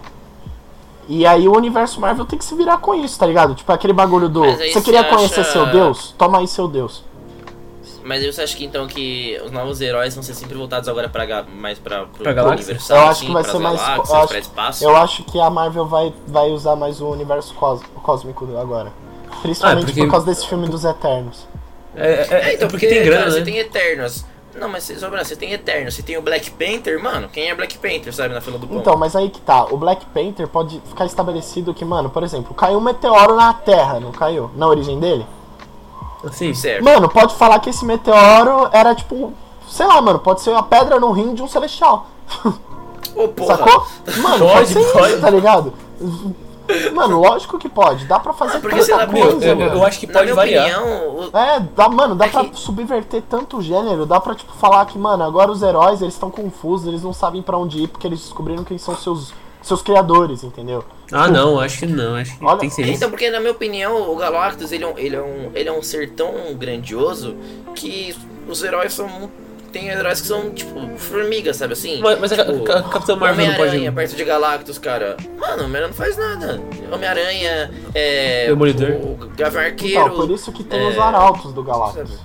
E 1.08 1.26
aí 1.26 1.48
o 1.48 1.56
universo 1.56 2.00
Marvel 2.00 2.24
tem 2.24 2.38
que 2.38 2.44
se 2.44 2.54
virar 2.54 2.78
com 2.78 2.94
isso, 2.94 3.18
tá 3.18 3.26
ligado? 3.26 3.54
Tipo 3.54 3.72
aquele 3.72 3.92
bagulho 3.92 4.28
do. 4.28 4.40
Você 4.72 4.80
queria 4.80 5.02
você 5.02 5.08
conhecer 5.10 5.40
acha- 5.40 5.52
seu 5.52 5.66
Deus? 5.66 6.14
Toma 6.16 6.38
aí 6.38 6.46
seu 6.46 6.68
Deus. 6.68 7.04
Mas 8.04 8.24
você 8.24 8.42
acha 8.42 8.56
que 8.56 8.64
então 8.64 8.86
que 8.86 9.40
os 9.44 9.50
novos 9.50 9.80
heróis 9.80 10.14
vão 10.14 10.22
ser 10.22 10.34
sempre 10.34 10.56
voltados 10.56 10.88
agora 10.88 11.08
pra, 11.08 11.24
ga- 11.24 11.42
mais 11.44 11.78
pra, 11.78 12.04
pro, 12.06 12.24
Pra 12.24 12.34
pro 12.34 12.50
universal, 12.52 12.96
Eu 12.96 13.02
acho 13.04 13.10
assim, 13.12 13.26
que 13.26 13.32
vai 13.32 13.44
ser 13.44 13.58
mais- 13.58 13.80
eu 13.80 14.16
acho- 14.16 14.28
pra 14.28 14.38
espaço? 14.38 14.84
Eu 14.84 14.96
acho 14.96 15.24
que 15.24 15.40
a 15.40 15.48
Marvel 15.50 15.86
vai, 15.86 16.12
vai 16.26 16.50
usar 16.50 16.74
mais 16.76 17.00
o 17.00 17.08
universo 17.08 17.54
cós- 17.54 17.80
cósmico 18.02 18.48
agora. 18.58 18.92
Principalmente 19.40 19.82
Ah, 19.84 19.86
porque- 19.86 20.00
por 20.02 20.10
causa 20.10 20.26
desse 20.26 20.46
filme 20.46 20.68
dos 20.68 20.84
Eternos. 20.84 21.46
É, 21.94 22.06
é, 22.06 22.26
É, 22.30 22.50
é 22.50 22.54
então, 22.54 22.68
porque 22.68 22.86
tem 22.86 23.02
grana, 23.02 23.18
cara, 23.24 23.30
né? 23.30 23.36
você 23.38 23.44
tem 23.44 23.58
Eternos. 23.58 24.24
Não, 24.54 24.68
mas 24.68 24.84
sobra, 24.84 25.24
você 25.24 25.34
tem 25.34 25.52
Eternos, 25.52 25.94
você 25.94 26.02
tem 26.02 26.16
o 26.18 26.22
Black 26.22 26.50
Panther, 26.50 27.02
mano. 27.02 27.28
Quem 27.28 27.48
é 27.48 27.54
Black 27.54 27.78
Panther, 27.78 28.12
sabe, 28.14 28.34
na 28.34 28.40
fila 28.40 28.58
do 28.58 28.66
pão? 28.66 28.78
Então, 28.78 28.96
mas 28.96 29.16
aí 29.16 29.30
que 29.30 29.40
tá. 29.40 29.64
O 29.64 29.76
Black 29.78 30.04
Panther 30.06 30.46
pode 30.46 30.78
ficar 30.86 31.06
estabelecido 31.06 31.72
que, 31.72 31.84
mano, 31.84 32.10
por 32.10 32.22
exemplo, 32.22 32.52
caiu 32.54 32.76
um 32.78 32.80
meteoro 32.82 33.34
na 33.36 33.54
Terra, 33.54 33.98
não 33.98 34.12
caiu? 34.12 34.50
Na 34.54 34.66
origem 34.68 35.00
dele? 35.00 35.24
Assim, 36.24 36.54
Certo. 36.54 36.84
Mano, 36.84 37.08
pode 37.08 37.34
falar 37.34 37.58
que 37.60 37.70
esse 37.70 37.84
meteoro 37.84 38.68
era 38.72 38.94
tipo. 38.94 39.32
Sei 39.68 39.86
lá, 39.86 40.00
mano, 40.02 40.18
pode 40.18 40.40
ser 40.42 40.54
a 40.54 40.62
pedra 40.62 41.00
no 41.00 41.10
rim 41.12 41.34
de 41.34 41.42
um 41.42 41.48
celestial. 41.48 42.06
Ô, 43.16 43.28
porra. 43.28 43.56
Sacou? 43.56 43.86
Mano, 44.22 44.38
pode, 44.46 44.52
Pode, 44.54 44.66
ser 44.68 44.92
pode. 44.92 45.12
isso, 45.12 45.20
tá 45.20 45.30
ligado? 45.30 45.72
Mano, 46.94 47.20
lógico 47.20 47.58
que 47.58 47.68
pode. 47.68 48.06
Dá 48.06 48.18
pra 48.18 48.32
fazer 48.32 48.56
Ah, 48.56 48.60
porque 48.60 48.76
tanta 48.76 48.86
sei 48.86 48.94
lá, 48.96 49.06
meu, 49.06 49.30
coisa, 49.32 49.46
eu, 49.46 49.56
mano. 49.56 49.72
eu 49.74 49.84
acho 49.84 49.98
que 50.00 50.06
Na 50.06 50.12
pode 50.12 50.24
minha 50.24 50.34
variar. 50.34 50.80
opinião, 50.80 51.08
o- 51.32 51.36
É, 51.36 51.60
dá, 51.76 51.88
mano, 51.88 52.14
dá 52.14 52.26
É 52.26 52.28
pra 52.28 52.44
que- 52.44 52.58
subverter 52.58 53.22
tanto 53.28 53.58
o 53.58 53.62
gênero, 53.62 54.06
dá 54.06 54.18
pra, 54.20 54.34
tipo, 54.34 54.52
falar 54.54 54.86
que, 54.86 54.96
mano, 54.96 55.22
agora 55.24 55.50
os 55.50 55.60
heróis, 55.62 56.00
eles 56.00 56.14
estão 56.14 56.30
confusos, 56.30 56.86
eles 56.86 57.02
não 57.02 57.12
sabem 57.12 57.42
pra 57.42 57.58
onde 57.58 57.82
ir, 57.82 57.88
porque 57.88 58.06
eles 58.06 58.20
descobriram 58.20 58.64
quem 58.64 58.78
são 58.78 58.96
seus, 58.96 59.34
seus 59.62 59.82
criadores, 59.82 60.42
entendeu? 60.44 60.84
Ah, 61.10 61.28
não, 61.28 61.58
acho 61.60 61.78
que 61.80 61.86
não. 61.86 62.14
Acho 62.16 62.36
que 62.38 62.44
Olha- 62.44 62.58
tem 62.58 62.68
que 62.68 62.74
ser 62.74 62.82
isso. 62.82 62.92
Então, 62.94 63.10
porque 63.10 63.30
na 63.30 63.38
minha 63.40 63.52
opinião, 63.52 64.10
o 64.10 64.16
Galactus 64.16 64.72
ele 64.72 64.84
é, 64.84 64.86
um, 64.86 64.98
ele, 64.98 65.16
é 65.16 65.22
um, 65.22 65.50
ele 65.54 65.68
é 65.68 65.72
um 65.72 65.82
ser 65.82 66.10
tão 66.10 66.54
grandioso 66.54 67.36
que 67.74 68.14
os 68.48 68.62
heróis 68.62 68.92
são. 68.92 69.30
Tem 69.72 69.88
heróis 69.88 70.20
que 70.20 70.26
são, 70.26 70.50
tipo, 70.50 70.78
formigas, 70.98 71.56
sabe 71.56 71.72
assim? 71.72 71.98
Mas, 72.02 72.18
mas 72.20 72.30
a, 72.32 72.44
tipo, 72.44 72.70
a- 72.70 72.78
a 72.80 72.82
Capitã 72.82 73.16
Marvel 73.16 73.46
não 73.46 73.54
Homem-Aranha 73.54 73.90
pode. 73.90 73.94
perto 74.08 74.16
de 74.16 74.24
Galactus, 74.24 74.76
cara. 74.78 75.16
Mano, 75.38 75.62
o 75.62 75.64
Homem-Aranha 75.64 75.86
não 75.88 75.94
faz 75.94 76.16
nada. 76.18 76.60
Homem-Aranha, 76.92 77.70
é. 77.94 78.46
Demolidor. 78.48 78.90
O 78.90 79.16
Gavião 79.34 79.62
Arqueiro. 79.62 80.00
Então, 80.02 80.14
por 80.16 80.30
isso 80.30 80.52
que 80.52 80.62
tem 80.62 80.78
é, 80.78 80.88
os 80.90 80.98
arautos 80.98 81.54
do 81.54 81.62
Galactus. 81.62 82.18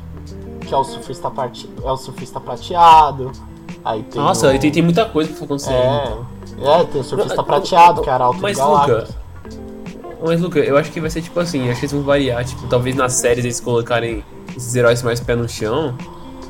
Que 0.65 0.73
é 0.73 0.77
o 0.77 0.83
surfista, 0.83 1.31
prate... 1.31 1.69
é 1.81 1.89
o 1.89 1.95
surfista 1.95 2.39
prateado. 2.41 3.31
Aí 3.85 4.03
tem 4.03 4.19
Nossa, 4.21 4.47
o... 4.47 4.49
aí 4.49 4.59
tem, 4.59 4.69
tem 4.69 4.83
muita 4.83 5.05
coisa 5.05 5.31
pra 5.33 5.45
acontecer. 5.45 5.71
É, 5.71 6.17
é, 6.59 6.83
tem 6.85 7.01
o 7.01 7.03
surfista 7.03 7.43
prateado, 7.43 8.01
que 8.01 8.09
é 8.09 8.17
Mas. 8.41 8.57
Luca, 8.57 9.07
Mas, 10.25 10.41
Luca, 10.41 10.59
eu 10.59 10.77
acho 10.77 10.91
que 10.91 10.99
vai 10.99 11.09
ser 11.09 11.21
tipo 11.21 11.39
assim, 11.39 11.69
acho 11.69 11.79
que 11.79 11.85
eles 11.85 11.91
vão 11.93 12.01
variar, 12.01 12.43
tipo, 12.43 12.67
talvez 12.67 12.95
nas 12.95 13.13
séries 13.13 13.45
eles 13.45 13.59
colocarem 13.59 14.23
esses 14.55 14.75
heróis 14.75 15.03
mais 15.03 15.19
pé 15.19 15.35
no 15.35 15.47
chão. 15.47 15.95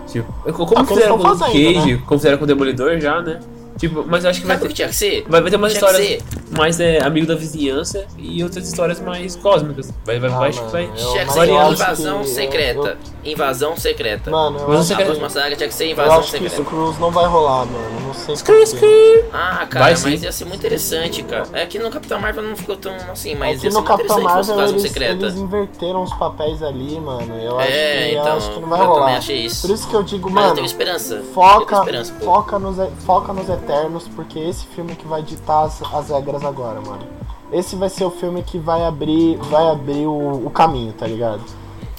Tipo, 0.07 0.31
como 0.53 0.63
Ah, 0.71 0.85
como 0.85 0.88
fizeram 0.88 1.17
com 1.17 1.27
o 1.27 1.39
Cage, 1.39 1.93
né? 1.95 2.01
como 2.05 2.19
fizeram 2.19 2.38
com 2.38 2.43
o 2.45 2.47
Demolidor 2.47 2.97
já, 2.99 3.21
né? 3.21 3.39
Tipo, 3.77 4.03
mas 4.07 4.23
eu 4.23 4.29
acho 4.29 4.41
que 4.41 4.47
vai 4.47 4.55
Sabe 4.57 4.67
ter. 4.67 4.69
que 4.69 4.75
tinha 4.75 4.87
que 4.87 4.95
ser? 4.95 5.25
Vai, 5.27 5.41
vai 5.41 5.49
ter 5.51 5.57
umas 5.57 5.73
Tinha 5.73 5.81
que 5.87 5.91
histórias. 5.95 6.23
ser 6.23 6.57
mais 6.57 6.79
é 6.79 7.03
amigo 7.03 7.27
da 7.27 7.35
vizinhança 7.35 8.05
e 8.17 8.43
outras 8.43 8.67
histórias 8.67 8.99
mais 8.99 9.35
cósmicas. 9.35 9.93
Vai, 10.05 10.19
vai, 10.19 10.29
Ah, 10.31 10.37
vai, 10.39 10.51
mano, 10.51 10.69
vai. 10.69 10.85
eu- 10.85 10.93
Tinha 11.11 11.25
que 11.25 11.33
ser 11.33 11.49
eu 11.49 11.57
acho 11.59 11.73
invasão 11.73 12.19
que- 12.21 12.27
secreta. 12.29 12.97
Invasão 13.23 13.75
secreta. 13.77 14.31
Mano, 14.31 14.57
eu 14.59 14.71
acho, 14.71 14.83
você 14.83 14.93
a 14.93 14.97
quer- 14.97 15.05
próxima 15.05 15.29
saga 15.29 15.55
tinha 15.55 15.67
que 15.67 15.75
ser 15.75 15.85
eu 15.87 15.91
invasão 15.91 16.19
acho 16.19 16.31
que 16.31 16.39
secreta. 16.39 16.63
Screws 16.63 16.97
não 16.97 17.11
vai 17.11 17.25
rolar, 17.25 17.65
mano. 17.65 18.07
Não 18.07 18.13
sei 18.13 18.35
Screw, 18.37 18.65
screw. 18.65 19.25
Ah, 19.33 19.67
cara, 19.69 19.85
Vai 19.85 19.95
sim. 19.97 20.11
mas 20.11 20.23
ia 20.23 20.31
ser 20.31 20.45
muito 20.45 20.59
interessante, 20.59 21.21
cara. 21.23 21.43
É 21.51 21.65
que 21.65 21.77
no 21.77 21.89
Capitão 21.91 22.19
Marvel 22.21 22.43
não 22.43 22.55
ficou 22.55 22.77
tão 22.77 22.95
assim, 23.11 23.35
mas 23.35 23.57
Aqui 23.57 23.57
ia 23.57 23.59
ser 23.59 23.67
É 23.67 23.69
no 23.71 23.75
muito 23.75 23.87
Capitão 23.87 24.17
interessante 24.19 24.31
se 24.31 24.37
fosse 24.37 24.49
Marvel 24.49 24.55
invasão 24.55 24.79
eles, 24.79 24.81
secreta. 24.91 25.25
eles 25.25 25.35
inverteram 25.35 26.03
os 26.03 26.13
papéis 26.13 26.63
ali, 26.63 26.99
mano. 27.01 27.35
Eu 27.37 27.59
acho, 27.59 27.69
É, 27.69 28.07
que, 28.09 28.15
eu 28.15 28.21
então, 28.21 28.37
acho 28.37 28.51
que 28.51 28.59
não 28.61 28.69
vai 28.69 28.79
eu 28.79 28.85
rolar. 28.85 28.99
também 29.01 29.15
achei 29.17 29.37
isso. 29.45 29.67
Por 29.67 29.73
isso 29.73 29.87
que 29.89 29.93
eu 29.93 30.03
digo, 30.03 30.29
mano. 30.31 30.47
eu 30.47 30.53
tenho 30.55 30.65
esperança. 30.65 31.15
eu 31.15 31.23
Foca, 31.25 31.65
tenho 31.65 31.79
esperança, 31.81 32.13
foca, 32.23 32.59
nos, 32.59 32.77
foca 33.05 33.33
nos 33.33 33.49
Eternos, 33.68 34.07
porque 34.15 34.39
esse 34.39 34.65
filme 34.68 34.95
que 34.95 35.07
vai 35.07 35.22
ditar 35.22 35.65
as, 35.65 35.81
as 35.94 36.10
regras 36.10 36.44
agora, 36.44 36.80
mano. 36.81 37.06
Esse 37.52 37.76
vai 37.76 37.89
ser 37.89 38.03
o 38.03 38.11
filme 38.11 38.44
que 38.44 38.57
vai 38.57 38.84
abrir, 38.84 39.38
vai 39.38 39.68
abrir 39.69 40.06
o, 40.06 40.45
o 40.45 40.49
caminho, 40.49 40.94
tá 40.94 41.07
ligado? 41.07 41.41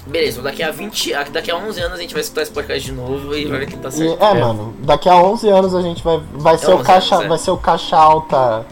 Beleza, 0.05 0.41
daqui 0.41 0.63
a 0.63 0.71
20, 0.71 1.13
ah, 1.13 1.25
daqui 1.31 1.51
a 1.51 1.57
11 1.57 1.81
anos 1.81 1.99
a 1.99 2.01
gente 2.01 2.13
vai 2.13 2.21
escutar 2.21 2.41
esse 2.41 2.51
podcast 2.51 2.83
de 2.83 2.91
novo 2.91 3.35
e 3.35 3.45
vai 3.45 3.59
ver 3.59 3.67
quem 3.67 3.77
tá 3.77 3.89
E, 3.89 3.91
certo. 3.91 4.23
é, 4.23 4.33
mano, 4.33 4.73
daqui 4.79 5.07
a 5.07 5.15
11 5.15 5.49
anos 5.49 5.75
a 5.75 5.81
gente 5.81 6.03
vai, 6.03 6.19
vai 6.33 6.57
ser 6.57 6.71
o 6.71 6.75
11 6.75 6.83
caixa, 6.83 7.15
anos, 7.15 7.25
é. 7.25 7.29
vai 7.29 7.37
ser 7.37 7.51
o 7.51 7.57
caixa 7.57 7.97
alta 7.97 8.65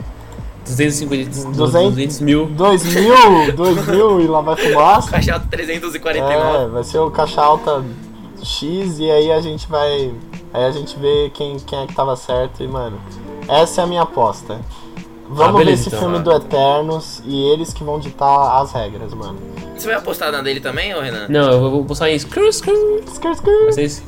250, 0.66 1.50
200 1.52 1.58
200 1.58 2.20
mil. 2.22 2.46
2000, 2.48 3.56
2000 3.56 4.22
e 4.22 4.28
lá 4.28 4.42
vai 4.42 4.56
fumaça. 4.56 5.12
Caixa 5.12 5.40
349. 5.40 6.58
É, 6.58 6.68
vai 6.68 6.84
ser 6.84 7.00
o 7.00 7.12
caixa 7.12 7.42
alta 7.42 7.84
X 8.44 9.00
e 9.00 9.10
aí 9.10 9.32
a 9.32 9.40
gente 9.40 9.68
vai. 9.68 10.12
Aí 10.58 10.66
a 10.66 10.72
gente 10.72 10.98
vê 10.98 11.30
quem, 11.36 11.58
quem 11.60 11.80
é 11.84 11.86
que 11.86 11.94
tava 11.94 12.16
certo 12.16 12.64
e, 12.64 12.68
mano, 12.68 13.00
essa 13.48 13.82
é 13.82 13.84
a 13.84 13.88
minha 13.88 14.02
aposta. 14.02 14.60
Vamos 15.30 15.56
Ah, 15.56 15.58
beleza, 15.58 15.66
ver 15.66 15.74
esse 15.74 15.88
então. 15.90 16.00
filme 16.00 16.20
do 16.20 16.32
Eternos 16.32 17.22
e 17.26 17.44
eles 17.52 17.74
que 17.74 17.84
vão 17.84 18.00
ditar 18.00 18.60
as 18.62 18.72
regras, 18.72 19.14
mano. 19.14 19.38
Você 19.78 19.86
vai 19.88 19.98
apostar 19.98 20.32
na 20.32 20.42
dele 20.42 20.60
também, 20.60 20.96
ô 20.96 21.02
Renan? 21.02 21.28
Não, 21.30 21.52
eu 21.52 21.70
vou 21.70 21.86
postar 21.86 22.10
em 22.10 22.18
screw, 22.18 22.52
screw. 22.52 23.00
Skr, 23.06 23.32
skr. 23.34 23.64
Vai 23.66 23.72
ser 23.74 23.84
esse. 23.84 24.04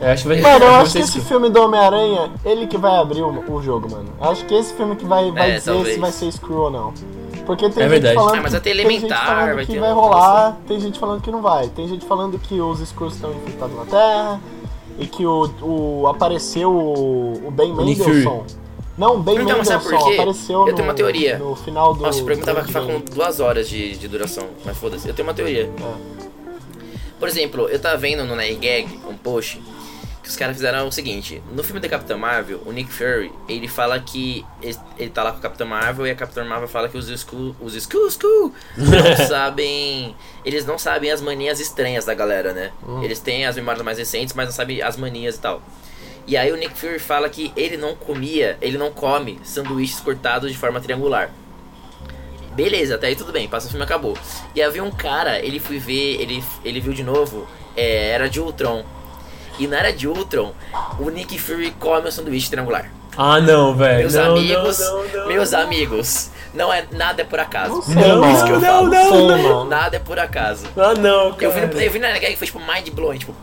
Eu 0.00 0.08
acho 0.08 0.22
que 0.22 0.28
vai 0.28 0.40
Mano, 0.40 0.64
eu 0.64 0.74
acho 0.76 0.92
que 0.92 0.98
esse 1.00 1.08
screw. 1.10 1.24
filme 1.24 1.50
do 1.50 1.62
Homem-Aranha, 1.62 2.30
ele 2.44 2.66
que 2.66 2.78
vai 2.78 2.96
abrir 2.96 3.20
o, 3.20 3.52
o 3.52 3.62
jogo, 3.62 3.90
mano. 3.90 4.06
Eu 4.18 4.30
acho 4.30 4.46
que 4.46 4.54
esse 4.54 4.72
filme 4.72 4.96
que 4.96 5.04
vai, 5.04 5.30
vai 5.32 5.50
É, 5.50 5.54
dizer 5.58 5.72
talvez. 5.72 5.94
se 5.96 6.00
vai 6.00 6.12
ser 6.12 6.32
Screw 6.32 6.56
ou 6.56 6.70
não. 6.70 6.94
Porque 7.44 7.68
tem 7.68 7.82
É 7.82 7.88
gente 7.88 8.00
verdade. 8.00 8.14
falando 8.14 8.34
Ah, 8.34 8.36
mas 8.42 8.44
que, 8.44 8.50
vai 8.52 8.60
ter 8.60 8.70
tem 8.70 8.80
gente 8.80 8.90
Elementar, 8.96 9.26
falando 9.26 9.54
vai 9.56 9.66
que 9.66 9.72
ter 9.72 9.80
vai 9.80 9.92
rolar, 9.92 10.56
tem 10.66 10.80
gente 10.80 10.98
falando 10.98 11.20
que 11.20 11.30
não 11.30 11.42
vai. 11.42 11.68
Tem 11.68 11.86
gente 11.88 12.06
falando 12.06 12.38
que 12.38 12.58
os 12.60 12.78
Screws 12.78 13.14
estão 13.16 13.30
infiltrados 13.32 13.76
na 13.76 13.84
Terra 13.84 14.40
e 14.98 15.06
que 15.06 15.24
o, 15.24 15.50
o 15.62 16.06
apareceu 16.06 16.70
o, 16.70 17.48
o 17.48 17.50
Ben 17.50 17.74
Mendelssohn. 17.74 18.44
Não, 18.98 19.16
o 19.16 19.18
Ben 19.22 19.34
Então, 19.34 19.58
Mendelssohn 19.58 20.14
apareceu 20.14 20.60
Eu 20.60 20.66
no, 20.66 20.74
tenho 20.74 20.88
uma 20.88 20.94
teoria. 20.94 21.38
no 21.38 21.56
final 21.56 21.94
do... 21.94 22.02
Nossa, 22.02 22.20
o 22.20 22.24
programa 22.24 22.46
tava 22.54 22.66
ficar 22.66 22.82
com 22.82 23.00
duas 23.00 23.40
horas 23.40 23.68
de, 23.68 23.96
de 23.96 24.08
duração, 24.08 24.46
mas 24.64 24.76
foda-se. 24.76 25.08
Eu 25.08 25.14
tenho 25.14 25.26
uma 25.26 25.34
teoria. 25.34 25.64
É. 25.64 26.20
Por 27.18 27.28
exemplo, 27.28 27.68
eu 27.68 27.78
tava 27.78 27.96
vendo 27.96 28.24
no 28.24 28.34
Gag 28.36 29.00
um 29.08 29.16
post 29.16 29.60
que 30.30 30.34
os 30.34 30.36
caras 30.36 30.56
fizeram 30.56 30.86
o 30.86 30.92
seguinte: 30.92 31.42
no 31.52 31.62
filme 31.62 31.80
da 31.80 31.88
Capitã 31.88 32.16
Marvel, 32.16 32.62
o 32.64 32.72
Nick 32.72 32.90
Fury 32.90 33.32
ele 33.48 33.66
fala 33.66 33.98
que 33.98 34.46
ele, 34.62 34.76
ele 34.96 35.10
tá 35.10 35.24
lá 35.24 35.32
com 35.32 35.38
a 35.38 35.40
Capitã 35.40 35.64
Marvel 35.64 36.06
e 36.06 36.10
a 36.10 36.14
Capitã 36.14 36.44
Marvel 36.44 36.68
fala 36.68 36.88
que 36.88 36.96
os 36.96 37.08
Skrull, 37.08 37.54
os 37.60 37.74
Skrull, 37.74 38.54
não 38.76 39.26
sabem, 39.26 40.14
eles 40.44 40.64
não 40.64 40.78
sabem 40.78 41.10
as 41.10 41.20
manias 41.20 41.58
estranhas 41.58 42.04
da 42.04 42.14
galera, 42.14 42.52
né? 42.52 42.70
Eles 43.02 43.18
têm 43.18 43.44
as 43.44 43.56
memórias 43.56 43.84
mais 43.84 43.98
recentes, 43.98 44.34
mas 44.34 44.46
não 44.46 44.54
sabem 44.54 44.80
as 44.80 44.96
manias 44.96 45.34
e 45.34 45.40
tal. 45.40 45.62
E 46.26 46.36
aí 46.36 46.52
o 46.52 46.56
Nick 46.56 46.78
Fury 46.78 47.00
fala 47.00 47.28
que 47.28 47.52
ele 47.56 47.76
não 47.76 47.96
comia, 47.96 48.56
ele 48.60 48.78
não 48.78 48.92
come 48.92 49.40
sanduíches 49.42 49.98
cortados 49.98 50.50
de 50.52 50.56
forma 50.56 50.80
triangular. 50.80 51.30
Beleza, 52.52 52.94
até 52.94 53.08
aí 53.08 53.16
tudo 53.16 53.32
bem, 53.32 53.48
passa 53.48 53.66
o 53.66 53.70
filme 53.70 53.84
acabou. 53.84 54.16
E 54.54 54.62
havia 54.62 54.84
um 54.84 54.90
cara, 54.90 55.40
ele 55.40 55.58
foi 55.58 55.78
ver, 55.78 56.20
ele, 56.20 56.44
ele 56.64 56.78
viu 56.78 56.92
de 56.92 57.02
novo, 57.02 57.48
é, 57.76 58.10
era 58.10 58.28
de 58.28 58.38
Ultron. 58.40 58.84
E 59.60 59.66
na 59.66 59.76
era 59.78 59.92
de 59.92 60.08
Ultron, 60.08 60.52
o 60.98 61.10
Nick 61.10 61.38
Fury 61.38 61.70
come 61.78 62.08
o 62.08 62.12
sanduíche 62.12 62.50
triangular. 62.50 62.90
Ah, 63.16 63.38
não, 63.40 63.74
velho. 63.76 63.98
Meus 64.00 64.14
não, 64.14 64.30
amigos, 64.36 64.78
não, 64.80 64.96
não, 65.04 65.08
não. 65.20 65.26
meus 65.28 65.52
amigos, 65.52 66.30
não 66.54 66.72
é 66.72 66.84
nada 66.92 67.20
é 67.22 67.24
por 67.24 67.38
acaso. 67.38 67.82
Não 67.88 68.20
mano. 68.20 68.32
isso 68.32 68.44
que 68.44 68.50
eu 68.52 68.60
falo. 68.60 68.86
não. 68.88 69.64
Nada 69.66 69.96
é 69.96 70.00
por 70.00 70.18
acaso. 70.18 70.64
Ah, 70.76 70.94
não, 70.94 71.26
Eu 71.38 71.50
vi, 71.52 71.60
cara. 71.60 71.66
no- 71.66 71.80
eu 71.80 71.90
vi 71.90 71.98
na 71.98 72.08
Gag 72.12 72.26
que 72.26 72.36
foi 72.36 72.46
tipo 72.46 72.58
mind 72.60 72.88
blowing, 72.90 73.18
tipo, 73.18 73.34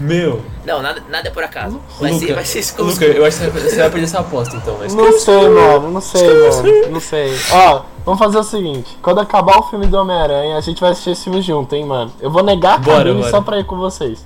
Meu. 0.00 0.42
não, 0.64 0.80
nada, 0.80 1.02
nada 1.10 1.28
é 1.28 1.30
por 1.30 1.42
acaso. 1.42 1.80
Vai 2.00 2.12
Luca, 2.12 2.26
ser, 2.26 2.34
vai 2.34 2.44
ser 2.44 2.58
exclusivo. 2.60 3.04
Luca, 3.06 3.18
eu 3.18 3.24
acho 3.24 3.38
que 3.40 3.46
você 3.50 3.76
vai 3.76 3.90
perder 3.90 4.04
essa 4.04 4.20
aposta 4.20 4.56
então. 4.56 4.76
Mas... 4.78 4.94
Não 4.94 5.12
sei, 5.18 5.48
mano, 5.48 5.90
não 5.90 6.00
sei, 6.00 6.34
mano, 6.34 6.88
não 6.92 7.00
sei. 7.00 7.34
Ó, 7.50 7.82
vamos 8.04 8.18
fazer 8.20 8.38
o 8.38 8.44
seguinte: 8.44 8.96
quando 9.02 9.20
acabar 9.20 9.58
o 9.58 9.64
filme 9.64 9.86
do 9.88 9.98
Homem-Aranha, 9.98 10.56
a 10.56 10.60
gente 10.60 10.80
vai 10.80 10.92
assistir 10.92 11.10
esse 11.10 11.24
filme 11.24 11.42
junto, 11.42 11.74
hein, 11.74 11.84
mano. 11.84 12.12
Eu 12.20 12.30
vou 12.30 12.44
negar 12.44 12.74
a 12.74 12.78
Bora, 12.78 12.98
cabine 12.98 13.18
bora. 13.18 13.30
só 13.30 13.40
pra 13.42 13.58
ir 13.58 13.64
com 13.64 13.76
vocês. 13.76 14.24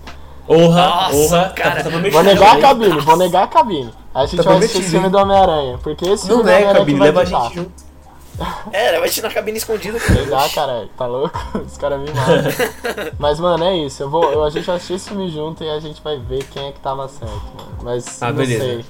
Honra, 0.52 0.86
Nossa, 0.86 1.16
honra. 1.36 1.48
cara. 1.50 1.82
Tá, 1.84 1.90
tá 1.90 1.98
Vou 2.10 2.22
negar 2.22 2.56
a 2.56 2.60
cabine, 2.60 3.00
vou 3.00 3.16
negar 3.16 3.42
a 3.44 3.46
cabine. 3.46 3.90
Aí 4.14 4.24
a 4.24 4.26
gente 4.26 4.36
Tá 4.42 4.50
vai 4.50 4.58
assistir 4.58 4.78
esse 4.80 4.90
filme 4.90 5.08
do 5.08 5.18
Homem-Aranha, 5.18 5.78
porque 5.82 6.04
esse 6.04 6.28
Não 6.28 6.36
filme 6.38 6.42
do 6.42 6.46
nega, 6.46 6.56
Homem-Aranha 6.58 6.72
que 6.74 6.78
cabine, 6.80 6.98
vai 6.98 7.08
leva 7.08 7.20
a 7.20 7.24
ditar. 7.24 7.42
gente 7.44 7.54
junto. 7.56 7.92
É, 8.72 8.98
vai 8.98 9.08
te 9.08 9.20
na 9.22 9.30
cabine 9.30 9.58
escondido. 9.58 9.98
Negar, 10.10 10.50
caralho, 10.52 10.88
tá 10.96 11.06
louco? 11.06 11.38
Os 11.64 11.76
caras 11.76 12.00
me 12.00 12.10
matam. 12.10 13.12
Mas, 13.18 13.38
mano, 13.38 13.62
é 13.64 13.76
isso. 13.76 14.02
Eu 14.02 14.10
vou, 14.10 14.24
eu- 14.32 14.42
a 14.42 14.50
gente 14.50 14.64
vai 14.66 14.76
assistir 14.76 14.94
esse 14.94 15.08
filme 15.10 15.28
junto 15.30 15.62
e 15.62 15.68
a 15.70 15.78
gente 15.78 16.02
vai 16.02 16.18
ver 16.18 16.42
quem 16.44 16.68
é 16.68 16.72
que 16.72 16.80
tava 16.80 17.06
certo, 17.08 17.30
mano. 17.56 17.72
Mas, 17.82 18.20
Ah, 18.22 18.28
não 18.28 18.36
beleza. 18.36 18.64
sei. 18.64 18.84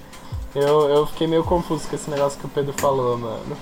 Eu, 0.54 0.88
eu 0.88 1.06
fiquei 1.06 1.26
meio 1.26 1.42
confuso 1.44 1.88
com 1.88 1.96
esse 1.96 2.08
negócio 2.10 2.38
que 2.38 2.46
o 2.46 2.48
Pedro 2.48 2.72
falou, 2.76 3.18
mano. 3.18 3.56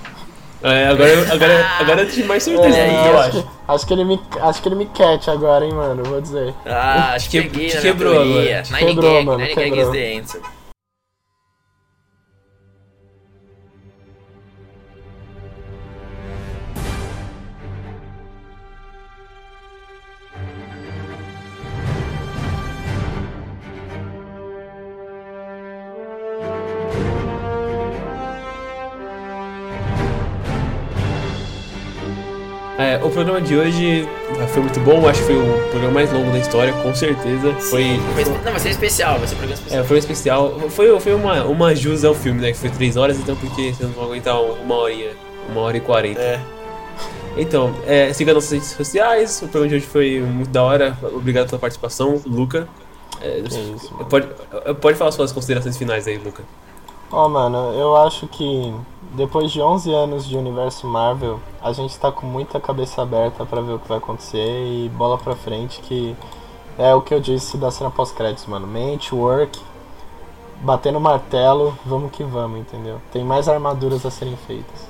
É, 0.62 0.88
agora, 0.88 1.08
eu- 1.08 1.32
agora, 1.32 1.66
agora 1.80 2.02
eu 2.02 2.08
tive 2.10 2.24
mais 2.28 2.42
certeza 2.42 2.76
É, 2.76 2.88
que 2.88 3.08
eu 3.08 3.18
acho, 3.18 3.28
acho. 3.38 3.42
que, 3.42 3.48
acho 3.68 3.86
que 3.86 3.94
ele 3.94 4.04
me 4.04 4.20
acho 4.42 4.62
que 4.62 4.68
ele 4.68 4.74
me 4.74 4.86
cat 4.86 5.30
agora, 5.30 5.64
hein, 5.64 5.72
mano. 5.72 6.02
Vou 6.04 6.20
dizer. 6.20 6.52
Ah, 6.66 7.12
acho 7.14 7.30
que 7.30 7.42
Que- 7.42 7.48
te 7.48 7.54
na 7.56 7.58
minha 7.58 7.80
quebrou 7.80 8.12
agora. 8.20 8.62
Nine 8.70 8.86
Quebrou, 8.94 9.22
mano, 9.24 9.46
quebrou. 9.46 9.92
É, 32.81 32.97
o 33.05 33.11
programa 33.11 33.40
de 33.40 33.57
hoje 33.57 34.09
foi 34.55 34.62
muito 34.62 34.81
bom, 34.81 35.07
acho 35.09 35.20
que 35.20 35.27
foi 35.27 35.36
o 35.36 35.69
programa 35.70 35.93
mais 35.94 36.11
longo 36.12 36.31
da 36.31 36.39
história, 36.39 36.73
com 36.73 36.94
certeza. 36.94 37.52
Foi. 37.61 37.98
Vai 38.15 38.24
ser- 38.24 38.31
Não, 38.31 38.51
vai 38.52 38.59
ser 38.61 38.70
especial, 38.70 39.19
vai 39.19 39.28
ser 39.28 39.35
um 39.35 39.39
programa 39.39 39.55
especial. 39.61 39.81
É, 39.82 39.86
foi 39.86 39.97
um 39.97 39.98
especial. 39.98 40.61
Foi, 40.70 41.01
foi 41.01 41.15
uma, 41.15 41.44
uma 41.44 41.74
jus 41.74 42.05
ao 42.05 42.15
filme, 42.15 42.40
né? 42.40 42.52
Que 42.52 42.59
foi 42.59 42.70
3 42.70 42.97
horas, 42.97 43.19
então 43.19 43.36
porque 43.36 43.73
vocês 43.74 43.81
não 43.81 43.90
vão 43.90 44.05
aguentar 44.05 44.40
uma 44.40 44.74
horinha. 44.77 45.11
Uma 45.51 45.61
hora 45.62 45.77
e 45.77 45.81
quarenta. 45.81 46.20
É. 46.20 46.40
Então, 47.36 47.74
é, 47.86 48.12
siga 48.12 48.32
nossas 48.32 48.51
redes 48.52 48.69
sociais. 48.69 49.39
O 49.43 49.48
programa 49.48 49.69
de 49.69 49.74
hoje 49.77 49.86
foi 49.86 50.20
muito 50.20 50.51
da 50.51 50.62
hora. 50.62 50.97
Obrigado 51.02 51.48
pela 51.48 51.59
participação, 51.59 52.20
Luca. 52.27 52.66
É, 53.20 53.43
mano. 53.43 54.07
pode, 54.09 54.27
pode 54.81 54.97
falar 54.97 55.12
suas 55.12 55.32
considerações 55.32 55.77
finais 55.77 56.07
aí, 56.07 56.16
Luca. 56.19 56.43
Ó, 57.12 57.28
mano, 57.28 57.72
eu 57.72 57.96
acho 57.96 58.26
que 58.28 58.72
depois 59.14 59.50
de 59.50 59.60
11 59.60 59.92
anos 59.92 60.28
de 60.28 60.36
universo 60.36 60.86
Marvel, 60.86 61.40
a 61.60 61.72
gente 61.72 61.98
tá 61.98 62.12
com 62.12 62.24
muita 62.24 62.60
cabeça 62.60 63.02
aberta 63.02 63.44
pra 63.44 63.60
ver 63.60 63.72
o 63.72 63.78
que 63.78 63.88
vai 63.88 63.98
acontecer 63.98 64.38
e 64.38 64.88
bola 64.90 65.18
pra 65.18 65.34
frente 65.34 65.80
que 65.80 66.16
é 66.78 66.94
o 66.94 67.02
que 67.02 67.12
eu 67.12 67.20
disse 67.20 67.56
da 67.56 67.70
cena 67.70 67.90
pós-créditos, 67.90 68.46
mano. 68.46 68.66
Mente, 68.66 69.14
work, 69.14 69.60
batendo 70.60 71.00
martelo, 71.00 71.76
vamos 71.84 72.12
que 72.12 72.22
vamos, 72.22 72.60
entendeu? 72.60 73.00
Tem 73.12 73.24
mais 73.24 73.48
armaduras 73.48 74.06
a 74.06 74.10
serem 74.10 74.36
feitas. 74.46 74.88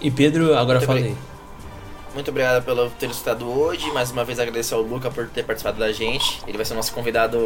E 0.00 0.10
Pedro, 0.10 0.56
agora 0.58 0.80
aí. 0.92 1.16
Muito 2.16 2.30
obrigado 2.30 2.64
pelo 2.64 2.88
ter 2.88 3.10
escutado 3.10 3.46
hoje. 3.46 3.92
Mais 3.92 4.10
uma 4.10 4.24
vez 4.24 4.38
agradecer 4.40 4.72
ao 4.72 4.80
Luca 4.80 5.10
por 5.10 5.28
ter 5.28 5.44
participado 5.44 5.78
da 5.78 5.92
gente. 5.92 6.40
Ele 6.46 6.56
vai 6.56 6.64
ser 6.64 6.72
o 6.72 6.76
nosso 6.76 6.90
convidado 6.94 7.38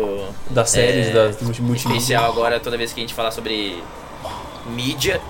Das 0.49 0.71
séries, 0.71 1.09
É, 1.09 1.11
das 1.11 1.43
multi 1.43 1.61
multimídia. 1.61 1.99
especial 1.99 2.25
agora, 2.31 2.61
toda 2.61 2.77
vez 2.79 2.93
que 2.93 3.01
a 3.01 3.03
gente 3.03 3.13
falar 3.13 3.33
sobre 3.33 3.83
mídia. 4.67 5.21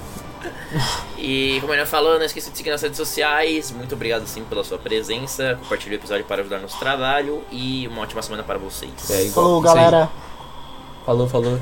e 1.18 1.58
como 1.60 1.74
ele 1.74 1.84
falou, 1.84 2.18
não 2.18 2.24
esqueça 2.24 2.50
de 2.50 2.56
seguir 2.56 2.70
nas 2.70 2.80
redes 2.80 2.96
sociais. 2.96 3.70
Muito 3.72 3.94
obrigado 3.94 4.26
sim 4.26 4.42
pela 4.44 4.64
sua 4.64 4.78
presença. 4.78 5.58
Compartilhe 5.60 5.96
o 5.96 5.98
episódio 5.98 6.24
para 6.24 6.40
ajudar 6.40 6.60
nosso 6.60 6.78
trabalho. 6.78 7.42
E 7.52 7.86
uma 7.88 8.00
ótima 8.00 8.22
semana 8.22 8.42
para 8.42 8.56
vocês. 8.58 8.90
É, 9.10 9.24
igual- 9.26 9.44
Falou, 9.44 9.60
galera! 9.60 10.08
Falou, 11.04 11.28
falou. 11.28 11.60